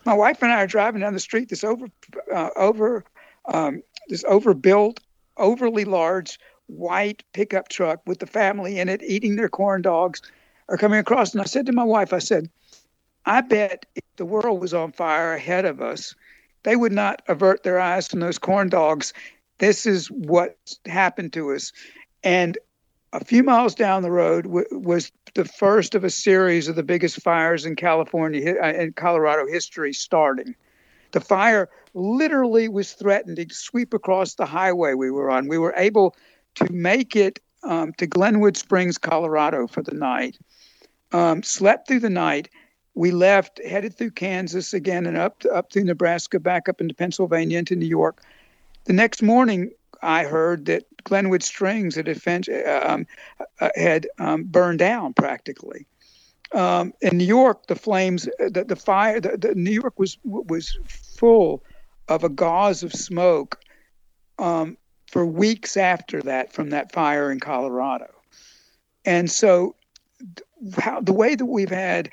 My 0.05 0.13
wife 0.13 0.41
and 0.43 0.51
I 0.51 0.63
are 0.63 0.67
driving 0.67 1.01
down 1.01 1.13
the 1.13 1.19
street. 1.19 1.49
This 1.49 1.63
over 1.63 1.87
uh, 2.33 2.49
over 2.55 3.03
um, 3.45 3.81
this 4.09 4.23
overbuilt, 4.27 4.99
overly 5.37 5.85
large 5.85 6.39
white 6.67 7.23
pickup 7.33 7.69
truck 7.69 8.01
with 8.05 8.19
the 8.19 8.27
family 8.27 8.79
in 8.79 8.89
it, 8.89 9.03
eating 9.03 9.35
their 9.35 9.49
corn 9.49 9.81
dogs, 9.81 10.21
are 10.69 10.77
coming 10.77 10.99
across. 10.99 11.33
And 11.33 11.41
I 11.41 11.45
said 11.45 11.65
to 11.67 11.71
my 11.71 11.83
wife, 11.83 12.13
I 12.13 12.19
said, 12.19 12.49
I 13.25 13.41
bet 13.41 13.85
if 13.95 14.03
the 14.17 14.25
world 14.25 14.61
was 14.61 14.73
on 14.73 14.91
fire 14.91 15.33
ahead 15.33 15.65
of 15.65 15.81
us, 15.81 16.15
they 16.63 16.75
would 16.75 16.91
not 16.91 17.21
avert 17.27 17.63
their 17.63 17.79
eyes 17.79 18.07
from 18.07 18.19
those 18.19 18.39
corn 18.39 18.69
dogs. 18.69 19.13
This 19.59 19.85
is 19.85 20.07
what 20.07 20.57
happened 20.85 21.33
to 21.33 21.53
us. 21.53 21.71
And 22.23 22.57
a 23.13 23.23
few 23.23 23.43
miles 23.43 23.75
down 23.75 24.01
the 24.01 24.11
road 24.11 24.43
w- 24.43 24.67
was 24.71 25.11
the 25.35 25.45
first 25.45 25.95
of 25.95 26.03
a 26.03 26.09
series 26.09 26.67
of 26.67 26.75
the 26.75 26.83
biggest 26.83 27.21
fires 27.21 27.65
in 27.65 27.75
California 27.75 28.55
and 28.61 28.89
uh, 28.89 29.01
Colorado 29.01 29.47
history 29.47 29.93
starting. 29.93 30.55
The 31.15 31.21
fire 31.21 31.69
literally 31.93 32.67
was 32.67 32.91
threatened 32.91 33.37
to 33.37 33.47
sweep 33.49 33.93
across 33.93 34.35
the 34.35 34.45
highway 34.45 34.95
we 34.95 35.09
were 35.09 35.31
on. 35.31 35.47
We 35.47 35.57
were 35.57 35.73
able 35.77 36.13
to 36.55 36.69
make 36.73 37.15
it 37.15 37.39
um, 37.63 37.93
to 37.93 38.05
Glenwood 38.05 38.57
Springs, 38.57 38.97
Colorado 38.97 39.65
for 39.65 39.81
the 39.81 39.93
night. 39.93 40.37
Um, 41.13 41.41
slept 41.41 41.87
through 41.87 42.01
the 42.01 42.09
night. 42.09 42.49
We 42.95 43.11
left, 43.11 43.65
headed 43.65 43.97
through 43.97 44.11
Kansas 44.11 44.73
again 44.73 45.05
and 45.05 45.15
up 45.15 45.41
up 45.53 45.71
through 45.71 45.85
Nebraska, 45.85 46.37
back 46.37 46.67
up 46.67 46.81
into 46.81 46.93
Pennsylvania, 46.93 47.59
into 47.59 47.77
New 47.77 47.87
York. 47.87 48.21
The 48.83 48.91
next 48.91 49.21
morning, 49.21 49.71
I 50.01 50.25
heard 50.25 50.65
that 50.65 50.83
Glenwood 51.05 51.43
Springs 51.43 51.95
had, 51.95 52.09
um, 52.67 53.07
uh, 53.61 53.69
had 53.77 54.09
um, 54.19 54.43
burned 54.43 54.79
down 54.79 55.13
practically. 55.13 55.85
Um, 56.51 56.93
in 57.01 57.17
New 57.17 57.25
York, 57.25 57.67
the 57.67 57.75
flames, 57.75 58.27
uh, 58.27 58.49
the, 58.49 58.63
the 58.63 58.75
fire, 58.75 59.19
the, 59.19 59.37
the, 59.37 59.55
New 59.55 59.71
York 59.71 59.97
was 59.97 60.17
was 60.23 60.77
full 60.87 61.63
of 62.07 62.23
a 62.23 62.29
gauze 62.29 62.83
of 62.83 62.93
smoke 62.93 63.59
um, 64.37 64.77
for 65.07 65.25
weeks 65.25 65.75
after 65.75 66.21
that 66.21 66.53
from 66.53 66.69
that 66.69 66.91
fire 66.91 67.31
in 67.31 67.39
Colorado, 67.39 68.13
and 69.05 69.29
so 69.29 69.75
how, 70.77 71.01
the 71.01 71.13
way 71.13 71.35
that 71.35 71.45
we've 71.45 71.69
had 71.69 72.11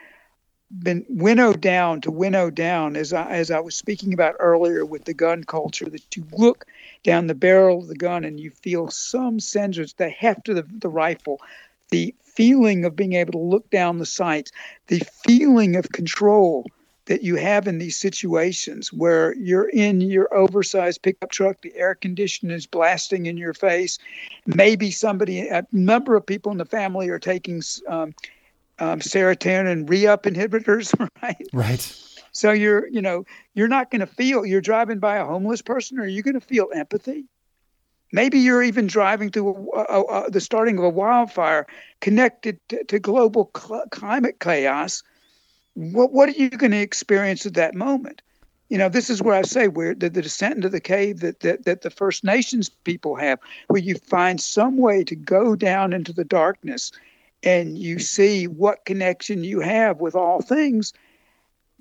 been 0.78 1.04
winnowed 1.08 1.60
down 1.60 2.00
to 2.00 2.10
winnow 2.10 2.48
down 2.48 2.96
as 2.96 3.12
I, 3.12 3.30
as 3.30 3.50
I 3.50 3.60
was 3.60 3.74
speaking 3.74 4.14
about 4.14 4.36
earlier 4.38 4.86
with 4.86 5.04
the 5.04 5.12
gun 5.12 5.44
culture 5.44 5.90
that 5.90 6.16
you 6.16 6.24
look 6.32 6.66
down 7.02 7.26
the 7.26 7.34
barrel 7.34 7.80
of 7.80 7.88
the 7.88 7.94
gun 7.94 8.24
and 8.24 8.40
you 8.40 8.50
feel 8.50 8.88
some 8.88 9.36
of 9.36 9.96
the 9.98 10.08
heft 10.08 10.48
of 10.48 10.56
the, 10.56 10.64
the 10.78 10.88
rifle 10.88 11.40
the 11.90 12.14
feeling 12.34 12.84
of 12.84 12.96
being 12.96 13.14
able 13.14 13.32
to 13.32 13.38
look 13.38 13.68
down 13.70 13.98
the 13.98 14.06
sights 14.06 14.50
the 14.88 15.00
feeling 15.24 15.76
of 15.76 15.90
control 15.92 16.66
that 17.06 17.22
you 17.22 17.36
have 17.36 17.66
in 17.66 17.78
these 17.78 17.96
situations 17.96 18.92
where 18.92 19.34
you're 19.34 19.68
in 19.70 20.00
your 20.00 20.32
oversized 20.34 21.02
pickup 21.02 21.30
truck, 21.30 21.60
the 21.62 21.74
air 21.74 21.94
conditioner 21.94 22.54
is 22.54 22.66
blasting 22.66 23.26
in 23.26 23.36
your 23.36 23.54
face. 23.54 23.98
Maybe 24.46 24.90
somebody, 24.90 25.48
a 25.48 25.66
number 25.72 26.14
of 26.14 26.24
people 26.24 26.52
in 26.52 26.58
the 26.58 26.64
family 26.64 27.08
are 27.08 27.18
taking 27.18 27.62
um, 27.88 28.14
um, 28.78 29.00
serotonin 29.00 29.88
re-up 29.88 30.24
inhibitors, 30.24 30.94
right? 31.22 31.48
Right. 31.52 31.80
So 32.32 32.52
you're, 32.52 32.86
you 32.88 33.02
know, 33.02 33.24
you're 33.54 33.68
not 33.68 33.90
going 33.90 34.00
to 34.00 34.06
feel. 34.06 34.46
You're 34.46 34.60
driving 34.60 34.98
by 34.98 35.16
a 35.16 35.26
homeless 35.26 35.60
person, 35.60 35.98
or 35.98 36.06
you're 36.06 36.22
going 36.22 36.34
to 36.34 36.40
feel 36.40 36.68
empathy. 36.74 37.26
Maybe 38.12 38.38
you're 38.38 38.62
even 38.62 38.86
driving 38.86 39.30
through 39.30 39.70
a, 39.74 39.80
a, 39.80 40.02
a, 40.02 40.30
the 40.30 40.40
starting 40.40 40.78
of 40.78 40.84
a 40.84 40.88
wildfire 40.88 41.66
connected 42.00 42.58
to, 42.68 42.84
to 42.84 42.98
global 42.98 43.50
cl- 43.56 43.86
climate 43.90 44.38
chaos. 44.38 45.02
What 45.74 46.12
what 46.12 46.28
are 46.28 46.32
you 46.32 46.50
going 46.50 46.72
to 46.72 46.80
experience 46.80 47.46
at 47.46 47.54
that 47.54 47.74
moment? 47.74 48.20
You 48.68 48.78
know, 48.78 48.88
this 48.88 49.10
is 49.10 49.22
where 49.22 49.34
I 49.34 49.42
say 49.42 49.68
where 49.68 49.94
the, 49.94 50.08
the 50.08 50.22
descent 50.22 50.56
into 50.56 50.68
the 50.68 50.80
cave 50.80 51.20
that, 51.20 51.40
that 51.40 51.64
that 51.64 51.82
the 51.82 51.90
First 51.90 52.22
Nations 52.22 52.68
people 52.68 53.16
have, 53.16 53.38
where 53.68 53.82
you 53.82 53.96
find 53.96 54.40
some 54.40 54.76
way 54.76 55.04
to 55.04 55.16
go 55.16 55.56
down 55.56 55.92
into 55.92 56.12
the 56.12 56.24
darkness 56.24 56.92
and 57.42 57.78
you 57.78 57.98
see 57.98 58.46
what 58.46 58.84
connection 58.84 59.42
you 59.42 59.60
have 59.60 60.00
with 60.00 60.14
all 60.14 60.42
things 60.42 60.92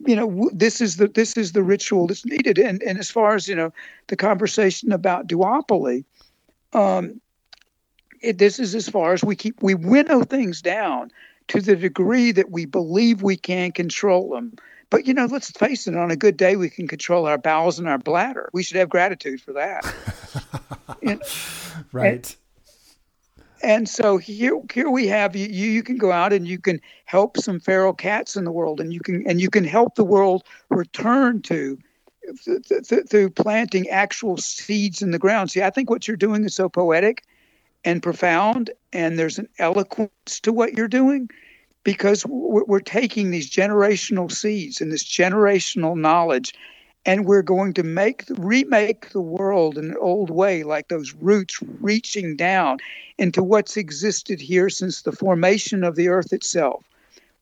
you 0.05 0.15
know 0.15 0.49
this 0.53 0.81
is 0.81 0.97
the 0.97 1.07
this 1.07 1.37
is 1.37 1.51
the 1.51 1.63
ritual 1.63 2.07
that's 2.07 2.25
needed 2.25 2.57
and 2.57 2.81
and 2.83 2.97
as 2.97 3.11
far 3.11 3.35
as 3.35 3.47
you 3.47 3.55
know 3.55 3.71
the 4.07 4.15
conversation 4.15 4.91
about 4.91 5.27
duopoly 5.27 6.03
um 6.73 7.19
it, 8.21 8.37
this 8.37 8.59
is 8.59 8.75
as 8.75 8.87
far 8.87 9.13
as 9.13 9.23
we 9.23 9.35
keep 9.35 9.61
we 9.61 9.73
winnow 9.73 10.23
things 10.23 10.61
down 10.61 11.11
to 11.47 11.59
the 11.59 11.75
degree 11.75 12.31
that 12.31 12.51
we 12.51 12.65
believe 12.65 13.23
we 13.23 13.35
can 13.35 13.71
control 13.71 14.29
them. 14.29 14.53
But 14.89 15.07
you 15.07 15.13
know 15.13 15.25
let's 15.25 15.51
face 15.51 15.87
it 15.87 15.95
on 15.95 16.11
a 16.11 16.15
good 16.15 16.37
day 16.37 16.55
we 16.55 16.69
can 16.69 16.87
control 16.87 17.25
our 17.25 17.37
bowels 17.37 17.79
and 17.79 17.87
our 17.87 17.97
bladder. 17.97 18.49
We 18.53 18.63
should 18.63 18.77
have 18.77 18.89
gratitude 18.89 19.41
for 19.41 19.53
that. 19.53 19.85
And, 21.03 21.19
right. 21.93 22.13
and, 22.13 22.35
and 23.63 23.89
so 23.89 24.17
here 24.17 24.61
here 24.71 24.89
we 24.89 25.07
have 25.07 25.35
you 25.35 25.47
you 25.47 25.83
can 25.83 25.97
go 25.97 26.11
out 26.11 26.33
and 26.33 26.47
you 26.47 26.59
can 26.59 26.79
help 27.05 27.37
some 27.37 27.59
feral 27.59 27.93
cats 27.93 28.35
in 28.35 28.43
the 28.43 28.51
world 28.51 28.79
and 28.79 28.93
you 28.93 28.99
can 28.99 29.25
and 29.27 29.41
you 29.41 29.49
can 29.49 29.63
help 29.63 29.95
the 29.95 30.03
world 30.03 30.43
return 30.69 31.41
to 31.43 31.77
through 33.09 33.29
planting 33.29 33.89
actual 33.89 34.37
seeds 34.37 35.01
in 35.01 35.11
the 35.11 35.19
ground. 35.19 35.51
See 35.51 35.63
i 35.63 35.69
think 35.69 35.89
what 35.89 36.07
you're 36.07 36.17
doing 36.17 36.43
is 36.43 36.55
so 36.55 36.69
poetic 36.69 37.23
and 37.83 38.03
profound 38.03 38.69
and 38.93 39.17
there's 39.17 39.39
an 39.39 39.47
eloquence 39.57 40.39
to 40.41 40.53
what 40.53 40.73
you're 40.73 40.87
doing 40.87 41.29
because 41.83 42.25
we're 42.27 42.79
taking 42.79 43.31
these 43.31 43.49
generational 43.49 44.31
seeds 44.31 44.81
and 44.81 44.91
this 44.91 45.03
generational 45.03 45.97
knowledge 45.97 46.53
and 47.03 47.25
we're 47.25 47.41
going 47.41 47.73
to 47.73 47.81
make 47.81 48.23
remake 48.29 49.09
the 49.09 49.21
world 49.21 49.77
in 49.77 49.85
an 49.85 49.97
old 49.99 50.29
way 50.29 50.63
like 50.63 50.87
those 50.89 51.13
roots 51.15 51.59
reaching 51.79 52.35
down 52.35 52.77
into 53.17 53.41
what's 53.41 53.77
existed 53.77 54.39
here 54.39 54.69
since 54.69 55.01
the 55.01 55.11
formation 55.11 55.83
of 55.83 55.95
the 55.95 56.07
earth 56.07 56.31
itself 56.31 56.83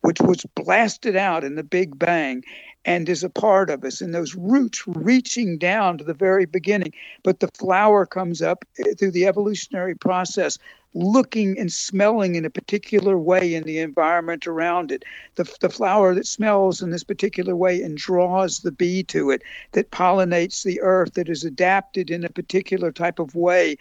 which 0.02 0.22
was 0.22 0.46
blasted 0.56 1.16
out 1.16 1.44
in 1.44 1.56
the 1.56 1.64
Big 1.64 1.98
Bang 2.00 2.44
and 2.86 3.10
is 3.10 3.24
a 3.24 3.30
part 3.30 3.70
of 3.70 3.84
us, 3.84 4.02
and 4.02 4.14
those 4.14 4.36
roots 4.36 4.84
reaching 4.88 5.58
down 5.58 5.98
to 5.98 6.04
the 6.04 6.14
very 6.14 6.46
beginning. 6.46 6.94
But 7.24 7.40
the 7.40 7.50
flower 7.50 8.06
comes 8.06 8.42
up 8.42 8.66
eh, 8.80 8.94
through 8.98 9.12
the 9.12 9.28
evolutionary 9.28 9.96
process, 9.96 10.58
looking 10.94 11.60
and 11.60 11.72
smelling 11.72 12.36
in 12.36 12.46
a 12.46 12.50
particular 12.50 13.18
way 13.18 13.54
in 13.54 13.64
the 13.64 13.80
environment 13.80 14.48
around 14.48 14.92
it. 14.92 15.04
The, 15.36 15.52
the 15.60 15.70
flower 15.70 16.16
that 16.16 16.26
smells 16.26 16.82
in 16.82 16.90
this 16.90 17.04
particular 17.04 17.56
way 17.56 17.82
and 17.82 17.98
draws 17.98 18.60
the 18.60 18.72
bee 18.72 19.04
to 19.04 19.30
it, 19.30 19.44
that 19.74 19.92
pollinates 19.92 20.64
the 20.64 20.82
earth, 20.82 21.14
that 21.14 21.30
is 21.30 21.44
adapted 21.44 22.10
in 22.10 22.24
a 22.24 22.30
particular 22.30 22.92
type 22.92 23.20
of 23.20 23.36
way 23.36 23.76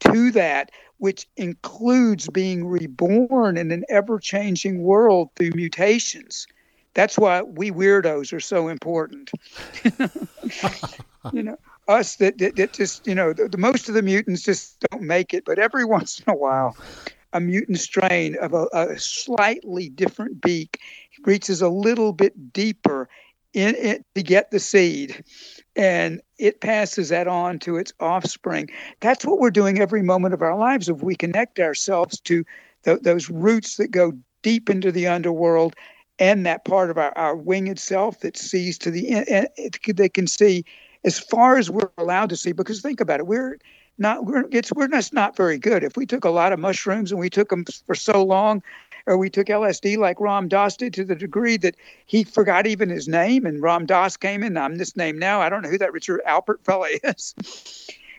to 0.00 0.30
that, 0.32 0.70
which 0.98 1.26
includes 1.36 2.28
being 2.28 2.66
reborn 2.66 3.56
in 3.56 3.70
an 3.70 3.84
ever 3.88 4.18
changing 4.18 4.82
world 4.82 5.30
through 5.36 5.52
mutations. 5.54 6.46
That's 6.94 7.18
why 7.18 7.42
we 7.42 7.70
weirdos 7.70 8.32
are 8.32 8.40
so 8.40 8.68
important. 8.68 9.30
you 11.32 11.42
know, 11.42 11.56
us 11.88 12.16
that, 12.16 12.38
that, 12.38 12.56
that 12.56 12.72
just, 12.72 13.06
you 13.06 13.14
know, 13.14 13.32
the, 13.32 13.48
the, 13.48 13.58
most 13.58 13.88
of 13.88 13.94
the 13.94 14.02
mutants 14.02 14.42
just 14.42 14.84
don't 14.90 15.02
make 15.02 15.32
it, 15.32 15.44
but 15.44 15.58
every 15.58 15.84
once 15.96 16.20
in 16.20 16.32
a 16.32 16.36
while, 16.36 16.76
a 17.32 17.40
mutant 17.40 17.78
strain 17.78 18.36
of 18.36 18.52
a, 18.52 18.66
a 18.72 18.98
slightly 18.98 19.88
different 19.88 20.40
beak 20.42 20.78
reaches 21.24 21.62
a 21.62 21.68
little 21.68 22.12
bit 22.12 22.52
deeper 22.52 23.08
in 23.54 23.74
it 23.76 24.04
to 24.14 24.22
get 24.22 24.50
the 24.50 24.58
seed 24.58 25.24
and 25.76 26.20
it 26.38 26.60
passes 26.60 27.08
that 27.10 27.28
on 27.28 27.58
to 27.60 27.76
its 27.76 27.92
offspring. 28.00 28.68
That's 29.00 29.24
what 29.24 29.38
we're 29.38 29.50
doing 29.50 29.78
every 29.78 30.02
moment 30.02 30.34
of 30.34 30.42
our 30.42 30.56
lives. 30.56 30.88
If 30.88 31.02
we 31.02 31.14
connect 31.14 31.60
ourselves 31.60 32.20
to 32.20 32.44
th- 32.84 33.00
those 33.02 33.30
roots 33.30 33.76
that 33.76 33.90
go 33.90 34.12
deep 34.42 34.68
into 34.68 34.90
the 34.90 35.06
underworld 35.06 35.74
and 36.22 36.46
that 36.46 36.64
part 36.64 36.88
of 36.88 36.96
our, 36.98 37.12
our 37.18 37.34
winged 37.34 37.80
self 37.80 38.20
that 38.20 38.36
sees 38.36 38.78
to 38.78 38.92
the 38.92 39.08
end, 39.10 39.48
they 39.88 40.08
can 40.08 40.28
see 40.28 40.64
as 41.02 41.18
far 41.18 41.58
as 41.58 41.68
we're 41.68 41.90
allowed 41.98 42.28
to 42.28 42.36
see. 42.36 42.52
Because 42.52 42.80
think 42.80 43.00
about 43.00 43.18
it, 43.18 43.26
we're 43.26 43.58
not 43.98 44.24
we're 44.24 44.44
it's 44.52 44.72
we're 44.72 44.86
just 44.86 45.12
not 45.12 45.36
very 45.36 45.58
good. 45.58 45.82
If 45.82 45.96
we 45.96 46.06
took 46.06 46.24
a 46.24 46.30
lot 46.30 46.52
of 46.52 46.60
mushrooms 46.60 47.10
and 47.10 47.18
we 47.18 47.28
took 47.28 47.48
them 47.48 47.64
for 47.86 47.96
so 47.96 48.22
long, 48.22 48.62
or 49.06 49.18
we 49.18 49.30
took 49.30 49.48
LSD 49.48 49.98
like 49.98 50.20
Ram 50.20 50.46
Dass 50.46 50.76
did 50.76 50.94
to 50.94 51.04
the 51.04 51.16
degree 51.16 51.56
that 51.56 51.74
he 52.06 52.22
forgot 52.22 52.68
even 52.68 52.88
his 52.88 53.08
name, 53.08 53.44
and 53.44 53.60
Ram 53.60 53.84
Dass 53.84 54.16
came 54.16 54.44
in. 54.44 54.56
I'm 54.56 54.76
this 54.76 54.96
name 54.96 55.18
now. 55.18 55.40
I 55.40 55.48
don't 55.48 55.62
know 55.62 55.70
who 55.70 55.78
that 55.78 55.92
Richard 55.92 56.20
Alpert 56.24 56.62
fellow 56.64 56.86
is. 57.02 57.34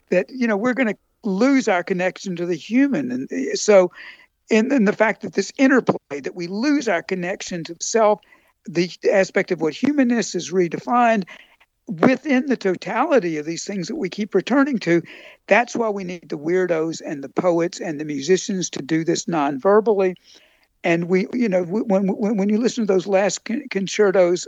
that 0.09 0.29
you 0.29 0.45
know 0.45 0.57
we're 0.57 0.73
going 0.73 0.89
to 0.89 0.97
lose 1.23 1.69
our 1.69 1.83
connection 1.83 2.35
to 2.35 2.45
the 2.45 2.55
human, 2.55 3.11
and 3.11 3.57
so 3.57 3.93
and 4.51 4.71
then 4.71 4.85
the 4.85 4.93
fact 4.93 5.21
that 5.21 5.33
this 5.33 5.51
interplay 5.57 6.19
that 6.21 6.35
we 6.35 6.47
lose 6.47 6.87
our 6.87 7.03
connection 7.03 7.63
to 7.63 7.75
self 7.79 8.19
the 8.65 8.89
aspect 9.11 9.51
of 9.51 9.61
what 9.61 9.73
humanness 9.73 10.35
is 10.35 10.51
redefined 10.51 11.25
within 11.87 12.45
the 12.45 12.55
totality 12.55 13.37
of 13.37 13.45
these 13.45 13.65
things 13.65 13.87
that 13.87 13.97
we 13.97 14.09
keep 14.09 14.33
returning 14.33 14.79
to 14.79 15.01
that's 15.47 15.75
why 15.75 15.89
we 15.89 16.03
need 16.03 16.29
the 16.29 16.37
weirdos 16.37 17.01
and 17.05 17.23
the 17.23 17.29
poets 17.29 17.79
and 17.81 17.99
the 17.99 18.05
musicians 18.05 18.69
to 18.69 18.81
do 18.81 19.03
this 19.03 19.27
non-verbally. 19.27 20.15
And 20.85 21.09
we 21.09 21.27
you 21.33 21.49
know 21.49 21.63
when 21.63 22.07
when, 22.07 22.37
when 22.37 22.49
you 22.49 22.57
listen 22.57 22.87
to 22.87 22.93
those 22.93 23.07
last 23.07 23.45
concertos 23.69 24.47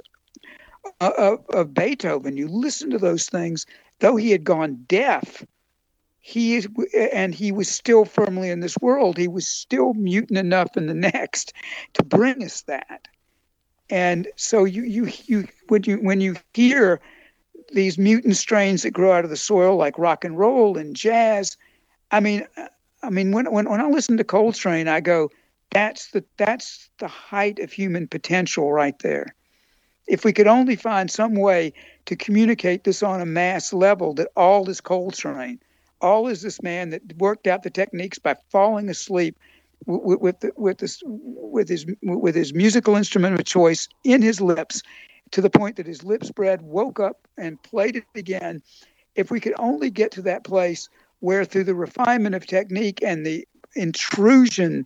uh, 1.02 1.12
of, 1.18 1.46
of 1.50 1.74
beethoven 1.74 2.38
you 2.38 2.48
listen 2.48 2.90
to 2.92 2.98
those 2.98 3.28
things 3.28 3.66
though 4.00 4.16
he 4.16 4.32
had 4.32 4.44
gone 4.44 4.84
deaf 4.88 5.44
he 6.28 6.56
is 6.56 6.68
and 6.98 7.36
he 7.36 7.52
was 7.52 7.70
still 7.70 8.04
firmly 8.04 8.50
in 8.50 8.60
this 8.60 8.76
world. 8.80 9.16
He 9.16 9.28
was 9.28 9.48
still 9.48 9.94
mutant 9.94 10.40
enough 10.40 10.76
in 10.76 10.88
the 10.88 10.94
next 10.96 11.54
to 11.94 12.04
bring 12.04 12.44
us 12.44 12.64
that. 12.64 13.08
And 13.92 14.28
so 14.36 14.64
you 14.64 14.84
you 14.84 15.12
you 15.26 15.48
when 15.68 15.84
you 15.84 15.98
when 15.98 16.22
you 16.22 16.36
hear 16.56 17.00
these 17.74 18.00
mutant 18.00 18.38
strains 18.38 18.82
that 18.82 18.90
grow 18.90 19.12
out 19.12 19.24
of 19.24 19.30
the 19.30 19.38
soil 19.38 19.76
like 19.76 20.00
rock 20.00 20.26
and 20.26 20.38
roll 20.38 20.78
and 20.78 20.96
jazz 20.96 21.58
i 22.12 22.20
mean 22.20 22.46
i 23.02 23.10
mean 23.10 23.32
when 23.32 23.52
when, 23.52 23.68
when 23.68 23.82
i 23.82 23.88
listen 23.88 24.18
to 24.18 24.24
coltrane 24.24 24.88
i 24.88 25.02
go 25.02 25.32
that's 25.72 26.12
the 26.12 26.24
that's 26.38 26.90
the 27.00 27.08
height 27.08 27.60
of 27.60 27.72
human 27.72 28.08
potential 28.08 28.72
right 28.72 28.98
there. 29.00 29.36
If 30.08 30.24
we 30.24 30.32
could 30.32 30.48
only 30.48 30.76
find 30.76 31.12
some 31.12 31.36
way 31.36 31.74
to 32.06 32.16
communicate 32.16 32.84
this 32.84 33.04
on 33.04 33.20
a 33.20 33.26
mass 33.26 33.74
level 33.74 34.14
that 34.14 34.30
all 34.38 34.70
is 34.70 34.80
coltrane 34.80 35.60
all 36.02 36.28
is 36.28 36.42
this 36.42 36.62
man 36.62 36.90
that 36.90 37.02
worked 37.18 37.48
out 37.48 37.64
the 37.64 37.70
techniques 37.70 38.20
by 38.20 38.36
falling 38.50 38.90
asleep 38.90 39.38
with 39.86 40.20
with 40.22 40.52
with, 40.56 40.78
this, 40.80 41.02
with 41.06 41.70
his 41.70 41.86
with 42.02 42.36
his 42.36 42.54
musical 42.54 42.96
instrument 42.96 43.40
of 43.40 43.46
choice 43.46 43.88
in 44.04 44.22
his 44.22 44.42
lips, 44.42 44.82
to 45.32 45.42
the 45.42 45.50
point 45.50 45.76
that 45.78 45.88
his 45.88 46.04
lips 46.04 46.28
spread, 46.28 46.62
woke 46.62 47.00
up 47.00 47.28
and 47.38 47.62
played 47.64 47.98
it 47.98 48.06
again. 48.16 48.62
If 49.16 49.32
we 49.32 49.40
could 49.40 49.54
only 49.60 49.90
get 49.90 50.12
to 50.14 50.22
that 50.24 50.44
place 50.44 50.90
where, 51.20 51.46
through 51.46 51.64
the 51.64 51.76
refinement 51.76 52.36
of 52.36 52.46
technique 52.46 53.02
and 53.02 53.26
the 53.26 53.48
intrusion 53.76 54.86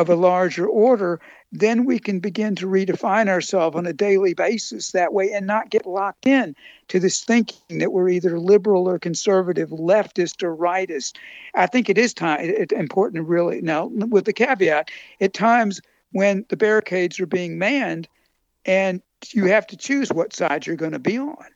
of 0.00 0.08
a 0.08 0.16
larger 0.16 0.66
order, 0.66 1.20
then 1.52 1.84
we 1.84 1.98
can 1.98 2.20
begin 2.20 2.54
to 2.56 2.66
redefine 2.66 3.28
ourselves 3.28 3.76
on 3.76 3.86
a 3.86 3.92
daily 3.92 4.32
basis 4.32 4.92
that 4.92 5.12
way 5.12 5.30
and 5.30 5.46
not 5.46 5.68
get 5.68 5.84
locked 5.84 6.26
in 6.26 6.56
to 6.88 6.98
this 6.98 7.22
thinking 7.22 7.78
that 7.78 7.92
we're 7.92 8.08
either 8.08 8.40
liberal 8.40 8.88
or 8.88 8.98
conservative, 8.98 9.68
leftist 9.68 10.42
or 10.42 10.56
rightist. 10.56 11.16
I 11.54 11.66
think 11.66 11.90
it 11.90 11.98
is 11.98 12.14
time 12.14 12.38
it's 12.40 12.72
important 12.72 13.28
really 13.28 13.60
now 13.60 13.86
with 13.86 14.24
the 14.24 14.32
caveat 14.32 14.90
at 15.20 15.34
times 15.34 15.80
when 16.12 16.46
the 16.48 16.56
barricades 16.56 17.20
are 17.20 17.26
being 17.26 17.58
manned 17.58 18.08
and 18.64 19.02
you 19.32 19.44
have 19.46 19.66
to 19.66 19.76
choose 19.76 20.10
what 20.10 20.32
side 20.32 20.66
you're 20.66 20.76
going 20.76 20.92
to 20.92 20.98
be 20.98 21.18
on. 21.18 21.46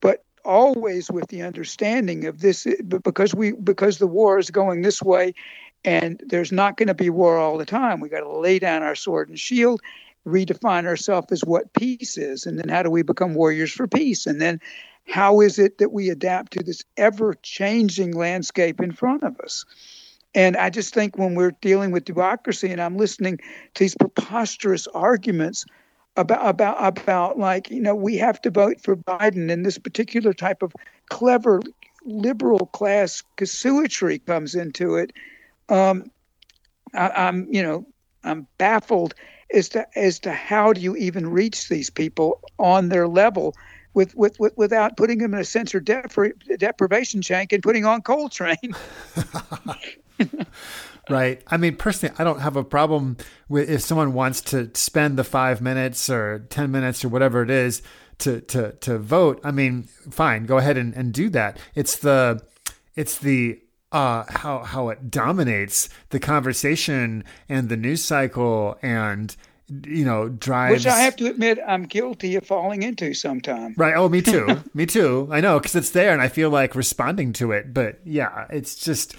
But 0.00 0.24
always 0.44 1.10
with 1.10 1.26
the 1.28 1.42
understanding 1.42 2.26
of 2.26 2.40
this 2.40 2.66
because 2.86 3.34
we 3.34 3.52
because 3.52 3.98
the 3.98 4.06
war 4.06 4.38
is 4.38 4.50
going 4.50 4.82
this 4.82 5.02
way 5.02 5.34
and 5.84 6.22
there's 6.26 6.52
not 6.52 6.76
going 6.76 6.88
to 6.88 6.94
be 6.94 7.10
war 7.10 7.38
all 7.38 7.58
the 7.58 7.66
time. 7.66 8.00
We 8.00 8.08
got 8.08 8.20
to 8.20 8.38
lay 8.38 8.58
down 8.58 8.82
our 8.82 8.94
sword 8.94 9.28
and 9.28 9.38
shield, 9.38 9.80
redefine 10.26 10.86
ourselves 10.86 11.32
as 11.32 11.44
what 11.44 11.72
peace 11.72 12.18
is, 12.18 12.46
and 12.46 12.58
then 12.58 12.68
how 12.68 12.82
do 12.82 12.90
we 12.90 13.02
become 13.02 13.34
warriors 13.34 13.72
for 13.72 13.86
peace? 13.86 14.26
And 14.26 14.40
then 14.40 14.60
how 15.06 15.40
is 15.40 15.58
it 15.58 15.78
that 15.78 15.92
we 15.92 16.10
adapt 16.10 16.52
to 16.52 16.62
this 16.62 16.84
ever 16.96 17.34
changing 17.42 18.12
landscape 18.12 18.80
in 18.80 18.92
front 18.92 19.22
of 19.22 19.38
us? 19.40 19.64
And 20.34 20.56
I 20.56 20.68
just 20.68 20.92
think 20.92 21.16
when 21.16 21.34
we're 21.34 21.56
dealing 21.62 21.90
with 21.90 22.04
democracy 22.04 22.70
and 22.70 22.80
I'm 22.80 22.98
listening 22.98 23.38
to 23.38 23.84
these 23.84 23.94
preposterous 23.94 24.86
arguments 24.88 25.64
about 26.16 26.46
about 26.46 26.76
about 26.80 27.38
like, 27.38 27.70
you 27.70 27.80
know, 27.80 27.94
we 27.94 28.18
have 28.18 28.40
to 28.42 28.50
vote 28.50 28.80
for 28.80 28.96
Biden 28.96 29.50
and 29.50 29.64
this 29.64 29.78
particular 29.78 30.34
type 30.34 30.62
of 30.62 30.74
clever 31.08 31.62
liberal 32.04 32.66
class 32.66 33.22
casuistry 33.36 34.18
comes 34.18 34.54
into 34.54 34.96
it 34.96 35.12
um, 35.68 36.10
I, 36.94 37.28
am 37.28 37.46
you 37.50 37.62
know 37.62 37.86
I'm 38.24 38.46
baffled 38.58 39.14
as 39.52 39.68
to 39.70 39.86
as 39.96 40.18
to 40.20 40.32
how 40.32 40.72
do 40.72 40.80
you 40.80 40.96
even 40.96 41.28
reach 41.28 41.68
these 41.68 41.90
people 41.90 42.40
on 42.58 42.88
their 42.88 43.08
level 43.08 43.54
with, 43.94 44.14
with, 44.14 44.38
with 44.38 44.56
without 44.56 44.96
putting 44.96 45.18
them 45.18 45.34
in 45.34 45.40
a 45.40 45.44
sensor 45.44 45.80
depri- 45.80 46.58
deprivation 46.58 47.20
tank 47.20 47.52
and 47.52 47.62
putting 47.62 47.84
on 47.84 48.02
Coltrane. 48.02 48.74
right. 51.10 51.42
I 51.48 51.56
mean, 51.56 51.76
personally, 51.76 52.14
I 52.18 52.24
don't 52.24 52.40
have 52.40 52.56
a 52.56 52.64
problem 52.64 53.16
with 53.48 53.68
if 53.68 53.80
someone 53.80 54.12
wants 54.12 54.40
to 54.42 54.70
spend 54.74 55.18
the 55.18 55.24
five 55.24 55.60
minutes 55.60 56.08
or 56.10 56.46
ten 56.50 56.70
minutes 56.70 57.04
or 57.04 57.08
whatever 57.08 57.42
it 57.42 57.50
is 57.50 57.82
to 58.18 58.40
to 58.42 58.72
to 58.72 58.98
vote. 58.98 59.40
I 59.42 59.50
mean, 59.50 59.84
fine, 60.10 60.44
go 60.44 60.58
ahead 60.58 60.76
and, 60.76 60.94
and 60.94 61.12
do 61.12 61.28
that. 61.30 61.58
It's 61.74 61.96
the 61.96 62.42
it's 62.94 63.18
the 63.18 63.60
uh, 63.92 64.24
how 64.28 64.60
how 64.60 64.88
it 64.90 65.10
dominates 65.10 65.88
the 66.10 66.20
conversation 66.20 67.24
and 67.48 67.68
the 67.68 67.76
news 67.76 68.04
cycle 68.04 68.76
and 68.82 69.34
you 69.86 70.04
know 70.04 70.28
drives 70.28 70.84
which 70.84 70.86
i 70.86 71.00
have 71.00 71.14
to 71.14 71.26
admit 71.26 71.58
i'm 71.66 71.84
guilty 71.84 72.36
of 72.36 72.46
falling 72.46 72.82
into 72.82 73.12
sometimes 73.12 73.76
right. 73.76 73.94
Oh 73.94 74.08
me 74.08 74.22
too. 74.22 74.62
Me 74.74 74.86
too. 74.86 75.28
I 75.30 75.40
know 75.40 75.58
because 75.58 75.74
it's 75.74 75.90
there 75.90 76.12
and 76.12 76.22
i 76.22 76.28
feel 76.28 76.48
like 76.48 76.74
responding 76.74 77.34
to 77.34 77.52
it 77.52 77.74
but 77.74 78.00
yeah 78.04 78.46
it's 78.48 78.74
just 78.76 79.14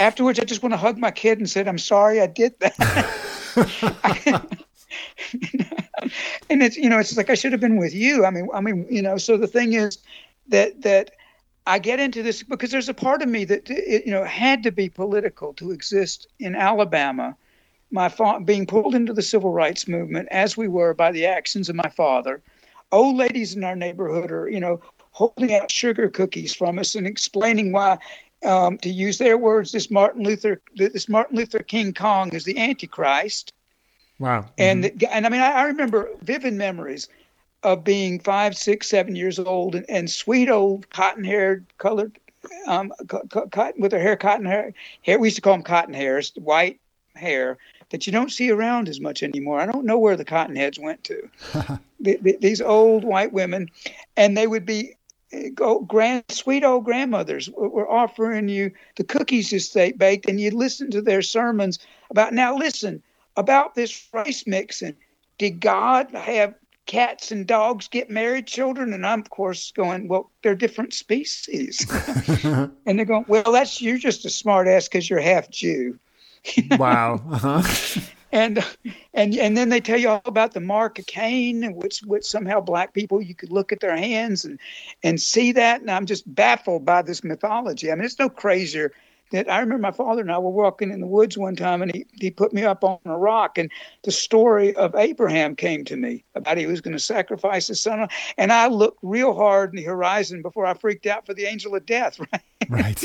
afterwards 0.00 0.40
i 0.40 0.44
just 0.44 0.62
want 0.62 0.72
to 0.72 0.76
hug 0.76 0.98
my 0.98 1.12
kid 1.12 1.38
and 1.38 1.48
said 1.48 1.68
i'm 1.68 1.78
sorry 1.78 2.20
i 2.20 2.26
did 2.26 2.54
that. 2.60 2.76
And 6.50 6.62
it's 6.62 6.76
you 6.76 6.88
know 6.88 6.98
it's 6.98 7.16
like 7.16 7.30
i 7.30 7.34
should 7.34 7.52
have 7.52 7.60
been 7.60 7.76
with 7.76 7.94
you. 7.94 8.24
I 8.24 8.30
mean 8.30 8.48
i 8.54 8.60
mean 8.60 8.86
you 8.90 9.02
know 9.02 9.16
so 9.16 9.36
the 9.36 9.46
thing 9.46 9.72
is 9.72 9.98
that 10.48 10.82
that 10.82 11.10
I 11.66 11.78
get 11.78 11.98
into 11.98 12.22
this 12.22 12.42
because 12.42 12.70
there's 12.70 12.88
a 12.88 12.94
part 12.94 13.22
of 13.22 13.28
me 13.28 13.44
that 13.44 13.68
it, 13.68 14.06
you 14.06 14.12
know 14.12 14.24
had 14.24 14.62
to 14.62 14.72
be 14.72 14.88
political 14.88 15.52
to 15.54 15.72
exist 15.72 16.28
in 16.38 16.54
Alabama. 16.54 17.36
My 17.90 18.08
fa- 18.08 18.40
being 18.44 18.66
pulled 18.66 18.94
into 18.94 19.12
the 19.12 19.22
civil 19.22 19.52
rights 19.52 19.86
movement 19.86 20.28
as 20.30 20.56
we 20.56 20.68
were 20.68 20.94
by 20.94 21.12
the 21.12 21.26
actions 21.26 21.68
of 21.68 21.76
my 21.76 21.88
father. 21.88 22.42
Old 22.92 23.16
ladies 23.16 23.54
in 23.54 23.64
our 23.64 23.76
neighborhood 23.76 24.30
are 24.30 24.48
you 24.48 24.60
know 24.60 24.80
holding 25.10 25.54
out 25.54 25.70
sugar 25.70 26.08
cookies 26.08 26.54
from 26.54 26.78
us 26.78 26.94
and 26.94 27.06
explaining 27.06 27.72
why, 27.72 27.96
um, 28.44 28.76
to 28.78 28.90
use 28.90 29.16
their 29.16 29.38
words, 29.38 29.72
this 29.72 29.90
Martin 29.90 30.22
Luther 30.22 30.60
this 30.74 31.08
Martin 31.08 31.36
Luther 31.36 31.60
King 31.60 31.94
Kong 31.94 32.32
is 32.34 32.44
the 32.44 32.58
Antichrist. 32.58 33.52
Wow. 34.18 34.46
And 34.56 34.84
mm-hmm. 34.84 35.06
and 35.10 35.26
I 35.26 35.28
mean, 35.28 35.40
I, 35.40 35.52
I, 35.52 35.62
remember 35.64 36.08
vivid 36.22 36.54
memories 36.54 37.08
of 37.62 37.84
being 37.84 38.20
five, 38.20 38.56
six, 38.56 38.88
seven 38.88 39.16
years 39.16 39.38
old, 39.38 39.74
and, 39.74 39.86
and 39.88 40.10
sweet 40.10 40.48
old 40.48 40.88
cotton-haired, 40.90 41.64
colored, 41.78 42.18
um, 42.66 42.92
cotton 43.50 43.80
with 43.80 43.92
her 43.92 43.98
hair, 43.98 44.16
cotton 44.16 44.46
hair. 44.46 44.72
Hair 45.02 45.18
we 45.18 45.28
used 45.28 45.36
to 45.36 45.42
call 45.42 45.54
them 45.54 45.62
cotton 45.62 45.94
hairs, 45.94 46.32
white 46.36 46.80
hair 47.14 47.58
that 47.90 48.06
you 48.06 48.12
don't 48.12 48.32
see 48.32 48.50
around 48.50 48.88
as 48.88 49.00
much 49.00 49.22
anymore. 49.22 49.60
I 49.60 49.66
don't 49.66 49.84
know 49.84 49.98
where 49.98 50.16
the 50.16 50.24
cotton 50.24 50.56
heads 50.56 50.78
went 50.78 51.04
to. 51.04 51.28
the, 52.00 52.18
the, 52.20 52.36
these 52.40 52.60
old 52.60 53.04
white 53.04 53.32
women, 53.32 53.70
and 54.16 54.36
they 54.36 54.46
would 54.46 54.66
be 54.66 54.94
go 55.54 55.80
grand 55.80 56.24
sweet 56.28 56.64
old 56.64 56.84
grandmothers 56.84 57.50
were 57.50 57.90
offering 57.90 58.48
you 58.48 58.70
the 58.94 59.04
cookies 59.04 59.50
just 59.50 59.74
they 59.74 59.92
baked 59.92 60.28
and 60.28 60.40
you 60.40 60.50
listen 60.50 60.90
to 60.90 61.02
their 61.02 61.20
sermons 61.20 61.80
about 62.10 62.32
now 62.32 62.56
listen 62.56 63.02
about 63.36 63.74
this 63.74 64.08
race 64.12 64.46
mixing 64.46 64.94
did 65.38 65.60
god 65.60 66.08
have 66.12 66.54
cats 66.86 67.30
and 67.30 67.46
dogs 67.46 67.88
get 67.88 68.08
married 68.08 68.46
children 68.46 68.92
and 68.92 69.06
i'm 69.06 69.20
of 69.20 69.30
course 69.30 69.72
going 69.72 70.08
well 70.08 70.30
they're 70.42 70.54
different 70.54 70.94
species 70.94 71.86
and 72.86 72.98
they're 72.98 73.04
going 73.04 73.24
well 73.28 73.52
that's 73.52 73.82
you're 73.82 73.98
just 73.98 74.24
a 74.24 74.30
smart 74.30 74.68
ass 74.68 74.88
because 74.88 75.10
you're 75.10 75.20
half 75.20 75.50
jew 75.50 75.98
wow 76.78 77.20
uh-huh 77.30 77.62
and 78.32 78.64
and 79.14 79.34
and 79.36 79.56
then 79.56 79.68
they 79.68 79.80
tell 79.80 79.98
you 79.98 80.08
all 80.08 80.22
about 80.24 80.52
the 80.52 80.60
mark 80.60 80.98
of 80.98 81.06
Cain, 81.06 81.74
which 81.74 82.00
which 82.00 82.24
somehow 82.24 82.60
black 82.60 82.92
people 82.92 83.22
you 83.22 83.34
could 83.34 83.50
look 83.50 83.72
at 83.72 83.80
their 83.80 83.96
hands 83.96 84.44
and 84.44 84.58
and 85.02 85.20
see 85.20 85.52
that. 85.52 85.80
And 85.80 85.90
I'm 85.90 86.06
just 86.06 86.32
baffled 86.34 86.84
by 86.84 87.02
this 87.02 87.22
mythology. 87.22 87.90
I 87.90 87.94
mean, 87.94 88.04
it's 88.04 88.18
no 88.18 88.28
crazier 88.28 88.92
that 89.32 89.50
I 89.50 89.58
remember 89.60 89.82
my 89.82 89.90
father 89.90 90.20
and 90.20 90.30
I 90.30 90.38
were 90.38 90.50
walking 90.50 90.90
in 90.90 91.00
the 91.00 91.06
woods 91.06 91.36
one 91.36 91.56
time, 91.56 91.82
and 91.82 91.94
he 91.94 92.06
he 92.12 92.30
put 92.30 92.52
me 92.52 92.64
up 92.64 92.84
on 92.84 92.98
a 93.04 93.18
rock, 93.18 93.58
and 93.58 93.70
the 94.04 94.12
story 94.12 94.74
of 94.76 94.94
Abraham 94.94 95.56
came 95.56 95.84
to 95.84 95.96
me 95.96 96.24
about 96.34 96.58
he 96.58 96.66
was 96.66 96.80
going 96.80 96.96
to 96.96 97.00
sacrifice 97.00 97.66
his 97.66 97.80
son, 97.80 98.08
and 98.38 98.52
I 98.52 98.68
looked 98.68 98.98
real 99.02 99.34
hard 99.34 99.70
in 99.70 99.76
the 99.76 99.84
horizon 99.84 100.42
before 100.42 100.66
I 100.66 100.74
freaked 100.74 101.06
out 101.06 101.26
for 101.26 101.34
the 101.34 101.44
angel 101.44 101.74
of 101.74 101.86
death. 101.86 102.20
Right. 102.68 103.00
Right. 103.02 103.04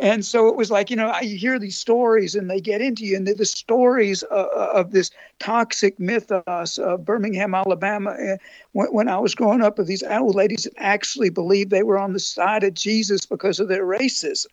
And 0.00 0.24
so 0.24 0.48
it 0.48 0.56
was 0.56 0.70
like, 0.70 0.90
you 0.90 0.96
know, 0.96 1.14
you 1.20 1.36
hear 1.36 1.58
these 1.58 1.76
stories 1.76 2.34
and 2.34 2.50
they 2.50 2.60
get 2.60 2.80
into 2.80 3.04
you, 3.04 3.16
and 3.16 3.26
the 3.26 3.44
stories 3.44 4.24
uh, 4.30 4.46
uh, 4.54 4.72
of 4.74 4.92
this 4.92 5.10
toxic 5.38 5.98
mythos 6.00 6.78
of 6.78 7.04
Birmingham, 7.04 7.54
Alabama, 7.54 8.10
uh, 8.10 8.36
when, 8.72 8.88
when 8.88 9.08
I 9.08 9.18
was 9.18 9.34
growing 9.34 9.62
up, 9.62 9.78
of 9.78 9.86
these 9.86 10.02
old 10.02 10.34
ladies 10.34 10.64
that 10.64 10.72
actually 10.78 11.28
believed 11.28 11.70
they 11.70 11.82
were 11.82 11.98
on 11.98 12.12
the 12.14 12.20
side 12.20 12.64
of 12.64 12.74
Jesus 12.74 13.26
because 13.26 13.60
of 13.60 13.68
their 13.68 13.84
racism. 13.84 14.46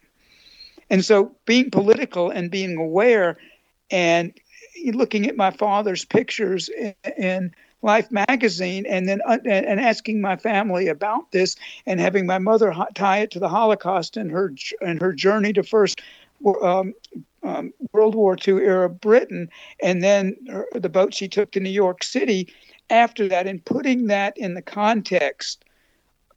And 0.89 1.03
so 1.03 1.35
being 1.45 1.69
political 1.69 2.29
and 2.29 2.49
being 2.49 2.77
aware 2.77 3.37
and 3.91 4.33
looking 4.85 5.27
at 5.27 5.35
my 5.35 5.51
father's 5.51 6.05
pictures 6.05 6.69
in 7.17 7.53
Life 7.83 8.11
magazine 8.11 8.87
and 8.87 9.07
then 9.07 9.21
uh, 9.27 9.37
and 9.45 9.79
asking 9.79 10.19
my 10.19 10.35
family 10.35 10.87
about 10.87 11.31
this 11.31 11.55
and 11.85 11.99
having 11.99 12.25
my 12.25 12.39
mother 12.39 12.75
tie 12.95 13.19
it 13.19 13.31
to 13.31 13.39
the 13.39 13.49
Holocaust 13.49 14.17
and 14.17 14.31
her 14.31 14.51
and 14.81 14.99
her 14.99 15.13
journey 15.13 15.53
to 15.53 15.61
first 15.61 16.01
um, 16.63 16.95
um, 17.43 17.73
World 17.93 18.15
War 18.15 18.35
II 18.35 18.55
era 18.55 18.89
Britain 18.89 19.49
and 19.81 20.03
then 20.03 20.35
her, 20.49 20.65
the 20.73 20.89
boat 20.89 21.13
she 21.13 21.27
took 21.27 21.51
to 21.51 21.59
New 21.59 21.69
York 21.69 22.03
City 22.03 22.51
after 22.89 23.27
that 23.27 23.45
and 23.45 23.63
putting 23.63 24.07
that 24.07 24.35
in 24.39 24.55
the 24.55 24.63
context 24.63 25.63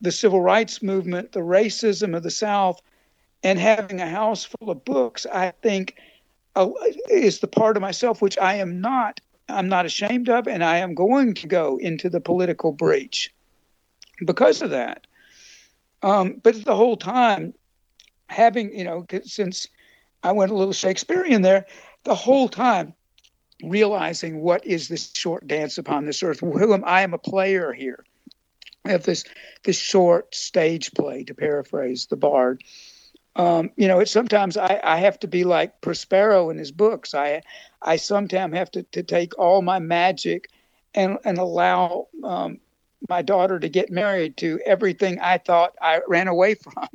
the 0.02 0.12
civil 0.12 0.42
rights 0.42 0.82
movement 0.82 1.32
the 1.32 1.40
racism 1.40 2.14
of 2.14 2.22
the 2.22 2.30
South 2.30 2.82
and 3.42 3.58
having 3.58 4.00
a 4.00 4.08
house 4.08 4.44
full 4.44 4.70
of 4.70 4.84
books 4.84 5.26
I 5.26 5.52
think 5.62 5.96
uh, 6.56 6.68
is 7.08 7.40
the 7.40 7.46
part 7.46 7.76
of 7.76 7.80
myself 7.80 8.20
which 8.20 8.38
I 8.38 8.54
am 8.56 8.80
not 8.80 9.20
I'm 9.50 9.68
not 9.68 9.86
ashamed 9.86 10.28
of, 10.28 10.46
and 10.46 10.64
I 10.64 10.78
am 10.78 10.94
going 10.94 11.34
to 11.34 11.46
go 11.46 11.76
into 11.76 12.08
the 12.08 12.20
political 12.20 12.72
breach 12.72 13.32
because 14.24 14.62
of 14.62 14.70
that. 14.70 15.06
Um, 16.02 16.40
but 16.42 16.64
the 16.64 16.76
whole 16.76 16.96
time, 16.96 17.54
having, 18.28 18.76
you 18.76 18.84
know, 18.84 19.04
since 19.24 19.68
I 20.22 20.32
went 20.32 20.52
a 20.52 20.54
little 20.54 20.72
Shakespearean 20.72 21.42
there, 21.42 21.66
the 22.04 22.14
whole 22.14 22.48
time 22.48 22.94
realizing 23.62 24.40
what 24.40 24.64
is 24.64 24.88
this 24.88 25.12
short 25.14 25.46
dance 25.46 25.76
upon 25.76 26.06
this 26.06 26.22
earth? 26.22 26.40
Who 26.40 26.72
am 26.72 26.84
I? 26.86 27.02
am 27.02 27.12
a 27.12 27.18
player 27.18 27.72
here. 27.72 28.04
Have 28.86 29.02
this 29.02 29.24
this 29.64 29.76
short 29.76 30.34
stage 30.34 30.92
play, 30.92 31.22
to 31.24 31.34
paraphrase 31.34 32.06
the 32.06 32.16
bard, 32.16 32.62
um, 33.40 33.70
you 33.76 33.88
know, 33.88 34.00
it's 34.00 34.10
sometimes 34.10 34.58
I, 34.58 34.78
I 34.84 34.98
have 34.98 35.18
to 35.20 35.26
be 35.26 35.44
like 35.44 35.80
Prospero 35.80 36.50
in 36.50 36.58
his 36.58 36.70
books. 36.70 37.14
I 37.14 37.40
I 37.80 37.96
sometimes 37.96 38.54
have 38.54 38.70
to, 38.72 38.82
to 38.82 39.02
take 39.02 39.38
all 39.38 39.62
my 39.62 39.78
magic 39.78 40.50
and 40.94 41.16
and 41.24 41.38
allow 41.38 42.08
um, 42.22 42.60
my 43.08 43.22
daughter 43.22 43.58
to 43.58 43.68
get 43.70 43.90
married 43.90 44.36
to 44.38 44.60
everything 44.66 45.18
I 45.20 45.38
thought 45.38 45.74
I 45.80 46.02
ran 46.06 46.28
away 46.28 46.54
from. 46.54 46.86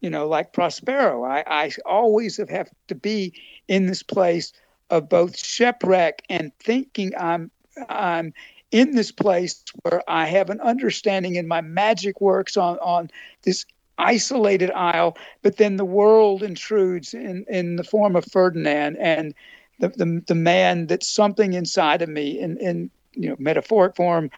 You 0.00 0.08
know, 0.08 0.26
like 0.26 0.54
Prospero, 0.54 1.22
I, 1.22 1.44
I 1.46 1.70
always 1.84 2.38
have, 2.38 2.70
to 2.88 2.94
be 2.94 3.34
in 3.68 3.86
this 3.86 4.02
place 4.02 4.54
of 4.88 5.10
both 5.10 5.36
shipwreck 5.36 6.22
and 6.30 6.50
thinking 6.60 7.12
I'm 7.18 7.50
I'm 7.90 8.32
in 8.70 8.94
this 8.94 9.12
place 9.12 9.62
where 9.82 10.02
I 10.08 10.24
have 10.26 10.48
an 10.48 10.62
understanding 10.62 11.36
and 11.36 11.46
my 11.46 11.60
magic 11.60 12.22
works 12.22 12.56
on 12.56 12.78
on 12.78 13.10
this 13.42 13.66
isolated 13.98 14.70
isle, 14.70 15.16
but 15.42 15.56
then 15.56 15.76
the 15.76 15.84
world 15.84 16.42
intrudes 16.42 17.14
in, 17.14 17.44
in 17.48 17.76
the 17.76 17.84
form 17.84 18.16
of 18.16 18.24
Ferdinand 18.24 18.96
and 18.96 19.34
the, 19.80 19.88
the, 19.88 20.22
the 20.28 20.34
man 20.34 20.86
that's 20.86 21.08
something 21.08 21.54
inside 21.54 22.02
of 22.02 22.08
me 22.08 22.38
in, 22.38 22.56
in 22.58 22.90
you 23.14 23.28
know 23.28 23.36
metaphoric 23.38 23.96
form. 23.96 24.30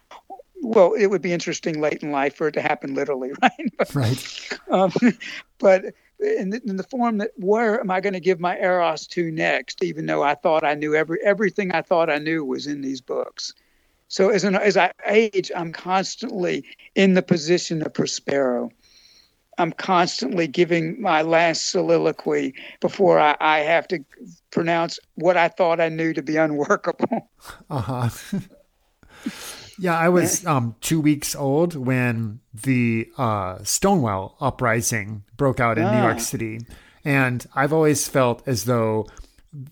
Well, 0.62 0.94
it 0.94 1.06
would 1.06 1.22
be 1.22 1.32
interesting 1.32 1.81
late 1.81 2.02
in 2.02 2.10
life 2.10 2.35
for 2.35 2.48
it 2.48 2.52
to 2.52 2.62
happen 2.62 2.94
literally, 2.94 3.32
right? 3.43 3.72
but, 3.76 3.94
right. 3.94 4.59
Um, 4.70 4.93
but 5.59 5.85
in 6.20 6.51
the, 6.51 6.62
in 6.64 6.76
the, 6.76 6.85
form 6.85 7.18
that 7.18 7.32
where 7.36 7.78
am 7.78 7.90
I 7.90 8.01
going 8.01 8.14
to 8.14 8.20
give 8.20 8.40
my 8.40 8.59
eros 8.59 9.06
to 9.09 9.31
next? 9.31 9.82
Even 9.82 10.06
though 10.06 10.22
I 10.22 10.35
thought 10.35 10.64
I 10.64 10.74
knew 10.74 10.94
every 10.94 11.18
everything 11.22 11.72
I 11.72 11.82
thought 11.82 12.09
I 12.09 12.18
knew 12.18 12.44
was 12.44 12.66
in 12.66 12.81
these 12.81 13.01
books. 13.01 13.52
So 14.09 14.28
as 14.28 14.44
an, 14.44 14.55
as 14.55 14.76
I 14.76 14.93
age, 15.06 15.51
I'm 15.56 15.72
constantly 15.72 16.64
in 16.94 17.14
the 17.14 17.22
position 17.22 17.82
of 17.82 17.93
Prospero. 17.93 18.70
I'm 19.59 19.72
constantly 19.72 20.47
giving 20.47 21.01
my 21.01 21.22
last 21.22 21.70
soliloquy 21.70 22.55
before 22.81 23.18
I, 23.18 23.36
I 23.40 23.59
have 23.60 23.89
to 23.89 24.05
pronounce 24.51 24.98
what 25.14 25.36
I 25.36 25.48
thought 25.48 25.81
I 25.81 25.89
knew 25.89 26.12
to 26.12 26.22
be 26.22 26.36
unworkable. 26.36 27.31
Uh 27.68 27.81
huh. 27.81 28.40
yeah, 29.78 29.98
I 29.98 30.09
was 30.09 30.47
um, 30.47 30.76
two 30.81 30.98
weeks 30.98 31.35
old 31.35 31.74
when 31.74 32.40
the 32.55 33.10
uh, 33.18 33.62
Stonewall 33.64 34.36
uprising 34.40 35.24
broke 35.36 35.60
out 35.60 35.76
in 35.76 35.85
ah. 35.85 35.94
New 35.94 36.02
York 36.02 36.16
ah. 36.16 36.20
City. 36.20 36.60
And 37.05 37.47
I've 37.55 37.72
always 37.72 38.09
felt 38.09 38.47
as 38.48 38.64
though 38.64 39.06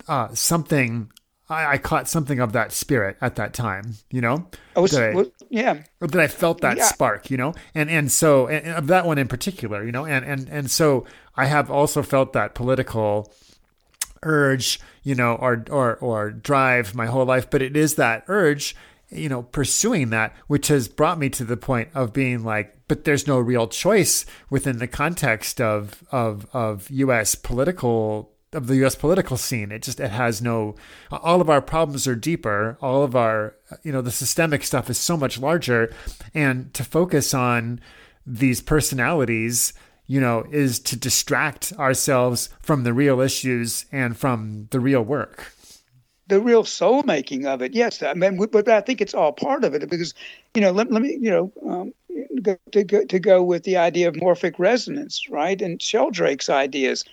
uh, 0.07 0.35
something 0.35 1.11
I, 1.53 1.73
I, 1.73 1.79
caught 1.79 2.09
something 2.09 2.41
of 2.41 2.53
that 2.53 2.73
spirit 2.73 3.17
at 3.21 3.37
that 3.37 3.53
time, 3.55 3.95
you 4.11 4.21
know? 4.21 4.47
Oh, 4.75 4.87
that 4.87 5.17
I, 5.17 5.25
yeah. 5.51 5.83
That 6.01 6.17
I 6.17 6.27
felt 6.27 6.61
that 6.63 6.77
yeah. 6.77 6.85
spark, 6.85 7.31
you 7.31 7.37
know? 7.37 7.55
And 7.75 7.91
and 7.91 8.11
so 8.11 8.47
and, 8.47 8.67
and 8.67 8.77
of 8.77 8.87
that 8.89 9.07
one 9.07 9.19
in 9.19 9.29
particular, 9.29 9.85
you 9.85 9.93
know, 9.93 10.05
and 10.05 10.25
and 10.25 10.49
and 10.49 10.71
so 10.71 11.07
I 11.37 11.47
have 11.47 11.71
also 11.71 12.03
felt 12.03 12.33
that 12.33 12.55
political 12.55 13.33
urge, 14.23 14.81
you 15.03 15.15
know, 15.15 15.35
or 15.35 15.65
or 15.71 15.97
or 15.97 16.31
drive 16.31 16.95
my 16.95 17.07
whole 17.07 17.25
life, 17.25 17.51
but 17.51 17.63
it 17.63 17.77
is 17.77 17.95
that 17.97 18.25
urge, 18.29 18.75
you 19.11 19.29
know, 19.29 19.43
pursuing 19.43 20.11
that 20.11 20.35
which 20.47 20.69
has 20.69 20.89
brought 20.89 21.19
me 21.19 21.29
to 21.31 21.45
the 21.45 21.57
point 21.57 21.89
of 21.95 22.13
being 22.13 22.45
like 22.45 22.77
but 22.93 23.05
there's 23.05 23.27
no 23.27 23.39
real 23.39 23.67
choice 23.69 24.27
within 24.51 24.77
the 24.77 24.87
context 24.87 25.63
of 25.63 26.05
of 26.13 26.47
of 26.53 26.91
US 26.91 27.35
political 27.35 28.32
of 28.53 28.67
the 28.67 28.77
U.S. 28.77 28.95
political 28.95 29.37
scene. 29.37 29.73
It 29.73 29.83
just 29.83 30.01
it 30.01 30.11
has 30.11 30.43
no. 30.43 30.75
All 31.11 31.41
of 31.41 31.51
our 31.51 31.63
problems 31.63 32.07
are 32.07 32.17
deeper. 32.17 32.77
All 32.81 33.03
of 33.03 33.17
our 33.17 33.57
you 33.83 33.93
know 33.93 34.03
the 34.03 34.11
systemic 34.11 34.65
stuff 34.65 34.91
is 34.91 34.99
so 34.99 35.17
much 35.17 35.39
larger, 35.39 35.93
and 36.35 36.73
to 36.75 36.85
focus 36.85 37.35
on 37.35 37.81
these 38.27 38.61
personalities, 38.61 39.73
you 40.07 40.21
know, 40.21 40.45
is 40.51 40.79
to 40.81 40.97
distract 40.97 41.73
ourselves 41.79 42.49
from 42.61 42.85
the 42.85 42.93
real 42.93 43.21
issues 43.21 43.87
and 43.93 44.17
from 44.17 44.69
the 44.71 44.81
real 44.81 45.03
work. 45.03 45.53
The 46.29 46.41
real 46.41 46.65
soul 46.65 47.03
making 47.03 47.47
of 47.47 47.63
it, 47.63 47.75
yes. 47.75 48.03
I 48.03 48.15
mean, 48.15 48.37
but 48.37 48.69
I 48.69 48.81
think 48.81 49.01
it's 49.01 49.13
all 49.13 49.33
part 49.33 49.65
of 49.65 49.75
it 49.75 49.91
because, 49.91 50.15
you 50.55 50.63
know, 50.63 50.71
let, 50.71 50.91
let 50.91 51.03
me, 51.03 51.19
you 51.21 51.31
know, 51.31 51.53
um, 51.69 51.93
go, 52.41 52.57
to 52.71 52.85
go 52.85 53.05
to 53.05 53.19
go 53.19 53.43
with 53.43 53.65
the 53.65 53.77
idea 53.77 54.09
of 54.09 54.15
morphic 54.15 54.59
resonance, 54.59 55.29
right, 55.29 55.61
and 55.61 55.83
Sheldrake's 55.83 56.49
ideas 56.49 57.05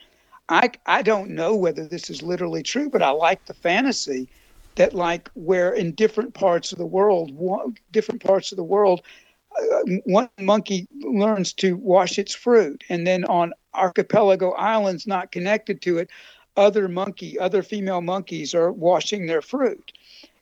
I 0.50 0.72
I 0.86 1.02
don't 1.04 1.30
know 1.30 1.56
whether 1.56 1.88
this 1.88 2.10
is 2.10 2.22
literally 2.24 2.64
true, 2.64 2.90
but 2.90 3.04
I 3.04 3.12
like 3.12 3.46
the 3.46 3.54
fantasy 3.54 4.28
that 4.76 4.94
like 4.94 5.30
where 5.36 5.72
in 5.72 5.94
different 5.94 6.34
parts 6.34 6.72
of 6.72 6.78
the 6.78 6.86
world, 6.86 7.34
one, 7.36 7.76
different 7.92 8.24
parts 8.24 8.52
of 8.52 8.56
the 8.58 8.64
world, 8.64 9.02
uh, 9.58 9.82
one 10.06 10.30
monkey 10.40 10.88
learns 11.02 11.54
to 11.54 11.76
wash 11.78 12.18
its 12.18 12.34
fruit, 12.34 12.84
and 12.90 13.06
then 13.06 13.26
on 13.26 13.54
archipelago 13.74 14.52
islands 14.54 15.06
not 15.06 15.32
connected 15.32 15.82
to 15.84 15.98
it, 16.00 16.10
other 16.58 16.88
monkey, 16.88 17.38
other 17.40 17.64
female 17.64 18.02
monkeys 18.02 18.54
are 18.56 18.72
washing 18.72 19.28
their 19.28 19.42
fruit. 19.42 19.92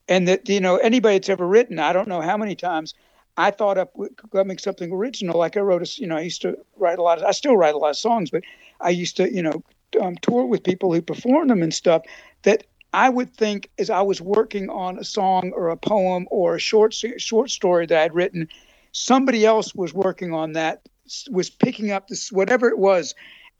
And 0.09 0.27
that, 0.27 0.47
you 0.47 0.61
know, 0.61 0.77
anybody 0.77 1.15
that's 1.17 1.29
ever 1.29 1.45
written, 1.45 1.79
I 1.79 1.91
don't 1.91 2.07
know 2.07 2.21
how 2.21 2.37
many 2.37 2.55
times 2.55 2.93
I 3.35 3.51
thought 3.51 3.77
up, 3.77 3.93
go 4.29 4.43
make 4.43 4.59
something 4.61 4.91
original. 4.91 5.37
Like 5.37 5.57
I 5.57 5.59
wrote 5.61 5.81
a, 5.81 6.01
you 6.01 6.07
know, 6.07 6.15
I 6.17 6.21
used 6.21 6.41
to 6.43 6.57
write 6.77 6.97
a 6.97 7.03
lot 7.03 7.17
of, 7.17 7.25
I 7.25 7.31
still 7.31 7.57
write 7.57 7.75
a 7.75 7.77
lot 7.77 7.89
of 7.89 7.97
songs, 7.97 8.31
but 8.31 8.43
I 8.79 8.89
used 8.89 9.17
to, 9.17 9.31
you 9.33 9.41
know, 9.43 9.61
um, 10.01 10.15
tour 10.21 10.45
with 10.45 10.63
people 10.63 10.93
who 10.93 11.01
perform 11.01 11.47
them 11.47 11.61
and 11.63 11.73
stuff 11.73 12.03
that 12.43 12.65
I 12.93 13.09
would 13.09 13.33
think 13.33 13.69
as 13.77 13.89
I 13.89 14.01
was 14.01 14.21
working 14.21 14.69
on 14.69 14.97
a 14.97 15.03
song 15.03 15.51
or 15.55 15.69
a 15.69 15.77
poem 15.77 16.27
or 16.31 16.55
a 16.55 16.59
short 16.59 16.93
short 16.93 17.49
story 17.51 17.85
that 17.85 17.97
I'd 17.97 18.13
written, 18.13 18.47
somebody 18.91 19.45
else 19.45 19.75
was 19.75 19.93
working 19.93 20.33
on 20.33 20.53
that, 20.53 20.81
was 21.29 21.49
picking 21.49 21.91
up 21.91 22.07
this 22.07 22.31
whatever 22.31 22.69
it 22.69 22.77
was 22.77 23.13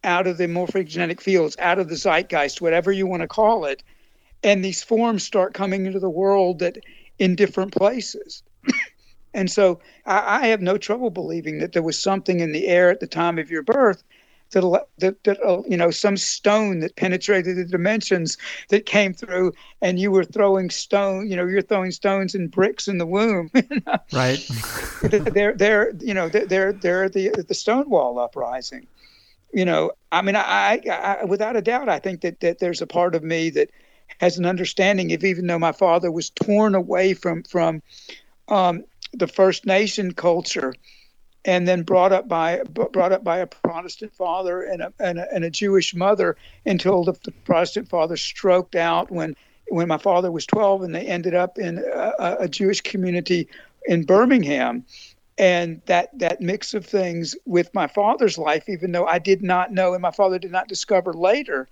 out 0.04 0.28
of 0.28 0.38
the 0.38 0.48
morphogenetic 0.48 1.20
fields, 1.20 1.58
out 1.60 1.80
of 1.80 1.90
the 1.90 1.95
zeitgeist, 1.95 2.62
whatever 2.62 2.91
you 2.91 3.08
want 3.08 3.22
to 3.22 3.28
call 3.28 3.66
it, 3.66 3.84
and 4.44 4.64
these 4.64 4.84
forms 4.84 5.24
start 5.24 5.54
coming 5.54 5.86
into 5.86 5.99
the 5.99 6.10
world 6.10 6.60
that 6.60 6.78
in 7.20 7.36
different 7.36 7.74
places. 7.74 8.44
and 9.34 9.52
so 9.52 9.80
I, 10.06 10.41
I 10.41 10.48
have 10.48 10.62
no 10.62 10.78
trouble 10.78 11.10
believing 11.10 11.60
that 11.60 11.74
there 11.74 11.84
was 11.84 11.99
something 11.99 12.40
in 12.40 12.52
the 12.52 12.68
air 12.68 12.90
at 12.90 12.99
the 12.99 13.08
time 13.08 13.40
of 13.40 13.52
your 13.52 13.64
birth 13.64 14.04
that, 14.52 14.88
that, 14.99 15.24
that 15.24 15.44
uh, 15.44 15.61
you 15.68 15.78
know 15.78 15.91
some 15.91 16.18
stone 16.18 16.80
that 16.80 16.95
penetrated 16.95 17.57
the 17.57 17.65
dimensions 17.65 18.38
that 18.69 18.86
came 18.86 19.14
through 19.14 19.53
and 19.82 19.99
you 19.99 20.11
were 20.11 20.24
throwing 20.24 20.69
stone 20.69 21.30
you 21.30 21.36
know 21.36 21.45
you're 21.45 21.61
throwing 21.61 21.91
stones 21.91 22.36
and 22.36 22.52
bricks 22.52 22.88
in 22.88 22.98
the 22.98 23.06
womb. 23.06 23.49
Right. 24.14 24.48
They're 25.02 25.53
they're 25.53 25.94
you 25.99 26.14
know 26.14 26.30
they're 26.30 26.74
they're 26.74 27.10
the 27.10 27.45
the 27.48 27.53
stonewall 27.53 28.19
uprising. 28.19 28.88
You 29.53 29.65
know 29.65 29.91
i 30.11 30.22
mean 30.22 30.36
I, 30.36 30.82
I, 30.90 31.18
I 31.22 31.26
without 31.26 31.56
a 31.56 31.61
doubt 31.61 31.90
i 31.90 31.99
think 31.99 32.22
that 32.22 32.40
that 32.41 32.60
there's 32.60 32.82
a 32.82 32.88
part 32.88 33.15
of 33.15 33.24
me 33.24 33.49
that 33.52 33.69
has 34.19 34.38
an 34.38 34.45
understanding 34.45 35.14
of 35.14 35.24
even 35.24 35.48
though 35.48 35.60
my 35.60 35.72
father 35.72 36.11
was 36.11 36.30
torn 36.32 36.76
away 36.76 37.14
from 37.14 37.44
from 37.44 37.82
um, 38.48 38.84
the 39.14 39.28
first 39.28 39.65
nation 39.65 40.14
culture 40.14 40.74
and 41.48 41.65
then 41.65 41.82
brought 41.82 42.11
up 42.11 42.28
by 42.28 42.61
brought 42.91 43.14
up 43.14 43.24
by 43.24 43.38
a 43.38 43.48
Protestant 43.48 44.14
father 44.14 44.61
and 44.61 44.82
a, 44.82 44.94
and 44.99 45.18
a, 45.18 45.34
and 45.34 45.45
a 45.45 45.49
Jewish 45.49 45.95
mother 45.95 46.36
until 46.65 47.06
the, 47.06 47.14
the, 47.24 47.32
Protestant 47.32 47.88
father 47.88 48.18
stroked 48.18 48.76
out 48.76 49.10
when 49.10 49.36
when 49.69 49.88
my 49.88 49.98
father 49.98 50.32
was 50.32 50.45
12 50.45 50.84
and 50.84 50.94
they 50.94 51.07
ended 51.07 51.34
up 51.34 51.57
in 51.57 51.80
a, 51.80 52.38
a 52.41 52.48
Jewish 52.49 52.82
community 52.82 53.48
in 53.86 54.06
Birmingham. 54.06 54.86
And 55.38 55.82
that 55.86 56.10
that 56.19 56.41
mix 56.41 56.74
of 56.74 56.86
things 56.86 57.36
with 57.45 57.74
my 57.74 57.88
father's 57.88 58.38
life 58.38 58.68
even 58.68 58.91
though 58.91 59.06
I 59.06 59.19
did 59.19 59.41
not 59.41 59.72
know 59.72 59.94
and 59.94 60.02
my 60.02 60.11
father 60.11 60.40
did 60.40 60.52
not 60.52 60.68
discover 60.68 61.14
later 61.14 61.68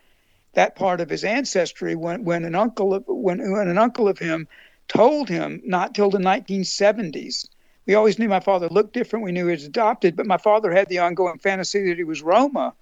that 0.54 0.76
part 0.76 1.02
of 1.02 1.10
his 1.10 1.26
ancestry 1.26 1.96
when 1.96 2.24
when 2.24 2.46
an 2.46 2.56
uncle 2.56 2.94
of, 2.94 3.04
when, 3.08 3.52
when 3.52 3.68
an 3.68 3.78
uncle 3.78 4.08
of 4.08 4.20
him 4.20 4.48
told 4.88 5.28
him 5.28 5.62
not 5.66 5.96
till 5.96 6.12
the 6.12 6.20
1970s 6.20 7.48
we 7.86 7.94
always 7.94 8.18
knew 8.18 8.28
my 8.28 8.40
father 8.40 8.68
looked 8.70 8.94
different. 8.94 9.26
We 9.26 9.32
knew 9.32 9.48
he 9.48 9.52
was 9.52 9.66
adopted, 9.66 10.16
but 10.16 10.26
my 10.26 10.38
father 10.38 10.72
had 10.72 10.90
the 10.90 11.00
ongoing 11.00 11.38
fantasy 11.38 11.88
that 11.88 11.98
he 11.98 12.04
was 12.04 12.22
Roma. 12.22 12.74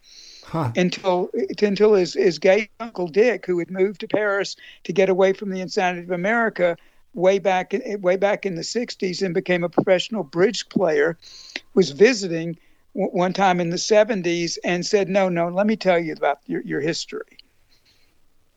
Huh. 0.46 0.72
Until 0.76 1.30
until 1.62 1.94
his, 1.94 2.14
his 2.14 2.38
gay 2.38 2.70
uncle 2.80 3.08
Dick, 3.08 3.46
who 3.46 3.60
had 3.60 3.72
moved 3.72 4.02
to 4.02 4.08
Paris 4.08 4.56
to 4.84 4.94
get 4.94 5.10
away 5.10 5.34
from 5.34 5.50
the 5.50 5.62
insanity 5.62 6.04
of 6.04 6.12
America, 6.12 6.78
way 7.14 7.40
back 7.40 7.74
way 8.00 8.18
back 8.18 8.46
in 8.46 8.56
the 8.56 8.62
60s 8.62 9.22
and 9.22 9.34
became 9.34 9.64
a 9.64 9.70
professional 9.70 10.24
bridge 10.24 10.68
player 10.70 11.18
was 11.74 11.92
visiting 11.92 12.58
one 12.94 13.34
time 13.34 13.60
in 13.60 13.70
the 13.70 13.78
70s 13.78 14.58
and 14.64 14.86
said 14.86 15.10
no 15.10 15.30
no 15.30 15.48
let 15.50 15.68
me 15.68 15.76
tell 15.76 16.00
you 16.00 16.14
about 16.14 16.40
your, 16.48 16.62
your 16.62 16.82
history 16.82 17.38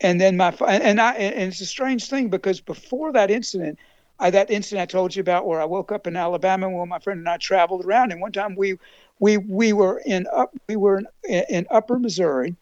and 0.00 0.20
then 0.20 0.36
my 0.36 0.54
and 0.66 1.00
I 1.00 1.12
and 1.14 1.48
it's 1.48 1.60
a 1.60 1.66
strange 1.66 2.08
thing 2.08 2.28
because 2.28 2.60
before 2.60 3.12
that 3.12 3.30
incident 3.30 3.78
I, 4.18 4.30
that 4.30 4.50
incident 4.50 4.82
I 4.82 4.90
told 4.90 5.14
you 5.14 5.20
about 5.20 5.46
where 5.46 5.60
I 5.60 5.64
woke 5.64 5.92
up 5.92 6.06
in 6.06 6.16
Alabama 6.16 6.68
where 6.68 6.86
my 6.86 6.98
friend 6.98 7.18
and 7.18 7.28
I 7.28 7.36
traveled 7.36 7.84
around, 7.84 8.12
and 8.12 8.20
one 8.20 8.32
time 8.32 8.54
we 8.56 8.78
we 9.18 9.36
we 9.36 9.72
were 9.72 10.02
in 10.04 10.26
up 10.32 10.54
we 10.68 10.76
were 10.76 11.02
in, 11.28 11.44
in 11.48 11.66
Upper 11.70 11.98
Missouri. 11.98 12.56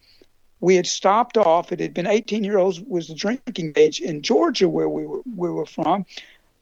We 0.60 0.76
had 0.76 0.86
stopped 0.86 1.36
off. 1.36 1.72
It 1.72 1.80
had 1.80 1.92
been 1.92 2.06
18 2.06 2.42
year 2.42 2.58
olds 2.58 2.80
was 2.80 3.08
the 3.08 3.14
drinking 3.14 3.74
age 3.76 4.00
in 4.00 4.22
Georgia 4.22 4.68
where 4.68 4.88
we 4.88 5.06
were 5.06 5.20
we 5.36 5.50
were 5.50 5.66
from, 5.66 6.06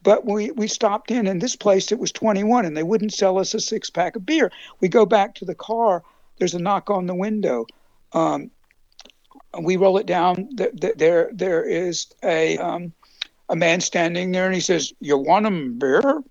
but 0.02 0.26
we 0.26 0.50
we 0.50 0.68
stopped 0.68 1.10
in 1.10 1.26
in 1.26 1.38
this 1.38 1.56
place 1.56 1.92
it 1.92 1.98
was 1.98 2.12
21 2.12 2.66
and 2.66 2.76
they 2.76 2.82
wouldn't 2.82 3.14
sell 3.14 3.38
us 3.38 3.54
a 3.54 3.60
six 3.60 3.90
pack 3.90 4.16
of 4.16 4.26
beer. 4.26 4.50
We 4.80 4.88
go 4.88 5.06
back 5.06 5.34
to 5.36 5.44
the 5.44 5.54
car. 5.54 6.02
There's 6.38 6.54
a 6.54 6.58
knock 6.58 6.90
on 6.90 7.06
the 7.06 7.14
window. 7.14 7.66
Um, 8.12 8.50
we 9.60 9.76
roll 9.76 9.98
it 9.98 10.06
down. 10.06 10.48
There 10.52 11.30
there 11.32 11.64
is 11.64 12.08
a 12.22 12.58
um, 12.58 12.92
a 13.52 13.56
man 13.56 13.80
standing 13.82 14.32
there 14.32 14.46
and 14.46 14.54
he 14.54 14.60
says, 14.60 14.92
You 14.98 15.18
want 15.18 15.46
a 15.46 15.50
beer? 15.50 16.22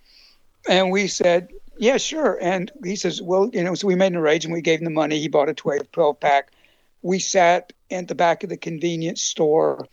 And 0.67 0.91
we 0.91 1.07
said, 1.07 1.49
Yeah, 1.77 1.97
sure. 1.97 2.37
And 2.41 2.71
he 2.83 2.95
says, 2.95 3.21
Well, 3.21 3.49
you 3.53 3.63
know, 3.63 3.75
so 3.75 3.87
we 3.87 3.95
made 3.95 4.11
an 4.11 4.17
arrangement. 4.17 4.55
We 4.55 4.61
gave 4.61 4.79
him 4.79 4.85
the 4.85 4.91
money. 4.91 5.19
He 5.19 5.27
bought 5.29 5.47
a 5.47 5.53
12 5.53 6.19
pack. 6.19 6.51
We 7.03 7.19
sat 7.19 7.71
at 7.91 8.07
the 8.07 8.15
back 8.15 8.43
of 8.43 8.49
the 8.49 8.57
convenience 8.57 9.21
store 9.21 9.87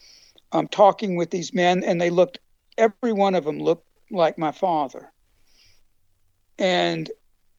um, 0.53 0.69
talking 0.69 1.17
with 1.17 1.31
these 1.31 1.53
men, 1.53 1.85
and 1.85 2.01
they 2.01 2.11
looked, 2.11 2.39
every 2.79 3.13
one 3.13 3.35
of 3.35 3.45
them 3.45 3.59
looked 3.59 3.87
like 4.11 4.39
my 4.39 4.53
father. 4.53 5.13
And 6.59 7.11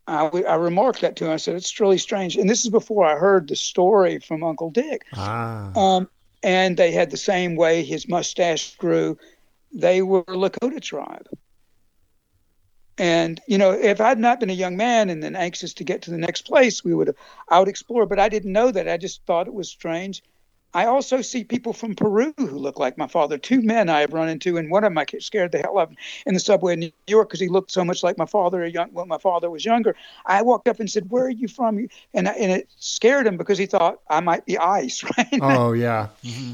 I, 0.07 0.25
I 0.25 0.55
remarked 0.55 1.01
that 1.01 1.15
to 1.17 1.25
him. 1.25 1.31
I 1.31 1.37
said, 1.37 1.55
It's 1.55 1.79
really 1.79 1.99
strange. 1.99 2.37
And 2.37 2.49
this 2.49 2.63
is 2.65 2.71
before 2.71 3.05
I 3.05 3.15
heard 3.17 3.47
the 3.47 3.55
story 3.55 4.17
from 4.17 4.43
Uncle 4.43 4.71
Dick. 4.71 5.05
Ah. 5.13 5.71
Um, 5.77 6.09
and 6.41 6.75
they 6.75 6.91
had 6.91 7.11
the 7.11 7.17
same 7.17 7.55
way 7.55 7.83
his 7.83 8.07
mustache 8.07 8.75
grew 8.77 9.17
they 9.73 10.01
were 10.01 10.23
Lakota 10.23 10.81
tribe. 10.81 11.27
And 12.97 13.39
you 13.47 13.57
know, 13.57 13.71
if 13.71 14.01
I'd 14.01 14.19
not 14.19 14.41
been 14.41 14.49
a 14.49 14.53
young 14.53 14.75
man 14.75 15.09
and 15.09 15.23
then 15.23 15.35
anxious 15.35 15.73
to 15.75 15.85
get 15.85 16.01
to 16.03 16.11
the 16.11 16.17
next 16.17 16.41
place, 16.41 16.83
we 16.83 16.93
would 16.93 17.07
have 17.07 17.15
I 17.47 17.59
would 17.59 17.69
explore. 17.69 18.05
But 18.05 18.19
I 18.19 18.27
didn't 18.27 18.51
know 18.51 18.71
that. 18.71 18.89
I 18.89 18.97
just 18.97 19.23
thought 19.25 19.47
it 19.47 19.53
was 19.53 19.69
strange. 19.69 20.21
I 20.73 20.85
also 20.85 21.21
see 21.21 21.43
people 21.43 21.73
from 21.73 21.95
Peru 21.95 22.31
who 22.37 22.45
look 22.45 22.77
like 22.77 22.97
my 22.97 23.07
father. 23.07 23.39
Two 23.39 23.61
men 23.61 23.89
I 23.89 24.01
have 24.01 24.13
run 24.13 24.29
into, 24.29 24.57
and 24.57 24.69
one 24.69 24.83
of 24.83 24.91
them 24.91 24.97
I 24.99 25.05
scared 25.19 25.51
the 25.51 25.59
hell 25.59 25.79
out 25.79 25.91
of 25.91 25.97
in 26.27 26.35
the 26.35 26.39
subway 26.39 26.73
in 26.73 26.79
New 26.79 26.91
York 27.07 27.29
because 27.29 27.39
he 27.39 27.47
looked 27.47 27.71
so 27.71 27.83
much 27.83 28.03
like 28.03 28.19
my 28.19 28.27
father 28.27 28.65
young, 28.67 28.89
when 28.89 29.07
my 29.07 29.17
father 29.17 29.49
was 29.49 29.65
younger. 29.65 29.95
I 30.25 30.41
walked 30.43 30.67
up 30.67 30.79
and 30.79 30.89
said, 30.89 31.09
"Where 31.09 31.25
are 31.25 31.29
you 31.29 31.47
from?" 31.47 31.87
And 32.13 32.27
I, 32.27 32.33
and 32.33 32.51
it 32.51 32.69
scared 32.77 33.25
him 33.25 33.37
because 33.37 33.57
he 33.57 33.65
thought 33.65 33.99
I 34.09 34.19
might 34.19 34.45
be 34.45 34.57
ice, 34.57 35.03
right? 35.17 35.39
Oh 35.41 35.71
yeah. 35.71 36.09
Mm-hmm. 36.23 36.53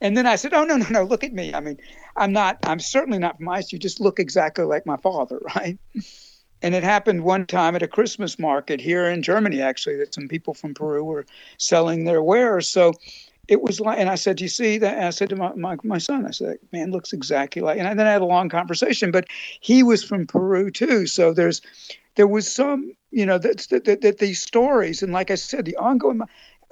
And 0.00 0.16
then 0.16 0.26
I 0.26 0.36
said, 0.36 0.54
"Oh 0.54 0.64
no, 0.64 0.76
no, 0.76 0.86
no! 0.88 1.02
Look 1.04 1.24
at 1.24 1.32
me. 1.32 1.52
I 1.54 1.60
mean, 1.60 1.78
I'm 2.16 2.32
not. 2.32 2.58
I'm 2.64 2.80
certainly 2.80 3.18
not 3.18 3.36
from 3.36 3.48
ice. 3.48 3.72
You 3.72 3.78
just 3.78 4.00
look 4.00 4.18
exactly 4.18 4.64
like 4.64 4.86
my 4.86 4.96
father, 4.96 5.40
right?" 5.56 5.78
And 6.62 6.74
it 6.74 6.82
happened 6.82 7.24
one 7.24 7.46
time 7.46 7.74
at 7.74 7.82
a 7.82 7.88
Christmas 7.88 8.38
market 8.38 8.80
here 8.80 9.06
in 9.06 9.22
Germany, 9.22 9.62
actually, 9.62 9.96
that 9.96 10.14
some 10.14 10.28
people 10.28 10.54
from 10.54 10.74
Peru 10.74 11.04
were 11.04 11.24
selling 11.58 12.04
their 12.04 12.22
wares. 12.22 12.68
So 12.68 12.92
it 13.48 13.62
was 13.62 13.80
like, 13.80 13.98
and 13.98 14.08
I 14.08 14.14
said, 14.14 14.40
"You 14.40 14.48
see 14.48 14.78
that?" 14.78 14.96
And 14.96 15.06
I 15.06 15.10
said 15.10 15.28
to 15.30 15.36
my, 15.36 15.52
my, 15.54 15.76
my 15.82 15.98
son, 15.98 16.26
"I 16.26 16.30
said, 16.30 16.58
man, 16.72 16.92
looks 16.92 17.12
exactly 17.12 17.62
like." 17.62 17.78
And 17.78 17.98
then 17.98 18.06
I 18.06 18.12
had 18.12 18.22
a 18.22 18.26
long 18.26 18.48
conversation, 18.48 19.10
but 19.10 19.26
he 19.60 19.82
was 19.82 20.04
from 20.04 20.26
Peru 20.26 20.70
too. 20.70 21.06
So 21.06 21.32
there's, 21.34 21.60
there 22.16 22.28
was 22.28 22.50
some, 22.50 22.92
you 23.10 23.26
know, 23.26 23.38
that 23.38 23.66
that, 23.70 24.00
that 24.02 24.18
these 24.18 24.40
stories, 24.40 25.02
and 25.02 25.12
like 25.12 25.30
I 25.30 25.34
said, 25.34 25.64
the 25.64 25.76
ongoing 25.76 26.20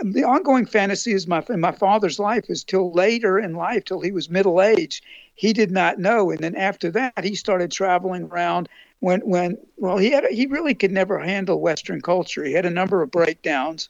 the 0.00 0.24
ongoing 0.24 0.66
fantasy 0.66 1.12
is 1.12 1.26
my 1.26 1.42
my 1.48 1.72
father's 1.72 2.18
life 2.18 2.44
is 2.48 2.64
till 2.64 2.92
later 2.92 3.38
in 3.38 3.54
life, 3.54 3.84
till 3.84 4.00
he 4.00 4.12
was 4.12 4.30
middle 4.30 4.62
age, 4.62 5.02
he 5.34 5.52
did 5.52 5.70
not 5.70 5.98
know, 5.98 6.30
and 6.30 6.40
then 6.40 6.54
after 6.54 6.90
that, 6.92 7.24
he 7.24 7.34
started 7.34 7.70
traveling 7.70 8.24
around. 8.24 8.68
When 9.00 9.20
when 9.20 9.58
well, 9.76 9.98
he 9.98 10.10
had 10.10 10.24
he 10.26 10.46
really 10.46 10.74
could 10.74 10.92
never 10.92 11.18
handle 11.18 11.60
Western 11.60 12.00
culture. 12.00 12.44
He 12.44 12.52
had 12.52 12.66
a 12.66 12.70
number 12.70 13.02
of 13.02 13.10
breakdowns. 13.10 13.88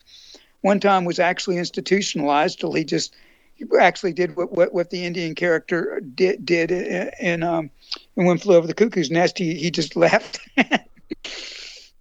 One 0.61 0.81
time 0.81 1.05
was 1.05 1.19
actually 1.19 1.57
institutionalized 1.57 2.61
till 2.61 2.73
he 2.73 2.85
just 2.85 3.15
he 3.55 3.65
actually 3.81 4.13
did 4.13 4.37
what, 4.37 4.53
what, 4.53 4.73
what 4.73 4.91
the 4.91 5.05
Indian 5.05 5.35
character 5.35 6.01
did 6.01 6.45
did 6.45 6.71
in 6.71 7.43
um 7.43 7.71
in 8.17 8.25
One 8.27 8.39
Flew 8.39 8.57
Over 8.57 8.67
the 8.67 8.75
Cuckoo's 8.75 9.11
Nest. 9.11 9.39
He 9.39 9.55
he 9.55 9.71
just 9.71 9.97
left. 10.05 10.41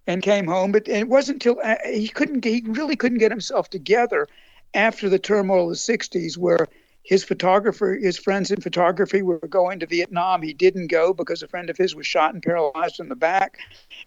And 0.08 0.22
came 0.22 0.46
home. 0.46 0.72
But 0.72 0.88
it 0.88 1.06
wasn't 1.06 1.44
until 1.44 1.60
uh, 1.62 1.76
he 1.86 2.08
couldn't, 2.08 2.44
he 2.44 2.64
really 2.66 2.96
couldn't 2.96 3.18
get 3.18 3.30
himself 3.30 3.70
together 3.70 4.26
after 4.74 5.08
the 5.08 5.18
turmoil 5.18 5.64
of 5.64 5.70
the 5.70 5.74
60s, 5.76 6.36
where 6.36 6.66
his 7.02 7.24
photographer, 7.24 7.94
his 7.94 8.18
friends 8.18 8.50
in 8.50 8.60
photography 8.60 9.22
were 9.22 9.38
going 9.38 9.78
to 9.80 9.86
Vietnam. 9.86 10.42
He 10.42 10.52
didn't 10.52 10.88
go 10.88 11.12
because 11.12 11.42
a 11.42 11.48
friend 11.48 11.70
of 11.70 11.76
his 11.76 11.94
was 11.94 12.06
shot 12.06 12.34
and 12.34 12.42
paralyzed 12.42 13.00
in 13.00 13.08
the 13.08 13.16
back, 13.16 13.58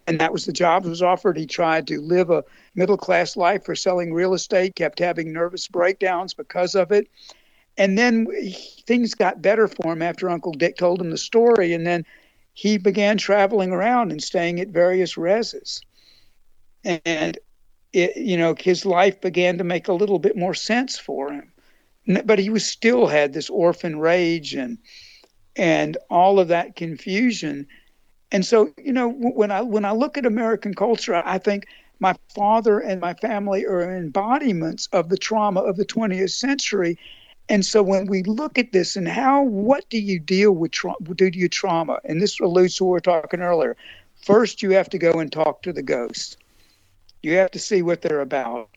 and 0.07 0.19
that 0.19 0.33
was 0.33 0.45
the 0.45 0.51
job 0.51 0.83
that 0.83 0.89
was 0.89 1.01
offered. 1.01 1.37
He 1.37 1.45
tried 1.45 1.87
to 1.87 2.01
live 2.01 2.29
a 2.29 2.43
middle 2.75 2.97
class 2.97 3.37
life 3.37 3.63
for 3.63 3.75
selling 3.75 4.13
real 4.13 4.33
estate, 4.33 4.75
kept 4.75 4.99
having 4.99 5.31
nervous 5.31 5.67
breakdowns 5.67 6.33
because 6.33 6.75
of 6.75 6.91
it. 6.91 7.07
And 7.77 7.97
then 7.97 8.27
things 8.85 9.13
got 9.13 9.41
better 9.41 9.67
for 9.67 9.93
him 9.93 10.01
after 10.01 10.29
Uncle 10.29 10.51
Dick 10.51 10.77
told 10.77 10.99
him 10.99 11.09
the 11.09 11.17
story, 11.17 11.73
and 11.73 11.85
then 11.85 12.05
he 12.53 12.77
began 12.77 13.17
traveling 13.17 13.71
around 13.71 14.11
and 14.11 14.21
staying 14.21 14.59
at 14.59 14.67
various 14.67 15.15
reses 15.15 15.81
and 16.83 17.37
it, 17.93 18.15
you 18.17 18.37
know 18.37 18.55
his 18.57 18.85
life 18.85 19.19
began 19.21 19.57
to 19.57 19.63
make 19.63 19.87
a 19.87 19.93
little 19.93 20.19
bit 20.19 20.37
more 20.37 20.53
sense 20.53 20.97
for 20.97 21.31
him 21.31 21.51
but 22.25 22.39
he 22.39 22.49
was 22.49 22.65
still 22.65 23.07
had 23.07 23.33
this 23.33 23.49
orphan 23.49 23.99
rage 23.99 24.53
and 24.53 24.77
and 25.55 25.97
all 26.09 26.39
of 26.39 26.47
that 26.47 26.75
confusion. 26.75 27.67
And 28.31 28.45
so, 28.45 28.73
you 28.77 28.93
know, 28.93 29.09
when 29.09 29.51
I 29.51 29.61
when 29.61 29.85
I 29.85 29.91
look 29.91 30.17
at 30.17 30.25
American 30.25 30.73
culture, 30.73 31.21
I 31.25 31.37
think 31.37 31.67
my 31.99 32.15
father 32.33 32.79
and 32.79 33.01
my 33.01 33.13
family 33.15 33.65
are 33.65 33.95
embodiments 33.95 34.87
of 34.91 35.09
the 35.09 35.17
trauma 35.17 35.59
of 35.59 35.77
the 35.77 35.85
20th 35.85 36.31
century. 36.31 36.97
And 37.49 37.65
so 37.65 37.83
when 37.83 38.05
we 38.05 38.23
look 38.23 38.57
at 38.57 38.71
this 38.71 38.95
and 38.95 39.07
how, 39.07 39.43
what 39.43 39.87
do 39.89 39.99
you 39.99 40.19
deal 40.19 40.53
with 40.53 40.71
trauma? 40.71 40.97
Do 41.13 41.29
you 41.33 41.49
trauma? 41.49 41.99
And 42.05 42.21
this 42.21 42.39
alludes 42.39 42.75
to 42.75 42.85
what 42.85 42.89
we 42.89 42.93
were 42.93 42.99
talking 43.01 43.41
earlier. 43.41 43.75
First, 44.23 44.61
you 44.61 44.71
have 44.71 44.89
to 44.91 44.97
go 44.97 45.19
and 45.19 45.31
talk 45.31 45.61
to 45.63 45.73
the 45.73 45.83
ghosts. 45.83 46.37
You 47.21 47.35
have 47.35 47.51
to 47.51 47.59
see 47.59 47.81
what 47.81 48.01
they're 48.01 48.21
about. 48.21 48.69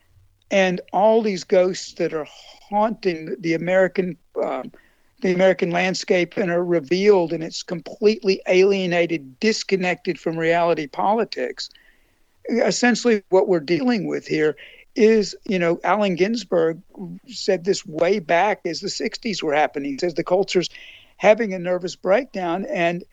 And 0.51 0.81
all 0.93 1.23
these 1.23 1.45
ghosts 1.45 1.95
that 1.95 2.13
are 2.13 2.27
haunting 2.69 3.37
the 3.41 3.55
American, 3.55 4.17
um, 4.43 4.73
the 5.21 5.33
American 5.33 5.71
landscape 5.71 6.37
and 6.37 6.51
are 6.51 6.65
revealed, 6.65 7.33
and 7.33 7.43
it's 7.43 7.63
completely 7.63 8.43
alienated, 8.47 9.41
disconnected 9.41 10.21
from 10.21 10.39
reality 10.39 10.87
politics 10.87 11.71
essentially 12.49 13.23
what 13.31 13.49
we're 13.49 13.61
dealing 13.61 14.07
with 14.07 14.27
here 14.27 14.57
is, 14.95 15.35
you 15.45 15.59
know, 15.59 15.81
Allen 15.83 16.15
Ginsberg 16.15 16.81
said 17.27 17.65
this 17.65 17.85
way 17.85 18.19
back 18.19 18.61
as 18.65 18.81
the 18.81 18.89
60s 18.89 19.43
were 19.43 19.55
happening. 19.55 19.93
He 19.93 19.99
says 19.99 20.15
the 20.15 20.25
culture's 20.25 20.69
having 21.17 21.53
a 21.53 21.59
nervous 21.59 21.97
breakdown 21.97 22.67
and 22.67 23.05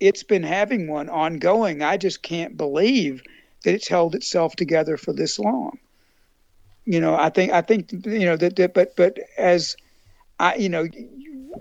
it's 0.00 0.22
been 0.22 0.42
having 0.42 0.88
one 0.88 1.08
ongoing. 1.08 1.80
I 1.80 1.96
just 1.96 2.22
can't 2.22 2.56
believe 2.56 3.22
that 3.62 3.74
it's 3.74 3.88
held 3.88 4.14
itself 4.14 4.56
together 4.56 4.96
for 4.96 5.12
this 5.12 5.38
long. 5.38 5.78
You 6.84 7.00
know, 7.00 7.14
I 7.14 7.30
think 7.30 7.52
I 7.52 7.60
think 7.60 7.92
you 7.92 8.26
know 8.26 8.36
that, 8.36 8.56
that 8.56 8.74
but 8.74 8.96
but 8.96 9.18
as 9.38 9.76
I 10.38 10.56
you 10.56 10.68
know 10.68 10.86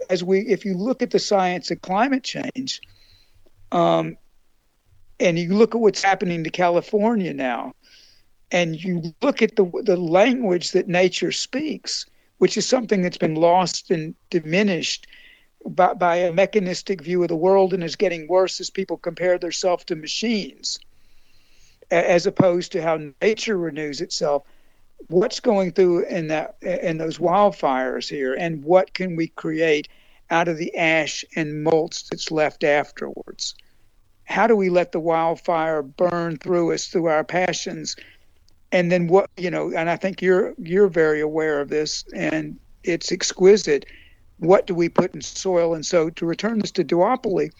as 0.09 0.23
we 0.23 0.39
if 0.41 0.65
you 0.65 0.73
look 0.73 1.01
at 1.01 1.11
the 1.11 1.19
science 1.19 1.69
of 1.71 1.81
climate 1.81 2.23
change, 2.23 2.81
um, 3.71 4.17
and 5.19 5.37
you 5.37 5.53
look 5.53 5.75
at 5.75 5.81
what's 5.81 6.01
happening 6.01 6.43
to 6.43 6.49
California 6.49 7.33
now, 7.33 7.73
and 8.51 8.83
you 8.83 9.13
look 9.21 9.41
at 9.41 9.55
the 9.55 9.69
the 9.83 9.97
language 9.97 10.71
that 10.71 10.87
nature 10.87 11.31
speaks, 11.31 12.05
which 12.39 12.57
is 12.57 12.67
something 12.67 13.01
that's 13.01 13.17
been 13.17 13.35
lost 13.35 13.91
and 13.91 14.15
diminished 14.31 15.05
by, 15.69 15.93
by 15.93 16.15
a 16.15 16.33
mechanistic 16.33 17.01
view 17.01 17.21
of 17.21 17.29
the 17.29 17.35
world 17.35 17.73
and 17.73 17.83
is 17.83 17.95
getting 17.95 18.27
worse 18.27 18.59
as 18.59 18.69
people 18.69 18.97
compare 18.97 19.37
themselves 19.37 19.85
to 19.85 19.95
machines, 19.95 20.79
as 21.91 22.25
opposed 22.25 22.71
to 22.71 22.81
how 22.81 22.99
nature 23.21 23.57
renews 23.57 24.01
itself. 24.01 24.43
What's 25.07 25.39
going 25.39 25.71
through 25.71 26.05
in 26.05 26.27
that 26.27 26.55
in 26.61 26.97
those 26.97 27.17
wildfires 27.17 28.09
here, 28.09 28.33
and 28.33 28.63
what 28.63 28.93
can 28.93 29.15
we 29.15 29.27
create 29.27 29.87
out 30.29 30.47
of 30.47 30.57
the 30.57 30.75
ash 30.77 31.25
and 31.35 31.63
mulch 31.63 32.07
that's 32.07 32.31
left 32.31 32.63
afterwards? 32.63 33.55
how 34.31 34.47
do 34.47 34.55
we 34.55 34.69
let 34.69 34.91
the 34.91 34.99
wildfire 34.99 35.81
burn 35.81 36.37
through 36.37 36.71
us 36.73 36.87
through 36.87 37.05
our 37.05 37.23
passions 37.23 37.95
and 38.71 38.91
then 38.91 39.07
what 39.07 39.29
you 39.37 39.51
know 39.51 39.71
and 39.75 39.89
i 39.89 39.95
think 39.95 40.21
you're 40.21 40.53
you're 40.57 40.87
very 40.87 41.19
aware 41.19 41.59
of 41.59 41.69
this 41.69 42.03
and 42.15 42.57
it's 42.83 43.11
exquisite 43.11 43.85
what 44.39 44.65
do 44.65 44.73
we 44.73 44.89
put 44.89 45.13
in 45.13 45.21
soil 45.21 45.73
and 45.73 45.85
so 45.85 46.09
to 46.09 46.25
return 46.25 46.59
this 46.59 46.71
to 46.71 46.83
duopoly 46.83 47.51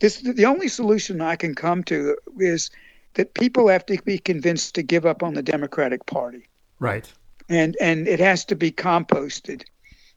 this 0.00 0.20
the 0.20 0.44
only 0.44 0.68
solution 0.68 1.20
i 1.20 1.36
can 1.36 1.54
come 1.54 1.82
to 1.84 2.16
is 2.38 2.70
that 3.14 3.34
people 3.34 3.68
have 3.68 3.86
to 3.86 4.00
be 4.04 4.18
convinced 4.18 4.74
to 4.74 4.82
give 4.82 5.06
up 5.06 5.22
on 5.22 5.34
the 5.34 5.42
democratic 5.42 6.06
party. 6.06 6.48
Right. 6.78 7.10
And 7.48 7.76
and 7.80 8.06
it 8.06 8.20
has 8.20 8.44
to 8.46 8.56
be 8.56 8.70
composted. 8.70 9.64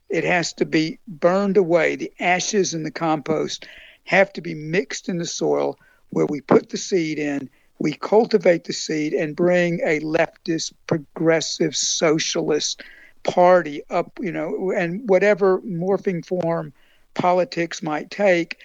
It 0.08 0.24
has 0.24 0.52
to 0.54 0.64
be 0.64 0.98
burned 1.08 1.56
away. 1.56 1.96
The 1.96 2.12
ashes 2.20 2.74
and 2.74 2.86
the 2.86 2.90
compost 2.90 3.66
have 4.04 4.32
to 4.34 4.40
be 4.40 4.54
mixed 4.54 5.08
in 5.08 5.18
the 5.18 5.26
soil 5.26 5.78
where 6.10 6.26
we 6.26 6.40
put 6.40 6.68
the 6.70 6.76
seed 6.76 7.18
in, 7.18 7.50
we 7.78 7.92
cultivate 7.94 8.64
the 8.64 8.72
seed 8.72 9.12
and 9.12 9.34
bring 9.34 9.80
a 9.80 10.00
leftist, 10.00 10.72
progressive, 10.86 11.76
socialist 11.76 12.82
party 13.24 13.82
up, 13.90 14.12
you 14.20 14.30
know, 14.30 14.72
and 14.76 15.08
whatever 15.08 15.60
morphing 15.62 16.24
form 16.24 16.72
politics 17.14 17.82
might 17.82 18.10
take. 18.10 18.58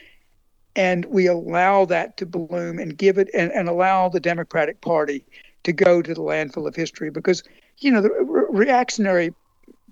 And 0.76 1.06
we 1.06 1.28
allow 1.28 1.86
that 1.86 2.18
to 2.18 2.26
bloom 2.26 2.80
and 2.80 2.98
give 2.98 3.18
it 3.18 3.30
and, 3.34 3.52
and 3.52 3.68
allow 3.68 4.10
the 4.10 4.20
Democratic 4.20 4.82
Party 4.82 5.26
to 5.64 5.74
go 5.74 6.02
to 6.02 6.14
the 6.14 6.22
landfill 6.22 6.68
of 6.68 6.76
history. 6.76 7.10
Because, 7.10 7.44
you 7.80 7.92
know, 7.92 8.02
the 8.02 8.10
re- 8.10 8.46
reactionary 8.50 9.34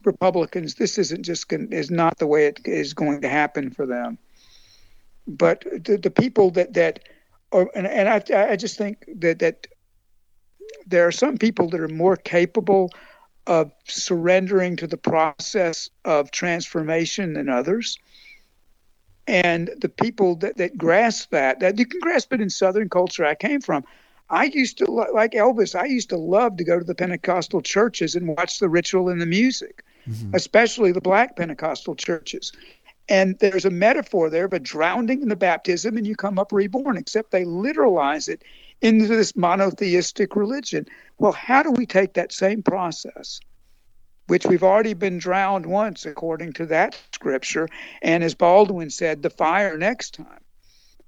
Republicans, 0.03 0.75
this 0.75 0.97
isn't 0.97 1.23
just 1.23 1.49
going, 1.49 1.71
is 1.71 1.91
not 1.91 2.17
the 2.17 2.27
way 2.27 2.45
it 2.45 2.61
is 2.65 2.93
going 2.93 3.21
to 3.21 3.29
happen 3.29 3.71
for 3.71 3.85
them. 3.85 4.17
But 5.27 5.65
the, 5.83 5.97
the 5.97 6.11
people 6.11 6.51
that 6.51 6.73
that 6.73 6.99
or 7.51 7.69
and, 7.75 7.87
and 7.87 8.07
I, 8.07 8.51
I 8.51 8.55
just 8.55 8.77
think 8.77 9.05
that 9.15 9.39
that 9.39 9.67
there 10.85 11.05
are 11.05 11.11
some 11.11 11.37
people 11.37 11.69
that 11.69 11.81
are 11.81 11.89
more 11.89 12.15
capable 12.15 12.91
of 13.45 13.71
surrendering 13.85 14.75
to 14.77 14.87
the 14.87 14.97
process 14.97 15.89
of 16.05 16.31
transformation 16.31 17.33
than 17.33 17.49
others 17.49 17.97
and 19.27 19.69
the 19.81 19.89
people 19.89 20.35
that, 20.35 20.57
that 20.57 20.77
grasp 20.77 21.31
that 21.31 21.59
that 21.59 21.77
you 21.77 21.85
can 21.85 21.99
grasp 21.99 22.33
it 22.33 22.41
in 22.41 22.49
southern 22.49 22.89
culture 22.89 23.25
i 23.25 23.35
came 23.35 23.61
from 23.61 23.83
i 24.29 24.45
used 24.45 24.77
to 24.77 24.85
like 24.85 25.31
elvis 25.31 25.79
i 25.79 25.85
used 25.85 26.09
to 26.09 26.17
love 26.17 26.57
to 26.57 26.63
go 26.63 26.79
to 26.79 26.85
the 26.85 26.95
pentecostal 26.95 27.61
churches 27.61 28.15
and 28.15 28.27
watch 28.27 28.59
the 28.59 28.69
ritual 28.69 29.09
and 29.09 29.21
the 29.21 29.25
music 29.25 29.83
mm-hmm. 30.07 30.33
especially 30.33 30.91
the 30.91 31.01
black 31.01 31.35
pentecostal 31.35 31.95
churches 31.95 32.51
and 33.09 33.37
there's 33.39 33.65
a 33.65 33.69
metaphor 33.69 34.29
there 34.29 34.45
of 34.45 34.53
a 34.53 34.59
drowning 34.59 35.21
in 35.21 35.29
the 35.29 35.35
baptism 35.35 35.97
and 35.97 36.05
you 36.05 36.15
come 36.15 36.37
up 36.37 36.51
reborn, 36.51 36.97
except 36.97 37.31
they 37.31 37.45
literalize 37.45 38.27
it 38.27 38.43
into 38.81 39.07
this 39.07 39.35
monotheistic 39.35 40.35
religion. 40.35 40.85
Well, 41.17 41.31
how 41.31 41.63
do 41.63 41.71
we 41.71 41.85
take 41.85 42.13
that 42.13 42.31
same 42.31 42.61
process, 42.61 43.39
which 44.27 44.45
we've 44.45 44.63
already 44.63 44.93
been 44.93 45.17
drowned 45.17 45.65
once, 45.65 46.05
according 46.05 46.53
to 46.53 46.65
that 46.67 46.99
scripture, 47.13 47.67
and 48.01 48.23
as 48.23 48.35
Baldwin 48.35 48.89
said, 48.89 49.23
the 49.23 49.29
fire 49.29 49.77
next 49.77 50.13
time? 50.13 50.41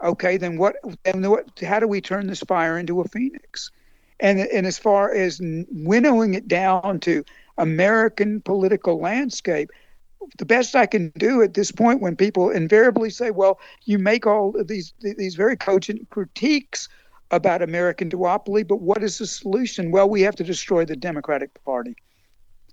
Okay, 0.01 0.37
then 0.37 0.57
what? 0.57 0.75
Then 1.03 1.29
what? 1.29 1.59
How 1.61 1.79
do 1.79 1.87
we 1.87 2.01
turn 2.01 2.27
this 2.27 2.39
fire 2.39 2.77
into 2.77 3.01
a 3.01 3.07
phoenix? 3.07 3.69
And 4.19 4.39
and 4.39 4.65
as 4.65 4.79
far 4.79 5.13
as 5.13 5.39
winnowing 5.41 6.33
it 6.33 6.47
down 6.47 6.99
to 7.01 7.23
American 7.57 8.41
political 8.41 8.99
landscape, 8.99 9.69
the 10.37 10.45
best 10.45 10.75
I 10.75 10.85
can 10.85 11.11
do 11.17 11.41
at 11.41 11.53
this 11.53 11.71
point 11.71 12.01
when 12.01 12.15
people 12.15 12.49
invariably 12.49 13.09
say, 13.09 13.31
well, 13.31 13.59
you 13.83 13.99
make 13.99 14.25
all 14.25 14.53
these 14.63 14.93
these 15.01 15.35
very 15.35 15.57
cogent 15.57 16.09
critiques 16.09 16.87
about 17.31 17.61
American 17.61 18.09
duopoly, 18.09 18.67
but 18.67 18.81
what 18.81 19.03
is 19.03 19.17
the 19.17 19.27
solution? 19.27 19.91
Well, 19.91 20.09
we 20.09 20.21
have 20.21 20.35
to 20.37 20.43
destroy 20.43 20.85
the 20.85 20.95
Democratic 20.95 21.63
Party. 21.63 21.95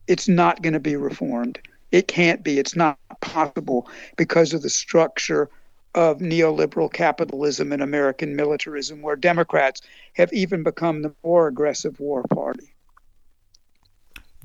It's 0.07 0.29
not 0.29 0.63
going 0.63 0.73
to 0.73 0.81
be 0.81 0.97
reformed. 0.97 1.59
It 1.93 2.09
can't 2.09 2.43
be. 2.43 2.59
It's 2.59 2.77
not 2.77 2.99
possible 3.21 3.89
because 4.17 4.53
of 4.53 4.63
the 4.63 4.71
structure 4.71 5.49
of 5.95 6.19
neoliberal 6.19 6.93
capitalism 6.93 7.73
and 7.73 7.83
American 7.83 8.37
militarism, 8.37 9.01
where 9.03 9.17
Democrats 9.17 9.81
have 10.15 10.33
even 10.33 10.63
become 10.63 11.03
the 11.03 11.15
more 11.25 11.49
aggressive 11.49 11.99
war 12.01 12.23
party 12.25 12.75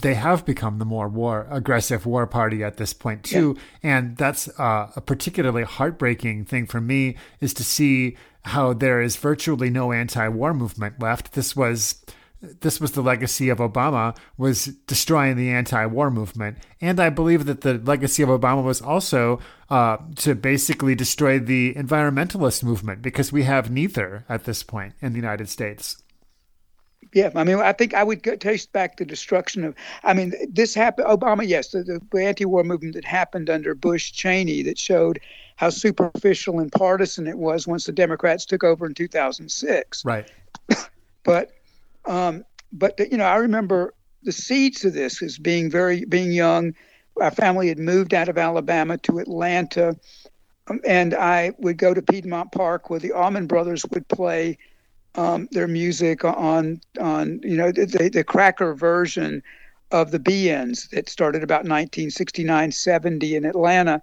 they 0.01 0.15
have 0.15 0.45
become 0.45 0.79
the 0.79 0.85
more 0.85 1.07
war 1.07 1.47
aggressive 1.49 2.05
war 2.05 2.27
party 2.27 2.63
at 2.63 2.77
this 2.77 2.93
point 2.93 3.23
too 3.23 3.55
yeah. 3.83 3.97
and 3.97 4.17
that's 4.17 4.47
uh, 4.59 4.91
a 4.95 5.01
particularly 5.01 5.63
heartbreaking 5.63 6.45
thing 6.45 6.65
for 6.65 6.81
me 6.81 7.15
is 7.39 7.53
to 7.53 7.63
see 7.63 8.17
how 8.45 8.73
there 8.73 9.01
is 9.01 9.15
virtually 9.15 9.69
no 9.69 9.91
anti-war 9.91 10.53
movement 10.53 10.99
left 10.99 11.33
this 11.33 11.55
was 11.55 12.03
this 12.41 12.81
was 12.81 12.93
the 12.93 13.01
legacy 13.01 13.49
of 13.49 13.59
Obama 13.59 14.17
was 14.37 14.65
destroying 14.87 15.37
the 15.37 15.49
anti-war 15.49 16.09
movement, 16.09 16.57
and 16.79 16.99
I 16.99 17.09
believe 17.09 17.45
that 17.45 17.61
the 17.61 17.75
legacy 17.75 18.23
of 18.23 18.29
Obama 18.29 18.63
was 18.63 18.81
also 18.81 19.39
uh, 19.69 19.97
to 20.17 20.35
basically 20.35 20.95
destroy 20.95 21.39
the 21.39 21.73
environmentalist 21.75 22.63
movement 22.63 23.01
because 23.01 23.31
we 23.31 23.43
have 23.43 23.69
neither 23.69 24.25
at 24.27 24.45
this 24.45 24.63
point 24.63 24.93
in 25.01 25.13
the 25.13 25.19
United 25.19 25.49
States. 25.49 26.01
Yeah, 27.13 27.29
I 27.35 27.43
mean, 27.43 27.57
I 27.57 27.73
think 27.73 27.93
I 27.93 28.03
would 28.03 28.23
go, 28.23 28.35
taste 28.35 28.71
back 28.71 28.97
the 28.97 29.05
destruction 29.05 29.63
of. 29.65 29.75
I 30.03 30.13
mean, 30.13 30.33
this 30.49 30.73
happened. 30.73 31.07
Obama, 31.07 31.47
yes, 31.47 31.71
the, 31.71 32.01
the 32.11 32.23
anti-war 32.23 32.63
movement 32.63 32.95
that 32.95 33.03
happened 33.05 33.49
under 33.49 33.75
Bush 33.75 34.13
Cheney 34.13 34.61
that 34.63 34.77
showed 34.77 35.19
how 35.57 35.69
superficial 35.69 36.59
and 36.59 36.71
partisan 36.71 37.27
it 37.27 37.37
was 37.37 37.67
once 37.67 37.85
the 37.85 37.91
Democrats 37.91 38.45
took 38.45 38.63
over 38.63 38.85
in 38.85 38.93
2006. 38.93 40.05
Right. 40.05 40.31
but, 41.23 41.51
um, 42.05 42.43
but 42.71 42.99
you 43.11 43.17
know, 43.17 43.25
I 43.25 43.37
remember 43.37 43.93
the 44.23 44.31
seeds 44.31 44.85
of 44.85 44.93
this 44.93 45.21
as 45.21 45.37
being 45.37 45.69
very 45.69 46.05
being 46.05 46.31
young. 46.31 46.73
Our 47.19 47.31
family 47.31 47.67
had 47.67 47.79
moved 47.79 48.13
out 48.13 48.29
of 48.29 48.37
Alabama 48.37 48.97
to 48.99 49.19
Atlanta, 49.19 49.95
um, 50.67 50.79
and 50.85 51.13
I 51.13 51.51
would 51.59 51.77
go 51.77 51.93
to 51.93 52.01
Piedmont 52.01 52.51
Park 52.51 52.89
where 52.89 52.99
the 52.99 53.11
Allman 53.11 53.47
Brothers 53.47 53.85
would 53.91 54.07
play 54.07 54.57
um, 55.15 55.47
their 55.51 55.67
music 55.67 56.23
on 56.23 56.81
on 56.99 57.41
you 57.43 57.57
know 57.57 57.71
the, 57.71 58.09
the 58.11 58.23
cracker 58.23 58.73
version 58.73 59.43
of 59.91 60.11
the 60.11 60.19
be-ins 60.19 60.87
that 60.89 61.09
started 61.09 61.43
about 61.43 61.65
1969 61.65 62.71
70 62.71 63.35
in 63.35 63.45
Atlanta. 63.45 64.01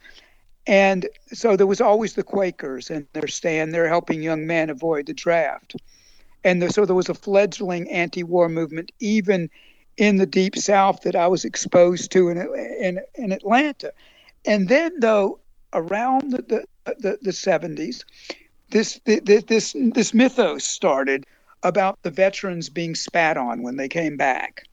And 0.67 1.09
so 1.33 1.57
there 1.57 1.67
was 1.67 1.81
always 1.81 2.13
the 2.13 2.23
Quakers 2.23 2.91
and 2.91 3.07
their 3.15 3.27
stand 3.27 3.73
there 3.73 3.89
helping 3.89 4.23
young 4.23 4.47
men 4.47 4.69
avoid 4.69 5.07
the 5.07 5.15
draft. 5.15 5.77
And 6.45 6.73
so 6.73 6.85
there 6.85 6.95
was 6.95 7.09
a 7.09 7.15
fledgling 7.15 7.91
anti 7.91 8.23
war 8.23 8.49
movement, 8.49 8.93
even 9.01 9.51
in 9.97 10.17
the 10.17 10.27
deep 10.27 10.57
south 10.57 11.03
that 11.03 11.17
I 11.17 11.27
was 11.27 11.45
exposed 11.45 12.13
to 12.13 12.29
in, 12.29 12.39
in, 12.81 13.01
in 13.17 13.33
Atlanta. 13.33 13.93
And 14.47 14.69
then, 14.69 15.01
though, 15.01 15.41
around 15.73 16.33
the, 16.33 16.43
the, 16.43 16.65
the, 16.99 17.19
the 17.21 17.31
70s, 17.31 18.05
this, 18.71 19.01
this, 19.05 19.45
this, 19.45 19.75
this 19.77 20.15
mythos 20.15 20.65
started 20.65 21.27
about 21.63 21.99
the 22.03 22.11
veterans 22.11 22.69
being 22.69 22.95
spat 22.95 23.37
on 23.37 23.63
when 23.63 23.77
they 23.77 23.89
came 23.89 24.17
back. 24.17 24.65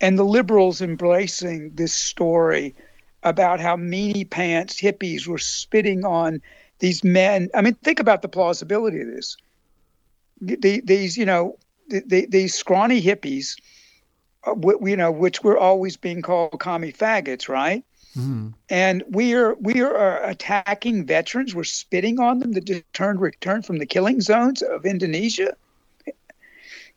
And 0.00 0.18
the 0.18 0.24
liberals 0.24 0.80
embracing 0.80 1.70
this 1.74 1.92
story 1.92 2.74
about 3.22 3.60
how 3.60 3.76
meanie 3.76 4.28
pants 4.28 4.80
hippies 4.80 5.26
were 5.26 5.38
spitting 5.38 6.04
on 6.04 6.40
these 6.80 7.04
men. 7.04 7.48
I 7.54 7.62
mean, 7.62 7.74
think 7.74 8.00
about 8.00 8.22
the 8.22 8.28
plausibility 8.28 9.00
of 9.00 9.08
this. 9.08 9.36
The, 10.42 10.80
these, 10.84 11.16
you 11.16 11.24
know, 11.24 11.56
the, 11.88 12.26
these 12.26 12.54
scrawny 12.54 13.00
hippies 13.00 13.56
uh, 14.44 14.54
you 14.82 14.96
know, 14.96 15.10
which 15.10 15.44
were 15.44 15.56
always 15.56 15.96
being 15.96 16.22
called 16.22 16.58
commie 16.58 16.92
faggots, 16.92 17.48
right? 17.48 17.84
Mm-hmm. 18.16 18.48
And 18.68 19.04
we 19.08 19.34
are 19.34 19.54
we 19.54 19.80
are 19.80 20.22
attacking 20.24 21.06
veterans. 21.06 21.54
We're 21.54 21.64
spitting 21.64 22.20
on 22.20 22.40
them 22.40 22.52
that 22.52 22.68
returned 22.68 23.20
returned 23.20 23.64
from 23.64 23.78
the 23.78 23.86
killing 23.86 24.20
zones 24.20 24.60
of 24.62 24.84
Indonesia. 24.84 25.56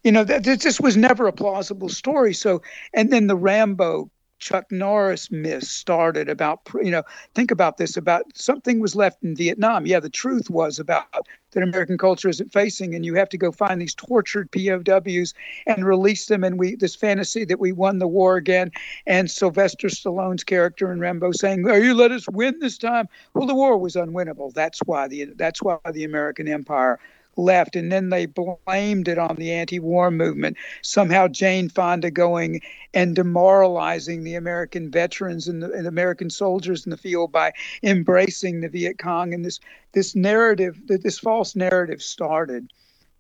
You 0.04 0.12
know, 0.12 0.24
that 0.24 0.44
this 0.44 0.80
was 0.80 0.98
never 0.98 1.28
a 1.28 1.34
plausible 1.34 1.90
story. 1.90 2.34
So, 2.34 2.62
and 2.94 3.12
then 3.12 3.28
the 3.28 3.36
Rambo 3.36 4.10
Chuck 4.40 4.72
Norris 4.72 5.32
myth 5.32 5.64
started 5.64 6.30
about, 6.30 6.62
you 6.82 6.92
know, 6.92 7.04
think 7.34 7.52
about 7.52 7.78
this 7.78 7.98
about 7.98 8.26
something 8.36 8.80
was 8.80 8.96
left 8.96 9.24
in 9.24 9.36
Vietnam. 9.36 9.86
Yeah, 9.86 10.00
the 10.00 10.10
truth 10.10 10.50
was 10.50 10.78
about 10.78 11.28
that 11.52 11.64
American 11.64 11.98
culture 11.98 12.30
isn't 12.30 12.52
facing, 12.52 12.94
and 12.94 13.06
you 13.06 13.16
have 13.16 13.30
to 13.30 13.38
go 13.38 13.52
find 13.52 13.82
these 13.82 13.96
tortured 13.96 14.52
POWs 14.52 15.34
and 15.66 15.86
release 15.86 16.26
them. 16.28 16.44
And 16.44 16.60
we, 16.60 16.76
this 16.76 16.96
fantasy 16.96 17.46
that 17.46 17.60
we 17.60 17.72
won 17.72 18.00
the 18.00 18.08
war 18.08 18.36
again, 18.36 18.72
and 19.08 19.32
Sylvester 19.32 19.88
Stallone's 19.88 20.44
character 20.44 20.92
in 20.92 21.00
Rambo 21.00 21.32
saying, 21.32 21.68
"Oh, 21.68 21.76
you 21.76 21.94
let 21.94 22.12
us 22.12 22.28
win 22.30 22.60
this 22.60 22.78
time." 22.78 23.08
Well, 23.34 23.48
the 23.48 23.56
war 23.56 23.78
was 23.78 23.96
unwinnable. 23.96 24.54
That's 24.54 24.80
why 24.86 25.08
the 25.08 25.26
that's 25.36 25.64
why 25.64 25.78
the 25.92 26.04
American 26.04 26.48
empire 26.48 27.00
left, 27.38 27.76
and 27.76 27.92
then 27.92 28.10
they 28.10 28.26
blamed 28.26 29.08
it 29.08 29.18
on 29.18 29.36
the 29.36 29.52
anti-war 29.52 30.12
movement. 30.12 30.58
Somehow, 30.82 31.28
Jane 31.28 31.70
Fonda 31.70 32.12
going 32.12 32.62
and 32.94 33.16
demoralizing 33.16 34.24
the 34.24 34.36
American 34.36 34.90
veterans 34.90 35.48
and 35.48 35.62
the 35.62 35.72
and 35.72 35.88
American 35.88 36.30
soldiers 36.30 36.86
in 36.86 36.90
the 36.90 36.98
field 36.98 37.32
by 37.32 37.52
embracing 37.84 38.62
the 38.62 38.70
Viet 38.70 38.98
Cong, 38.98 39.34
and 39.34 39.46
this 39.46 39.60
this 39.92 40.16
narrative, 40.16 40.80
this 40.88 41.20
false 41.20 41.56
narrative, 41.56 42.02
started 42.02 42.72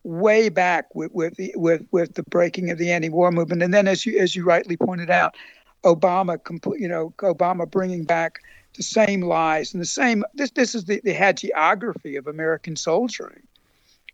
way 0.03 0.49
back 0.49 0.93
with 0.95 1.11
with 1.13 1.35
the, 1.35 1.51
with 1.55 1.85
with 1.91 2.13
the 2.13 2.23
breaking 2.23 2.69
of 2.69 2.77
the 2.77 2.91
anti-war 2.91 3.31
movement, 3.31 3.63
and 3.63 3.73
then 3.73 3.87
as 3.87 4.05
you 4.05 4.17
as 4.19 4.35
you 4.35 4.45
rightly 4.45 4.77
pointed 4.77 5.09
out, 5.09 5.35
Obama, 5.83 6.39
you 6.79 6.87
know, 6.87 7.13
Obama 7.17 7.69
bringing 7.69 8.03
back 8.03 8.39
the 8.75 8.83
same 8.83 9.21
lies 9.21 9.73
and 9.73 9.81
the 9.81 9.87
same. 9.87 10.23
This 10.33 10.51
this 10.51 10.75
is 10.75 10.85
the, 10.85 11.01
the 11.03 11.13
hagiography 11.13 12.17
of 12.17 12.27
American 12.27 12.75
soldiering 12.75 13.43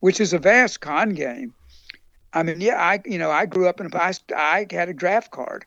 which 0.02 0.20
is 0.20 0.34
a 0.34 0.40
vast 0.40 0.82
con 0.82 1.14
game. 1.14 1.54
I 2.34 2.44
mean, 2.44 2.60
yeah, 2.62 2.76
I 2.76 3.00
you 3.06 3.18
know 3.18 3.32
I 3.32 3.46
grew 3.46 3.68
up 3.68 3.80
in 3.80 3.88
a 3.88 3.98
I, 3.98 4.14
I 4.36 4.68
had 4.70 4.90
a 4.90 4.94
draft 4.94 5.32
card. 5.32 5.66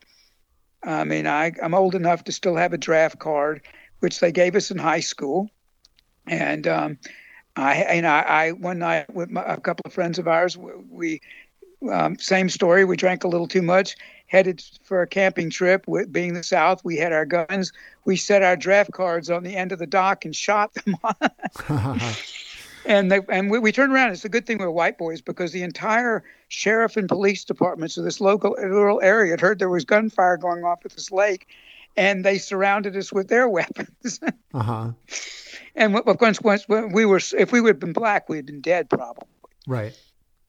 I 0.83 1.03
mean, 1.03 1.25
I 1.25 1.51
I'm 1.61 1.73
old 1.73 1.95
enough 1.95 2.23
to 2.25 2.31
still 2.31 2.55
have 2.55 2.73
a 2.73 2.77
draft 2.77 3.19
card, 3.19 3.61
which 3.99 4.19
they 4.19 4.31
gave 4.31 4.55
us 4.55 4.71
in 4.71 4.77
high 4.77 4.99
school, 4.99 5.49
and 6.27 6.67
um, 6.67 6.97
I 7.55 7.75
and 7.75 8.05
I, 8.05 8.21
I 8.21 8.51
one 8.51 8.79
night 8.79 9.13
with 9.13 9.29
my, 9.31 9.43
a 9.43 9.59
couple 9.59 9.83
of 9.85 9.93
friends 9.93 10.19
of 10.19 10.27
ours, 10.27 10.57
we 10.57 11.21
um, 11.91 12.17
same 12.17 12.49
story. 12.49 12.83
We 12.83 12.97
drank 12.97 13.23
a 13.23 13.27
little 13.27 13.47
too 13.47 13.61
much, 13.61 13.95
headed 14.27 14.63
for 14.83 15.01
a 15.01 15.07
camping 15.07 15.49
trip. 15.49 15.87
With, 15.87 16.11
being 16.11 16.33
the 16.33 16.43
South, 16.43 16.83
we 16.83 16.97
had 16.97 17.13
our 17.13 17.25
guns. 17.25 17.71
We 18.05 18.15
set 18.15 18.41
our 18.41 18.55
draft 18.55 18.91
cards 18.91 19.29
on 19.29 19.43
the 19.43 19.55
end 19.55 19.71
of 19.71 19.79
the 19.79 19.87
dock 19.87 20.25
and 20.25 20.35
shot 20.35 20.73
them. 20.73 20.95
and 22.85 23.11
they, 23.11 23.19
and 23.29 23.49
we, 23.49 23.59
we 23.59 23.71
turned 23.71 23.93
around. 23.93 24.11
It's 24.11 24.25
a 24.25 24.29
good 24.29 24.45
thing 24.45 24.57
we 24.57 24.65
are 24.65 24.71
white 24.71 24.97
boys 24.97 25.21
because 25.21 25.51
the 25.51 25.63
entire 25.63 26.23
sheriff 26.47 26.97
and 26.97 27.07
police 27.07 27.43
departments 27.43 27.97
of 27.97 28.03
this 28.03 28.21
local 28.21 28.55
rural 28.55 29.01
area 29.01 29.31
had 29.31 29.41
heard 29.41 29.59
there 29.59 29.69
was 29.69 29.85
gunfire 29.85 30.37
going 30.37 30.63
off 30.63 30.85
at 30.85 30.91
this 30.91 31.11
lake, 31.11 31.47
and 31.97 32.23
they 32.23 32.37
surrounded 32.37 32.95
us 32.95 33.11
with 33.11 33.27
their 33.27 33.47
weapons. 33.49 34.19
uh 34.53 34.63
huh. 34.63 34.91
And 35.75 35.95
of 35.95 36.17
course, 36.17 36.41
once 36.41 36.67
we 36.69 37.05
were, 37.05 37.19
if 37.37 37.51
we 37.51 37.59
would 37.59 37.69
have 37.69 37.79
been 37.79 37.93
black, 37.93 38.29
we'd 38.29 38.37
have 38.37 38.45
been 38.45 38.61
dead 38.61 38.89
probably. 38.89 39.27
Right. 39.67 39.97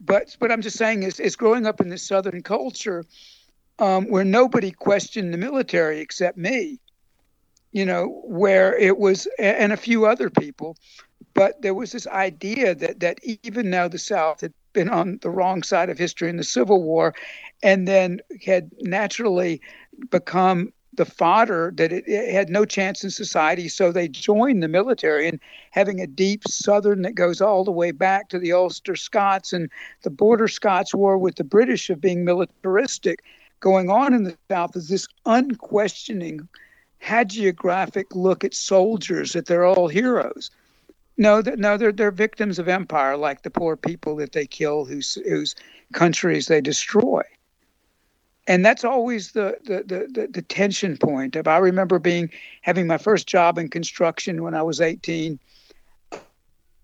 But 0.01 0.37
what 0.39 0.53
I'm 0.53 0.63
just 0.63 0.77
saying 0.77 1.03
is, 1.03 1.19
is 1.19 1.37
growing 1.37 1.67
up 1.67 1.81
in 1.81 1.89
this 1.89 2.03
Southern 2.03 2.43
culture, 2.43 3.05
um, 3.79 4.09
where 4.09 4.25
nobody 4.25 4.71
questioned 4.71 5.33
the 5.33 5.39
military 5.39 6.01
except 6.01 6.37
me. 6.37 6.81
You 7.73 7.85
know, 7.85 8.23
where 8.25 8.75
it 8.77 8.97
was, 8.97 9.27
and 9.39 9.73
a 9.73 9.77
few 9.77 10.07
other 10.07 10.31
people 10.31 10.77
but 11.37 11.61
there 11.63 11.75
was 11.75 11.93
this 11.93 12.07
idea 12.09 12.75
that 12.75 13.01
that 13.01 13.19
even 13.23 13.71
now 13.71 13.87
the 13.87 13.99
South 13.99 14.41
had 14.41 14.55
been 14.73 14.89
on 14.89 15.19
the 15.23 15.31
wrong 15.31 15.63
side 15.63 15.91
of 15.91 15.99
history 15.99 16.29
in 16.29 16.37
the 16.37 16.45
Civil 16.45 16.83
War, 16.83 17.15
and 17.63 17.87
then 17.87 18.21
had 18.45 18.71
naturally 18.81 19.61
become 20.11 20.73
the 20.95 21.05
fodder 21.05 21.73
that 21.77 21.93
it, 21.93 22.05
it, 22.07 22.33
had 22.33 22.49
no 22.49 22.65
chance 22.65 23.05
in 23.05 23.11
society. 23.11 23.69
So 23.69 23.93
they 23.93 24.09
joined 24.09 24.63
the 24.63 24.69
military 24.69 25.29
and 25.29 25.39
having 25.71 26.01
a 26.01 26.07
deep 26.07 26.43
Southern 26.49 27.03
that 27.03 27.15
goes 27.15 27.43
all 27.43 27.65
the 27.65 27.71
way 27.71 27.91
back 27.91 28.31
to 28.31 28.39
the 28.39 28.53
Ulster 28.53 28.97
Scots 28.97 29.53
and 29.53 29.71
the 30.03 30.11
Border 30.11 30.49
Scots 30.49 30.95
War 30.95 31.19
with 31.19 31.37
the 31.37 31.45
British 31.45 31.91
of 31.91 32.01
being 32.01 32.25
militaristic 32.25 33.23
going 33.61 33.91
on 33.91 34.15
in 34.15 34.25
the 34.25 34.37
South 34.51 34.75
is 34.75 34.89
this 34.89 35.07
unquestioning 35.27 36.49
hagiographic 37.03 38.05
look 38.15 38.43
at 38.43 38.55
soldiers 38.55 39.33
that 39.33 39.47
they're 39.47 39.67
all 39.67 39.89
heroes. 39.89 40.51
No, 41.19 41.41
no, 41.41 41.77
they're 41.77 41.93
they're 41.93 42.11
victims 42.11 42.59
of 42.59 42.69
empire, 42.69 43.17
like 43.17 43.43
the 43.43 43.51
poor 43.51 43.77
people 43.77 44.17
that 44.17 44.33
they 44.33 44.47
kill, 44.47 44.85
whose 44.85 45.15
whose 45.27 45.55
countries 45.93 46.47
they 46.47 46.61
destroy. 46.61 47.23
And 48.49 48.65
that's 48.65 48.85
always 48.85 49.33
the, 49.33 49.59
the 49.65 49.83
the, 49.83 50.07
the, 50.13 50.27
the 50.29 50.43
tension 50.43 50.97
point. 50.99 51.35
If 51.35 51.49
I 51.49 51.57
remember 51.59 51.99
being 51.99 52.31
having 52.63 52.87
my 52.87 52.99
first 52.99 53.27
job 53.27 53.59
in 53.59 53.71
construction 53.71 54.43
when 54.43 54.55
I 54.55 54.63
was 54.63 54.81
18, 54.81 55.39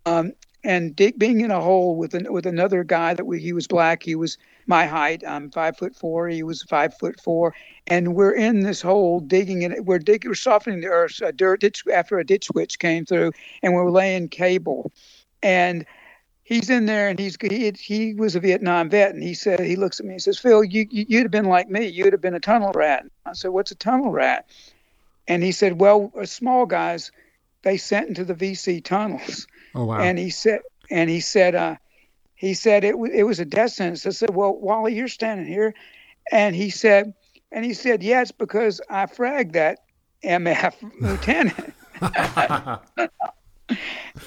um, 0.06 0.32
and 0.64 0.94
dig, 0.94 1.18
being 1.18 1.40
in 1.40 1.50
a 1.50 1.60
hole 1.60 1.96
with 1.96 2.14
an, 2.14 2.32
with 2.32 2.46
another 2.46 2.84
guy 2.84 3.14
that 3.14 3.24
we, 3.24 3.40
he 3.40 3.52
was 3.52 3.66
black. 3.66 4.02
He 4.02 4.14
was 4.14 4.38
my 4.66 4.86
height. 4.86 5.22
I'm 5.26 5.50
five 5.50 5.76
foot 5.76 5.96
four. 5.96 6.28
He 6.28 6.42
was 6.42 6.62
five 6.62 6.96
foot 6.96 7.20
four, 7.20 7.54
and 7.86 8.14
we're 8.14 8.34
in 8.34 8.60
this 8.60 8.80
hole 8.80 9.20
digging 9.20 9.62
it. 9.62 9.84
We're 9.84 9.98
digging. 9.98 10.30
We're 10.30 10.34
softening 10.34 10.80
the 10.80 10.88
earth. 10.88 11.20
A 11.22 11.32
dirt 11.32 11.60
ditch 11.60 11.84
after 11.92 12.18
a 12.18 12.24
Ditch 12.24 12.50
Witch 12.54 12.78
came 12.78 13.04
through, 13.04 13.32
and 13.62 13.74
we're 13.74 13.90
laying 13.90 14.28
cable, 14.28 14.92
and 15.42 15.84
he's 16.44 16.70
in 16.70 16.86
there 16.86 17.08
and 17.08 17.18
he's 17.18 17.36
he 17.40 17.72
he 17.78 18.14
was 18.14 18.34
a 18.34 18.40
Vietnam 18.40 18.90
vet 18.90 19.14
and 19.14 19.22
he 19.22 19.34
said 19.34 19.60
he 19.60 19.76
looks 19.76 20.00
at 20.00 20.06
me 20.06 20.14
and 20.14 20.22
says 20.22 20.38
Phil 20.38 20.64
you, 20.64 20.86
you 20.90 21.18
would 21.18 21.24
have 21.24 21.30
been 21.30 21.46
like 21.46 21.70
me 21.70 21.86
you'd 21.86 22.12
have 22.12 22.20
been 22.20 22.34
a 22.34 22.40
tunnel 22.40 22.72
rat 22.74 23.04
I 23.24 23.32
said 23.32 23.50
what's 23.50 23.70
a 23.70 23.76
tunnel 23.76 24.10
rat 24.10 24.46
and 25.28 25.42
he 25.42 25.52
said 25.52 25.80
well 25.80 26.12
uh, 26.18 26.26
small 26.26 26.66
guys 26.66 27.12
they 27.62 27.76
sent 27.76 28.08
into 28.08 28.24
the 28.24 28.34
VC 28.34 28.82
tunnels 28.82 29.46
Oh 29.74 29.84
wow! 29.84 29.98
And 29.98 30.18
he 30.18 30.30
said, 30.30 30.60
and 30.90 31.08
he 31.08 31.20
said, 31.20 31.54
uh, 31.54 31.76
he 32.34 32.54
said 32.54 32.84
it, 32.84 32.96
it 33.14 33.22
was 33.22 33.40
a 33.40 33.44
death 33.44 33.72
sentence. 33.72 34.04
I 34.04 34.10
said, 34.10 34.34
well, 34.34 34.54
Wally, 34.54 34.94
you're 34.94 35.08
standing 35.08 35.46
here, 35.46 35.74
and 36.30 36.56
he 36.56 36.70
said, 36.70 37.14
and 37.52 37.64
he 37.64 37.72
said, 37.72 38.02
yeah, 38.02 38.22
it's 38.22 38.32
because 38.32 38.80
I 38.90 39.06
fragged 39.06 39.52
that 39.52 39.78
MF 40.24 40.74
lieutenant. 41.00 41.74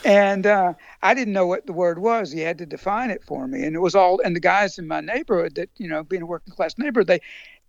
and 0.06 0.48
uh, 0.48 0.74
I 1.04 1.14
didn't 1.14 1.34
know 1.34 1.46
what 1.46 1.66
the 1.66 1.74
word 1.74 2.00
was. 2.00 2.32
He 2.32 2.40
had 2.40 2.58
to 2.60 2.66
define 2.66 3.10
it 3.10 3.24
for 3.24 3.48
me, 3.48 3.64
and 3.64 3.76
it 3.76 3.80
was 3.80 3.96
all. 3.96 4.22
And 4.24 4.36
the 4.36 4.40
guys 4.40 4.80
in 4.80 4.88
my 4.88 5.02
neighborhood 5.02 5.56
that 5.56 5.70
you 5.78 5.88
know, 5.88 6.04
being 6.04 6.22
a 6.22 6.28
working 6.28 6.54
class 6.54 6.78
neighborhood, 6.78 7.08
they 7.08 7.20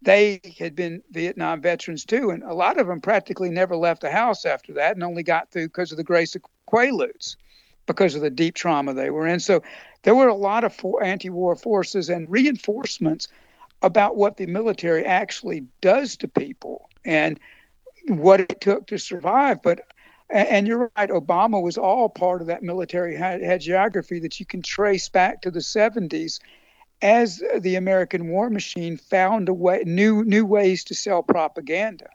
they 0.02 0.40
had 0.58 0.76
been 0.76 1.02
Vietnam 1.10 1.60
veterans 1.60 2.04
too, 2.04 2.30
and 2.30 2.42
a 2.44 2.54
lot 2.54 2.78
of 2.78 2.86
them 2.86 3.00
practically 3.00 3.50
never 3.50 3.76
left 3.76 4.02
the 4.02 4.10
house 4.10 4.44
after 4.44 4.72
that, 4.74 4.94
and 4.94 5.02
only 5.02 5.22
got 5.22 5.50
through 5.50 5.66
because 5.66 5.90
of 5.90 5.96
the 5.96 6.04
grace 6.04 6.36
of 6.36 6.42
Quaaludes 6.70 7.36
because 7.86 8.14
of 8.14 8.22
the 8.22 8.30
deep 8.30 8.54
trauma 8.54 8.94
they 8.94 9.10
were 9.10 9.26
in. 9.26 9.40
So 9.40 9.62
there 10.02 10.14
were 10.14 10.28
a 10.28 10.34
lot 10.34 10.64
of 10.64 10.74
for- 10.74 11.02
anti 11.02 11.30
war 11.30 11.56
forces 11.56 12.10
and 12.10 12.28
reinforcements 12.30 13.28
about 13.82 14.16
what 14.16 14.36
the 14.36 14.46
military 14.46 15.04
actually 15.04 15.64
does 15.80 16.16
to 16.18 16.28
people 16.28 16.88
and 17.04 17.38
what 18.08 18.40
it 18.40 18.60
took 18.60 18.86
to 18.88 18.98
survive. 18.98 19.62
But 19.62 19.80
and 20.30 20.66
you're 20.66 20.90
right, 20.96 21.10
Obama 21.10 21.62
was 21.62 21.78
all 21.78 22.08
part 22.08 22.40
of 22.40 22.48
that 22.48 22.62
military 22.62 23.16
hagiography 23.16 24.20
that 24.22 24.40
you 24.40 24.46
can 24.46 24.60
trace 24.62 25.08
back 25.08 25.42
to 25.42 25.50
the 25.52 25.60
70s. 25.60 26.40
as 27.02 27.42
the 27.60 27.76
American 27.76 28.28
war 28.28 28.50
machine 28.50 28.96
found 28.96 29.48
a 29.48 29.54
way, 29.54 29.82
new 29.86 30.24
new 30.24 30.44
ways 30.46 30.82
to 30.84 30.94
sell 30.94 31.22
propaganda, 31.22 32.08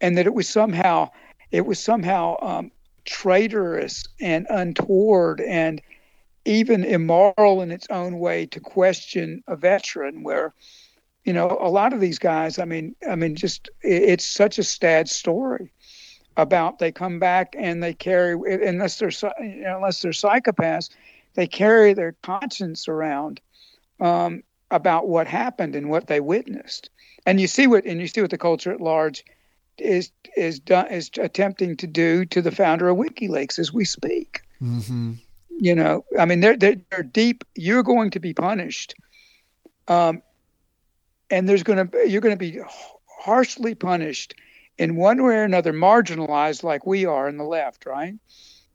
and 0.00 0.18
that 0.18 0.26
it 0.26 0.34
was 0.34 0.48
somehow 0.48 1.08
it 1.50 1.64
was 1.64 1.78
somehow 1.78 2.36
um, 2.42 2.70
traitorous 3.08 4.06
and 4.20 4.46
untoward 4.50 5.40
and 5.40 5.80
even 6.44 6.84
immoral 6.84 7.60
in 7.62 7.70
its 7.70 7.86
own 7.90 8.18
way 8.18 8.46
to 8.46 8.60
question 8.60 9.42
a 9.48 9.56
veteran 9.56 10.22
where 10.22 10.54
you 11.24 11.32
know 11.32 11.58
a 11.60 11.68
lot 11.68 11.92
of 11.92 12.00
these 12.00 12.18
guys 12.18 12.58
i 12.58 12.64
mean 12.64 12.94
i 13.08 13.14
mean 13.14 13.34
just 13.34 13.68
it's 13.82 14.24
such 14.24 14.58
a 14.58 14.62
sad 14.62 15.08
story 15.08 15.72
about 16.36 16.78
they 16.78 16.92
come 16.92 17.18
back 17.18 17.54
and 17.58 17.82
they 17.82 17.92
carry 17.92 18.34
unless 18.66 18.98
they're 18.98 19.10
unless 19.66 20.00
they're 20.00 20.12
psychopaths 20.12 20.90
they 21.34 21.46
carry 21.46 21.92
their 21.92 22.16
conscience 22.22 22.88
around 22.88 23.40
um, 24.00 24.42
about 24.72 25.08
what 25.08 25.28
happened 25.28 25.76
and 25.76 25.88
what 25.88 26.08
they 26.08 26.18
witnessed. 26.18 26.90
And 27.26 27.40
you 27.40 27.46
see 27.46 27.68
what 27.68 27.84
and 27.84 28.00
you 28.00 28.08
see 28.08 28.20
what 28.20 28.30
the 28.30 28.38
culture 28.38 28.72
at 28.72 28.80
large 28.80 29.24
is 29.80 30.10
is 30.36 30.60
done 30.60 30.86
is 30.88 31.10
attempting 31.18 31.76
to 31.76 31.86
do 31.86 32.24
to 32.26 32.42
the 32.42 32.50
founder 32.50 32.88
of 32.88 32.96
WikiLeaks 32.96 33.58
as 33.58 33.72
we 33.72 33.84
speak. 33.84 34.42
Mm-hmm. 34.62 35.14
You 35.60 35.74
know, 35.74 36.04
I 36.18 36.24
mean, 36.24 36.40
they're, 36.40 36.56
they're, 36.56 36.76
they're 36.90 37.02
deep. 37.02 37.44
You're 37.56 37.82
going 37.82 38.10
to 38.12 38.20
be 38.20 38.32
punished, 38.32 38.94
um, 39.88 40.22
and 41.30 41.48
there's 41.48 41.64
going 41.64 41.88
to 41.88 42.08
you're 42.08 42.20
going 42.20 42.38
to 42.38 42.38
be 42.38 42.60
harshly 43.06 43.74
punished 43.74 44.34
in 44.78 44.94
one 44.94 45.22
way 45.22 45.34
or 45.34 45.42
another, 45.42 45.72
marginalized 45.72 46.62
like 46.62 46.86
we 46.86 47.04
are 47.04 47.28
in 47.28 47.36
the 47.36 47.44
left, 47.44 47.86
right? 47.86 48.14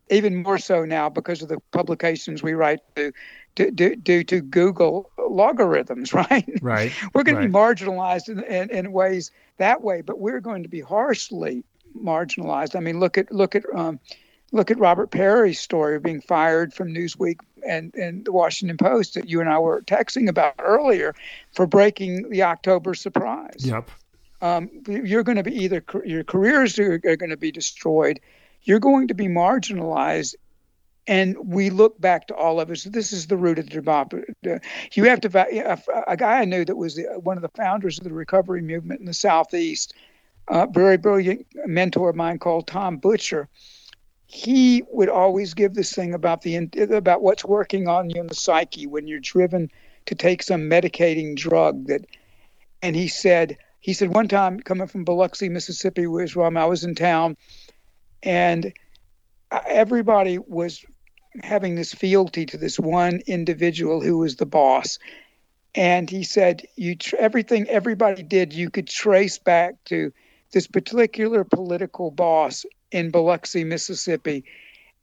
Even 0.09 0.43
more 0.43 0.57
so 0.57 0.85
now 0.85 1.09
because 1.09 1.41
of 1.41 1.49
the 1.49 1.59
publications 1.71 2.43
we 2.43 2.53
write 2.53 2.79
to 2.95 3.13
due, 3.55 3.95
due 3.95 4.23
to 4.23 4.41
Google 4.41 5.09
logarithms, 5.17 6.13
right? 6.29 6.49
Right. 6.61 6.91
we're 7.13 7.23
going 7.23 7.37
right. 7.37 7.43
to 7.43 7.47
be 7.47 7.53
marginalized 7.53 8.29
in, 8.29 8.43
in, 8.43 8.69
in, 8.69 8.91
ways 8.91 9.31
that 9.57 9.81
way, 9.81 10.01
but 10.01 10.19
we're 10.19 10.39
going 10.39 10.63
to 10.63 10.69
be 10.69 10.81
harshly 10.81 11.63
marginalized. 11.97 12.75
I 12.75 12.79
mean, 12.79 12.99
look 12.99 13.17
at 13.17 13.31
look 13.31 13.55
at 13.55 13.63
um, 13.73 13.99
look 14.51 14.71
at 14.71 14.79
Robert 14.79 15.11
Parry's 15.11 15.59
story 15.59 15.95
of 15.95 16.03
being 16.03 16.21
fired 16.21 16.73
from 16.73 16.93
Newsweek 16.93 17.39
and, 17.67 17.93
and 17.95 18.25
the 18.25 18.31
Washington 18.31 18.77
Post 18.77 19.15
that 19.15 19.29
you 19.29 19.41
and 19.41 19.49
I 19.49 19.59
were 19.59 19.81
texting 19.81 20.27
about 20.29 20.55
earlier 20.59 21.15
for 21.53 21.65
breaking 21.65 22.29
the 22.29 22.43
October 22.43 22.93
surprise. 22.93 23.65
Yep. 23.65 23.89
Um, 24.41 24.69
you're 24.87 25.23
going 25.23 25.37
to 25.37 25.43
be 25.43 25.55
either 25.63 25.83
your 26.03 26.23
careers 26.23 26.77
are, 26.77 26.99
are 27.05 27.15
going 27.15 27.29
to 27.29 27.37
be 27.37 27.51
destroyed, 27.51 28.19
you're 28.63 28.79
going 28.79 29.07
to 29.09 29.13
be 29.13 29.27
marginalized 29.27 30.35
and 31.05 31.35
we 31.37 31.69
look 31.69 31.99
back 31.99 32.27
to 32.27 32.35
all 32.35 32.61
of 32.61 32.71
us. 32.71 32.83
This 32.85 33.11
is 33.11 33.27
the 33.27 33.35
root 33.35 33.59
of 33.59 33.65
the 33.65 33.71
democracy. 33.71 34.33
You 34.93 35.03
have 35.05 35.21
to. 35.21 36.05
A 36.07 36.15
guy 36.15 36.39
I 36.39 36.45
knew 36.45 36.63
that 36.63 36.75
was 36.75 36.99
one 37.21 37.37
of 37.37 37.41
the 37.41 37.49
founders 37.49 37.97
of 37.97 38.05
the 38.05 38.13
recovery 38.13 38.61
movement 38.61 39.01
in 39.01 39.05
the 39.05 39.13
southeast, 39.13 39.93
a 40.47 40.67
very 40.67 40.97
brilliant 40.97 41.45
mentor 41.65 42.09
of 42.09 42.15
mine 42.15 42.39
called 42.39 42.67
Tom 42.67 42.97
Butcher. 42.97 43.49
He 44.25 44.83
would 44.89 45.09
always 45.09 45.53
give 45.53 45.73
this 45.73 45.91
thing 45.91 46.13
about 46.13 46.41
the 46.41 46.55
about 46.91 47.21
what's 47.21 47.43
working 47.43 47.87
on 47.87 48.09
you 48.09 48.21
in 48.21 48.27
the 48.27 48.35
psyche 48.35 48.87
when 48.87 49.07
you're 49.07 49.19
driven 49.19 49.69
to 50.05 50.15
take 50.15 50.41
some 50.41 50.61
medicating 50.61 51.35
drug 51.35 51.87
that. 51.87 52.05
And 52.81 52.95
he 52.95 53.07
said 53.09 53.57
he 53.79 53.93
said 53.93 54.13
one 54.13 54.29
time 54.29 54.61
coming 54.61 54.87
from 54.87 55.03
Biloxi, 55.03 55.49
Mississippi, 55.49 56.07
where 56.07 56.25
I 56.57 56.65
was 56.65 56.85
in 56.85 56.95
town, 56.95 57.35
and 58.23 58.73
everybody 59.67 60.37
was 60.37 60.83
having 61.43 61.75
this 61.75 61.93
fealty 61.93 62.45
to 62.45 62.57
this 62.57 62.79
one 62.79 63.21
individual 63.27 64.01
who 64.01 64.17
was 64.17 64.37
the 64.37 64.45
boss. 64.45 64.97
And 65.75 66.09
he 66.09 66.23
said, 66.23 66.65
"You 66.75 66.95
tr- 66.95 67.15
everything 67.17 67.67
everybody 67.67 68.23
did, 68.23 68.53
you 68.53 68.69
could 68.69 68.87
trace 68.87 69.37
back 69.37 69.75
to 69.85 70.13
this 70.51 70.67
particular 70.67 71.43
political 71.43 72.11
boss 72.11 72.65
in 72.91 73.09
Biloxi, 73.09 73.63
Mississippi." 73.63 74.43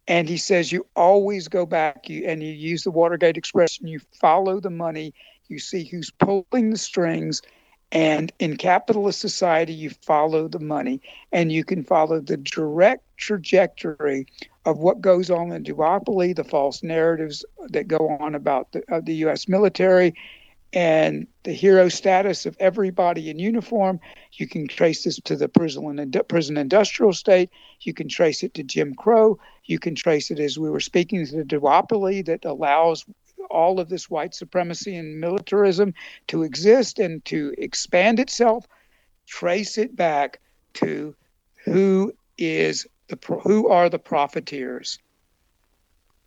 And 0.06 0.28
he 0.28 0.36
says, 0.36 0.72
"You 0.72 0.86
always 0.96 1.48
go 1.48 1.66
back, 1.66 2.08
you 2.08 2.24
and 2.26 2.42
you 2.42 2.52
use 2.52 2.84
the 2.84 2.90
Watergate 2.90 3.36
expression. 3.36 3.86
You 3.86 4.00
follow 4.20 4.60
the 4.60 4.70
money. 4.70 5.12
You 5.48 5.58
see 5.58 5.84
who's 5.84 6.10
pulling 6.10 6.70
the 6.70 6.78
strings." 6.78 7.42
And 7.92 8.32
in 8.38 8.56
capitalist 8.56 9.20
society, 9.20 9.72
you 9.72 9.90
follow 9.90 10.46
the 10.46 10.60
money 10.60 11.00
and 11.32 11.50
you 11.50 11.64
can 11.64 11.82
follow 11.82 12.20
the 12.20 12.36
direct 12.36 13.02
trajectory 13.16 14.26
of 14.64 14.78
what 14.78 15.00
goes 15.00 15.30
on 15.30 15.50
in 15.52 15.64
duopoly, 15.64 16.34
the 16.36 16.44
false 16.44 16.82
narratives 16.82 17.44
that 17.68 17.88
go 17.88 18.08
on 18.20 18.34
about 18.34 18.72
the, 18.72 18.82
uh, 18.92 19.00
the 19.00 19.14
U.S. 19.16 19.48
military, 19.48 20.14
and 20.72 21.26
the 21.42 21.52
hero 21.52 21.88
status 21.88 22.46
of 22.46 22.56
everybody 22.60 23.28
in 23.28 23.38
uniform. 23.38 23.98
You 24.34 24.46
can 24.46 24.68
trace 24.68 25.02
this 25.02 25.18
to 25.24 25.34
the 25.34 25.48
prison, 25.48 26.12
prison 26.28 26.56
industrial 26.56 27.12
state. 27.12 27.50
You 27.80 27.92
can 27.92 28.08
trace 28.08 28.42
it 28.42 28.54
to 28.54 28.62
Jim 28.62 28.94
Crow. 28.94 29.38
You 29.64 29.78
can 29.78 29.94
trace 29.94 30.30
it, 30.30 30.38
as 30.38 30.58
we 30.58 30.70
were 30.70 30.80
speaking, 30.80 31.26
to 31.26 31.36
the 31.36 31.44
duopoly 31.44 32.24
that 32.26 32.44
allows 32.44 33.04
all 33.50 33.80
of 33.80 33.88
this 33.88 34.08
white 34.08 34.34
supremacy 34.34 34.96
and 34.96 35.20
militarism 35.20 35.94
to 36.28 36.42
exist 36.42 36.98
and 36.98 37.24
to 37.26 37.54
expand 37.58 38.20
itself. 38.20 38.66
Trace 39.26 39.78
it 39.78 39.94
back 39.94 40.40
to 40.74 41.14
who 41.64 42.12
is 42.38 42.86
the 43.08 43.18
who 43.42 43.68
are 43.68 43.88
the 43.88 43.98
profiteers. 43.98 44.98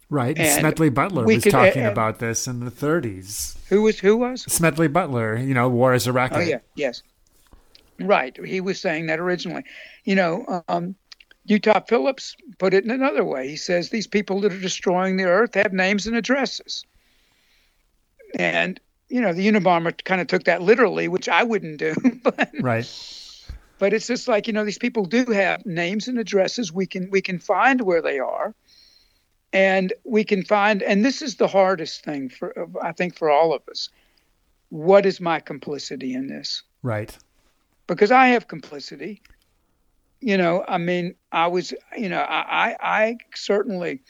Right. 0.09 0.37
And 0.37 0.59
Smedley 0.59 0.89
Butler 0.89 1.25
was 1.25 1.43
could, 1.43 1.51
talking 1.51 1.85
uh, 1.85 1.91
about 1.91 2.19
this 2.19 2.45
in 2.45 2.59
the 2.59 2.69
30s. 2.69 3.57
Who 3.69 3.81
was 3.81 3.99
who 3.99 4.17
was? 4.17 4.43
Smedley 4.43 4.87
Butler, 4.87 5.37
you 5.37 5.55
know, 5.55 5.69
War 5.69 5.93
is 5.95 6.05
a 6.05 6.13
Racket. 6.13 6.37
Oh 6.37 6.41
yeah, 6.41 6.59
yes. 6.75 7.01
Right. 7.99 8.37
He 8.45 8.61
was 8.61 8.79
saying 8.79 9.07
that 9.07 9.19
originally. 9.19 9.63
You 10.03 10.15
know, 10.15 10.63
um, 10.67 10.95
Utah 11.45 11.81
Phillips 11.81 12.35
put 12.57 12.73
it 12.73 12.83
in 12.83 12.91
another 12.91 13.25
way. 13.25 13.47
He 13.49 13.55
says 13.55 13.89
these 13.89 14.07
people 14.07 14.39
that 14.41 14.53
are 14.53 14.59
destroying 14.59 15.17
the 15.17 15.25
earth 15.25 15.55
have 15.55 15.73
names 15.73 16.07
and 16.07 16.15
addresses. 16.15 16.85
And 18.37 18.79
you 19.09 19.21
know, 19.21 19.33
the 19.33 19.47
Unabomber 19.47 20.03
kind 20.03 20.21
of 20.21 20.27
took 20.27 20.45
that 20.45 20.61
literally, 20.61 21.07
which 21.07 21.29
I 21.29 21.43
wouldn't 21.43 21.77
do. 21.77 21.93
but, 22.23 22.49
right. 22.59 22.89
But 23.79 23.93
it's 23.93 24.07
just 24.07 24.27
like 24.27 24.47
you 24.47 24.53
know, 24.53 24.65
these 24.65 24.77
people 24.77 25.05
do 25.05 25.25
have 25.25 25.65
names 25.65 26.07
and 26.07 26.17
addresses. 26.17 26.71
We 26.71 26.85
can 26.85 27.09
we 27.11 27.21
can 27.21 27.39
find 27.39 27.81
where 27.81 28.01
they 28.01 28.19
are, 28.19 28.55
and 29.51 29.93
we 30.03 30.23
can 30.23 30.43
find. 30.43 30.81
And 30.81 31.03
this 31.03 31.21
is 31.21 31.35
the 31.35 31.47
hardest 31.47 32.03
thing 32.03 32.29
for 32.29 32.67
I 32.81 32.91
think 32.91 33.15
for 33.15 33.29
all 33.29 33.53
of 33.53 33.61
us. 33.69 33.89
What 34.69 35.05
is 35.05 35.21
my 35.21 35.39
complicity 35.39 36.15
in 36.15 36.25
this? 36.25 36.63
Right. 36.81 37.15
Because 37.85 38.11
I 38.11 38.27
have 38.29 38.47
complicity. 38.47 39.21
You 40.19 40.37
know, 40.37 40.63
I 40.67 40.77
mean, 40.77 41.15
I 41.31 41.47
was, 41.47 41.73
you 41.95 42.09
know, 42.09 42.21
I, 42.21 42.69
I, 42.69 42.77
I 42.81 43.17
certainly, 43.35 44.01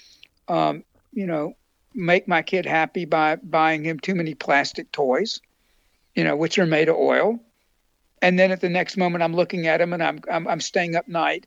um, 0.47 0.85
you 1.11 1.25
know, 1.25 1.55
make 1.95 2.27
my 2.27 2.41
kid 2.41 2.65
happy 2.65 3.05
by 3.05 3.35
buying 3.37 3.83
him 3.83 3.99
too 3.99 4.15
many 4.15 4.33
plastic 4.33 4.91
toys, 4.91 5.41
you 6.15 6.23
know, 6.23 6.35
which 6.35 6.57
are 6.57 6.65
made 6.65 6.89
of 6.89 6.95
oil. 6.95 7.39
And 8.21 8.39
then 8.39 8.51
at 8.51 8.61
the 8.61 8.69
next 8.69 8.97
moment, 8.97 9.23
I'm 9.23 9.35
looking 9.35 9.67
at 9.67 9.81
him 9.81 9.93
and 9.93 10.01
I'm 10.01 10.19
I'm, 10.31 10.47
I'm 10.47 10.61
staying 10.61 10.95
up 10.95 11.07
night 11.07 11.45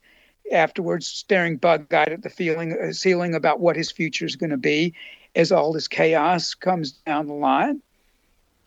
afterwards, 0.51 1.07
staring 1.07 1.57
bug-eyed 1.57 2.13
at 2.13 2.23
the 2.23 2.29
feeling, 2.29 2.73
uh, 2.73 2.93
ceiling 2.93 3.35
about 3.35 3.59
what 3.59 3.75
his 3.75 3.91
future 3.91 4.25
is 4.25 4.35
going 4.35 4.51
to 4.51 4.57
be 4.57 4.93
as 5.35 5.51
all 5.51 5.73
this 5.73 5.87
chaos 5.87 6.53
comes 6.53 6.91
down 6.91 7.27
the 7.27 7.33
line. 7.33 7.81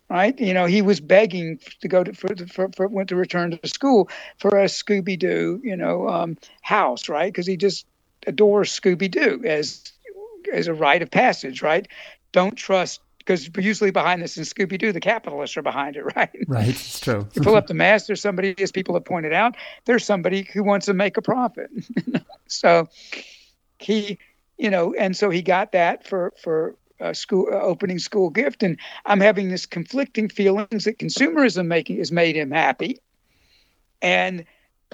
Right, 0.09 0.37
you 0.41 0.53
know, 0.53 0.67
he 0.67 0.83
was 0.83 0.99
begging 0.99 1.61
to 1.83 1.87
go 1.87 2.03
to 2.03 2.13
for 2.13 2.35
for, 2.49 2.69
for 2.75 2.89
went 2.89 3.09
to 3.11 3.17
return 3.17 3.53
to 3.53 3.69
school 3.69 4.09
for 4.39 4.59
a 4.59 4.65
Scooby 4.65 5.17
Doo, 5.17 5.61
you 5.63 5.77
know, 5.77 6.09
um, 6.09 6.37
house, 6.63 7.09
right? 7.09 7.33
Because 7.33 7.47
he 7.47 7.57
just 7.57 7.87
adores 8.27 8.73
Scooby 8.73 9.09
Doo 9.09 9.41
as 9.45 9.93
as 10.53 10.67
a 10.67 10.75
rite 10.75 11.03
of 11.03 11.11
passage, 11.11 11.63
right? 11.63 11.87
Don't 12.33 12.57
trust 12.57 13.01
because 13.19 13.51
usually 13.59 13.91
behind 13.91 14.23
this 14.23 14.37
in 14.37 14.45
Scooby 14.45 14.79
Doo, 14.79 14.93
the 14.93 15.01
capitalists 15.01 15.57
are 15.57 15.63
behind 15.63 15.97
it, 15.97 16.05
right? 16.17 16.31
Right, 16.49 16.69
it's 16.69 17.01
true. 17.01 17.29
you 17.35 17.43
pull 17.43 17.55
up 17.55 17.67
the 17.67 17.75
mask, 17.75 18.07
there's 18.07 18.21
somebody, 18.21 18.55
as 18.61 18.73
people 18.73 18.95
have 18.95 19.05
pointed 19.05 19.33
out, 19.33 19.57
there's 19.85 20.05
somebody 20.05 20.49
who 20.53 20.65
wants 20.65 20.87
to 20.87 20.95
make 20.95 21.17
a 21.17 21.23
profit. 21.23 21.71
so 22.49 22.89
he, 23.79 24.19
you 24.59 24.71
know, 24.71 24.95
and 24.95 25.17
so 25.17 25.31
he 25.31 25.43
got 25.43 25.73
that 25.73 26.07
for 26.07 26.33
for 26.43 26.75
a 26.99 27.15
school 27.15 27.49
uh, 27.51 27.57
opening 27.57 27.99
school 27.99 28.31
gift, 28.31 28.63
and 28.63 28.79
I'm 29.07 29.21
having 29.21 29.49
this 29.49 29.67
conflicting 29.67 30.29
feelings 30.29 30.85
that 30.85 30.99
consumerism 30.99 31.67
making 31.67 31.99
has 31.99 32.13
made 32.13 32.37
him 32.37 32.51
happy, 32.51 32.99
and 34.03 34.45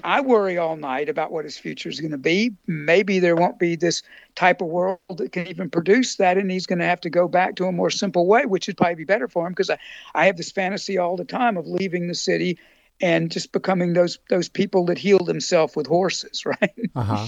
I 0.05 0.20
worry 0.20 0.59
all 0.59 0.77
night 0.77 1.09
about 1.09 1.32
what 1.32 1.44
his 1.44 1.56
future 1.56 1.89
is 1.89 2.01
going 2.01 2.10
to 2.10 2.18
be. 2.18 2.52
Maybe 2.66 3.18
there 3.18 3.36
won't 3.36 3.59
be 3.59 3.77
this 3.77 4.02
type 4.35 4.60
of 4.60 4.68
world 4.68 4.98
that 5.09 5.32
can 5.32 5.47
even 5.47 5.70
produce 5.70 6.16
that, 6.16 6.36
and 6.36 6.51
he's 6.51 6.66
going 6.66 6.78
to 6.81 6.85
have 6.85 7.01
to 7.02 7.10
go 7.10 7.28
back 7.28 7.56
to 7.56 7.64
a 7.66 7.73
more 7.73 7.90
simple 7.90 8.27
way, 8.27 8.44
which 8.44 8.66
would 8.66 8.77
probably 8.77 8.97
be 8.97 9.05
better 9.05 9.28
for 9.28 9.47
him 9.47 9.52
because 9.52 9.70
I, 9.70 9.78
I 10.14 10.27
have 10.27 10.36
this 10.36 10.52
fantasy 10.52 10.98
all 10.98 11.16
the 11.16 11.24
time 11.24 11.56
of 11.56 11.66
leaving 11.66 12.09
the 12.09 12.14
city 12.14 12.59
and 13.01 13.31
just 13.31 13.52
becoming 13.52 13.93
those 13.93 14.18
those 14.31 14.48
people 14.48 14.86
that 14.86 14.98
heal 14.98 15.18
themselves 15.18 15.74
with 15.77 15.86
horses, 15.86 16.44
right? 16.47 16.90
Uh-huh. 16.94 17.27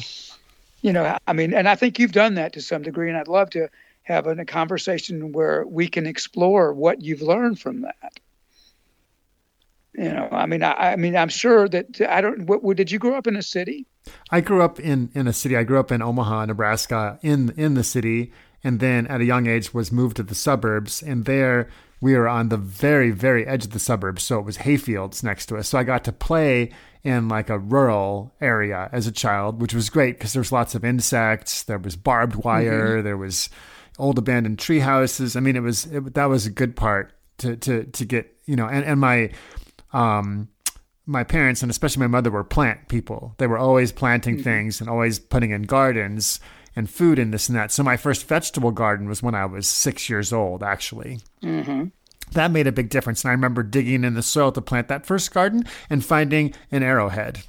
you 0.83 0.93
know, 0.93 1.17
I 1.27 1.33
mean, 1.33 1.55
and 1.55 1.69
I 1.69 1.75
think 1.75 1.99
you've 1.99 2.13
done 2.13 2.35
that 2.35 2.53
to 2.53 2.61
some 2.61 2.83
degree, 2.83 3.09
and 3.09 3.19
I'd 3.19 3.29
love 3.29 3.51
to 3.51 3.69
have 4.03 4.27
a, 4.27 4.33
a 4.33 4.45
conversation 4.45 5.33
where 5.33 5.67
we 5.67 5.89
can 5.89 6.07
explore 6.07 6.73
what 6.73 7.03
you've 7.03 7.23
learned 7.23 7.59
from 7.59 7.83
that. 7.83 8.21
You 9.99 10.13
know, 10.13 10.29
I 10.31 10.47
mean, 10.47 10.63
I, 10.63 10.93
I 10.93 10.97
mean, 10.97 11.17
I'm 11.17 11.29
sure 11.29 11.69
that 11.69 12.01
I 12.09 12.21
don't. 12.21 12.47
What, 12.47 12.63
what, 12.63 12.77
did 12.77 12.93
you 12.93 13.01
grow 13.01 13.17
up 13.17 13.27
in 13.27 13.35
a 13.35 13.43
city? 13.43 13.85
I 14.31 14.41
grew 14.41 14.63
up 14.63 14.79
in 14.79 15.11
in 15.13 15.27
a 15.27 15.33
city. 15.33 15.57
I 15.57 15.65
grew 15.65 15.81
up 15.81 15.91
in 15.91 16.03
Omaha, 16.03 16.47
Nebraska, 16.47 17.19
in 17.21 17.53
in 17.57 17.75
the 17.75 17.83
city, 17.83 18.33
and 18.63 18.79
then 18.79 19.09
at 19.09 19.21
a 19.21 19.25
young 19.25 19.49
age 19.49 19.75
was 19.75 19.91
moved 19.91 20.17
to 20.19 20.23
the 20.23 20.37
suburbs. 20.37 21.03
And 21.03 21.25
there 21.25 21.69
we 22.01 22.15
were 22.15 22.29
on 22.29 22.49
the 22.49 22.57
very 22.57 23.11
very 23.11 23.45
edge 23.45 23.65
of 23.65 23.73
the 23.73 23.81
suburbs, 23.81 24.23
so 24.23 24.39
it 24.39 24.45
was 24.45 24.59
hayfields 24.59 25.25
next 25.25 25.47
to 25.47 25.57
us. 25.57 25.71
So 25.71 25.79
I 25.79 25.83
got 25.83 26.05
to 26.05 26.13
play 26.13 26.71
in 27.03 27.29
like 27.29 27.51
a 27.51 27.59
rural 27.59 28.33
area 28.41 28.89
as 28.93 29.09
a 29.09 29.13
child, 29.13 29.61
which 29.61 29.75
was 29.75 29.91
great 29.91 30.17
because 30.17 30.33
there 30.33 30.41
was 30.41 30.53
lots 30.53 30.77
of 30.77 30.85
insects. 30.85 31.65
There 31.65 31.79
was 31.79 31.97
barbed 31.97 32.37
wire. 32.37 32.99
Mm-hmm. 32.99 33.05
There 33.05 33.17
was 33.17 33.51
old 33.99 34.17
abandoned 34.17 34.61
tree 34.61 34.79
houses. 34.79 35.35
I 35.35 35.41
mean, 35.41 35.57
it 35.57 35.63
was 35.63 35.87
it, 35.87 36.15
that 36.15 36.27
was 36.27 36.47
a 36.47 36.51
good 36.51 36.77
part 36.77 37.13
to 37.39 37.57
to 37.57 37.85
to 37.85 38.05
get 38.05 38.33
you 38.47 38.55
know. 38.57 38.67
And 38.67 38.85
and 38.85 39.01
my 39.01 39.31
um 39.93 40.49
my 41.07 41.25
parents 41.25 41.63
and 41.63 41.71
especially 41.71 42.01
my 42.01 42.07
mother 42.07 42.31
were 42.31 42.45
plant 42.45 42.89
people. 42.89 43.35
They 43.39 43.47
were 43.47 43.57
always 43.57 43.93
planting 43.93 44.35
mm-hmm. 44.35 44.43
things 44.45 44.81
and 44.81 44.91
always 44.91 45.19
putting 45.19 45.53
in 45.53 45.63
gardens 45.63 46.39
and 46.77 46.89
food 46.89 47.19
and 47.19 47.33
this 47.33 47.49
and 47.49 47.57
that. 47.57 47.73
So 47.73 47.83
my 47.83 47.97
first 47.97 48.29
vegetable 48.29 48.73
garden 48.73 49.09
was 49.09 49.23
when 49.23 49.35
I 49.35 49.47
was 49.47 49.67
six 49.67 50.11
years 50.11 50.33
old, 50.35 50.63
actually. 50.63 51.21
Mm-hmm 51.43 51.87
that 52.33 52.51
made 52.51 52.67
a 52.67 52.73
big 52.73 52.91
difference. 52.91 53.25
And 53.25 53.31
I 53.31 53.33
remember 53.33 53.63
digging 53.63 54.05
in 54.05 54.15
the 54.15 54.23
soil 54.23 54.53
to 54.53 54.61
plant 54.61 54.89
that 54.89 55.07
first 55.07 55.33
garden 55.33 55.65
and 55.89 56.05
finding 56.05 56.55
an 56.71 56.83
arrowhead. 56.83 57.41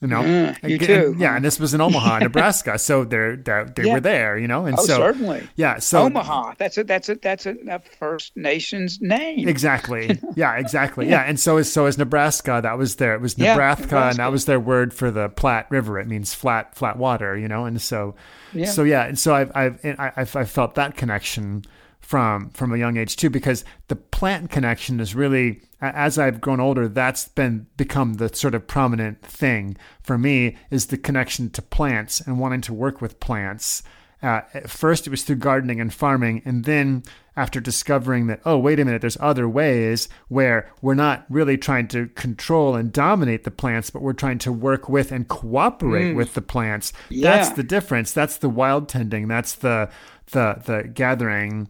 You 0.00 0.06
know, 0.06 0.22
mm, 0.22 0.68
you 0.68 0.78
too. 0.78 1.06
And, 1.10 1.20
yeah, 1.20 1.34
and 1.34 1.44
this 1.44 1.58
was 1.58 1.74
in 1.74 1.80
Omaha, 1.80 2.18
Nebraska, 2.20 2.78
so 2.78 3.04
they're, 3.04 3.34
they're 3.34 3.64
they 3.64 3.84
yeah. 3.84 3.94
were 3.94 4.00
there, 4.00 4.38
you 4.38 4.46
know, 4.46 4.64
and 4.64 4.78
oh, 4.78 4.84
so 4.84 4.96
certainly, 4.96 5.48
yeah. 5.56 5.80
So 5.80 6.02
Omaha, 6.02 6.54
that's 6.56 6.78
a 6.78 6.84
that's 6.84 7.08
a 7.08 7.16
that's 7.16 7.46
a, 7.46 7.56
a 7.68 7.80
First 7.80 8.36
Nations 8.36 9.00
name. 9.00 9.48
Exactly. 9.48 10.20
Yeah, 10.36 10.56
exactly. 10.56 11.06
yeah. 11.06 11.22
yeah. 11.22 11.22
and 11.22 11.40
so 11.40 11.56
is 11.56 11.72
so 11.72 11.86
is 11.86 11.98
Nebraska. 11.98 12.60
That 12.62 12.78
was 12.78 12.96
there. 12.96 13.14
It 13.14 13.20
was 13.20 13.36
Nebraska, 13.38 13.82
yeah, 13.82 13.86
Nebraska, 13.86 14.08
and 14.10 14.16
that 14.18 14.30
was 14.30 14.44
their 14.44 14.60
word 14.60 14.94
for 14.94 15.10
the 15.10 15.30
Platte 15.30 15.68
River. 15.70 15.98
It 15.98 16.06
means 16.06 16.32
flat 16.32 16.76
flat 16.76 16.96
water, 16.96 17.36
you 17.36 17.48
know, 17.48 17.64
and 17.64 17.80
so 17.80 18.14
yeah. 18.52 18.66
so 18.66 18.84
yeah, 18.84 19.04
and 19.04 19.18
so 19.18 19.34
I've 19.34 19.50
I've 19.54 19.80
I've, 19.98 20.36
I've 20.36 20.50
felt 20.50 20.76
that 20.76 20.96
connection 20.96 21.64
from 22.00 22.50
from 22.50 22.72
a 22.72 22.76
young 22.76 22.96
age 22.96 23.16
too 23.16 23.30
because 23.30 23.64
the 23.88 23.96
plant 23.96 24.50
connection 24.50 25.00
is 25.00 25.14
really 25.14 25.60
as 25.80 26.18
I've 26.18 26.40
grown 26.40 26.60
older 26.60 26.88
that's 26.88 27.28
been 27.28 27.66
become 27.76 28.14
the 28.14 28.34
sort 28.34 28.54
of 28.54 28.66
prominent 28.66 29.22
thing 29.22 29.76
for 30.02 30.18
me 30.18 30.56
is 30.70 30.86
the 30.86 30.98
connection 30.98 31.50
to 31.50 31.62
plants 31.62 32.20
and 32.20 32.38
wanting 32.38 32.60
to 32.62 32.74
work 32.74 33.00
with 33.00 33.20
plants. 33.20 33.82
Uh, 34.20 34.40
at 34.52 34.68
first 34.68 35.06
it 35.06 35.10
was 35.10 35.22
through 35.22 35.36
gardening 35.36 35.80
and 35.80 35.94
farming 35.94 36.42
and 36.44 36.64
then 36.64 37.04
after 37.36 37.60
discovering 37.60 38.26
that 38.26 38.40
oh 38.44 38.58
wait 38.58 38.80
a 38.80 38.84
minute 38.84 39.00
there's 39.00 39.16
other 39.20 39.48
ways 39.48 40.08
where 40.26 40.68
we're 40.82 40.92
not 40.92 41.24
really 41.28 41.56
trying 41.56 41.86
to 41.86 42.08
control 42.08 42.74
and 42.74 42.92
dominate 42.92 43.44
the 43.44 43.50
plants 43.50 43.90
but 43.90 44.02
we're 44.02 44.12
trying 44.12 44.38
to 44.38 44.50
work 44.50 44.88
with 44.88 45.12
and 45.12 45.28
cooperate 45.28 46.12
mm. 46.12 46.16
with 46.16 46.34
the 46.34 46.42
plants. 46.42 46.92
Yeah. 47.10 47.30
that's 47.30 47.50
the 47.50 47.62
difference. 47.62 48.10
That's 48.10 48.38
the 48.38 48.48
wild 48.48 48.88
tending. 48.88 49.28
That's 49.28 49.54
the 49.54 49.88
the 50.32 50.60
the 50.64 50.88
gathering 50.92 51.68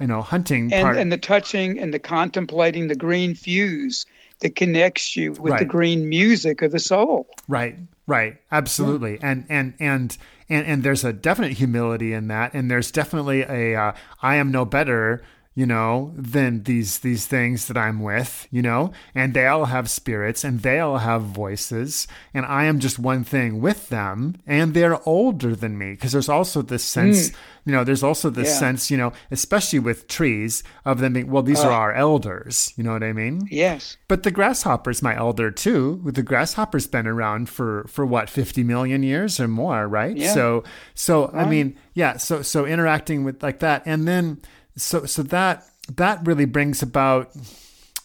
you 0.00 0.06
know, 0.06 0.22
hunting 0.22 0.72
and, 0.72 0.84
part. 0.84 0.96
and 0.96 1.10
the 1.10 1.18
touching 1.18 1.78
and 1.78 1.92
the 1.92 1.98
contemplating 1.98 2.88
the 2.88 2.94
green 2.94 3.34
fuse 3.34 4.06
that 4.40 4.54
connects 4.54 5.16
you 5.16 5.32
with 5.32 5.52
right. 5.52 5.58
the 5.58 5.64
green 5.64 6.08
music 6.08 6.62
of 6.62 6.72
the 6.72 6.78
soul. 6.78 7.26
Right, 7.48 7.76
right, 8.06 8.36
absolutely, 8.52 9.14
yeah. 9.14 9.30
and 9.30 9.46
and 9.48 9.74
and 9.80 10.18
and 10.48 10.66
and 10.66 10.82
there's 10.82 11.04
a 11.04 11.12
definite 11.12 11.52
humility 11.52 12.12
in 12.12 12.28
that, 12.28 12.54
and 12.54 12.70
there's 12.70 12.90
definitely 12.90 13.42
a 13.42 13.74
uh, 13.74 13.92
I 14.22 14.36
am 14.36 14.50
no 14.50 14.64
better 14.64 15.22
you 15.56 15.64
know, 15.64 16.12
than 16.14 16.64
these 16.64 16.98
these 16.98 17.26
things 17.26 17.66
that 17.66 17.78
I'm 17.78 18.02
with, 18.02 18.46
you 18.50 18.60
know, 18.60 18.92
and 19.14 19.32
they 19.32 19.46
all 19.46 19.64
have 19.64 19.88
spirits 19.88 20.44
and 20.44 20.60
they 20.60 20.78
all 20.80 20.98
have 20.98 21.22
voices, 21.22 22.06
and 22.34 22.44
I 22.44 22.66
am 22.66 22.78
just 22.78 22.98
one 22.98 23.24
thing 23.24 23.62
with 23.62 23.88
them, 23.88 24.36
and 24.46 24.74
they're 24.74 25.00
older 25.08 25.56
than 25.56 25.78
me 25.78 25.92
because 25.92 26.12
there's 26.12 26.28
also 26.28 26.60
this 26.60 26.84
sense, 26.84 27.30
mm. 27.30 27.36
you 27.64 27.72
know, 27.72 27.84
there's 27.84 28.02
also 28.02 28.28
this 28.28 28.48
yeah. 28.48 28.58
sense, 28.58 28.90
you 28.90 28.98
know, 28.98 29.14
especially 29.30 29.78
with 29.78 30.08
trees 30.08 30.62
of 30.84 30.98
them 30.98 31.14
being, 31.14 31.30
well, 31.30 31.42
these 31.42 31.64
uh, 31.64 31.68
are 31.68 31.72
our 31.72 31.94
elders, 31.94 32.74
you 32.76 32.84
know 32.84 32.92
what 32.92 33.02
I 33.02 33.14
mean? 33.14 33.48
Yes. 33.50 33.96
But 34.08 34.24
the 34.24 34.30
grasshopper's 34.30 35.00
my 35.00 35.16
elder 35.16 35.50
too. 35.50 36.02
The 36.04 36.22
grasshopper's 36.22 36.86
been 36.86 37.06
around 37.06 37.48
for 37.48 37.86
for 37.88 38.04
what 38.04 38.28
50 38.28 38.62
million 38.62 39.02
years 39.02 39.40
or 39.40 39.48
more, 39.48 39.88
right? 39.88 40.14
Yeah. 40.14 40.34
So 40.34 40.64
so 40.94 41.28
right. 41.28 41.46
I 41.46 41.48
mean, 41.48 41.78
yeah, 41.94 42.18
so 42.18 42.42
so 42.42 42.66
interacting 42.66 43.24
with 43.24 43.42
like 43.42 43.60
that, 43.60 43.84
and 43.86 44.06
then 44.06 44.42
so 44.76 45.04
so 45.06 45.22
that 45.22 45.64
that 45.94 46.24
really 46.26 46.44
brings 46.44 46.82
about 46.82 47.30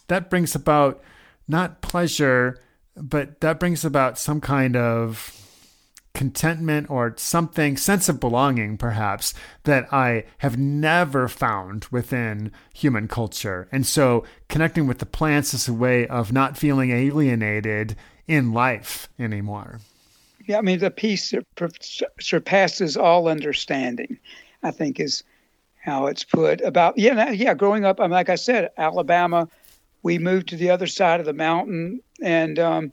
that 0.08 0.30
brings 0.30 0.54
about 0.54 1.02
not 1.46 1.82
pleasure 1.82 2.58
but 2.96 3.40
that 3.40 3.58
brings 3.60 3.84
about 3.84 4.18
some 4.18 4.40
kind 4.40 4.76
of 4.76 5.38
contentment 6.14 6.90
or 6.90 7.14
something 7.16 7.76
sense 7.76 8.08
of 8.08 8.20
belonging 8.20 8.76
perhaps 8.76 9.32
that 9.64 9.90
i 9.92 10.24
have 10.38 10.58
never 10.58 11.26
found 11.26 11.86
within 11.86 12.52
human 12.74 13.08
culture. 13.08 13.66
And 13.72 13.86
so 13.86 14.24
connecting 14.48 14.86
with 14.86 14.98
the 14.98 15.06
plants 15.06 15.54
is 15.54 15.68
a 15.68 15.72
way 15.72 16.06
of 16.06 16.32
not 16.32 16.58
feeling 16.58 16.90
alienated 16.90 17.96
in 18.26 18.52
life 18.52 19.08
anymore. 19.18 19.80
Yeah 20.46 20.58
i 20.58 20.60
mean 20.60 20.80
the 20.80 20.90
peace 20.90 21.30
that 21.30 21.46
surpasses 22.20 22.96
all 22.96 23.28
understanding 23.28 24.18
i 24.62 24.70
think 24.70 25.00
is 25.00 25.24
how 25.82 26.06
it's 26.06 26.24
put 26.24 26.60
about 26.60 26.96
yeah 26.96 27.30
yeah 27.30 27.54
growing 27.54 27.84
up 27.84 28.00
I'm 28.00 28.10
like 28.10 28.28
I 28.28 28.36
said 28.36 28.70
Alabama 28.78 29.48
we 30.02 30.18
moved 30.18 30.48
to 30.48 30.56
the 30.56 30.70
other 30.70 30.86
side 30.86 31.20
of 31.20 31.26
the 31.26 31.32
mountain 31.32 32.00
and 32.22 32.58
um, 32.58 32.92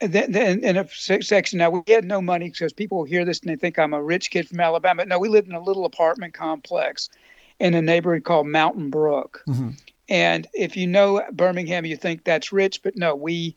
then, 0.00 0.32
then 0.32 0.60
in 0.60 0.76
a 0.76 0.88
section 0.88 1.58
now 1.58 1.70
we 1.70 1.82
had 1.92 2.04
no 2.04 2.20
money 2.20 2.50
because 2.50 2.72
people 2.72 3.04
hear 3.04 3.24
this 3.24 3.40
and 3.40 3.50
they 3.50 3.56
think 3.56 3.78
I'm 3.78 3.94
a 3.94 4.02
rich 4.02 4.30
kid 4.30 4.48
from 4.48 4.60
Alabama. 4.60 5.04
No 5.04 5.18
we 5.18 5.28
lived 5.28 5.48
in 5.48 5.54
a 5.54 5.62
little 5.62 5.84
apartment 5.84 6.34
complex 6.34 7.08
in 7.58 7.74
a 7.74 7.82
neighborhood 7.82 8.24
called 8.24 8.46
Mountain 8.46 8.90
Brook. 8.90 9.42
Mm-hmm. 9.48 9.70
and 10.08 10.46
if 10.54 10.76
you 10.76 10.86
know 10.86 11.22
Birmingham 11.32 11.86
you 11.86 11.96
think 11.96 12.24
that's 12.24 12.52
rich 12.52 12.82
but 12.82 12.96
no 12.96 13.14
we 13.16 13.56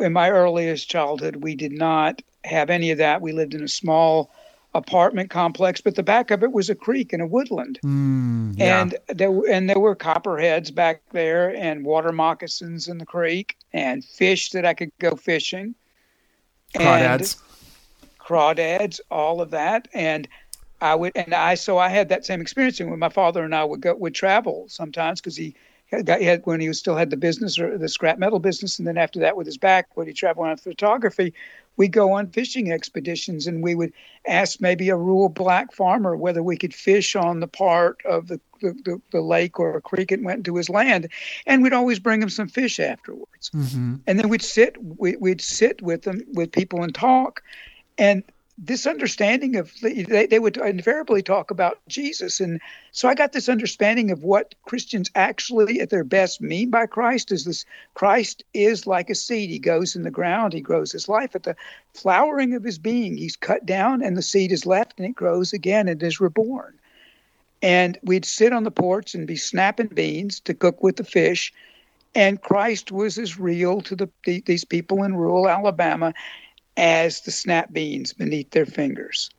in 0.00 0.12
my 0.12 0.30
earliest 0.30 0.88
childhood 0.88 1.36
we 1.36 1.54
did 1.54 1.72
not 1.72 2.22
have 2.44 2.70
any 2.70 2.90
of 2.90 2.98
that. 2.98 3.20
We 3.20 3.32
lived 3.32 3.54
in 3.54 3.62
a 3.62 3.68
small 3.68 4.30
apartment 4.74 5.30
complex, 5.30 5.80
but 5.80 5.94
the 5.94 6.02
back 6.02 6.30
of 6.30 6.42
it 6.42 6.52
was 6.52 6.68
a 6.68 6.74
creek 6.74 7.12
and 7.12 7.22
a 7.22 7.26
woodland. 7.26 7.78
Mm, 7.84 8.58
yeah. 8.58 8.82
And 8.82 8.96
there 9.08 9.30
and 9.48 9.68
there 9.68 9.78
were 9.78 9.94
copperheads 9.94 10.70
back 10.70 11.02
there 11.12 11.54
and 11.54 11.84
water 11.84 12.12
moccasins 12.12 12.88
in 12.88 12.98
the 12.98 13.06
creek 13.06 13.56
and 13.72 14.04
fish 14.04 14.50
that 14.50 14.66
I 14.66 14.74
could 14.74 14.90
go 14.98 15.14
fishing. 15.16 15.74
Crawdads. 16.74 17.36
Crawdads, 18.18 19.00
all 19.10 19.40
of 19.40 19.50
that. 19.50 19.86
And 19.94 20.28
I 20.80 20.94
would 20.94 21.12
and 21.14 21.32
I 21.34 21.54
so 21.54 21.78
I 21.78 21.88
had 21.88 22.08
that 22.08 22.26
same 22.26 22.40
experience 22.40 22.80
when 22.80 22.98
my 22.98 23.08
father 23.08 23.44
and 23.44 23.54
I 23.54 23.64
would 23.64 23.80
go 23.80 23.94
would 23.94 24.14
travel 24.14 24.66
sometimes 24.68 25.20
because 25.20 25.36
he 25.36 25.54
got 26.04 26.20
he 26.20 26.26
had 26.26 26.42
when 26.44 26.60
he 26.60 26.68
was 26.68 26.78
still 26.78 26.96
had 26.96 27.10
the 27.10 27.16
business 27.16 27.58
or 27.58 27.78
the 27.78 27.88
scrap 27.88 28.18
metal 28.18 28.40
business 28.40 28.78
and 28.78 28.88
then 28.88 28.98
after 28.98 29.20
that 29.20 29.36
with 29.36 29.46
his 29.46 29.56
back 29.56 29.96
when 29.96 30.06
he 30.06 30.12
traveled 30.12 30.48
on 30.48 30.56
photography 30.56 31.32
we 31.76 31.88
go 31.88 32.12
on 32.12 32.28
fishing 32.28 32.70
expeditions 32.70 33.46
and 33.46 33.62
we 33.62 33.74
would 33.74 33.92
ask 34.26 34.60
maybe 34.60 34.88
a 34.88 34.96
rural 34.96 35.28
black 35.28 35.72
farmer 35.72 36.16
whether 36.16 36.42
we 36.42 36.56
could 36.56 36.74
fish 36.74 37.16
on 37.16 37.40
the 37.40 37.48
part 37.48 38.00
of 38.04 38.28
the, 38.28 38.40
the, 38.60 39.00
the, 39.10 39.20
lake 39.20 39.58
or 39.58 39.76
a 39.76 39.80
creek 39.80 40.12
it 40.12 40.22
went 40.22 40.38
into 40.38 40.56
his 40.56 40.70
land. 40.70 41.08
And 41.46 41.62
we'd 41.62 41.72
always 41.72 41.98
bring 41.98 42.22
him 42.22 42.30
some 42.30 42.48
fish 42.48 42.78
afterwards. 42.78 43.50
Mm-hmm. 43.54 43.96
and 44.06 44.18
then 44.18 44.28
we'd 44.28 44.42
sit 44.42 44.76
we, 44.98 45.16
we'd 45.16 45.40
sit 45.40 45.82
with 45.82 46.02
them 46.02 46.22
with 46.32 46.52
people 46.52 46.82
and 46.82 46.94
talk. 46.94 47.42
And 47.98 48.22
this 48.56 48.86
understanding 48.86 49.56
of 49.56 49.72
they, 49.80 50.26
they 50.26 50.38
would 50.38 50.56
invariably 50.56 51.22
talk 51.22 51.50
about 51.50 51.78
Jesus. 51.88 52.40
And 52.40 52.60
so 52.92 53.08
I 53.08 53.14
got 53.14 53.32
this 53.32 53.48
understanding 53.48 54.10
of 54.10 54.22
what 54.22 54.54
Christians 54.64 55.10
actually 55.14 55.80
at 55.80 55.90
their 55.90 56.04
best 56.04 56.40
mean 56.40 56.70
by 56.70 56.86
Christ 56.86 57.32
is 57.32 57.44
this 57.44 57.64
Christ 57.94 58.44
is 58.54 58.86
like 58.86 59.10
a 59.10 59.14
seed. 59.14 59.50
He 59.50 59.58
goes 59.58 59.96
in 59.96 60.02
the 60.02 60.10
ground, 60.10 60.52
he 60.52 60.60
grows 60.60 60.92
his 60.92 61.08
life 61.08 61.34
at 61.34 61.42
the 61.42 61.56
flowering 61.94 62.54
of 62.54 62.62
his 62.62 62.78
being. 62.78 63.16
He's 63.16 63.36
cut 63.36 63.66
down 63.66 64.02
and 64.02 64.16
the 64.16 64.22
seed 64.22 64.52
is 64.52 64.66
left 64.66 64.94
and 64.98 65.06
it 65.06 65.16
grows 65.16 65.52
again 65.52 65.88
and 65.88 66.00
is 66.02 66.20
reborn. 66.20 66.78
And 67.60 67.98
we'd 68.02 68.24
sit 68.24 68.52
on 68.52 68.62
the 68.62 68.70
porch 68.70 69.14
and 69.14 69.26
be 69.26 69.36
snapping 69.36 69.88
beans 69.88 70.38
to 70.40 70.54
cook 70.54 70.82
with 70.82 70.96
the 70.96 71.04
fish. 71.04 71.52
And 72.14 72.40
Christ 72.40 72.92
was 72.92 73.18
as 73.18 73.40
real 73.40 73.80
to 73.80 73.96
the, 73.96 74.08
these 74.46 74.64
people 74.64 75.02
in 75.02 75.16
rural 75.16 75.48
Alabama 75.48 76.14
as 76.76 77.20
the 77.20 77.30
snap 77.30 77.72
beans 77.72 78.12
beneath 78.12 78.50
their 78.50 78.66
fingers. 78.66 79.30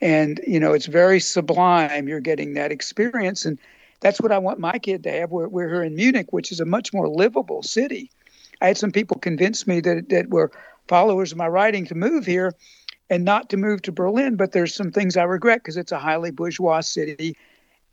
And, 0.00 0.40
you 0.46 0.60
know, 0.60 0.72
it's 0.72 0.86
very 0.86 1.20
sublime. 1.20 2.08
You're 2.08 2.20
getting 2.20 2.54
that 2.54 2.72
experience. 2.72 3.44
And 3.44 3.58
that's 4.00 4.20
what 4.20 4.32
I 4.32 4.38
want 4.38 4.58
my 4.58 4.78
kid 4.78 5.02
to 5.04 5.10
have. 5.10 5.30
We're, 5.30 5.48
we're 5.48 5.68
here 5.68 5.82
in 5.82 5.96
Munich, 5.96 6.32
which 6.32 6.52
is 6.52 6.60
a 6.60 6.66
much 6.66 6.92
more 6.92 7.08
livable 7.08 7.62
city. 7.62 8.10
I 8.60 8.68
had 8.68 8.78
some 8.78 8.92
people 8.92 9.18
convince 9.18 9.66
me 9.66 9.80
that, 9.80 10.08
that 10.10 10.30
were 10.30 10.52
followers 10.86 11.32
of 11.32 11.38
my 11.38 11.48
writing 11.48 11.86
to 11.86 11.94
move 11.94 12.26
here 12.26 12.54
and 13.08 13.24
not 13.24 13.50
to 13.50 13.56
move 13.56 13.82
to 13.82 13.92
Berlin. 13.92 14.36
But 14.36 14.52
there's 14.52 14.74
some 14.74 14.92
things 14.92 15.16
I 15.16 15.24
regret 15.24 15.60
because 15.60 15.76
it's 15.76 15.92
a 15.92 15.98
highly 15.98 16.30
bourgeois 16.30 16.80
city 16.80 17.36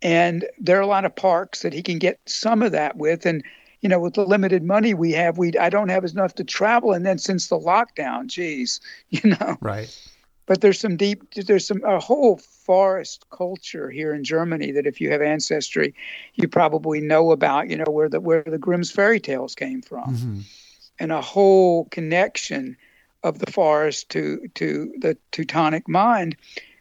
and 0.03 0.45
there 0.59 0.77
are 0.77 0.81
a 0.81 0.87
lot 0.87 1.05
of 1.05 1.15
parks 1.15 1.61
that 1.61 1.73
he 1.73 1.81
can 1.81 1.97
get 1.97 2.19
some 2.25 2.61
of 2.61 2.73
that 2.73 2.97
with 2.97 3.25
and 3.25 3.41
you 3.83 3.89
know 3.89 3.99
with 3.99 4.15
the 4.15 4.25
limited 4.25 4.63
money 4.63 4.95
we 4.95 5.11
have 5.11 5.37
we 5.37 5.55
i 5.59 5.69
don't 5.69 5.89
have 5.89 6.03
enough 6.05 6.33
to 6.35 6.43
travel. 6.43 6.93
And 6.93 7.05
then 7.05 7.19
since 7.19 7.47
the 7.47 7.59
lockdown 7.59 8.27
geez 8.27 8.81
you 9.09 9.29
know. 9.29 9.57
Right. 9.61 9.95
But 10.45 10.59
there's 10.59 10.79
some 10.79 10.97
deep 10.97 11.35
there's 11.35 11.67
some 11.67 11.83
a 11.85 11.99
whole 11.99 12.37
forest 12.37 13.25
culture 13.29 13.89
here 13.89 14.13
in 14.13 14.23
germany 14.23 14.71
that 14.71 14.87
if 14.87 14.99
you 14.99 15.11
have 15.11 15.21
ancestry 15.21 15.93
you 16.33 16.47
probably 16.47 16.99
know 16.99 17.31
about 17.31 17.69
you 17.69 17.77
know 17.77 17.91
where 17.91 18.09
the 18.09 18.19
where 18.19 18.43
the 18.43 18.57
grimm's 18.57 18.91
fairy 18.91 19.19
tales 19.19 19.53
came 19.53 19.81
from. 19.81 20.15
Hmm 20.15 20.39
and 20.99 21.11
a 21.11 21.21
whole 21.21 21.85
connection 21.85 22.77
of 23.23 23.39
the 23.39 23.51
forest 23.51 24.09
to 24.09 24.47
to 24.55 24.93
the 24.99 25.17
Teutonic 25.31 25.87
mind. 25.87 26.35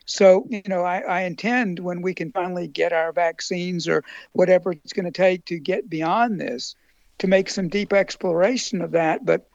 So, 0.04 0.46
you 0.48 0.62
know, 0.66 0.82
I, 0.82 0.98
I 1.00 1.20
intend 1.22 1.78
when 1.78 2.02
we 2.02 2.12
can 2.12 2.32
finally 2.32 2.66
get 2.66 2.92
our 2.92 3.12
vaccines 3.12 3.86
or 3.86 4.02
whatever 4.32 4.72
it's 4.72 4.92
going 4.92 5.04
to 5.04 5.12
take 5.12 5.44
to 5.46 5.58
get 5.58 5.88
beyond 5.88 6.40
this, 6.40 6.74
to 7.18 7.26
make 7.26 7.48
some 7.50 7.68
deep 7.68 7.92
exploration 7.92 8.82
of 8.82 8.92
that. 8.92 9.24
But 9.24 9.48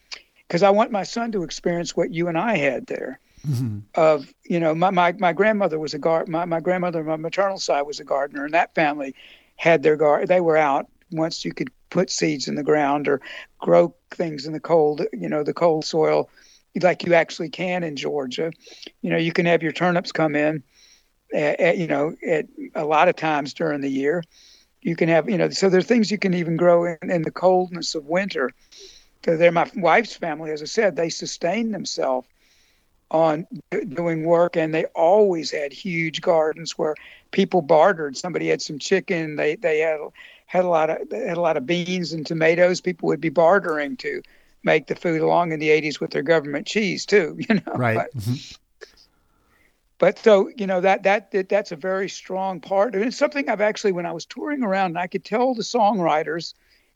because 0.48 0.64
I 0.64 0.70
want 0.70 0.92
my 0.92 1.04
son 1.04 1.32
to 1.34 1.44
experience 1.44 1.96
what 1.96 2.14
you 2.14 2.28
and 2.28 2.38
I 2.38 2.58
had 2.58 2.88
there. 2.88 3.20
hmm 3.46 3.80
Of 3.96 4.34
you 4.44 4.60
know, 4.60 4.76
my 4.76 4.92
my, 4.92 5.14
my 5.14 5.34
grandmother 5.34 5.80
was 5.80 5.94
a 5.94 6.00
guard. 6.00 6.28
My, 6.28 6.46
my 6.46 6.60
grandmother, 6.60 7.04
my 7.04 7.16
maternal 7.16 7.60
side, 7.60 7.84
was 7.84 8.00
a 8.00 8.04
gardener, 8.04 8.46
and 8.46 8.54
that 8.54 8.76
family 8.76 9.16
had 9.56 9.84
their 9.84 9.96
guard. 9.96 10.28
They 10.28 10.42
were 10.42 10.58
out 10.58 10.88
once 11.12 11.46
you 11.46 11.54
could 11.54 11.70
put 11.90 12.10
seeds 12.10 12.48
in 12.48 12.56
the 12.56 12.64
ground 12.64 13.08
or 13.08 13.22
grow 13.60 13.96
things 14.12 14.46
in 14.46 14.54
the 14.54 14.60
cold, 14.60 15.02
you 15.14 15.30
know, 15.30 15.44
the 15.44 15.54
cold 15.54 15.86
soil, 15.86 16.30
like 16.82 17.04
you 17.04 17.14
actually 17.14 17.50
can 17.50 17.84
in 17.84 17.96
Georgia. 17.96 18.52
You 19.02 19.10
know, 19.10 19.18
you 19.18 19.32
can 19.32 19.46
have 19.46 19.64
your 19.64 19.72
turnips 19.72 20.12
come 20.12 20.36
in, 20.36 20.64
at, 21.34 21.60
at, 21.60 21.78
you 21.78 21.88
know, 21.88 22.16
at 22.28 22.46
a 22.76 22.86
lot 22.86 23.08
of 23.08 23.16
times 23.16 23.54
during 23.54 23.82
the 23.82 23.90
year. 23.90 24.24
You 24.82 24.96
can 24.96 25.10
have, 25.10 25.30
you 25.30 25.38
know, 25.38 25.50
so 25.50 25.70
there's 25.70 25.86
things 25.86 26.12
you 26.12 26.18
can 26.18 26.34
even 26.34 26.56
grow 26.56 26.86
in, 26.86 27.10
in 27.10 27.22
the 27.24 27.32
coldness 27.32 27.96
of 27.96 28.06
winter. 28.06 28.52
So 29.26 29.36
they're 29.36 29.52
my 29.52 29.70
wife's 29.76 30.16
family, 30.16 30.52
as 30.52 30.62
I 30.62 30.66
said, 30.66 30.96
they 30.96 31.10
sustain 31.10 31.72
themselves 31.72 32.28
on 33.12 33.48
doing 33.90 34.26
work, 34.26 34.56
and 34.56 34.74
they 34.74 34.86
always 34.96 35.52
had 35.52 35.72
huge 35.74 36.22
gardens 36.22 36.78
where 36.78 36.96
people 37.32 37.62
bartered. 37.62 38.18
Somebody 38.18 38.50
had 38.50 38.62
some 38.62 38.80
chicken, 38.80 39.36
they 39.36 39.56
they 39.56 39.80
had 39.80 40.00
had 40.46 40.66
a 40.66 40.70
lot 40.70 40.90
of 40.90 41.00
had 41.12 41.38
a 41.38 41.42
lot 41.42 41.58
of 41.58 41.66
beans 41.66 42.14
and 42.14 42.26
tomatoes. 42.26 42.82
People 42.82 43.08
would 43.08 43.22
be 43.22 43.30
bartering 43.30 43.98
to 43.98 44.22
make 44.64 44.88
the 44.88 44.96
food 44.96 45.22
along 45.22 45.52
in 45.52 45.60
the 45.60 45.70
80s 45.70 46.00
with 46.00 46.12
their 46.12 46.24
government 46.24 46.68
cheese 46.68 47.06
too. 47.06 47.38
You 47.50 47.56
know, 47.56 47.74
right 47.76 47.96
But, 47.96 48.22
Mhm. 48.22 48.58
But 50.00 50.20
so 50.20 50.50
you 50.56 50.68
know 50.68 50.82
that, 50.82 51.04
that 51.04 51.32
that 51.32 51.50
that's 51.50 51.72
a 51.72 51.76
very 51.76 52.10
strong 52.10 52.60
part, 52.60 52.96
and 52.96 53.04
it's 53.04 53.18
something 53.18 53.50
I've 53.50 53.62
actually 53.62 53.92
when 53.92 54.06
I 54.06 54.12
was 54.12 54.26
touring 54.26 54.64
around, 54.64 54.92
and 54.92 55.00
I 55.00 55.08
could 55.08 55.26
tell 55.26 55.54
the 55.54 55.64
songwriters 55.64 56.54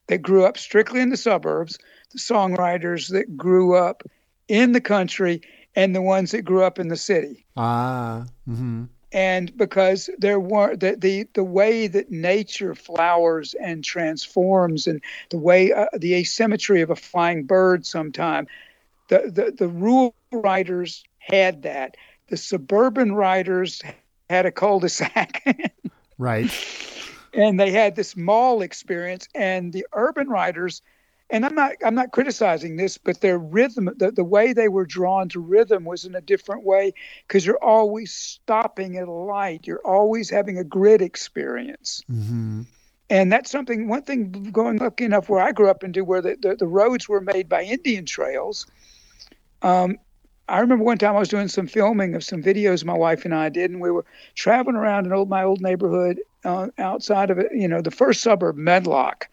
that 0.08 0.20
grew 0.20 0.46
up 0.46 0.58
strictly 0.58 1.02
in 1.02 1.10
the 1.10 1.18
suburbs, 1.18 1.80
the 2.12 2.20
songwriters 2.20 3.12
that 3.12 3.38
grew 3.38 3.76
up 3.76 4.04
in 4.48 4.74
the 4.74 4.82
country, 4.82 5.42
and 5.76 5.96
the 5.96 6.02
ones 6.02 6.32
that 6.32 6.44
grew 6.44 6.64
up 6.64 6.80
in 6.80 6.90
the 6.90 6.98
city. 6.98 7.46
ah 7.58 8.26
mm-hmm. 8.48 8.84
and 9.12 9.58
because 9.58 10.10
there 10.20 10.40
were 10.40 10.76
the, 10.76 10.96
the 10.96 11.28
the 11.34 11.44
way 11.44 11.88
that 11.88 12.12
nature 12.12 12.76
flowers 12.76 13.56
and 13.56 13.84
transforms 13.84 14.86
and 14.86 15.02
the 15.30 15.38
way 15.38 15.74
uh, 15.74 15.88
the 15.98 16.14
asymmetry 16.14 16.82
of 16.82 16.90
a 16.90 16.96
flying 16.96 17.46
bird 17.46 17.86
sometime 17.86 18.48
the, 19.08 19.32
the 19.34 19.52
the 19.58 19.68
rural 19.68 20.14
writers 20.32 21.04
had 21.20 21.64
that 21.64 21.96
the 22.32 22.38
suburban 22.38 23.14
writers 23.14 23.82
had 24.30 24.48
a 24.48 24.52
cul-de-sac 24.52 25.44
right 26.18 26.52
and 27.34 27.60
they 27.60 27.72
had 27.72 27.96
this 27.96 28.18
mall 28.18 28.62
experience 28.62 29.28
and 29.36 29.72
the 29.72 29.86
urban 29.94 30.28
writers 30.28 30.82
and 31.32 31.46
I'm 31.46 31.56
not 31.56 31.74
I'm 31.84 31.96
not 31.96 32.12
criticizing 32.12 32.76
this, 32.76 32.98
but 32.98 33.22
their 33.22 33.40
rhythm, 33.40 33.90
the, 33.96 34.12
the 34.12 34.24
way 34.24 34.52
they 34.52 34.68
were 34.68 34.86
drawn 34.86 35.30
to 35.30 35.40
rhythm 35.40 35.86
was 35.86 36.04
in 36.04 36.14
a 36.14 36.22
different 36.22 36.66
way 36.66 36.94
because 37.26 37.46
you're 37.46 37.64
always 37.64 38.14
stopping 38.14 38.98
at 38.98 39.08
a 39.08 39.12
light. 39.12 39.66
You're 39.66 39.86
always 39.86 40.30
having 40.30 40.58
a 40.58 40.64
grid 40.64 41.02
experience. 41.02 42.04
hmm 42.08 42.64
And 43.10 43.32
that's 43.32 43.50
something, 43.50 43.88
one 43.88 44.02
thing 44.04 44.52
going 44.52 44.78
lucky 44.78 45.06
enough 45.06 45.30
where 45.30 45.42
I 45.42 45.54
grew 45.54 45.70
up 45.70 45.86
into 45.86 46.04
where 46.04 46.22
the, 46.22 46.36
the, 46.42 46.56
the 46.56 46.68
roads 46.68 47.08
were 47.08 47.22
made 47.22 47.48
by 47.48 47.64
Indian 47.64 48.06
trails. 48.06 48.68
Um, 49.62 49.98
I 50.52 50.60
remember 50.60 50.84
one 50.84 50.98
time 50.98 51.16
I 51.16 51.20
was 51.20 51.30
doing 51.30 51.48
some 51.48 51.66
filming 51.66 52.14
of 52.14 52.26
some 52.26 52.44
videos 52.44 52.84
my 52.84 52.94
wife 52.94 53.24
and 53.24 53.34
I 53.34 53.48
did, 53.48 53.72
and 53.72 53.80
we 53.80 53.90
were 53.90 54.04
traveling 54.36 54.76
around 54.76 55.06
in 55.06 55.14
old 55.14 55.30
my 55.30 55.44
old 55.44 55.62
neighborhood 55.62 56.20
uh, 56.44 56.68
outside 56.78 57.30
of 57.30 57.40
it, 57.40 57.48
you 57.54 57.70
know, 57.70 57.82
the 57.82 57.90
first 57.90 58.22
suburb, 58.22 58.58
Medlock. 58.58 59.30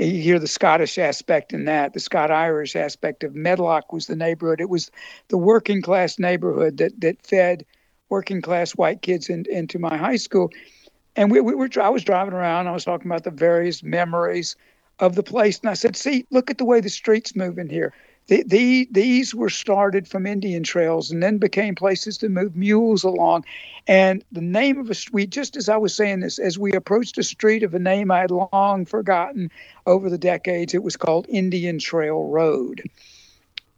You 0.00 0.20
hear 0.20 0.40
the 0.40 0.48
Scottish 0.48 0.98
aspect 0.98 1.52
in 1.52 1.66
that. 1.66 1.92
The 1.92 2.00
Scot 2.00 2.32
Irish 2.32 2.74
aspect 2.74 3.22
of 3.22 3.36
Medlock 3.36 3.92
was 3.92 4.08
the 4.08 4.16
neighborhood. 4.16 4.60
It 4.60 4.68
was 4.68 4.90
the 5.28 5.38
working 5.38 5.80
class 5.80 6.18
neighborhood 6.18 6.78
that 6.78 7.00
that 7.00 7.24
fed 7.24 7.64
working 8.08 8.42
class 8.42 8.72
white 8.72 9.02
kids 9.02 9.28
in, 9.28 9.44
into 9.48 9.78
my 9.78 9.96
high 9.96 10.16
school. 10.16 10.50
And 11.14 11.30
we, 11.30 11.40
we 11.40 11.54
were 11.54 11.68
I 11.80 11.88
was 11.88 12.02
driving 12.02 12.34
around. 12.34 12.66
I 12.66 12.72
was 12.72 12.84
talking 12.84 13.06
about 13.08 13.22
the 13.24 13.30
various 13.30 13.84
memories 13.84 14.56
of 14.98 15.14
the 15.14 15.22
place, 15.22 15.60
and 15.60 15.70
I 15.70 15.74
said, 15.74 15.94
"See, 15.94 16.26
look 16.30 16.50
at 16.50 16.58
the 16.58 16.64
way 16.64 16.80
the 16.80 16.90
streets 16.90 17.36
move 17.36 17.58
in 17.58 17.68
here. 17.68 17.92
The, 18.28 18.44
the, 18.46 18.88
these 18.90 19.34
were 19.34 19.48
started 19.48 20.06
from 20.06 20.26
Indian 20.26 20.62
trails 20.62 21.10
and 21.10 21.22
then 21.22 21.38
became 21.38 21.74
places 21.74 22.18
to 22.18 22.28
move 22.28 22.54
mules 22.54 23.02
along. 23.02 23.46
And 23.86 24.22
the 24.30 24.42
name 24.42 24.78
of 24.78 24.90
a 24.90 24.94
street, 24.94 25.30
just 25.30 25.56
as 25.56 25.68
I 25.70 25.78
was 25.78 25.94
saying 25.94 26.20
this, 26.20 26.38
as 26.38 26.58
we 26.58 26.72
approached 26.72 27.16
a 27.16 27.22
street 27.22 27.62
of 27.62 27.74
a 27.74 27.78
name 27.78 28.10
I 28.10 28.20
had 28.20 28.30
long 28.30 28.84
forgotten 28.84 29.50
over 29.86 30.10
the 30.10 30.18
decades, 30.18 30.74
it 30.74 30.82
was 30.82 30.96
called 30.96 31.26
Indian 31.30 31.78
Trail 31.78 32.24
Road. 32.24 32.82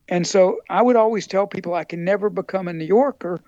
And 0.08 0.26
so 0.26 0.58
I 0.68 0.82
would 0.82 0.96
always 0.96 1.28
tell 1.28 1.46
people 1.46 1.74
I 1.74 1.84
can 1.84 2.04
never 2.04 2.28
become 2.28 2.66
a 2.66 2.72
New 2.72 2.84
Yorker 2.84 3.38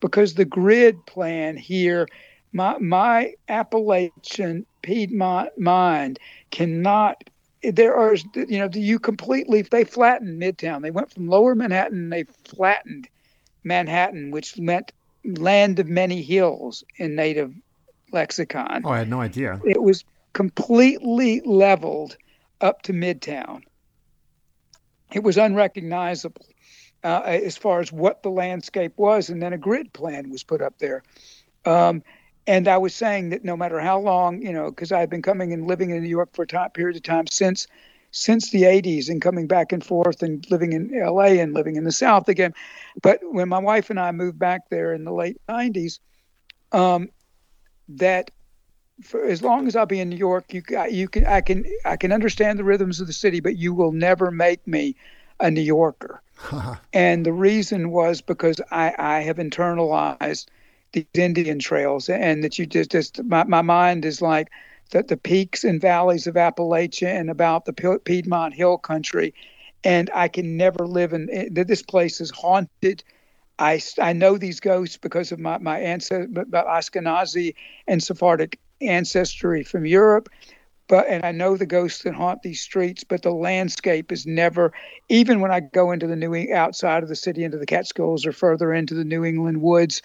because 0.00 0.34
the 0.34 0.46
grid 0.46 1.04
plan 1.04 1.58
here, 1.58 2.08
my, 2.54 2.78
my 2.78 3.34
Appalachian 3.50 4.64
Piedmont 4.80 5.58
mind 5.58 6.18
cannot 6.50 7.24
there 7.70 7.96
are 7.96 8.14
you 8.34 8.58
know 8.58 8.68
do 8.68 8.80
you 8.80 8.98
completely 8.98 9.62
they 9.62 9.84
flattened 9.84 10.40
midtown. 10.40 10.82
They 10.82 10.90
went 10.90 11.12
from 11.12 11.28
lower 11.28 11.54
manhattan 11.54 12.10
they 12.10 12.24
flattened 12.44 13.08
manhattan 13.64 14.30
which 14.30 14.58
meant 14.58 14.92
land 15.24 15.78
of 15.78 15.88
many 15.88 16.22
hills 16.22 16.84
in 16.96 17.14
native 17.14 17.52
lexicon. 18.12 18.82
Oh 18.84 18.90
i 18.90 18.98
had 18.98 19.08
no 19.08 19.20
idea. 19.20 19.60
It 19.64 19.82
was 19.82 20.04
completely 20.32 21.40
leveled 21.44 22.16
up 22.60 22.82
to 22.82 22.92
midtown. 22.92 23.62
It 25.12 25.22
was 25.22 25.38
unrecognizable 25.38 26.46
uh, 27.04 27.22
as 27.24 27.56
far 27.56 27.80
as 27.80 27.92
what 27.92 28.22
the 28.22 28.30
landscape 28.30 28.92
was 28.96 29.30
and 29.30 29.40
then 29.40 29.52
a 29.52 29.58
grid 29.58 29.92
plan 29.92 30.30
was 30.30 30.42
put 30.42 30.60
up 30.62 30.78
there. 30.78 31.02
Um, 31.64 32.02
and 32.46 32.68
I 32.68 32.78
was 32.78 32.94
saying 32.94 33.30
that 33.30 33.44
no 33.44 33.56
matter 33.56 33.80
how 33.80 33.98
long, 33.98 34.40
you 34.40 34.52
know, 34.52 34.70
because 34.70 34.92
I've 34.92 35.10
been 35.10 35.22
coming 35.22 35.52
and 35.52 35.66
living 35.66 35.90
in 35.90 36.02
New 36.02 36.08
York 36.08 36.30
for 36.32 36.42
a 36.42 36.46
time, 36.46 36.70
period 36.70 36.96
of 36.96 37.02
time 37.02 37.26
since 37.26 37.66
since 38.12 38.50
the 38.50 38.62
80s 38.62 39.10
and 39.10 39.20
coming 39.20 39.46
back 39.46 39.72
and 39.72 39.84
forth 39.84 40.22
and 40.22 40.48
living 40.50 40.72
in 40.72 40.90
LA 40.94 41.40
and 41.42 41.52
living 41.52 41.76
in 41.76 41.84
the 41.84 41.92
South 41.92 42.28
again. 42.28 42.54
But 43.02 43.20
when 43.22 43.48
my 43.48 43.58
wife 43.58 43.90
and 43.90 44.00
I 44.00 44.10
moved 44.12 44.38
back 44.38 44.70
there 44.70 44.94
in 44.94 45.04
the 45.04 45.12
late 45.12 45.36
90s, 45.50 45.98
um, 46.72 47.10
that 47.90 48.30
for 49.02 49.22
as 49.24 49.42
long 49.42 49.66
as 49.66 49.76
I'll 49.76 49.84
be 49.84 50.00
in 50.00 50.08
New 50.08 50.16
York, 50.16 50.54
you 50.54 50.62
you 50.88 51.08
can 51.08 51.26
I 51.26 51.40
can 51.40 51.66
I 51.84 51.96
can 51.96 52.12
understand 52.12 52.58
the 52.58 52.64
rhythms 52.64 53.00
of 53.00 53.06
the 53.06 53.12
city, 53.12 53.40
but 53.40 53.56
you 53.56 53.74
will 53.74 53.92
never 53.92 54.30
make 54.30 54.66
me 54.66 54.96
a 55.40 55.50
New 55.50 55.60
Yorker. 55.60 56.22
and 56.92 57.26
the 57.26 57.32
reason 57.32 57.90
was 57.90 58.20
because 58.20 58.60
I, 58.70 58.94
I 58.98 59.20
have 59.20 59.36
internalized 59.36 60.46
these 60.96 61.06
Indian 61.14 61.58
trails, 61.58 62.08
and 62.08 62.42
that 62.42 62.58
you 62.58 62.66
just 62.66 62.90
just 62.90 63.22
my, 63.24 63.44
my 63.44 63.62
mind 63.62 64.04
is 64.04 64.22
like 64.22 64.48
that 64.90 65.08
the 65.08 65.16
peaks 65.16 65.62
and 65.62 65.80
valleys 65.80 66.26
of 66.26 66.34
Appalachia 66.36 67.08
and 67.08 67.30
about 67.30 67.66
the 67.66 68.00
Piedmont 68.04 68.54
Hill 68.54 68.78
Country, 68.78 69.34
and 69.84 70.10
I 70.14 70.28
can 70.28 70.56
never 70.56 70.86
live 70.86 71.12
in 71.12 71.50
this 71.52 71.82
place 71.82 72.20
is 72.20 72.30
haunted. 72.30 73.04
I, 73.58 73.80
I 73.98 74.12
know 74.12 74.36
these 74.36 74.60
ghosts 74.60 74.96
because 74.96 75.32
of 75.32 75.38
my 75.38 75.58
my 75.58 75.78
ancestry, 75.78 76.28
Ashkenazi 76.28 77.54
and 77.86 78.02
Sephardic 78.02 78.58
ancestry 78.80 79.64
from 79.64 79.84
Europe, 79.84 80.30
but 80.88 81.06
and 81.08 81.24
I 81.26 81.32
know 81.32 81.58
the 81.58 81.66
ghosts 81.66 82.04
that 82.04 82.14
haunt 82.14 82.42
these 82.42 82.60
streets. 82.60 83.04
But 83.04 83.22
the 83.22 83.32
landscape 83.32 84.12
is 84.12 84.26
never, 84.26 84.72
even 85.10 85.40
when 85.40 85.50
I 85.50 85.60
go 85.60 85.90
into 85.90 86.06
the 86.06 86.16
New 86.16 86.54
outside 86.54 87.02
of 87.02 87.10
the 87.10 87.16
city 87.16 87.44
into 87.44 87.58
the 87.58 87.66
Catskills 87.66 88.24
or 88.24 88.32
further 88.32 88.72
into 88.72 88.94
the 88.94 89.04
New 89.04 89.26
England 89.26 89.60
woods 89.60 90.00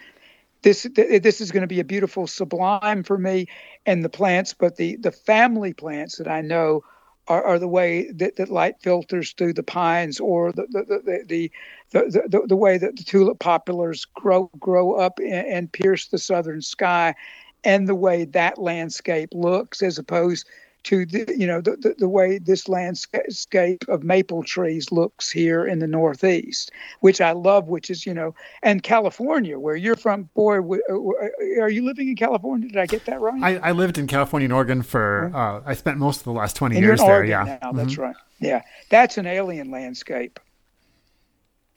this 0.64 0.88
this 0.96 1.42
is 1.42 1.52
going 1.52 1.62
to 1.62 1.68
be 1.68 1.80
a 1.80 1.86
beautiful 1.86 2.28
sublime 2.28 3.04
for 3.04 3.18
me 3.18 3.48
and 3.86 4.04
the 4.04 4.10
plants 4.10 4.54
but 4.54 4.78
the 4.78 4.96
the 4.98 5.12
family 5.12 5.74
plants 5.74 6.18
that 6.18 6.28
i 6.28 6.42
know 6.42 6.84
are, 7.28 7.44
are 7.44 7.60
the 7.60 7.68
way 7.68 8.12
that, 8.12 8.36
that 8.38 8.50
light 8.50 8.76
filters 8.82 9.34
through 9.34 9.54
the 9.54 9.64
pines 9.64 10.20
or 10.20 10.52
the 10.52 10.66
the 10.72 10.84
the 11.28 11.52
the, 11.92 12.30
the, 12.30 12.48
the, 12.48 12.56
way 12.56 12.78
that 12.78 12.96
the 12.98 13.04
tulip 13.04 13.40
poplars 13.40 14.06
grow 14.06 14.50
grow 14.60 14.94
up 14.94 15.20
and, 15.20 15.48
and 15.48 15.72
pierce 15.72 16.08
the 16.08 16.18
southern 16.18 16.62
sky 16.62 17.14
and 17.64 17.88
the 17.88 17.96
way 17.96 18.26
that 18.26 18.58
landscape 18.58 19.30
looks 19.34 19.82
as 19.84 19.98
opposed 19.98 20.48
to 20.84 21.06
the 21.06 21.34
you 21.38 21.48
know 21.48 21.62
the, 21.62 21.78
the, 21.78 21.96
the, 22.00 22.10
way 22.10 22.38
this 22.38 22.68
landscape 22.68 23.86
of 23.88 24.04
maple 24.04 24.44
trees 24.44 24.92
looks 24.92 25.30
here 25.30 25.66
in 25.66 25.80
the 25.80 25.88
northeast 25.88 26.72
which 27.02 27.22
i 27.22 27.32
love 27.32 27.68
which 27.68 27.90
is 27.90 28.06
you 28.06 28.14
know 28.14 28.34
and 28.64 28.84
california 28.84 29.60
where 29.60 29.76
you're 29.76 29.96
from 29.96 30.24
boy 30.34 30.58
uh, 30.58 31.62
are 31.62 31.70
you 31.70 31.86
living 31.86 32.08
in 32.10 32.16
california? 32.16 32.68
Did 32.68 32.78
i 32.78 32.86
get 32.86 33.06
that 33.06 33.22
right? 33.22 33.42
I, 33.42 33.70
I 33.70 33.72
lived 33.72 33.98
in 33.98 34.08
california 34.08 34.46
and 34.46 34.54
oregon 34.54 34.82
for 34.82 35.32
uh, 35.34 35.62
i 35.66 35.74
spent 35.74 35.98
most 35.98 36.18
of 36.18 36.24
the 36.24 36.34
last 36.34 36.56
20 36.56 36.76
and 36.76 36.84
years 36.84 37.00
there 37.00 37.24
yeah. 37.24 37.44
now, 37.44 37.70
mm-hmm. 37.70 37.78
that's 37.78 37.98
right. 37.98 38.16
Yeah. 38.42 38.64
That's 38.90 39.18
an 39.18 39.28
alien 39.28 39.72
landscape. 39.72 40.40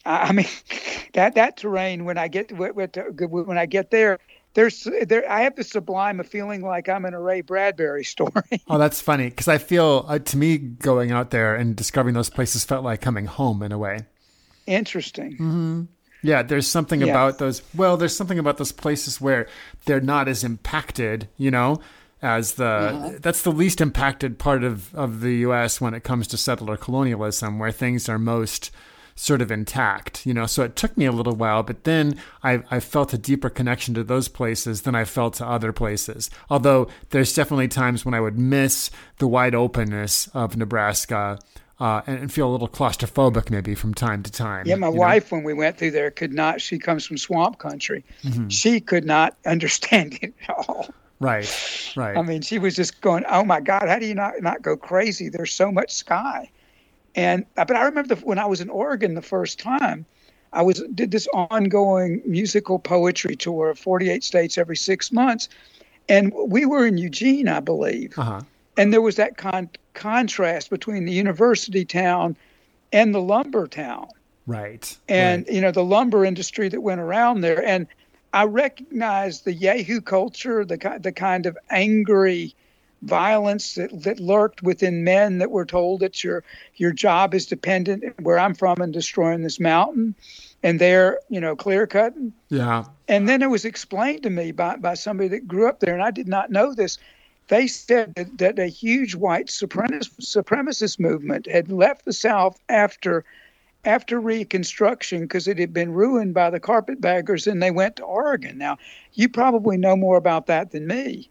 I 0.04 0.32
mean, 0.32 0.48
that 1.14 1.34
that 1.36 1.56
terrain 1.56 2.04
when 2.04 2.18
I 2.18 2.28
get 2.28 2.50
when 2.52 3.58
I 3.58 3.66
get 3.66 3.90
there, 3.90 4.18
there's 4.54 4.86
there 5.06 5.30
I 5.30 5.42
have 5.42 5.56
the 5.56 5.64
sublime 5.64 6.20
of 6.20 6.26
feeling 6.26 6.62
like 6.62 6.88
I'm 6.88 7.04
in 7.04 7.14
a 7.14 7.20
Ray 7.20 7.40
Bradbury 7.42 8.04
story. 8.04 8.32
oh, 8.68 8.78
that's 8.78 9.00
funny 9.00 9.28
because 9.28 9.48
I 9.48 9.58
feel 9.58 10.06
uh, 10.08 10.18
to 10.18 10.36
me 10.36 10.58
going 10.58 11.10
out 11.10 11.30
there 11.30 11.54
and 11.54 11.76
discovering 11.76 12.14
those 12.14 12.30
places 12.30 12.64
felt 12.64 12.84
like 12.84 13.00
coming 13.00 13.26
home 13.26 13.62
in 13.62 13.72
a 13.72 13.78
way. 13.78 14.06
Interesting. 14.66 15.32
Mm-hmm. 15.32 15.82
Yeah, 16.22 16.42
there's 16.42 16.66
something 16.66 17.00
yeah. 17.00 17.08
about 17.08 17.38
those. 17.38 17.62
Well, 17.74 17.96
there's 17.96 18.16
something 18.16 18.38
about 18.38 18.56
those 18.56 18.72
places 18.72 19.20
where 19.20 19.46
they're 19.84 20.00
not 20.00 20.26
as 20.26 20.42
impacted, 20.42 21.28
you 21.36 21.50
know, 21.50 21.80
as 22.22 22.54
the 22.54 22.64
uh-huh. 22.64 23.10
that's 23.20 23.42
the 23.42 23.52
least 23.52 23.80
impacted 23.80 24.38
part 24.38 24.64
of 24.64 24.94
of 24.94 25.20
the 25.20 25.34
U.S. 25.38 25.80
when 25.80 25.92
it 25.94 26.02
comes 26.02 26.26
to 26.28 26.38
settler 26.38 26.76
colonialism, 26.76 27.58
where 27.58 27.72
things 27.72 28.08
are 28.08 28.18
most 28.18 28.70
sort 29.14 29.40
of 29.40 29.50
intact, 29.50 30.26
you 30.26 30.34
know. 30.34 30.46
So 30.46 30.62
it 30.62 30.76
took 30.76 30.96
me 30.96 31.06
a 31.06 31.12
little 31.12 31.34
while, 31.34 31.62
but 31.62 31.84
then 31.84 32.18
I, 32.42 32.62
I 32.70 32.80
felt 32.80 33.12
a 33.12 33.18
deeper 33.18 33.50
connection 33.50 33.94
to 33.94 34.04
those 34.04 34.28
places 34.28 34.82
than 34.82 34.94
I 34.94 35.04
felt 35.04 35.34
to 35.34 35.46
other 35.46 35.72
places. 35.72 36.30
Although 36.50 36.88
there's 37.10 37.32
definitely 37.32 37.68
times 37.68 38.04
when 38.04 38.14
I 38.14 38.20
would 38.20 38.38
miss 38.38 38.90
the 39.18 39.28
wide 39.28 39.54
openness 39.54 40.28
of 40.28 40.56
Nebraska. 40.56 41.38
Uh, 41.80 42.02
and, 42.06 42.18
and, 42.20 42.32
feel 42.32 42.48
a 42.48 42.52
little 42.52 42.68
claustrophobic 42.68 43.50
maybe 43.50 43.74
from 43.74 43.92
time 43.92 44.22
to 44.22 44.30
time. 44.30 44.64
Yeah, 44.64 44.76
my 44.76 44.88
wife, 44.88 45.32
know? 45.32 45.38
when 45.38 45.44
we 45.44 45.54
went 45.54 45.76
through 45.76 45.90
there, 45.90 46.08
could 46.12 46.32
not. 46.32 46.60
She 46.60 46.78
comes 46.78 47.04
from 47.04 47.18
swamp 47.18 47.58
country. 47.58 48.04
Mm-hmm. 48.22 48.46
She 48.46 48.78
could 48.78 49.04
not 49.04 49.36
understand 49.44 50.16
it 50.22 50.32
at 50.48 50.50
all. 50.50 50.94
Right, 51.18 51.92
right. 51.96 52.16
I 52.16 52.22
mean, 52.22 52.42
she 52.42 52.60
was 52.60 52.76
just 52.76 53.00
going, 53.00 53.24
"Oh 53.28 53.42
my 53.42 53.60
God, 53.60 53.88
how 53.88 53.98
do 53.98 54.06
you 54.06 54.14
not 54.14 54.40
not 54.40 54.62
go 54.62 54.76
crazy? 54.76 55.28
There's 55.28 55.52
so 55.52 55.72
much 55.72 55.92
sky." 55.92 56.48
And 57.14 57.46
uh, 57.56 57.64
but 57.64 57.76
I 57.76 57.84
remember 57.84 58.14
the, 58.14 58.20
when 58.22 58.38
I 58.38 58.46
was 58.46 58.60
in 58.60 58.68
Oregon 58.68 59.14
the 59.14 59.22
first 59.22 59.58
time, 59.58 60.04
I 60.52 60.62
was 60.62 60.82
did 60.94 61.10
this 61.10 61.28
ongoing 61.32 62.22
musical 62.24 62.78
poetry 62.78 63.36
tour 63.36 63.70
of 63.70 63.78
48 63.78 64.24
states 64.24 64.58
every 64.58 64.76
six 64.76 65.12
months, 65.12 65.48
and 66.08 66.32
we 66.34 66.64
were 66.66 66.86
in 66.86 66.98
Eugene, 66.98 67.48
I 67.48 67.60
believe, 67.60 68.18
uh-huh. 68.18 68.42
and 68.76 68.92
there 68.92 69.02
was 69.02 69.16
that 69.16 69.36
con- 69.36 69.70
contrast 69.94 70.70
between 70.70 71.04
the 71.04 71.12
university 71.12 71.84
town 71.84 72.36
and 72.92 73.14
the 73.14 73.20
lumber 73.20 73.66
town. 73.66 74.08
Right. 74.46 74.96
And 75.08 75.44
right. 75.46 75.54
you 75.54 75.60
know 75.60 75.70
the 75.70 75.84
lumber 75.84 76.24
industry 76.24 76.68
that 76.68 76.80
went 76.80 77.00
around 77.00 77.40
there, 77.40 77.64
and 77.64 77.86
I 78.32 78.44
recognized 78.44 79.44
the 79.44 79.54
Yahoo 79.54 80.00
culture, 80.00 80.64
the 80.64 80.98
the 81.00 81.12
kind 81.12 81.46
of 81.46 81.56
angry 81.70 82.54
violence 83.04 83.74
that, 83.74 84.02
that 84.02 84.18
lurked 84.18 84.62
within 84.62 85.04
men 85.04 85.38
that 85.38 85.50
were 85.50 85.66
told 85.66 86.00
that 86.00 86.24
your 86.24 86.42
your 86.76 86.92
job 86.92 87.34
is 87.34 87.46
dependent 87.46 88.04
where 88.20 88.38
I'm 88.38 88.54
from 88.54 88.80
in 88.80 88.92
destroying 88.92 89.42
this 89.42 89.60
mountain 89.60 90.14
and 90.62 90.80
they're 90.80 91.20
you 91.28 91.40
know 91.40 91.54
clear 91.54 91.86
cutting 91.86 92.32
yeah 92.48 92.84
and 93.08 93.28
then 93.28 93.42
it 93.42 93.50
was 93.50 93.64
explained 93.64 94.22
to 94.22 94.30
me 94.30 94.52
by, 94.52 94.76
by 94.76 94.94
somebody 94.94 95.28
that 95.28 95.46
grew 95.46 95.68
up 95.68 95.80
there 95.80 95.94
and 95.94 96.02
I 96.02 96.10
did 96.10 96.28
not 96.28 96.50
know 96.50 96.74
this 96.74 96.98
they 97.48 97.66
said 97.66 98.14
that, 98.14 98.38
that 98.38 98.58
a 98.58 98.66
huge 98.66 99.14
white 99.14 99.48
supremacist, 99.48 100.20
supremacist 100.20 100.98
movement 100.98 101.46
had 101.46 101.70
left 101.70 102.04
the 102.04 102.12
South 102.12 102.58
after 102.68 103.24
after 103.84 104.18
Reconstruction 104.18 105.22
because 105.22 105.46
it 105.46 105.58
had 105.58 105.74
been 105.74 105.92
ruined 105.92 106.32
by 106.32 106.48
the 106.48 106.58
carpetbaggers 106.60 107.46
and 107.46 107.62
they 107.62 107.70
went 107.70 107.96
to 107.96 108.02
Oregon. 108.02 108.56
Now, 108.56 108.78
you 109.12 109.28
probably 109.28 109.76
know 109.76 109.94
more 109.94 110.16
about 110.16 110.46
that 110.46 110.70
than 110.70 110.86
me. 110.86 111.28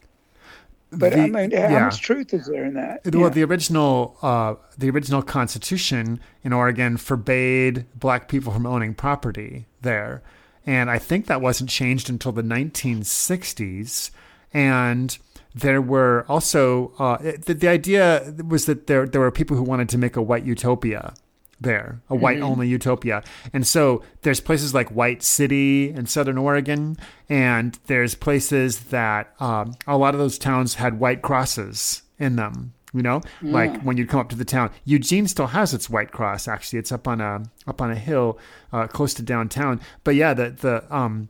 But 0.98 1.14
the, 1.14 1.22
I 1.22 1.28
mean, 1.28 1.52
how 1.52 1.58
yeah. 1.58 1.80
much 1.86 2.02
truth 2.02 2.34
is 2.34 2.48
there 2.48 2.66
in 2.66 2.74
that? 2.76 3.02
Well, 3.06 3.24
yeah. 3.24 3.30
the 3.30 3.44
original 3.44 4.18
uh, 4.22 4.56
the 4.78 4.90
original 4.90 5.22
Constitution 5.22 6.20
in 6.44 6.54
Oregon 6.54 6.98
forbade 6.98 7.86
black 7.96 8.28
people 8.28 8.52
from 8.52 8.66
owning 8.66 8.94
property 8.94 9.66
there, 9.82 10.22
and 10.66 10.90
I 10.90 11.00
think 11.00 11.28
that 11.28 11.42
wasn't 11.42 11.70
changed 11.70 12.10
until 12.10 12.32
the 12.32 12.44
1960s. 12.44 14.12
And 14.54 15.18
there 15.56 15.82
were 15.82 16.26
also 16.30 16.94
uh, 17.00 17.18
the, 17.18 17.54
the 17.54 17.68
idea 17.68 18.34
was 18.48 18.66
that 18.66 18.88
there 18.88 19.06
there 19.08 19.22
were 19.22 19.32
people 19.32 19.58
who 19.58 19.64
wanted 19.64 19.90
to 19.90 19.98
make 19.98 20.16
a 20.16 20.22
white 20.22 20.46
utopia 20.46 21.14
there, 21.64 22.02
a 22.10 22.16
white 22.16 22.38
mm-hmm. 22.38 22.46
only 22.46 22.68
utopia. 22.68 23.24
And 23.52 23.66
so 23.66 24.04
there's 24.22 24.40
places 24.40 24.74
like 24.74 24.90
White 24.90 25.24
City 25.24 25.90
in 25.90 26.06
Southern 26.06 26.38
Oregon, 26.38 26.98
and 27.30 27.78
there's 27.88 28.16
places 28.16 28.86
that 28.86 29.34
um, 29.40 29.76
a 29.88 29.98
lot 29.98 30.14
of 30.14 30.20
those 30.20 30.38
towns 30.38 30.76
had 30.76 31.00
white 31.00 31.22
crosses 31.22 32.04
in 32.20 32.36
them. 32.36 32.74
You 32.96 33.02
know, 33.02 33.22
yeah. 33.42 33.54
like 33.54 33.82
when 33.82 33.98
you'd 33.98 34.08
come 34.08 34.20
up 34.20 34.30
to 34.30 34.36
the 34.36 34.46
town, 34.46 34.70
Eugene 34.86 35.28
still 35.28 35.48
has 35.48 35.74
its 35.74 35.90
white 35.90 36.12
cross. 36.12 36.48
Actually, 36.48 36.78
it's 36.78 36.92
up 36.92 37.08
on 37.08 37.22
a 37.22 37.42
up 37.66 37.82
on 37.82 37.90
a 37.90 37.96
hill 37.96 38.38
uh, 38.72 38.86
close 38.86 39.16
to 39.16 39.24
downtown. 39.24 39.82
But 40.04 40.14
yeah, 40.14 40.36
the 40.36 40.52
the 40.52 40.96
um, 40.96 41.28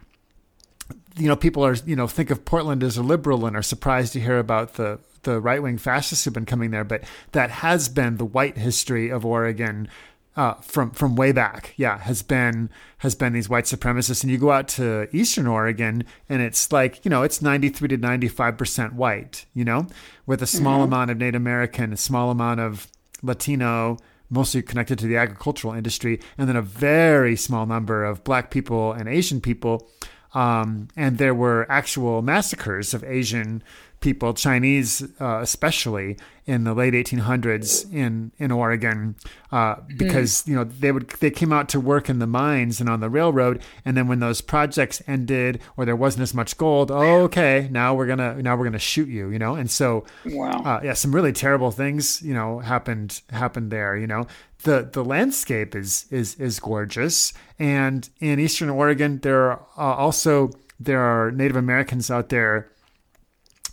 you 1.16 1.30
know, 1.30 1.38
people 1.38 1.66
are 1.66 1.76
you 1.86 1.96
know 1.96 2.06
think 2.06 2.32
of 2.32 2.44
Portland 2.44 2.84
as 2.84 2.98
a 2.98 3.04
liberal 3.04 3.46
and 3.46 3.56
are 3.56 3.62
surprised 3.62 4.12
to 4.14 4.20
hear 4.20 4.40
about 4.40 4.74
the 4.74 5.00
the 5.24 5.40
right 5.40 5.62
wing 5.62 5.78
fascists 5.78 6.26
who've 6.26 6.34
been 6.34 6.46
coming 6.46 6.72
there, 6.72 6.84
but 6.84 7.04
that 7.32 7.50
has 7.50 7.90
been 7.90 8.18
the 8.18 8.26
white 8.26 8.58
history 8.58 9.10
of 9.10 9.26
Oregon 9.26 9.88
uh, 10.36 10.56
from 10.56 10.92
from 10.92 11.16
way 11.16 11.32
back, 11.32 11.74
yeah, 11.78 12.00
has 12.00 12.24
been 12.24 12.70
has 13.00 13.14
been 13.14 13.34
these 13.34 13.50
white 13.50 13.66
supremacists. 13.66 14.24
And 14.24 14.32
you 14.32 14.38
go 14.38 14.52
out 14.52 14.68
to 14.70 15.08
Eastern 15.16 15.46
Oregon, 15.46 16.06
and 16.28 16.42
it's 16.42 16.72
like 16.72 17.04
you 17.06 17.10
know 17.10 17.22
it's 17.22 17.42
ninety 17.42 17.70
three 17.70 17.88
to 17.90 17.98
ninety 17.98 18.28
five 18.28 18.58
percent 18.58 18.94
white, 18.94 19.46
you 19.54 19.64
know, 19.64 19.88
with 20.26 20.42
a 20.42 20.48
small 20.48 20.80
mm-hmm. 20.80 20.94
amount 20.94 21.12
of 21.12 21.18
Native 21.18 21.42
American, 21.42 21.94
a 21.94 21.98
small 21.98 22.32
amount 22.32 22.60
of 22.60 22.88
Latino, 23.22 23.98
mostly 24.30 24.64
connected 24.64 24.98
to 25.00 25.08
the 25.08 25.18
agricultural 25.18 25.74
industry, 25.74 26.20
and 26.38 26.50
then 26.50 26.56
a 26.56 26.62
very 26.62 27.36
small 27.36 27.66
number 27.68 28.04
of 28.04 28.24
Black 28.24 28.50
people 28.50 28.92
and 28.92 29.08
Asian 29.08 29.40
people. 29.40 29.90
Um, 30.34 30.88
and 30.96 31.20
there 31.20 31.36
were 31.36 31.68
actual 31.70 32.24
massacres 32.24 32.96
of 32.96 33.04
Asian 33.04 33.62
people, 34.04 34.34
Chinese 34.34 35.02
uh, 35.22 35.40
especially, 35.42 36.18
in 36.46 36.66
the 36.66 36.74
late 36.74 36.94
1800s 36.94 37.92
in 37.94 38.32
in 38.38 38.52
Oregon, 38.52 39.16
uh, 39.52 39.76
because 39.96 40.44
mm. 40.44 40.48
you 40.50 40.56
know 40.56 40.66
they 40.66 40.92
would 40.92 41.10
they 41.22 41.32
came 41.32 41.54
out 41.54 41.70
to 41.70 41.80
work 41.80 42.10
in 42.10 42.20
the 42.20 42.28
mines 42.28 42.82
and 42.82 42.90
on 42.90 43.00
the 43.00 43.10
railroad, 43.10 43.64
and 43.86 43.96
then 43.96 44.08
when 44.08 44.20
those 44.20 44.42
projects 44.42 45.02
ended 45.08 45.62
or 45.78 45.86
there 45.86 45.96
wasn't 45.96 46.22
as 46.22 46.34
much 46.34 46.58
gold, 46.58 46.92
oh, 46.92 47.22
okay, 47.22 47.70
now 47.72 47.96
we're 47.96 48.06
gonna 48.06 48.42
now 48.42 48.58
we're 48.58 48.66
gonna 48.66 48.78
shoot 48.78 49.08
you, 49.08 49.30
you 49.30 49.40
know, 49.40 49.56
and 49.56 49.72
so 49.72 50.04
wow, 50.26 50.62
uh, 50.66 50.82
yeah, 50.84 50.94
some 50.94 51.16
really 51.16 51.32
terrible 51.32 51.72
things, 51.72 52.22
you 52.22 52.34
know, 52.34 52.60
happened 52.60 53.22
happened 53.30 53.72
there, 53.72 53.96
you 53.96 54.08
know. 54.08 54.28
The, 54.64 54.90
the 54.92 55.04
landscape 55.04 55.76
is 55.76 56.06
is 56.12 56.36
is 56.36 56.60
gorgeous, 56.60 57.34
and 57.58 58.08
in 58.20 58.40
Eastern 58.40 58.70
Oregon 58.70 59.20
there 59.20 59.52
are 59.52 59.66
uh, 59.78 59.96
also 59.96 60.52
there 60.80 61.02
are 61.02 61.32
Native 61.32 61.56
Americans 61.56 62.12
out 62.12 62.30
there 62.30 62.73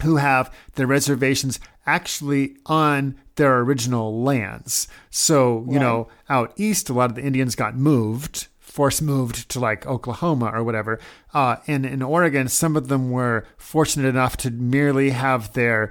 who 0.02 0.16
have 0.16 0.52
their 0.74 0.86
reservations 0.86 1.60
actually 1.86 2.56
on 2.66 3.16
their 3.36 3.60
original 3.60 4.22
lands. 4.22 4.88
So, 5.10 5.64
you 5.66 5.76
right. 5.76 5.80
know, 5.80 6.08
out 6.28 6.52
east, 6.56 6.90
a 6.90 6.92
lot 6.92 7.10
of 7.10 7.16
the 7.16 7.22
Indians 7.22 7.54
got 7.54 7.76
moved, 7.76 8.48
force 8.58 9.00
moved 9.00 9.48
to 9.50 9.60
like 9.60 9.86
Oklahoma 9.86 10.50
or 10.52 10.62
whatever. 10.62 11.00
Uh, 11.32 11.56
and 11.66 11.86
in 11.86 12.02
Oregon, 12.02 12.48
some 12.48 12.76
of 12.76 12.88
them 12.88 13.10
were 13.10 13.46
fortunate 13.56 14.08
enough 14.08 14.36
to 14.38 14.50
merely 14.50 15.10
have 15.10 15.52
their 15.54 15.90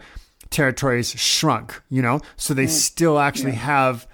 territories 0.49 1.11
shrunk, 1.11 1.81
you 1.89 2.01
know, 2.01 2.21
so 2.35 2.53
they 2.53 2.65
mm. 2.65 2.69
still 2.69 3.19
actually 3.19 3.51
yeah. 3.51 3.59
have 3.59 4.07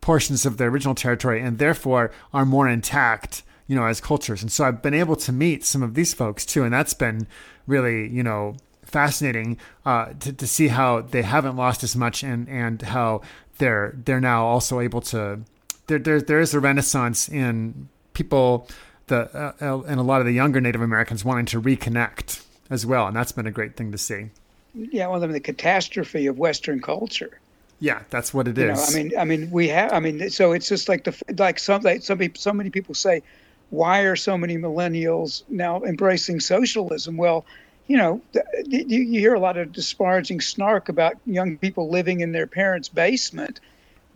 portions 0.00 0.46
of 0.46 0.56
their 0.56 0.68
original 0.68 0.94
territory 0.94 1.40
and 1.40 1.58
therefore 1.58 2.10
are 2.32 2.46
more 2.46 2.68
intact 2.68 3.42
you 3.66 3.76
know 3.76 3.84
as 3.84 4.00
cultures 4.00 4.42
and 4.42 4.50
so 4.50 4.64
i've 4.64 4.82
been 4.82 4.94
able 4.94 5.14
to 5.14 5.32
meet 5.32 5.64
some 5.64 5.82
of 5.82 5.94
these 5.94 6.14
folks 6.14 6.46
too 6.46 6.64
and 6.64 6.72
that's 6.72 6.94
been 6.94 7.26
really 7.66 8.08
you 8.08 8.22
know 8.22 8.56
fascinating 8.90 9.56
uh, 9.86 10.12
to, 10.20 10.32
to 10.32 10.46
see 10.46 10.68
how 10.68 11.00
they 11.00 11.22
haven't 11.22 11.56
lost 11.56 11.82
as 11.82 11.96
much 11.96 12.22
and 12.22 12.48
and 12.48 12.82
how 12.82 13.22
they're 13.58 13.94
they're 14.04 14.20
now 14.20 14.44
also 14.44 14.80
able 14.80 15.00
to 15.00 15.40
there 15.86 15.98
there, 15.98 16.20
there 16.20 16.40
is 16.40 16.52
a 16.54 16.60
renaissance 16.60 17.28
in 17.28 17.88
people 18.12 18.68
the 19.06 19.28
uh, 19.36 19.52
uh, 19.60 19.82
and 19.82 20.00
a 20.00 20.02
lot 20.02 20.20
of 20.20 20.26
the 20.26 20.32
younger 20.32 20.60
Native 20.60 20.80
Americans 20.80 21.24
wanting 21.24 21.46
to 21.46 21.60
reconnect 21.60 22.44
as 22.70 22.86
well, 22.86 23.06
and 23.06 23.16
that's 23.16 23.32
been 23.32 23.46
a 23.46 23.50
great 23.50 23.76
thing 23.76 23.92
to 23.92 23.98
see. 23.98 24.30
Yeah, 24.74 25.08
well, 25.08 25.22
I 25.22 25.26
mean, 25.26 25.32
the 25.32 25.40
catastrophe 25.40 26.26
of 26.26 26.38
Western 26.38 26.80
culture. 26.80 27.38
Yeah, 27.80 28.02
that's 28.10 28.32
what 28.32 28.46
it 28.46 28.56
you 28.56 28.70
is. 28.70 28.78
Know, 28.78 29.00
I 29.00 29.02
mean, 29.02 29.18
I 29.18 29.24
mean, 29.24 29.50
we 29.50 29.68
have. 29.68 29.92
I 29.92 30.00
mean, 30.00 30.30
so 30.30 30.52
it's 30.52 30.68
just 30.68 30.88
like 30.88 31.04
the 31.04 31.34
like 31.38 31.58
some 31.58 31.82
like 31.82 32.02
some 32.02 32.20
so 32.34 32.52
many 32.52 32.70
people 32.70 32.94
say, 32.94 33.22
why 33.70 34.00
are 34.00 34.16
so 34.16 34.38
many 34.38 34.56
millennials 34.56 35.42
now 35.48 35.82
embracing 35.82 36.40
socialism? 36.40 37.16
Well, 37.16 37.44
you 37.90 37.96
know, 37.96 38.20
you, 38.66 39.00
you 39.00 39.18
hear 39.18 39.34
a 39.34 39.40
lot 39.40 39.56
of 39.56 39.72
disparaging 39.72 40.40
snark 40.40 40.88
about 40.88 41.14
young 41.26 41.58
people 41.58 41.90
living 41.90 42.20
in 42.20 42.30
their 42.30 42.46
parents' 42.46 42.88
basement, 42.88 43.58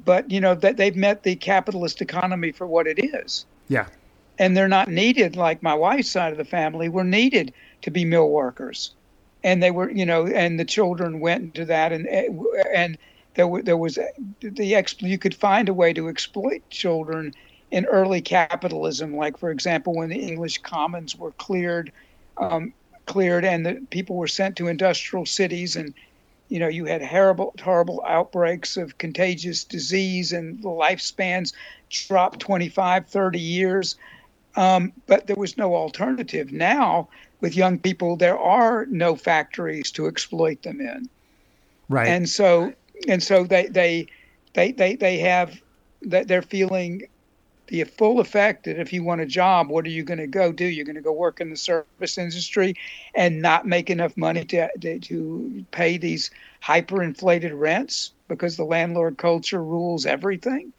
but 0.05 0.31
you 0.31 0.41
know 0.41 0.55
that 0.55 0.77
they've 0.77 0.95
met 0.95 1.25
the 1.25 1.35
capitalist 1.35 2.01
economy 2.01 2.53
for 2.53 2.69
what 2.69 2.87
it 2.87 3.05
is. 3.05 3.45
Yeah. 3.67 3.87
And 4.39 4.57
they're 4.57 4.69
not 4.69 4.87
needed 4.87 5.35
like 5.35 5.61
my 5.61 5.75
wife's 5.75 6.09
side 6.09 6.31
of 6.31 6.39
the 6.39 6.45
family 6.45 6.89
were 6.89 7.03
needed 7.03 7.53
to 7.83 7.91
be 7.91 8.05
mill 8.05 8.31
workers, 8.31 8.95
and 9.43 9.61
they 9.61 9.73
were, 9.73 9.91
you 9.91 10.07
know, 10.07 10.25
and 10.29 10.61
the 10.61 10.65
children 10.65 11.19
went 11.19 11.43
into 11.43 11.65
that, 11.65 11.91
and 11.93 12.07
and 12.07 12.97
there, 13.35 13.61
there 13.61 13.77
was 13.77 13.99
the 14.41 14.75
ex. 14.77 14.95
You 15.03 15.19
could 15.19 15.35
find 15.35 15.69
a 15.69 15.75
way 15.75 15.93
to 15.95 16.09
exploit 16.09 16.63
children 16.71 17.35
in 17.73 17.87
early 17.87 18.21
capitalism, 18.21 19.17
like 19.17 19.37
for 19.37 19.51
example, 19.51 19.97
when 19.97 20.11
the 20.11 20.21
English 20.21 20.59
commons 20.59 21.17
were 21.17 21.33
cleared, 21.33 21.91
um, 22.37 22.73
cleared, 23.07 23.45
and 23.45 23.65
the 23.65 23.75
people 23.91 24.17
were 24.17 24.29
sent 24.29 24.57
to 24.57 24.69
industrial 24.69 25.27
cities, 25.27 25.77
and 25.77 25.95
you 26.49 26.59
know 26.59 26.69
you 26.69 26.85
had 26.85 27.03
horrible, 27.03 27.55
horrible 27.63 28.03
outbreaks 28.07 28.77
of 28.77 28.99
contagious 28.99 29.65
disease, 29.65 30.33
and 30.33 30.63
the 30.63 30.69
lifespans 30.69 31.53
dropped 31.91 32.41
25, 32.41 33.07
30 33.07 33.39
years. 33.39 33.97
Um, 34.57 34.93
but 35.07 35.27
there 35.27 35.37
was 35.37 35.57
no 35.57 35.75
alternative. 35.75 36.53
Now, 36.53 37.09
with 37.41 37.57
young 37.57 37.79
people, 37.79 38.17
there 38.17 38.39
are 38.39 38.87
no 38.87 39.17
factories 39.17 39.91
to 39.93 40.07
exploit 40.07 40.63
them 40.63 40.81
in. 40.81 41.09
Right. 41.89 42.09
And 42.09 42.29
so, 42.29 42.73
and 43.09 43.23
so 43.23 43.45
they 43.45 43.67
they 43.67 44.07
they 44.55 44.73
they, 44.73 44.97
they 44.97 45.19
have 45.19 45.61
that 46.03 46.29
they're 46.29 46.43
feeling 46.43 47.03
the 47.69 47.85
full 47.85 48.21
effect 48.21 48.65
that 48.65 48.79
if 48.79 48.93
you 48.93 49.03
want 49.03 49.21
a 49.21 49.27
job, 49.27 49.69
what 49.69 49.87
are 49.87 49.91
you 49.91 50.03
going 50.03 50.19
to 50.19 50.27
go 50.27 50.53
do? 50.53 50.67
You're 50.67 50.85
going 50.85 50.97
to 50.97 51.03
go 51.03 51.13
work 51.13 51.41
in 51.41 51.51
the 51.51 51.57
service 51.57 52.19
industry 52.19 52.75
and 53.15 53.41
not 53.41 53.67
make 53.67 53.91
enough 53.91 54.17
money 54.17 54.45
to, 54.47 54.69
to, 54.79 54.99
to 54.99 55.65
pay 55.71 55.97
these 55.97 56.31
hyperinflated 56.63 57.59
rents 57.59 58.13
because 58.29 58.57
the 58.57 58.65
landlord 58.65 59.17
culture 59.17 59.63
rules 59.63 60.07
everything. 60.07 60.73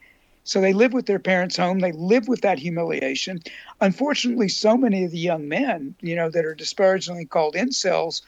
So 0.43 0.61
they 0.61 0.73
live 0.73 0.93
with 0.93 1.07
their 1.07 1.19
parents' 1.19 1.57
home. 1.57 1.79
They 1.79 1.91
live 1.91 2.27
with 2.27 2.41
that 2.41 2.59
humiliation. 2.59 3.41
Unfortunately, 3.81 4.47
so 4.47 4.77
many 4.77 5.03
of 5.03 5.11
the 5.11 5.17
young 5.17 5.47
men, 5.47 5.95
you 6.01 6.15
know, 6.15 6.29
that 6.29 6.45
are 6.45 6.53
disparagingly 6.53 7.25
called 7.25 7.55
incels, 7.55 8.21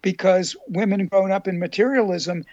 because 0.00 0.54
women 0.68 1.06
grown 1.06 1.32
up 1.32 1.48
in 1.48 1.58
materialism, 1.58 2.44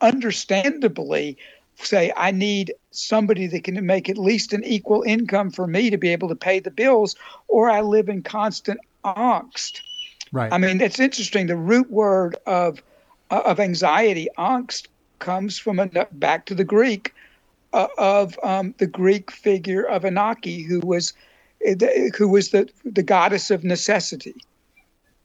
understandably 0.00 1.36
say 1.76 2.12
I 2.16 2.30
need 2.30 2.72
somebody 2.90 3.46
that 3.46 3.64
can 3.64 3.84
make 3.86 4.08
at 4.08 4.18
least 4.18 4.52
an 4.52 4.64
equal 4.64 5.02
income 5.02 5.50
for 5.50 5.66
me 5.66 5.90
to 5.90 5.96
be 5.96 6.08
able 6.08 6.28
to 6.28 6.36
pay 6.36 6.58
the 6.58 6.70
bills, 6.70 7.16
or 7.48 7.70
I 7.70 7.80
live 7.80 8.08
in 8.08 8.22
constant 8.22 8.80
angst. 9.04 9.80
Right. 10.32 10.52
I 10.52 10.58
mean, 10.58 10.80
it's 10.80 11.00
interesting. 11.00 11.46
The 11.46 11.56
root 11.56 11.90
word 11.90 12.36
of 12.46 12.82
of 13.30 13.60
anxiety, 13.60 14.28
angst, 14.38 14.88
comes 15.20 15.58
from 15.58 15.78
a 15.78 15.86
back 16.12 16.46
to 16.46 16.54
the 16.54 16.64
Greek 16.64 17.14
uh, 17.72 17.86
of 17.98 18.38
um, 18.42 18.74
the 18.78 18.86
Greek 18.86 19.30
figure 19.30 19.82
of 19.82 20.02
Ananke, 20.02 20.66
who 20.66 20.80
was 20.80 21.12
who 22.16 22.28
was 22.28 22.50
the 22.50 22.68
the 22.84 23.02
goddess 23.02 23.50
of 23.50 23.64
necessity. 23.64 24.34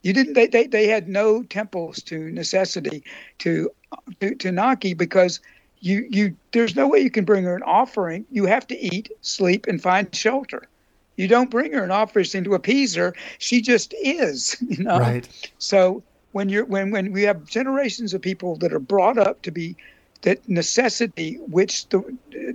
You 0.04 0.14
didn't. 0.14 0.34
They, 0.34 0.46
they, 0.46 0.68
they 0.68 0.88
had 0.88 1.08
no 1.08 1.42
temples 1.44 2.02
to 2.04 2.30
necessity 2.32 3.04
to 3.40 3.72
to, 4.20 4.36
to 4.36 4.52
Ananke 4.52 4.96
because 4.96 5.40
you 5.86 6.08
you 6.10 6.36
there's 6.52 6.76
no 6.76 6.88
way 6.88 7.00
you 7.00 7.12
can 7.12 7.26
bring 7.26 7.44
her 7.44 7.56
an 7.56 7.62
offering. 7.64 8.26
You 8.32 8.46
have 8.46 8.66
to 8.68 8.78
eat, 8.78 9.12
sleep, 9.22 9.68
and 9.68 9.82
find 9.82 10.14
shelter. 10.14 10.68
You 11.16 11.28
don't 11.28 11.52
bring 11.52 11.72
her 11.74 11.84
an 11.84 11.92
offering 11.92 12.44
to 12.44 12.56
appease 12.56 12.96
her. 12.96 13.14
She 13.38 13.62
just 13.62 13.94
is, 14.02 14.58
you 14.68 14.84
know. 14.84 15.00
Right. 15.00 15.52
So 15.60 16.02
when 16.32 16.50
you're 16.50 16.66
when 16.66 16.90
when 16.90 17.12
we 17.12 17.22
have 17.24 17.46
generations 17.46 18.16
of 18.16 18.22
people 18.22 18.56
that 18.58 18.74
are 18.74 18.80
brought 18.80 19.20
up 19.20 19.44
to 19.44 19.52
be 19.52 19.76
that 20.24 20.50
necessity, 20.50 21.36
which 21.36 21.88
the 21.90 22.02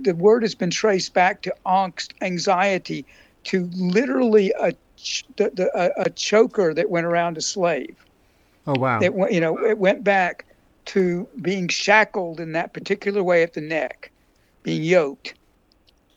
the 0.01 0.13
word 0.13 0.43
has 0.43 0.53
been 0.53 0.69
traced 0.69 1.13
back 1.13 1.41
to 1.43 1.55
angst, 1.65 2.11
anxiety, 2.21 3.05
to 3.45 3.69
literally 3.73 4.53
a 4.59 4.73
the, 5.37 5.49
the, 5.53 5.71
a, 5.73 6.03
a 6.05 6.09
choker 6.09 6.73
that 6.73 6.89
went 6.89 7.05
around 7.05 7.37
a 7.37 7.41
slave. 7.41 7.95
Oh 8.67 8.77
wow! 8.77 8.99
It 9.01 9.13
went, 9.13 9.31
you 9.31 9.39
know, 9.39 9.57
it 9.57 9.77
went 9.77 10.03
back 10.03 10.45
to 10.85 11.27
being 11.41 11.67
shackled 11.67 12.39
in 12.39 12.53
that 12.53 12.73
particular 12.73 13.23
way 13.23 13.43
at 13.43 13.53
the 13.53 13.61
neck, 13.61 14.11
being 14.63 14.83
yoked. 14.83 15.33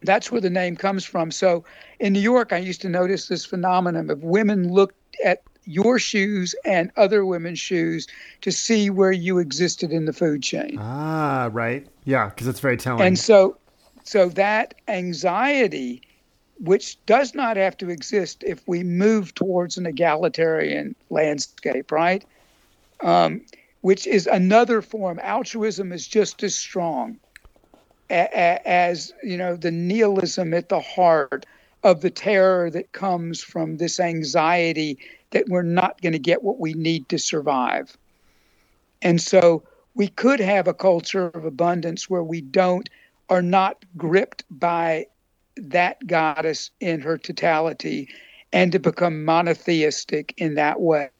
That's 0.02 0.30
where 0.30 0.40
the 0.40 0.50
name 0.50 0.76
comes 0.76 1.04
from. 1.04 1.30
So 1.30 1.64
in 1.98 2.12
New 2.12 2.20
York, 2.20 2.52
I 2.52 2.58
used 2.58 2.82
to 2.82 2.88
notice 2.88 3.28
this 3.28 3.44
phenomenon 3.44 4.10
of 4.10 4.22
women 4.22 4.72
looked 4.72 5.16
at 5.24 5.42
your 5.64 5.98
shoes 5.98 6.54
and 6.64 6.90
other 6.96 7.24
women's 7.24 7.58
shoes 7.58 8.06
to 8.42 8.52
see 8.52 8.90
where 8.90 9.12
you 9.12 9.38
existed 9.38 9.92
in 9.92 10.04
the 10.04 10.12
food 10.12 10.42
chain. 10.42 10.76
Ah, 10.78 11.48
right. 11.52 11.86
Yeah, 12.04 12.28
because 12.28 12.46
it's 12.46 12.60
very 12.60 12.76
telling. 12.76 13.06
And 13.06 13.18
so, 13.18 13.56
so 14.04 14.28
that 14.30 14.74
anxiety, 14.88 16.02
which 16.60 17.02
does 17.06 17.34
not 17.34 17.56
have 17.56 17.76
to 17.78 17.88
exist 17.88 18.44
if 18.46 18.66
we 18.68 18.82
move 18.82 19.34
towards 19.34 19.78
an 19.78 19.86
egalitarian 19.86 20.94
landscape, 21.08 21.90
right? 21.90 22.24
Um, 23.00 23.40
which 23.84 24.06
is 24.06 24.26
another 24.26 24.80
form. 24.80 25.20
Altruism 25.22 25.92
is 25.92 26.08
just 26.08 26.42
as 26.42 26.54
strong 26.54 27.18
as 28.08 29.12
you 29.22 29.36
know 29.36 29.56
the 29.56 29.70
nihilism 29.70 30.54
at 30.54 30.70
the 30.70 30.80
heart 30.80 31.44
of 31.82 32.00
the 32.00 32.08
terror 32.08 32.70
that 32.70 32.92
comes 32.92 33.42
from 33.42 33.76
this 33.76 34.00
anxiety 34.00 34.98
that 35.32 35.50
we're 35.50 35.60
not 35.60 36.00
going 36.00 36.14
to 36.14 36.18
get 36.18 36.42
what 36.42 36.58
we 36.58 36.72
need 36.72 37.06
to 37.10 37.18
survive. 37.18 37.94
And 39.02 39.20
so 39.20 39.62
we 39.94 40.08
could 40.08 40.40
have 40.40 40.66
a 40.66 40.72
culture 40.72 41.26
of 41.26 41.44
abundance 41.44 42.08
where 42.08 42.24
we 42.24 42.40
don't 42.40 42.88
are 43.28 43.42
not 43.42 43.84
gripped 43.98 44.44
by 44.48 45.08
that 45.56 46.06
goddess 46.06 46.70
in 46.80 47.02
her 47.02 47.18
totality 47.18 48.08
and 48.50 48.72
to 48.72 48.78
become 48.78 49.26
monotheistic 49.26 50.32
in 50.38 50.54
that 50.54 50.80
way 50.80 51.10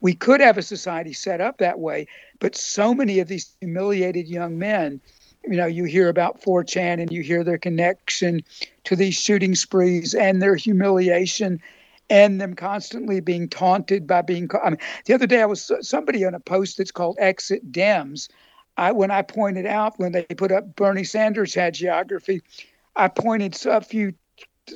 we 0.00 0.14
could 0.14 0.40
have 0.40 0.58
a 0.58 0.62
society 0.62 1.12
set 1.12 1.40
up 1.40 1.58
that 1.58 1.78
way, 1.78 2.06
but 2.38 2.54
so 2.54 2.94
many 2.94 3.18
of 3.18 3.28
these 3.28 3.54
humiliated 3.60 4.28
young 4.28 4.58
men, 4.58 5.00
you 5.44 5.56
know, 5.56 5.66
you 5.66 5.84
hear 5.84 6.08
about 6.08 6.42
4chan 6.42 7.00
and 7.00 7.10
you 7.10 7.22
hear 7.22 7.44
their 7.44 7.58
connection 7.58 8.42
to 8.84 8.96
these 8.96 9.14
shooting 9.14 9.54
sprees 9.54 10.14
and 10.14 10.42
their 10.42 10.56
humiliation 10.56 11.60
and 12.08 12.40
them 12.40 12.54
constantly 12.54 13.20
being 13.20 13.48
taunted 13.48 14.06
by 14.06 14.22
being. 14.22 14.48
I 14.62 14.70
mean, 14.70 14.78
the 15.06 15.14
other 15.14 15.26
day 15.26 15.42
I 15.42 15.46
was 15.46 15.70
somebody 15.80 16.24
on 16.24 16.34
a 16.34 16.40
post 16.40 16.78
that's 16.78 16.92
called 16.92 17.16
Exit 17.18 17.72
Dems. 17.72 18.28
I 18.76 18.92
when 18.92 19.10
I 19.10 19.22
pointed 19.22 19.66
out 19.66 19.98
when 19.98 20.12
they 20.12 20.24
put 20.24 20.52
up 20.52 20.76
Bernie 20.76 21.04
Sanders 21.04 21.54
hagiography, 21.54 22.42
I 22.94 23.08
pointed 23.08 23.56
a 23.66 23.80
few 23.80 24.12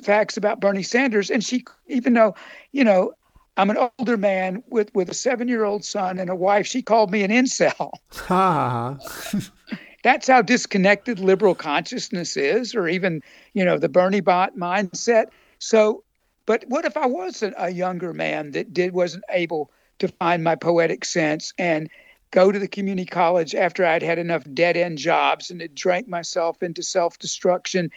facts 0.03 0.37
about 0.37 0.59
Bernie 0.59 0.83
Sanders, 0.83 1.29
and 1.29 1.43
she, 1.43 1.63
even 1.87 2.13
though, 2.13 2.35
you 2.71 2.83
know, 2.83 3.13
I'm 3.57 3.69
an 3.69 3.89
older 3.99 4.17
man 4.17 4.63
with, 4.69 4.93
with 4.93 5.09
a 5.09 5.13
seven 5.13 5.47
year 5.47 5.65
old 5.65 5.83
son 5.83 6.19
and 6.19 6.29
a 6.29 6.35
wife. 6.35 6.65
She 6.65 6.81
called 6.81 7.11
me 7.11 7.23
an 7.23 7.31
incel. 7.31 7.91
Ha. 8.13 8.97
That's 10.03 10.27
how 10.27 10.41
disconnected 10.41 11.19
liberal 11.19 11.53
consciousness 11.53 12.35
is, 12.35 12.73
or 12.73 12.87
even, 12.87 13.21
you 13.53 13.63
know, 13.63 13.77
the 13.77 13.89
Bernie 13.89 14.19
bot 14.19 14.57
mindset. 14.57 15.27
So, 15.59 16.03
but 16.47 16.63
what 16.67 16.85
if 16.85 16.97
I 16.97 17.05
was 17.05 17.43
a, 17.43 17.53
a 17.57 17.69
younger 17.69 18.13
man 18.13 18.51
that 18.51 18.73
did 18.73 18.93
wasn't 18.93 19.25
able 19.29 19.71
to 19.99 20.07
find 20.07 20.43
my 20.43 20.55
poetic 20.55 21.05
sense 21.05 21.53
and 21.59 21.87
go 22.31 22.51
to 22.51 22.57
the 22.57 22.67
community 22.67 23.05
college 23.05 23.53
after 23.53 23.85
I'd 23.85 24.01
had 24.01 24.17
enough 24.17 24.43
dead 24.53 24.75
end 24.75 24.97
jobs 24.97 25.51
and 25.51 25.61
had 25.61 25.75
drank 25.75 26.07
myself 26.07 26.63
into 26.63 26.81
self 26.81 27.19
destruction 27.19 27.91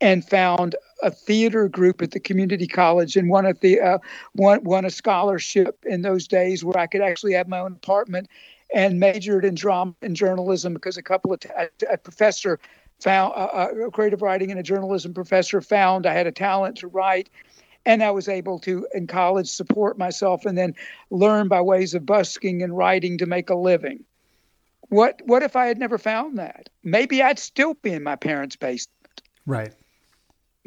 and 0.00 0.24
found 0.24 0.76
a 1.02 1.10
theater 1.10 1.68
group 1.68 2.02
at 2.02 2.10
the 2.10 2.20
community 2.20 2.66
college 2.66 3.16
and 3.16 3.28
won 3.28 3.46
a 3.46 3.54
the 3.54 3.80
uh, 3.80 3.98
won, 4.34 4.62
won 4.64 4.84
a 4.84 4.90
scholarship 4.90 5.78
in 5.84 6.02
those 6.02 6.26
days 6.26 6.64
where 6.64 6.78
I 6.78 6.86
could 6.86 7.00
actually 7.00 7.34
have 7.34 7.48
my 7.48 7.60
own 7.60 7.72
apartment 7.72 8.28
and 8.74 9.00
majored 9.00 9.44
in 9.44 9.54
drama 9.54 9.94
and 10.02 10.14
journalism 10.14 10.74
because 10.74 10.96
a 10.96 11.02
couple 11.02 11.32
of 11.32 11.40
t- 11.40 11.48
a, 11.90 11.96
professor 11.96 12.60
found 13.00 13.32
uh, 13.36 13.86
a 13.86 13.90
creative 13.90 14.22
writing 14.22 14.50
and 14.50 14.60
a 14.60 14.62
journalism 14.62 15.14
professor 15.14 15.60
found 15.60 16.06
I 16.06 16.14
had 16.14 16.26
a 16.26 16.32
talent 16.32 16.76
to 16.78 16.88
write 16.88 17.30
and 17.86 18.02
I 18.02 18.10
was 18.10 18.28
able 18.28 18.58
to 18.60 18.86
in 18.92 19.06
college 19.06 19.48
support 19.48 19.98
myself 19.98 20.44
and 20.44 20.58
then 20.58 20.74
learn 21.10 21.48
by 21.48 21.60
ways 21.60 21.94
of 21.94 22.04
busking 22.04 22.62
and 22.62 22.76
writing 22.76 23.18
to 23.18 23.26
make 23.26 23.50
a 23.50 23.54
living. 23.54 24.04
What 24.88 25.20
what 25.26 25.42
if 25.42 25.54
I 25.54 25.66
had 25.66 25.78
never 25.78 25.98
found 25.98 26.38
that? 26.38 26.68
Maybe 26.82 27.22
I'd 27.22 27.38
still 27.38 27.74
be 27.74 27.92
in 27.92 28.02
my 28.02 28.16
parents' 28.16 28.56
basement. 28.56 29.22
Right 29.46 29.72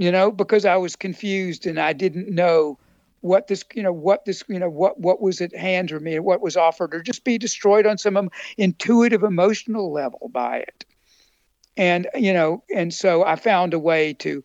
you 0.01 0.11
know, 0.11 0.31
because 0.31 0.65
I 0.65 0.77
was 0.77 0.95
confused 0.95 1.67
and 1.67 1.79
I 1.79 1.93
didn't 1.93 2.27
know 2.27 2.79
what 3.19 3.45
this, 3.47 3.63
you 3.75 3.83
know, 3.83 3.93
what 3.93 4.25
this, 4.25 4.43
you 4.47 4.57
know, 4.57 4.67
what 4.67 4.99
what 4.99 5.21
was 5.21 5.41
at 5.41 5.55
hand 5.55 5.91
for 5.91 5.99
me 5.99 6.15
and 6.15 6.25
what 6.25 6.41
was 6.41 6.57
offered, 6.57 6.95
or 6.95 7.03
just 7.03 7.23
be 7.23 7.37
destroyed 7.37 7.85
on 7.85 7.99
some 7.99 8.31
intuitive 8.57 9.21
emotional 9.21 9.91
level 9.91 10.31
by 10.33 10.57
it. 10.57 10.85
And 11.77 12.07
you 12.15 12.33
know, 12.33 12.63
and 12.75 12.91
so 12.91 13.23
I 13.23 13.35
found 13.35 13.75
a 13.75 13.79
way 13.79 14.13
to 14.15 14.43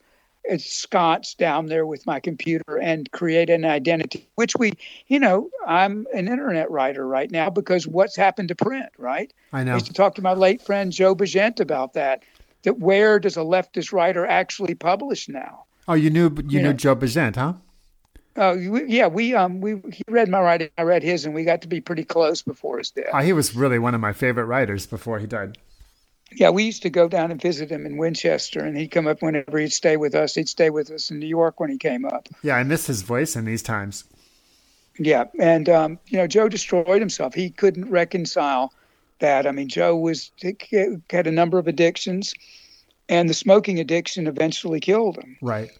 sconce 0.59 1.33
down 1.33 1.67
there 1.67 1.87
with 1.87 2.07
my 2.07 2.21
computer 2.21 2.77
and 2.77 3.11
create 3.13 3.49
an 3.49 3.65
identity, 3.65 4.29
which 4.35 4.57
we, 4.57 4.75
you 5.07 5.19
know, 5.19 5.49
I'm 5.67 6.07
an 6.13 6.29
internet 6.29 6.71
writer 6.71 7.09
right 7.09 7.31
now 7.31 7.49
because 7.49 7.87
what's 7.87 8.15
happened 8.15 8.49
to 8.49 8.55
print, 8.55 8.91
right? 8.99 9.33
I 9.55 9.65
know. 9.65 9.73
I 9.73 9.75
used 9.77 9.87
to 9.87 9.95
talk 9.95 10.17
to 10.17 10.23
my 10.23 10.35
late 10.35 10.61
friend 10.61 10.93
Joe 10.93 11.15
Bageant 11.15 11.61
about 11.61 11.95
that. 11.95 12.25
That 12.67 12.81
where 12.81 13.21
does 13.21 13.37
a 13.37 13.41
leftist 13.41 13.93
writer 13.93 14.27
actually 14.27 14.75
publish 14.75 15.29
now? 15.29 15.67
Oh, 15.87 15.95
you 15.95 16.11
knew 16.11 16.25
you 16.49 16.59
Yeah. 16.59 16.63
knew 16.63 16.73
Joe 16.73 16.97
Bageant, 16.97 17.37
huh? 17.37 17.53
Oh, 18.37 18.55
you- 18.55 18.85
yeah, 18.89 19.07
we 19.07 19.35
um 19.35 19.61
we 19.61 19.77
he 19.93 20.03
read 20.09 20.29
my 20.29 20.41
writing, 20.41 20.69
I 20.77 20.83
read 20.83 21.05
his, 21.05 21.25
and 21.25 21.33
we 21.33 21.45
got 21.45 21.63
to 21.63 21.69
be 21.69 21.81
pretty 21.81 22.03
close 22.03 22.43
before 22.43 22.79
his 22.79 22.91
death. 22.91 23.07
Oh, 23.13 23.19
he 23.21 23.33
was 23.33 23.55
really 23.55 23.79
one 23.79 23.95
of 23.95 24.01
my 24.01 24.13
favorite 24.13 24.47
writers 24.47 24.85
before 24.85 25.21
he 25.21 25.29
died. 25.29 25.59
Yeah, 26.33 26.51
we 26.51 26.65
used 26.65 26.83
to 26.83 26.91
go 26.91 27.07
down 27.09 27.31
and 27.31 27.41
visit 27.41 27.71
him 27.71 27.87
in 27.87 27.99
Winchester, 27.99 28.59
and 28.59 28.77
he'd 28.77 28.89
come 28.91 29.07
up 29.07 29.23
whenever 29.23 29.59
he'd 29.61 29.73
stay 29.73 29.97
with 29.97 30.17
us. 30.17 30.35
He'd 30.35 30.49
stay 30.49 30.71
with 30.71 30.91
us 30.91 31.09
in 31.13 31.21
New 31.21 31.29
York 31.29 31.61
when 31.61 31.71
he 31.71 31.79
came 31.79 32.05
up. 32.05 32.29
Yeah, 32.43 32.57
I 32.57 32.65
miss 32.65 32.89
his 32.89 33.03
voice 33.03 33.37
in 33.37 33.45
these 33.45 33.63
times. 33.63 34.03
Yeah, 34.99 35.27
and 35.39 35.69
um, 35.69 36.01
you 36.09 36.19
know, 36.19 36.27
Joe 36.27 36.49
destroyed 36.49 36.99
himself. 36.99 37.33
He 37.33 37.51
couldn't 37.51 37.89
reconcile 37.91 38.73
that. 39.21 39.47
I 39.47 39.53
mean, 39.53 39.69
Joe 39.69 39.97
was 39.97 40.31
had 41.11 41.27
a 41.27 41.33
number 41.33 41.59
of 41.59 41.69
addictions, 41.69 42.35
and 43.09 43.29
the 43.29 43.35
smoking 43.35 43.79
addiction 43.79 44.27
eventually 44.27 44.81
killed 44.81 45.17
him. 45.17 45.37
Right. 45.41 45.71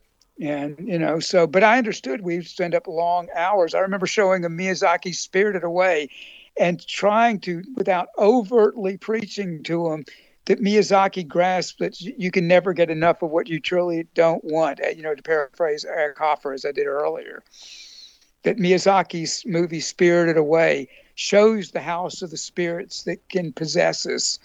And 0.41 0.77
you 0.79 0.99
know, 0.99 1.19
so 1.19 1.47
but 1.47 1.65
I 1.65 1.79
understood 1.79 2.21
we 2.21 2.43
spend 2.43 2.75
up 2.75 2.87
long 2.87 3.29
hours. 3.35 3.75
I 3.75 3.79
remember 3.79 4.07
showing 4.07 4.45
him 4.45 4.57
Miyazaki 4.57 5.15
Spirited 5.15 5.65
Away, 5.65 6.09
and 6.59 6.87
trying 6.87 7.41
to, 7.41 7.63
without 7.75 8.09
overtly 8.19 8.97
preaching 8.99 9.63
to 9.65 9.93
him, 9.93 10.05
that 10.47 10.61
Miyazaki 10.61 11.27
grasped 11.27 11.81
that 11.81 12.01
you 12.01 12.31
can 12.31 12.47
never 12.47 12.73
get 12.73 12.91
enough 12.91 13.23
of 13.23 13.31
what 13.31 13.49
you 13.49 13.61
truly 13.61 14.07
don't 14.15 14.45
want. 14.45 14.81
You 14.95 15.03
know, 15.03 15.15
to 15.15 15.23
paraphrase 15.23 15.85
Eric 15.85 16.19
Hoffer 16.19 16.53
as 16.53 16.65
I 16.65 16.73
did 16.73 16.87
earlier, 16.87 17.43
that 18.45 18.59
Miyazaki's 18.59 19.45
movie 19.47 19.81
Spirited 19.81 20.37
Away 20.37 20.89
shows 21.17 21.73
the 21.73 21.81
house 21.81 22.23
of 22.23 22.31
the 22.31 22.37
spirits 22.37 23.03
that 23.05 23.29
can 23.29 23.53
possess 23.53 24.07
us, 24.07 24.39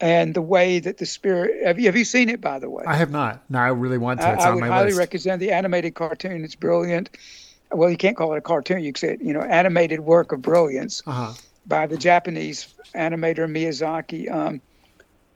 and 0.00 0.34
the 0.34 0.42
way 0.42 0.80
that 0.80 0.98
the 0.98 1.06
spirit. 1.06 1.64
Have 1.64 1.78
you 1.78 1.86
have 1.86 1.96
you 1.96 2.04
seen 2.04 2.28
it 2.28 2.40
by 2.40 2.58
the 2.58 2.68
way? 2.68 2.82
I 2.84 2.96
have 2.96 3.12
not. 3.12 3.48
No, 3.48 3.60
I 3.60 3.68
really 3.68 3.98
want 3.98 4.20
to. 4.20 4.26
I, 4.26 4.32
It's 4.34 4.44
I 4.44 4.48
on 4.48 4.54
would 4.56 4.60
my 4.62 4.68
highly 4.68 4.86
list. 4.86 4.98
recommend 4.98 5.40
the 5.40 5.52
animated 5.52 5.94
cartoon. 5.94 6.44
It's 6.44 6.56
brilliant. 6.56 7.10
Well, 7.70 7.90
you 7.90 7.96
can't 7.96 8.16
call 8.16 8.32
it 8.32 8.38
a 8.38 8.40
cartoon. 8.40 8.82
You 8.82 8.92
say, 8.96 9.14
it, 9.14 9.22
you 9.22 9.32
know, 9.32 9.42
animated 9.42 10.00
work 10.00 10.32
of 10.32 10.40
brilliance 10.40 11.02
uh-huh. 11.06 11.34
by 11.66 11.86
the 11.86 11.96
Japanese 11.96 12.72
animator 12.94 13.46
Miyazaki. 13.50 14.30
Um, 14.30 14.60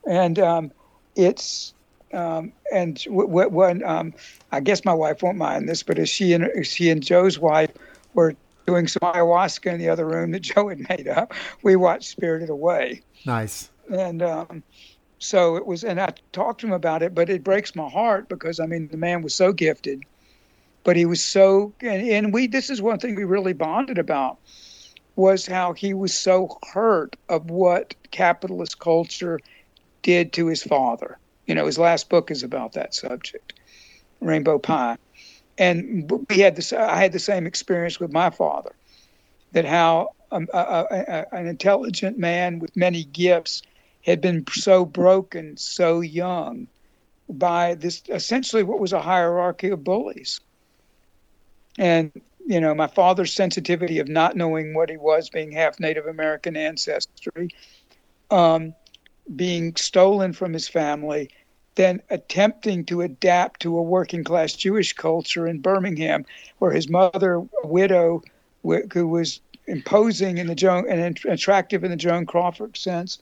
and 0.06 0.38
um, 0.38 0.72
it's 1.16 1.74
um, 2.12 2.52
and 2.72 3.02
w- 3.04 3.26
w- 3.26 3.48
when 3.48 3.82
um, 3.84 4.14
I 4.52 4.60
guess 4.60 4.84
my 4.84 4.94
wife 4.94 5.22
won't 5.22 5.38
mind 5.38 5.68
this, 5.68 5.82
but 5.82 5.98
as 5.98 6.08
she 6.08 6.32
and 6.32 6.48
she 6.64 6.88
and 6.88 7.02
Joe's 7.02 7.38
wife 7.38 7.70
were 8.14 8.36
doing 8.70 8.88
some 8.88 9.00
ayahuasca 9.00 9.72
in 9.72 9.78
the 9.78 9.88
other 9.88 10.06
room 10.06 10.30
that 10.32 10.40
Joe 10.50 10.68
had 10.68 10.88
made 10.88 11.08
up, 11.08 11.34
we 11.62 11.76
watched 11.76 12.08
Spirited 12.10 12.50
Away. 12.50 13.02
Nice. 13.26 13.70
and 13.90 14.22
um, 14.22 14.62
so 15.18 15.56
it 15.56 15.66
was 15.66 15.84
and 15.84 16.00
i 16.00 16.12
talked 16.32 16.62
to 16.62 16.66
him 16.66 16.72
about 16.72 17.02
it 17.02 17.14
but 17.14 17.28
it 17.28 17.44
breaks 17.44 17.76
my 17.76 17.88
heart 17.88 18.28
because 18.30 18.58
i 18.58 18.64
mean 18.64 18.88
the 18.88 18.96
man 18.96 19.20
was 19.20 19.34
so 19.34 19.52
gifted 19.52 20.02
but 20.82 20.96
he 20.96 21.04
was 21.04 21.22
so 21.22 21.72
and, 21.80 22.08
and 22.08 22.32
we 22.32 22.46
this 22.46 22.70
is 22.70 22.80
one 22.80 22.98
thing 22.98 23.14
we 23.14 23.24
really 23.24 23.52
bonded 23.52 23.98
about 23.98 24.38
was 25.16 25.46
how 25.46 25.72
he 25.74 25.92
was 25.92 26.14
so 26.14 26.58
hurt 26.72 27.16
of 27.28 27.50
what 27.50 27.94
capitalist 28.10 28.78
culture 28.78 29.38
did 30.02 30.32
to 30.32 30.46
his 30.46 30.62
father. 30.62 31.18
You 31.46 31.54
know 31.54 31.66
his 31.66 31.78
last 31.78 32.08
book 32.08 32.30
is 32.30 32.42
about 32.42 32.72
that 32.72 32.94
subject 32.94 33.52
rainbow 34.20 34.58
pie 34.58 34.96
and 35.60 36.10
we 36.28 36.38
had 36.38 36.56
this 36.56 36.72
i 36.72 36.96
had 36.96 37.12
the 37.12 37.20
same 37.20 37.46
experience 37.46 38.00
with 38.00 38.12
my 38.12 38.30
father 38.30 38.74
that 39.52 39.64
how 39.64 40.08
um, 40.32 40.48
a, 40.52 40.58
a, 40.58 40.86
a, 40.90 41.26
an 41.36 41.46
intelligent 41.46 42.18
man 42.18 42.58
with 42.58 42.76
many 42.76 43.04
gifts 43.04 43.62
had 44.02 44.20
been 44.20 44.44
so 44.52 44.84
broken 44.84 45.56
so 45.56 46.00
young 46.00 46.66
by 47.28 47.74
this 47.74 48.02
essentially 48.08 48.62
what 48.62 48.80
was 48.80 48.92
a 48.92 49.00
hierarchy 49.00 49.68
of 49.68 49.84
bullies. 49.84 50.40
And, 51.78 52.10
you 52.46 52.60
know, 52.60 52.74
my 52.74 52.88
father's 52.88 53.32
sensitivity 53.32 53.98
of 53.98 54.08
not 54.08 54.36
knowing 54.36 54.74
what 54.74 54.90
he 54.90 54.96
was, 54.96 55.30
being 55.30 55.52
half 55.52 55.78
Native 55.78 56.06
American 56.06 56.56
ancestry, 56.56 57.50
um, 58.30 58.74
being 59.34 59.76
stolen 59.76 60.32
from 60.32 60.52
his 60.52 60.68
family, 60.68 61.30
then 61.80 62.02
attempting 62.10 62.84
to 62.84 63.00
adapt 63.00 63.60
to 63.60 63.78
a 63.78 63.82
working 63.82 64.22
class 64.22 64.52
Jewish 64.52 64.92
culture 64.92 65.46
in 65.46 65.60
Birmingham, 65.60 66.26
where 66.58 66.72
his 66.72 66.90
mother, 66.90 67.36
a 67.36 67.66
widow, 67.66 68.22
who 68.92 69.08
was 69.08 69.40
imposing 69.66 70.36
in 70.36 70.46
the 70.46 70.54
Joan 70.54 70.86
and 70.90 71.18
attractive 71.24 71.82
in 71.82 71.90
the 71.90 71.96
Joan 71.96 72.26
Crawford 72.26 72.76
sense, 72.76 73.18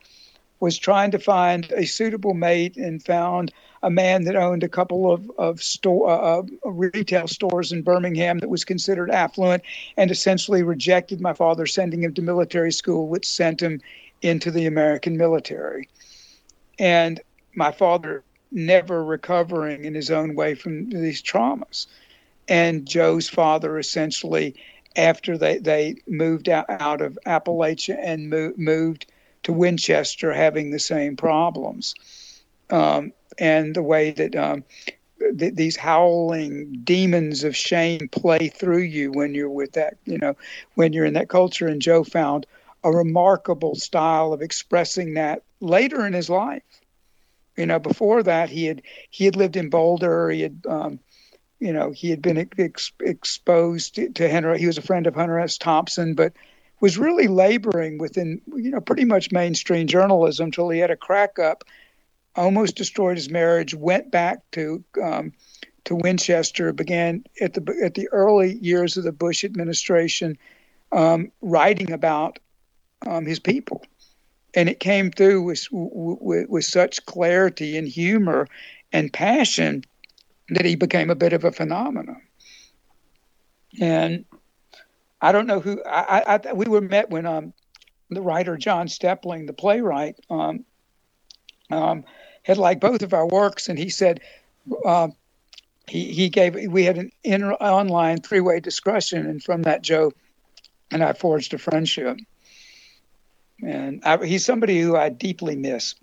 was 0.58 0.76
trying 0.76 1.12
to 1.12 1.20
find 1.20 1.70
a 1.70 1.86
suitable 1.86 2.34
mate 2.34 2.76
and 2.76 3.00
found 3.00 3.52
a 3.84 3.90
man 3.90 4.24
that 4.24 4.34
owned 4.34 4.64
a 4.64 4.68
couple 4.68 5.12
of 5.12 5.30
of 5.38 5.62
store 5.62 6.10
uh, 6.10 6.42
retail 6.64 7.28
stores 7.28 7.70
in 7.70 7.82
Birmingham 7.82 8.40
that 8.40 8.50
was 8.50 8.64
considered 8.64 9.08
affluent, 9.08 9.62
and 9.96 10.10
essentially 10.10 10.64
rejected 10.64 11.20
my 11.20 11.32
father 11.32 11.64
sending 11.64 12.02
him 12.02 12.12
to 12.14 12.22
military 12.22 12.72
school, 12.72 13.06
which 13.06 13.24
sent 13.24 13.62
him 13.62 13.80
into 14.20 14.50
the 14.50 14.66
American 14.66 15.16
military. 15.16 15.88
And 16.80 17.20
my 17.54 17.70
father 17.70 18.24
never 18.50 19.04
recovering 19.04 19.84
in 19.84 19.94
his 19.94 20.10
own 20.10 20.34
way 20.34 20.54
from 20.54 20.90
these 20.90 21.22
traumas. 21.22 21.86
And 22.48 22.86
Joe's 22.86 23.28
father 23.28 23.78
essentially, 23.78 24.54
after 24.96 25.36
they, 25.36 25.58
they 25.58 25.96
moved 26.06 26.48
out, 26.48 26.66
out 26.68 27.00
of 27.02 27.18
Appalachia 27.26 27.98
and 28.02 28.30
mo- 28.30 28.54
moved 28.56 29.06
to 29.42 29.52
Winchester, 29.52 30.32
having 30.32 30.70
the 30.70 30.78
same 30.78 31.16
problems. 31.16 31.94
Um, 32.70 33.12
and 33.38 33.74
the 33.74 33.82
way 33.82 34.10
that 34.12 34.34
um, 34.34 34.64
th- 35.38 35.54
these 35.54 35.76
howling 35.76 36.80
demons 36.84 37.44
of 37.44 37.56
shame 37.56 38.08
play 38.08 38.48
through 38.48 38.82
you 38.82 39.12
when 39.12 39.34
you're 39.34 39.50
with 39.50 39.72
that, 39.72 39.96
you 40.04 40.18
know, 40.18 40.36
when 40.74 40.92
you're 40.92 41.04
in 41.04 41.14
that 41.14 41.28
culture. 41.28 41.68
And 41.68 41.80
Joe 41.80 42.04
found 42.04 42.46
a 42.84 42.90
remarkable 42.90 43.74
style 43.74 44.32
of 44.32 44.42
expressing 44.42 45.14
that 45.14 45.42
later 45.60 46.06
in 46.06 46.12
his 46.12 46.30
life. 46.30 46.62
You 47.58 47.66
know, 47.66 47.80
before 47.80 48.22
that, 48.22 48.50
he 48.50 48.66
had 48.66 48.82
he 49.10 49.24
had 49.24 49.34
lived 49.34 49.56
in 49.56 49.68
Boulder. 49.68 50.30
He 50.30 50.42
had, 50.42 50.62
um, 50.68 51.00
you 51.58 51.72
know, 51.72 51.90
he 51.90 52.08
had 52.08 52.22
been 52.22 52.38
ex- 52.56 52.92
exposed 53.00 53.96
to, 54.14 54.28
Henry. 54.28 54.60
He 54.60 54.66
was 54.66 54.78
a 54.78 54.82
friend 54.82 55.08
of 55.08 55.16
Hunter 55.16 55.40
S. 55.40 55.58
Thompson, 55.58 56.14
but 56.14 56.32
was 56.80 56.96
really 56.96 57.26
laboring 57.26 57.98
within, 57.98 58.40
you 58.54 58.70
know, 58.70 58.80
pretty 58.80 59.04
much 59.04 59.32
mainstream 59.32 59.88
journalism 59.88 60.44
until 60.44 60.68
he 60.68 60.78
had 60.78 60.92
a 60.92 60.96
crack 60.96 61.40
up, 61.40 61.64
almost 62.36 62.76
destroyed 62.76 63.16
his 63.16 63.28
marriage, 63.28 63.74
went 63.74 64.12
back 64.12 64.48
to 64.52 64.84
um, 65.02 65.32
to 65.86 65.96
Winchester, 65.96 66.72
began 66.72 67.24
at 67.40 67.54
the 67.54 67.80
at 67.82 67.94
the 67.94 68.08
early 68.12 68.54
years 68.54 68.96
of 68.96 69.02
the 69.02 69.10
Bush 69.10 69.42
administration, 69.42 70.38
um, 70.92 71.32
writing 71.42 71.90
about 71.90 72.38
um, 73.04 73.26
his 73.26 73.40
people, 73.40 73.84
and 74.54 74.68
it 74.68 74.80
came 74.80 75.10
through 75.10 75.42
with, 75.42 75.66
with 75.70 76.48
with 76.48 76.64
such 76.64 77.04
clarity 77.06 77.76
and 77.76 77.86
humor 77.86 78.46
and 78.92 79.12
passion 79.12 79.84
that 80.50 80.64
he 80.64 80.76
became 80.76 81.10
a 81.10 81.14
bit 81.14 81.32
of 81.32 81.44
a 81.44 81.52
phenomenon. 81.52 82.22
And 83.80 84.24
I 85.20 85.32
don't 85.32 85.46
know 85.46 85.60
who 85.60 85.82
I, 85.84 86.38
I, 86.44 86.52
we 86.52 86.66
were 86.66 86.80
met 86.80 87.10
when 87.10 87.26
um 87.26 87.52
the 88.10 88.22
writer 88.22 88.56
John 88.56 88.88
Steppling, 88.88 89.46
the 89.46 89.52
playwright, 89.52 90.16
um, 90.30 90.64
um, 91.70 92.04
had 92.42 92.56
liked 92.56 92.80
both 92.80 93.02
of 93.02 93.12
our 93.12 93.26
works, 93.26 93.68
and 93.68 93.78
he 93.78 93.90
said 93.90 94.20
uh, 94.84 95.08
he 95.86 96.12
he 96.12 96.28
gave 96.28 96.54
we 96.54 96.84
had 96.84 96.96
an 96.96 97.10
inter, 97.24 97.52
online 97.52 98.18
three 98.18 98.40
way 98.40 98.60
discussion, 98.60 99.26
and 99.26 99.42
from 99.42 99.62
that 99.62 99.82
Joe 99.82 100.12
and 100.90 101.02
I 101.02 101.12
forged 101.12 101.52
a 101.52 101.58
friendship. 101.58 102.18
And 103.62 104.02
I, 104.04 104.24
he's 104.24 104.44
somebody 104.44 104.80
who 104.80 104.96
I 104.96 105.08
deeply 105.08 105.56
miss. 105.56 105.94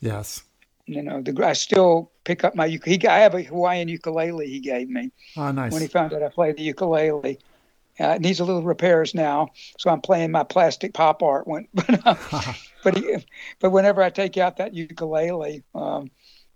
Yes. 0.00 0.42
You 0.86 1.02
know, 1.02 1.20
the, 1.20 1.44
I 1.44 1.52
still 1.52 2.10
pick 2.24 2.44
up 2.44 2.54
my 2.54 2.68
he. 2.68 3.06
I 3.06 3.18
have 3.18 3.34
a 3.34 3.42
Hawaiian 3.42 3.88
ukulele 3.88 4.46
he 4.46 4.60
gave 4.60 4.88
me 4.88 5.10
Oh, 5.36 5.50
nice. 5.52 5.72
when 5.72 5.82
he 5.82 5.88
found 5.88 6.14
out 6.14 6.22
I 6.22 6.28
played 6.28 6.56
the 6.56 6.62
ukulele. 6.62 7.38
Uh, 8.00 8.10
it 8.10 8.20
needs 8.20 8.38
a 8.38 8.44
little 8.44 8.62
repairs 8.62 9.12
now, 9.12 9.48
so 9.76 9.90
I'm 9.90 10.00
playing 10.00 10.30
my 10.30 10.44
plastic 10.44 10.94
pop 10.94 11.20
art. 11.22 11.48
one. 11.48 11.66
but 11.74 12.06
uh, 12.06 12.14
but, 12.84 12.96
he, 12.96 13.16
but 13.58 13.70
whenever 13.70 14.02
I 14.02 14.10
take 14.10 14.36
out 14.36 14.58
that 14.58 14.72
ukulele, 14.72 15.64
um, 15.74 16.10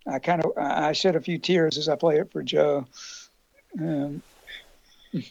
I 0.06 0.20
kind 0.20 0.44
of 0.44 0.52
I 0.56 0.92
shed 0.92 1.16
a 1.16 1.20
few 1.20 1.38
tears 1.38 1.78
as 1.78 1.88
I 1.88 1.96
play 1.96 2.18
it 2.18 2.30
for 2.30 2.42
Joe. 2.42 2.86
Um, 3.78 4.22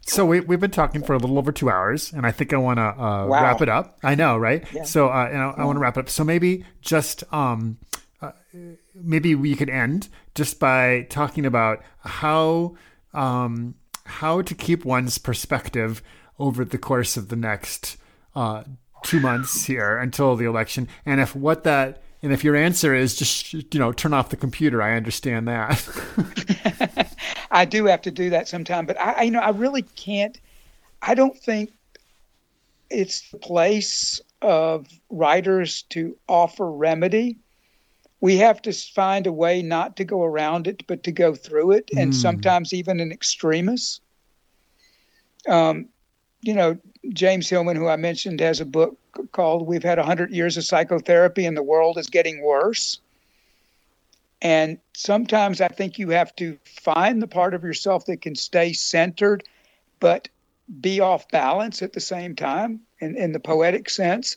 So 0.00 0.24
we, 0.24 0.40
we've 0.40 0.60
been 0.60 0.70
talking 0.70 1.02
for 1.02 1.12
a 1.14 1.18
little 1.18 1.38
over 1.38 1.52
two 1.52 1.70
hours, 1.70 2.12
and 2.12 2.26
I 2.26 2.30
think 2.30 2.52
I 2.52 2.56
want 2.56 2.78
to 2.78 2.82
uh, 2.82 3.26
Wow. 3.26 3.42
wrap 3.42 3.60
it 3.62 3.68
up. 3.68 3.98
I 4.02 4.14
know, 4.14 4.36
right? 4.38 4.64
Yeah. 4.72 4.84
So 4.84 5.08
uh, 5.08 5.28
and 5.30 5.38
I, 5.42 5.50
I 5.58 5.64
want 5.64 5.76
to 5.76 5.80
wrap 5.80 5.96
it 5.96 6.00
up. 6.00 6.08
So 6.08 6.24
maybe 6.24 6.64
just 6.80 7.24
um, 7.32 7.78
uh, 8.22 8.32
maybe 8.94 9.34
we 9.34 9.54
could 9.54 9.68
end 9.70 10.08
just 10.34 10.58
by 10.58 11.06
talking 11.10 11.44
about 11.46 11.82
how 12.00 12.76
um, 13.14 13.74
how 14.04 14.42
to 14.42 14.54
keep 14.54 14.84
one's 14.84 15.18
perspective 15.18 16.02
over 16.38 16.64
the 16.64 16.78
course 16.78 17.16
of 17.16 17.28
the 17.28 17.36
next 17.36 17.96
uh, 18.34 18.62
two 19.02 19.20
months 19.20 19.66
here 19.66 19.98
until 19.98 20.36
the 20.36 20.44
election, 20.46 20.88
and 21.04 21.20
if 21.20 21.34
what 21.36 21.64
that 21.64 22.02
and 22.22 22.32
if 22.32 22.42
your 22.42 22.56
answer 22.56 22.94
is 22.94 23.14
just 23.14 23.52
you 23.52 23.64
know 23.74 23.92
turn 23.92 24.12
off 24.12 24.30
the 24.30 24.36
computer, 24.36 24.82
I 24.82 24.96
understand 24.96 25.48
that. 25.48 27.16
I 27.50 27.64
do 27.64 27.84
have 27.86 28.02
to 28.02 28.10
do 28.10 28.30
that 28.30 28.48
sometime, 28.48 28.86
but 28.86 29.00
I 29.00 29.22
you 29.22 29.30
know 29.30 29.40
I 29.40 29.50
really 29.50 29.82
can't. 29.82 30.38
I 31.02 31.14
don't 31.14 31.38
think 31.38 31.72
it's 32.90 33.30
the 33.30 33.38
place 33.38 34.20
of 34.42 34.86
writers 35.10 35.82
to 35.90 36.16
offer 36.28 36.70
remedy. 36.70 37.38
We 38.20 38.36
have 38.38 38.60
to 38.62 38.72
find 38.72 39.28
a 39.28 39.32
way 39.32 39.62
not 39.62 39.96
to 39.98 40.04
go 40.04 40.24
around 40.24 40.66
it, 40.66 40.84
but 40.88 41.04
to 41.04 41.12
go 41.12 41.34
through 41.36 41.72
it, 41.72 41.88
and 41.96 42.12
mm. 42.12 42.16
sometimes 42.16 42.72
even 42.72 42.98
in 42.98 43.12
extremis. 43.12 44.00
Um, 45.46 45.88
you 46.40 46.54
know, 46.54 46.76
James 47.12 47.48
Hillman, 47.48 47.76
who 47.76 47.88
I 47.88 47.96
mentioned, 47.96 48.40
has 48.40 48.60
a 48.60 48.66
book 48.66 48.98
called 49.32 49.66
We've 49.66 49.82
Had 49.82 49.98
100 49.98 50.30
Years 50.30 50.56
of 50.56 50.64
Psychotherapy 50.64 51.46
and 51.46 51.56
the 51.56 51.62
World 51.62 51.98
is 51.98 52.08
Getting 52.08 52.42
Worse. 52.42 53.00
And 54.40 54.78
sometimes 54.94 55.60
I 55.60 55.68
think 55.68 55.98
you 55.98 56.10
have 56.10 56.34
to 56.36 56.58
find 56.64 57.20
the 57.20 57.26
part 57.26 57.54
of 57.54 57.64
yourself 57.64 58.06
that 58.06 58.22
can 58.22 58.36
stay 58.36 58.72
centered, 58.72 59.42
but 60.00 60.28
be 60.80 61.00
off 61.00 61.28
balance 61.30 61.82
at 61.82 61.92
the 61.92 62.00
same 62.00 62.36
time 62.36 62.80
in, 63.00 63.16
in 63.16 63.32
the 63.32 63.40
poetic 63.40 63.90
sense. 63.90 64.36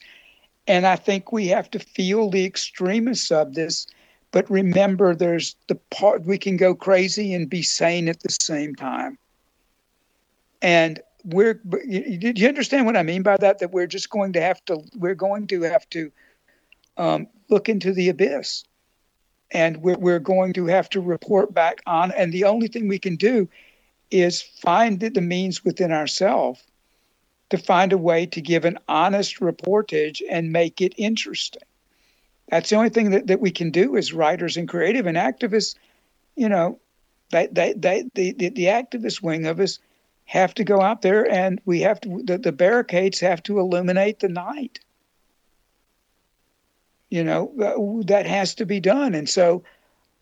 And 0.67 0.87
I 0.87 0.95
think 0.95 1.31
we 1.31 1.47
have 1.47 1.69
to 1.71 1.79
feel 1.79 2.29
the 2.29 2.45
extremists 2.45 3.31
of 3.31 3.53
this, 3.53 3.85
but 4.31 4.49
remember 4.49 5.13
there's 5.13 5.55
the 5.67 5.75
part 5.75 6.25
we 6.25 6.37
can 6.37 6.57
go 6.57 6.73
crazy 6.73 7.33
and 7.33 7.49
be 7.49 7.61
sane 7.61 8.07
at 8.07 8.21
the 8.21 8.35
same 8.41 8.75
time. 8.75 9.17
And 10.61 11.01
we're 11.23 11.55
did 11.55 12.39
you 12.39 12.47
understand 12.47 12.85
what 12.85 12.97
I 12.97 13.03
mean 13.03 13.23
by 13.23 13.37
that? 13.37 13.59
That 13.59 13.71
we're 13.71 13.87
just 13.87 14.09
going 14.09 14.33
to 14.33 14.41
have 14.41 14.63
to 14.65 14.83
we're 14.95 15.15
going 15.15 15.47
to 15.47 15.61
have 15.63 15.89
to 15.91 16.11
um, 16.97 17.27
look 17.49 17.69
into 17.69 17.93
the 17.93 18.09
abyss, 18.09 18.63
and 19.51 19.77
we're 19.77 19.97
we're 19.97 20.19
going 20.19 20.53
to 20.53 20.65
have 20.67 20.89
to 20.91 21.01
report 21.01 21.53
back 21.53 21.81
on. 21.85 22.11
And 22.11 22.31
the 22.31 22.45
only 22.45 22.67
thing 22.67 22.87
we 22.87 22.99
can 22.99 23.15
do 23.15 23.49
is 24.09 24.41
find 24.41 24.99
the 24.99 25.21
means 25.21 25.63
within 25.63 25.91
ourselves 25.91 26.61
to 27.49 27.57
find 27.57 27.93
a 27.93 27.97
way 27.97 28.25
to 28.25 28.41
give 28.41 28.65
an 28.65 28.77
honest 28.87 29.39
reportage 29.39 30.21
and 30.29 30.51
make 30.51 30.81
it 30.81 30.93
interesting. 30.97 31.61
That's 32.49 32.69
the 32.69 32.75
only 32.75 32.89
thing 32.89 33.11
that, 33.11 33.27
that 33.27 33.39
we 33.39 33.51
can 33.51 33.71
do 33.71 33.95
as 33.97 34.13
writers 34.13 34.57
and 34.57 34.67
creative 34.67 35.05
and 35.05 35.17
activists. 35.17 35.75
You 36.35 36.49
know, 36.49 36.79
they, 37.29 37.47
they, 37.47 37.73
they, 37.73 38.03
the, 38.13 38.33
the, 38.33 38.49
the 38.49 38.65
activist 38.65 39.21
wing 39.21 39.45
of 39.45 39.59
us 39.59 39.79
have 40.31 40.53
to 40.53 40.63
go 40.63 40.79
out 40.79 41.01
there 41.01 41.29
and 41.29 41.59
we 41.65 41.81
have 41.81 41.99
to 41.99 42.23
the, 42.23 42.37
the 42.37 42.53
barricades 42.53 43.19
have 43.19 43.43
to 43.43 43.59
illuminate 43.59 44.21
the 44.21 44.29
night. 44.29 44.79
You 47.09 47.25
know 47.25 47.51
uh, 47.59 48.05
that 48.07 48.25
has 48.25 48.55
to 48.55 48.65
be 48.65 48.79
done. 48.79 49.13
And 49.13 49.27
so 49.27 49.61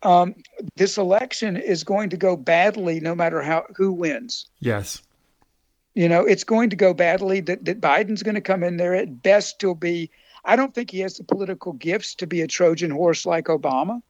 um, 0.01 0.33
this 0.75 0.97
election 0.97 1.57
is 1.57 1.83
going 1.83 2.09
to 2.09 2.17
go 2.17 2.35
badly 2.35 2.99
no 2.99 3.13
matter 3.13 3.43
how 3.43 3.65
who 3.75 3.91
wins. 3.91 4.47
Yes. 4.59 5.03
You 5.93 6.09
know 6.09 6.25
it's 6.25 6.43
going 6.43 6.71
to 6.71 6.75
go 6.75 6.95
badly 6.95 7.41
that, 7.41 7.65
that 7.65 7.79
biden's 7.79 8.23
going 8.23 8.33
to 8.33 8.41
come 8.41 8.63
in 8.63 8.77
there 8.77 8.95
at 8.95 9.21
best 9.21 9.59
to 9.59 9.75
be 9.75 10.09
i 10.43 10.55
don't 10.55 10.73
think 10.73 10.89
he 10.89 11.01
has 11.01 11.17
the 11.17 11.23
political 11.23 11.73
gifts 11.73 12.15
to 12.15 12.25
be 12.25 12.41
a 12.41 12.47
trojan 12.47 12.89
horse 12.89 13.27
like 13.27 13.45
obama. 13.45 14.01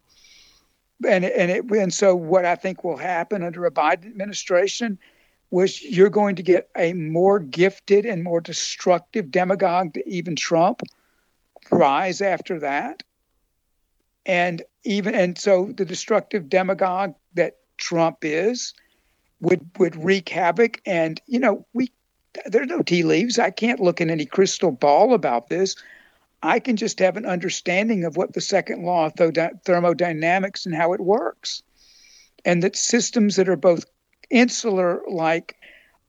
And 1.06 1.26
and 1.26 1.52
it 1.52 1.66
and 1.70 1.94
so 1.94 2.16
what 2.16 2.46
i 2.46 2.56
think 2.56 2.86
will 2.86 2.96
happen 2.96 3.44
under 3.44 3.66
a 3.66 3.72
biden 3.72 4.06
administration 4.06 4.98
was 5.52 5.82
you're 5.82 6.10
going 6.10 6.36
to 6.36 6.44
get 6.44 6.70
a 6.78 6.94
more 6.94 7.40
gifted 7.40 8.06
and 8.06 8.24
more 8.24 8.42
destructive 8.42 9.32
demagogue 9.32 9.94
to 9.94 10.08
even 10.08 10.36
Trump 10.36 10.82
rise 11.72 12.22
after 12.22 12.60
that. 12.60 13.04
And 14.26 14.62
even 14.84 15.16
and 15.16 15.38
so 15.38 15.72
the 15.76 15.86
destructive 15.86 16.50
demagogue 16.50 17.16
that 17.34 17.58
Trump 17.78 18.20
is 18.22 18.74
would 19.42 19.66
would 19.78 19.96
wreak 19.96 20.30
havoc. 20.30 20.82
And 20.86 21.20
you 21.26 21.40
know, 21.40 21.66
we 21.74 21.92
there's 22.46 22.68
no 22.68 22.82
tea 22.82 23.04
leaves. 23.04 23.40
I 23.40 23.50
can't 23.50 23.80
look 23.80 24.02
in 24.02 24.10
any 24.10 24.26
crystal 24.26 24.72
ball 24.72 25.14
about 25.14 25.50
this. 25.50 25.76
I 26.42 26.60
can 26.60 26.78
just 26.78 27.00
have 27.00 27.18
an 27.18 27.26
understanding 27.26 28.06
of 28.06 28.16
what 28.16 28.34
the 28.34 28.42
second 28.42 28.84
law 28.84 29.08
of 29.08 29.14
thermodynamics 29.66 30.66
and 30.66 30.76
how 30.76 30.94
it 30.94 31.02
works. 31.02 31.64
And 32.46 32.64
that 32.64 32.78
systems 32.78 33.36
that 33.36 33.50
are 33.50 33.58
both 33.58 33.84
insular 34.30 35.02
like 35.10 35.56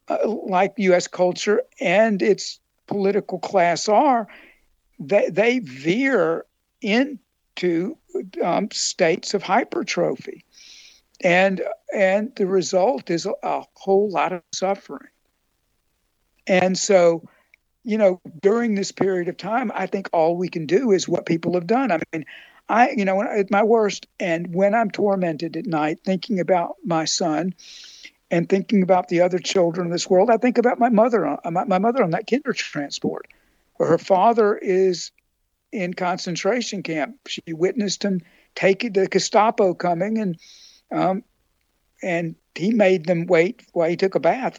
uh, 0.08 0.28
like 0.28 0.74
U.S. 0.76 1.06
culture 1.06 1.62
and 1.80 2.20
its 2.20 2.58
political 2.86 3.38
class 3.38 3.88
are, 3.88 4.26
they, 4.98 5.30
they 5.30 5.60
veer 5.60 6.44
into 6.80 7.96
um, 8.42 8.68
states 8.72 9.34
of 9.34 9.42
hypertrophy, 9.42 10.44
and 11.22 11.62
and 11.94 12.34
the 12.34 12.46
result 12.46 13.10
is 13.10 13.26
a, 13.26 13.32
a 13.42 13.64
whole 13.74 14.10
lot 14.10 14.32
of 14.32 14.42
suffering. 14.52 15.08
And 16.46 16.76
so, 16.76 17.22
you 17.84 17.96
know, 17.96 18.20
during 18.42 18.74
this 18.74 18.90
period 18.90 19.28
of 19.28 19.36
time, 19.36 19.70
I 19.74 19.86
think 19.86 20.08
all 20.12 20.36
we 20.36 20.48
can 20.48 20.66
do 20.66 20.90
is 20.90 21.08
what 21.08 21.26
people 21.26 21.54
have 21.54 21.68
done. 21.68 21.92
I 21.92 22.00
mean, 22.12 22.24
I, 22.68 22.90
you 22.90 23.04
know, 23.04 23.22
at 23.22 23.50
my 23.50 23.62
worst, 23.62 24.06
and 24.18 24.52
when 24.54 24.74
I'm 24.74 24.90
tormented 24.90 25.56
at 25.56 25.66
night 25.66 26.00
thinking 26.04 26.40
about 26.40 26.76
my 26.84 27.04
son, 27.04 27.54
and 28.30 28.48
thinking 28.48 28.82
about 28.82 29.08
the 29.08 29.20
other 29.20 29.38
children 29.38 29.86
in 29.86 29.92
this 29.92 30.08
world, 30.08 30.30
I 30.30 30.36
think 30.36 30.58
about 30.58 30.78
my 30.78 30.88
mother, 30.88 31.26
uh, 31.26 31.50
my, 31.50 31.64
my 31.64 31.78
mother 31.78 32.02
on 32.02 32.10
that 32.10 32.28
kinder 32.28 32.52
transport, 32.52 33.26
her 33.78 33.98
father 33.98 34.56
is 34.56 35.10
in 35.72 35.94
concentration 35.94 36.82
camp. 36.82 37.16
She 37.26 37.42
witnessed 37.52 38.04
him 38.04 38.20
take 38.54 38.92
the 38.92 39.06
Gestapo 39.06 39.74
coming, 39.74 40.18
and 40.18 40.38
um, 40.92 41.24
and 42.02 42.34
he 42.54 42.72
made 42.72 43.06
them 43.06 43.26
wait 43.26 43.64
while 43.72 43.88
he 43.88 43.96
took 43.96 44.14
a 44.14 44.20
bath, 44.20 44.58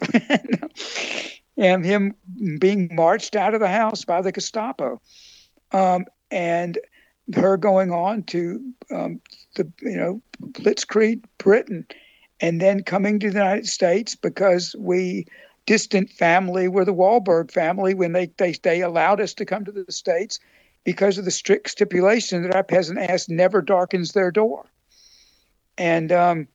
and 1.58 1.86
him 1.86 2.16
being 2.60 2.90
marched 2.94 3.36
out 3.36 3.54
of 3.54 3.60
the 3.60 3.68
house 3.68 4.06
by 4.06 4.22
the 4.22 4.32
Gestapo, 4.32 5.02
um, 5.72 6.06
and 6.30 6.80
her 7.36 7.58
going 7.58 7.92
on 7.92 8.24
to 8.24 8.74
um, 8.92 9.22
the 9.56 9.72
you 9.82 9.98
know 9.98 10.22
Blitzkrieg 10.42 11.24
Britain 11.38 11.86
and 12.42 12.60
then 12.60 12.84
coming 12.84 13.20
to 13.20 13.30
the 13.30 13.38
United 13.38 13.68
States 13.68 14.16
because 14.16 14.76
we 14.78 15.26
distant 15.68 16.10
family 16.10 16.68
were 16.68 16.84
the 16.84 16.94
Wahlberg 16.94 17.52
family 17.52 17.94
when 17.94 18.14
they, 18.14 18.32
they 18.38 18.54
they 18.64 18.82
allowed 18.82 19.22
us 19.22 19.34
to 19.36 19.46
come 19.46 19.64
to 19.64 19.72
the 19.72 19.90
States 19.92 20.40
because 20.84 21.18
of 21.18 21.26
the 21.26 21.32
strict 21.32 21.70
stipulation 21.70 22.42
that 22.42 22.56
our 22.56 22.64
peasant 22.64 22.98
ass 23.00 23.30
never 23.30 23.62
darkens 23.62 24.12
their 24.12 24.32
door. 24.32 24.66
And 25.78 26.12
um, 26.12 26.48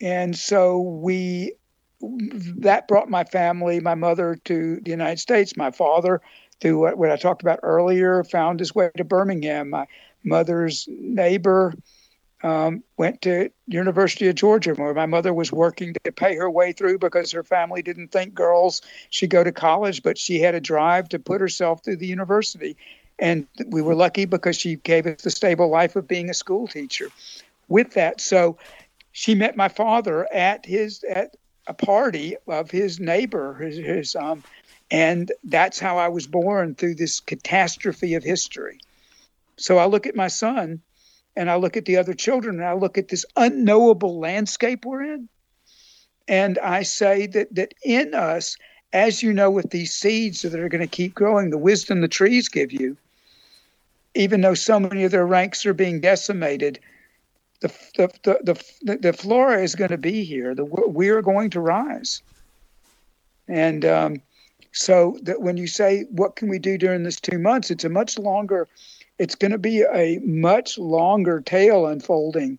and 0.00 0.36
so 0.36 0.78
we 0.80 1.54
that 2.00 2.86
brought 2.86 3.08
my 3.10 3.24
family, 3.24 3.80
my 3.80 3.94
mother 3.94 4.36
to 4.44 4.80
the 4.82 4.90
United 4.90 5.18
States. 5.18 5.56
My 5.56 5.70
father, 5.70 6.20
through 6.60 6.78
what, 6.78 6.98
what 6.98 7.10
I 7.10 7.16
talked 7.16 7.42
about 7.42 7.60
earlier, 7.62 8.22
found 8.22 8.60
his 8.60 8.74
way 8.74 8.90
to 8.96 9.04
Birmingham. 9.04 9.70
My 9.70 9.86
mother's 10.22 10.86
neighbor 10.88 11.74
um, 12.46 12.84
went 12.96 13.22
to 13.22 13.50
University 13.66 14.28
of 14.28 14.36
Georgia, 14.36 14.72
where 14.74 14.94
my 14.94 15.06
mother 15.06 15.34
was 15.34 15.50
working 15.50 15.94
to 16.04 16.12
pay 16.12 16.36
her 16.36 16.48
way 16.48 16.70
through 16.70 16.96
because 16.96 17.32
her 17.32 17.42
family 17.42 17.82
didn't 17.82 18.12
think 18.12 18.34
girls 18.34 18.82
should 19.10 19.30
go 19.30 19.42
to 19.42 19.50
college, 19.50 20.04
but 20.04 20.16
she 20.16 20.38
had 20.38 20.54
a 20.54 20.60
drive 20.60 21.08
to 21.08 21.18
put 21.18 21.40
herself 21.40 21.82
through 21.82 21.96
the 21.96 22.06
university. 22.06 22.76
And 23.18 23.48
we 23.66 23.82
were 23.82 23.96
lucky 23.96 24.26
because 24.26 24.56
she 24.56 24.76
gave 24.76 25.08
us 25.08 25.22
the 25.22 25.30
stable 25.30 25.68
life 25.68 25.96
of 25.96 26.06
being 26.06 26.30
a 26.30 26.34
school 26.34 26.68
teacher. 26.68 27.08
With 27.66 27.94
that, 27.94 28.20
so 28.20 28.58
she 29.10 29.34
met 29.34 29.56
my 29.56 29.68
father 29.68 30.32
at 30.32 30.64
his 30.64 31.02
at 31.02 31.36
a 31.66 31.74
party 31.74 32.36
of 32.46 32.70
his 32.70 33.00
neighbor, 33.00 33.54
his, 33.54 33.76
his 33.76 34.14
um, 34.14 34.44
and 34.88 35.32
that's 35.42 35.80
how 35.80 35.98
I 35.98 36.10
was 36.10 36.28
born 36.28 36.76
through 36.76 36.94
this 36.94 37.18
catastrophe 37.18 38.14
of 38.14 38.22
history. 38.22 38.78
So 39.56 39.78
I 39.78 39.86
look 39.86 40.06
at 40.06 40.14
my 40.14 40.28
son 40.28 40.80
and 41.36 41.50
I 41.50 41.56
look 41.56 41.76
at 41.76 41.84
the 41.84 41.98
other 41.98 42.14
children 42.14 42.56
and 42.56 42.64
I 42.64 42.72
look 42.72 42.96
at 42.96 43.08
this 43.08 43.26
unknowable 43.36 44.18
landscape 44.18 44.84
we're 44.84 45.02
in. 45.02 45.28
And 46.26 46.58
I 46.58 46.82
say 46.82 47.26
that 47.28 47.54
that 47.54 47.74
in 47.84 48.14
us, 48.14 48.56
as 48.92 49.22
you 49.22 49.32
know, 49.32 49.50
with 49.50 49.70
these 49.70 49.94
seeds 49.94 50.42
that 50.42 50.58
are 50.58 50.68
going 50.68 50.80
to 50.80 50.86
keep 50.86 51.14
growing, 51.14 51.50
the 51.50 51.58
wisdom 51.58 52.00
the 52.00 52.08
trees 52.08 52.48
give 52.48 52.72
you, 52.72 52.96
even 54.14 54.40
though 54.40 54.54
so 54.54 54.80
many 54.80 55.04
of 55.04 55.12
their 55.12 55.26
ranks 55.26 55.64
are 55.66 55.74
being 55.74 56.00
decimated, 56.00 56.80
the 57.60 57.68
the 57.96 58.08
the 58.22 58.64
the, 58.82 58.96
the 58.96 59.12
flora 59.12 59.62
is 59.62 59.74
going 59.74 59.90
to 59.90 59.98
be 59.98 60.24
here. 60.24 60.54
The 60.54 60.64
we 60.64 61.10
are 61.10 61.22
going 61.22 61.50
to 61.50 61.60
rise. 61.60 62.22
And 63.48 63.84
um, 63.84 64.22
so 64.72 65.18
that 65.22 65.40
when 65.40 65.56
you 65.56 65.68
say 65.68 66.04
what 66.10 66.34
can 66.34 66.48
we 66.48 66.58
do 66.58 66.76
during 66.76 67.04
this 67.04 67.20
two 67.20 67.38
months, 67.38 67.70
it's 67.70 67.84
a 67.84 67.88
much 67.88 68.18
longer 68.18 68.66
it's 69.18 69.34
going 69.34 69.52
to 69.52 69.58
be 69.58 69.82
a 69.82 70.18
much 70.24 70.78
longer 70.78 71.40
tale 71.40 71.86
unfolding 71.86 72.58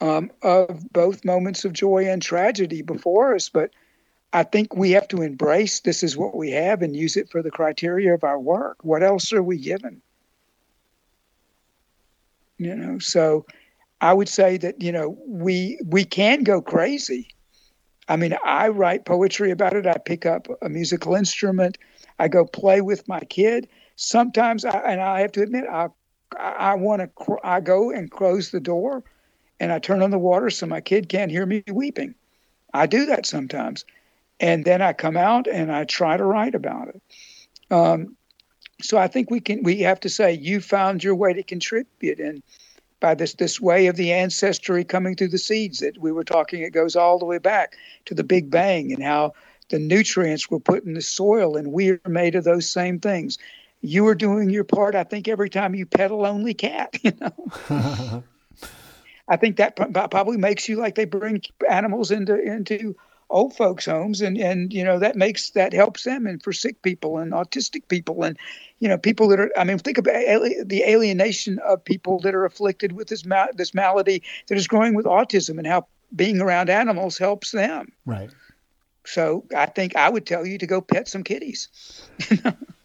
um, 0.00 0.30
of 0.42 0.92
both 0.92 1.24
moments 1.24 1.64
of 1.64 1.72
joy 1.72 2.08
and 2.08 2.22
tragedy 2.22 2.82
before 2.82 3.34
us. 3.34 3.48
But 3.48 3.70
I 4.32 4.42
think 4.42 4.74
we 4.74 4.92
have 4.92 5.08
to 5.08 5.22
embrace 5.22 5.80
this 5.80 6.02
is 6.02 6.16
what 6.16 6.36
we 6.36 6.50
have 6.50 6.82
and 6.82 6.94
use 6.94 7.16
it 7.16 7.30
for 7.30 7.42
the 7.42 7.50
criteria 7.50 8.14
of 8.14 8.24
our 8.24 8.38
work. 8.38 8.78
What 8.82 9.02
else 9.02 9.32
are 9.32 9.42
we 9.42 9.58
given? 9.58 10.02
You 12.58 12.74
know, 12.74 12.98
so 12.98 13.46
I 14.00 14.12
would 14.12 14.28
say 14.28 14.56
that 14.58 14.82
you 14.82 14.90
know 14.90 15.16
we 15.26 15.78
we 15.84 16.04
can 16.04 16.42
go 16.42 16.60
crazy. 16.60 17.28
I 18.08 18.16
mean, 18.16 18.36
I 18.44 18.68
write 18.68 19.04
poetry 19.04 19.50
about 19.50 19.74
it. 19.74 19.86
I 19.86 19.98
pick 19.98 20.26
up 20.26 20.48
a 20.62 20.68
musical 20.68 21.14
instrument. 21.14 21.78
I 22.18 22.28
go 22.28 22.44
play 22.44 22.80
with 22.80 23.06
my 23.06 23.20
kid. 23.20 23.68
Sometimes, 24.00 24.64
I, 24.64 24.78
and 24.78 25.00
I 25.00 25.20
have 25.20 25.32
to 25.32 25.42
admit, 25.42 25.64
I 25.68 25.88
I 26.36 26.74
want 26.74 27.02
to. 27.02 27.36
I 27.42 27.58
go 27.58 27.90
and 27.90 28.08
close 28.08 28.52
the 28.52 28.60
door, 28.60 29.02
and 29.58 29.72
I 29.72 29.80
turn 29.80 30.02
on 30.02 30.12
the 30.12 30.20
water 30.20 30.50
so 30.50 30.66
my 30.66 30.80
kid 30.80 31.08
can't 31.08 31.32
hear 31.32 31.44
me 31.44 31.64
weeping. 31.66 32.14
I 32.72 32.86
do 32.86 33.06
that 33.06 33.26
sometimes, 33.26 33.84
and 34.38 34.64
then 34.64 34.82
I 34.82 34.92
come 34.92 35.16
out 35.16 35.48
and 35.48 35.72
I 35.72 35.82
try 35.82 36.16
to 36.16 36.24
write 36.24 36.54
about 36.54 36.88
it. 36.88 37.02
Um, 37.72 38.16
so 38.80 38.98
I 38.98 39.08
think 39.08 39.32
we 39.32 39.40
can. 39.40 39.64
We 39.64 39.80
have 39.80 39.98
to 40.00 40.08
say 40.08 40.32
you 40.32 40.60
found 40.60 41.02
your 41.02 41.16
way 41.16 41.32
to 41.32 41.42
contribute, 41.42 42.20
and 42.20 42.40
by 43.00 43.16
this 43.16 43.34
this 43.34 43.60
way 43.60 43.88
of 43.88 43.96
the 43.96 44.12
ancestry 44.12 44.84
coming 44.84 45.16
through 45.16 45.28
the 45.30 45.38
seeds 45.38 45.80
that 45.80 45.98
we 45.98 46.12
were 46.12 46.22
talking, 46.22 46.62
it 46.62 46.70
goes 46.70 46.94
all 46.94 47.18
the 47.18 47.24
way 47.24 47.38
back 47.38 47.74
to 48.04 48.14
the 48.14 48.22
Big 48.22 48.48
Bang 48.48 48.92
and 48.92 49.02
how 49.02 49.32
the 49.70 49.80
nutrients 49.80 50.48
were 50.48 50.60
put 50.60 50.84
in 50.84 50.94
the 50.94 51.02
soil, 51.02 51.56
and 51.56 51.72
we 51.72 51.90
are 51.90 52.00
made 52.06 52.36
of 52.36 52.44
those 52.44 52.70
same 52.70 53.00
things 53.00 53.38
you 53.80 54.04
were 54.04 54.14
doing 54.14 54.50
your 54.50 54.64
part. 54.64 54.94
I 54.94 55.04
think 55.04 55.28
every 55.28 55.50
time 55.50 55.74
you 55.74 55.86
pet 55.86 56.10
a 56.10 56.16
lonely 56.16 56.54
cat, 56.54 56.96
you 57.02 57.12
know. 57.20 58.24
I 59.28 59.36
think 59.36 59.56
that 59.56 59.76
probably 59.76 60.38
makes 60.38 60.68
you 60.68 60.76
like 60.76 60.94
they 60.94 61.04
bring 61.04 61.42
animals 61.68 62.10
into 62.10 62.40
into 62.40 62.96
old 63.30 63.54
folks' 63.54 63.84
homes, 63.84 64.20
and 64.20 64.38
and 64.38 64.72
you 64.72 64.82
know 64.82 64.98
that 64.98 65.16
makes 65.16 65.50
that 65.50 65.72
helps 65.72 66.04
them, 66.04 66.26
and 66.26 66.42
for 66.42 66.52
sick 66.52 66.80
people 66.82 67.18
and 67.18 67.32
autistic 67.32 67.88
people, 67.88 68.24
and 68.24 68.38
you 68.80 68.88
know 68.88 68.96
people 68.96 69.28
that 69.28 69.40
are. 69.40 69.52
I 69.56 69.64
mean, 69.64 69.78
think 69.78 69.98
about 69.98 70.14
the 70.14 70.82
alienation 70.86 71.58
of 71.60 71.84
people 71.84 72.20
that 72.20 72.34
are 72.34 72.46
afflicted 72.46 72.92
with 72.92 73.08
this 73.08 73.24
this 73.54 73.74
malady 73.74 74.22
that 74.48 74.56
is 74.56 74.66
growing 74.66 74.94
with 74.94 75.06
autism, 75.06 75.58
and 75.58 75.66
how 75.66 75.86
being 76.16 76.40
around 76.40 76.70
animals 76.70 77.18
helps 77.18 77.50
them. 77.50 77.92
Right. 78.06 78.30
So 79.04 79.44
I 79.56 79.66
think 79.66 79.96
I 79.96 80.08
would 80.08 80.26
tell 80.26 80.46
you 80.46 80.58
to 80.58 80.66
go 80.66 80.80
pet 80.80 81.08
some 81.08 81.22
kitties. 81.22 81.68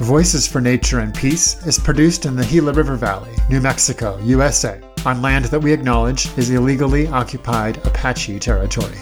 Voices 0.00 0.46
for 0.46 0.60
Nature 0.60 1.00
and 1.00 1.14
Peace 1.14 1.66
is 1.66 1.78
produced 1.78 2.26
in 2.26 2.36
the 2.36 2.44
Gila 2.44 2.74
River 2.74 2.96
Valley, 2.96 3.34
New 3.48 3.62
Mexico, 3.62 4.18
USA, 4.18 4.78
on 5.06 5.22
land 5.22 5.46
that 5.46 5.60
we 5.60 5.72
acknowledge 5.72 6.26
is 6.36 6.50
illegally 6.50 7.06
occupied 7.06 7.78
Apache 7.78 8.38
territory. 8.38 8.98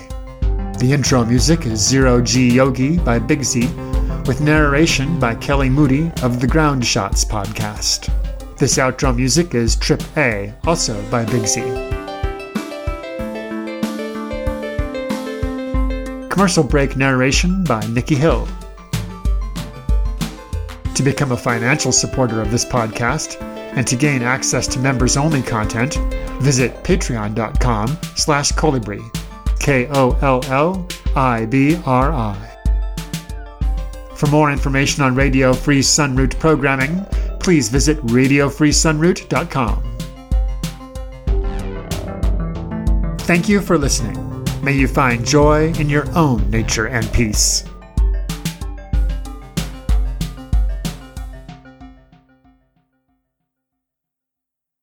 The 0.79 0.91
intro 0.93 1.25
music 1.25 1.67
is 1.67 1.81
Zero 1.81 2.21
G 2.21 2.49
Yogi 2.49 2.97
by 2.99 3.19
Big 3.19 3.43
Z, 3.43 3.67
with 4.27 4.41
narration 4.41 5.19
by 5.19 5.35
Kelly 5.35 5.69
Moody 5.69 6.13
of 6.23 6.41
the 6.41 6.47
Ground 6.47 6.87
Shots 6.87 7.25
podcast. 7.25 8.09
This 8.57 8.79
outro 8.79 9.15
music 9.15 9.57
is 9.57 9.75
Trip 9.75 10.03
A, 10.17 10.55
also 10.65 11.03
by 11.11 11.25
Big 11.25 11.45
Z. 11.49 11.61
Commercial 16.31 16.63
break 16.63 16.97
narration 16.97 17.65
by 17.65 17.85
Nikki 17.87 18.15
Hill. 18.15 18.47
To 20.95 21.03
become 21.03 21.33
a 21.33 21.37
financial 21.37 21.91
supporter 21.91 22.41
of 22.41 22.53
this 22.53 22.65
podcast 22.65 23.43
and 23.77 23.85
to 23.87 23.97
gain 23.97 24.23
access 24.23 24.69
to 24.69 24.79
members-only 24.79 25.43
content, 25.43 25.97
visit 26.41 26.73
patreon.com 26.85 27.99
slash 28.15 28.53
kollibri, 28.53 29.03
K-O-L-L-I-B-R-I. 29.59 30.91
For 34.15 34.27
more 34.29 34.53
information 34.53 35.03
on 35.03 35.17
Radio 35.17 35.53
Free 35.53 35.81
Sunroot 35.81 36.39
programming, 36.39 37.05
please 37.41 37.69
visit 37.69 37.99
radiofreesunroot.com. 38.07 39.83
Thank 43.19 43.49
you 43.49 43.61
for 43.61 43.77
listening. 43.77 44.45
May 44.63 44.75
you 44.75 44.87
find 44.87 45.27
joy 45.27 45.73
in 45.73 45.89
your 45.89 46.09
own 46.17 46.49
nature 46.51 46.87
and 46.87 47.13
peace. 47.13 47.65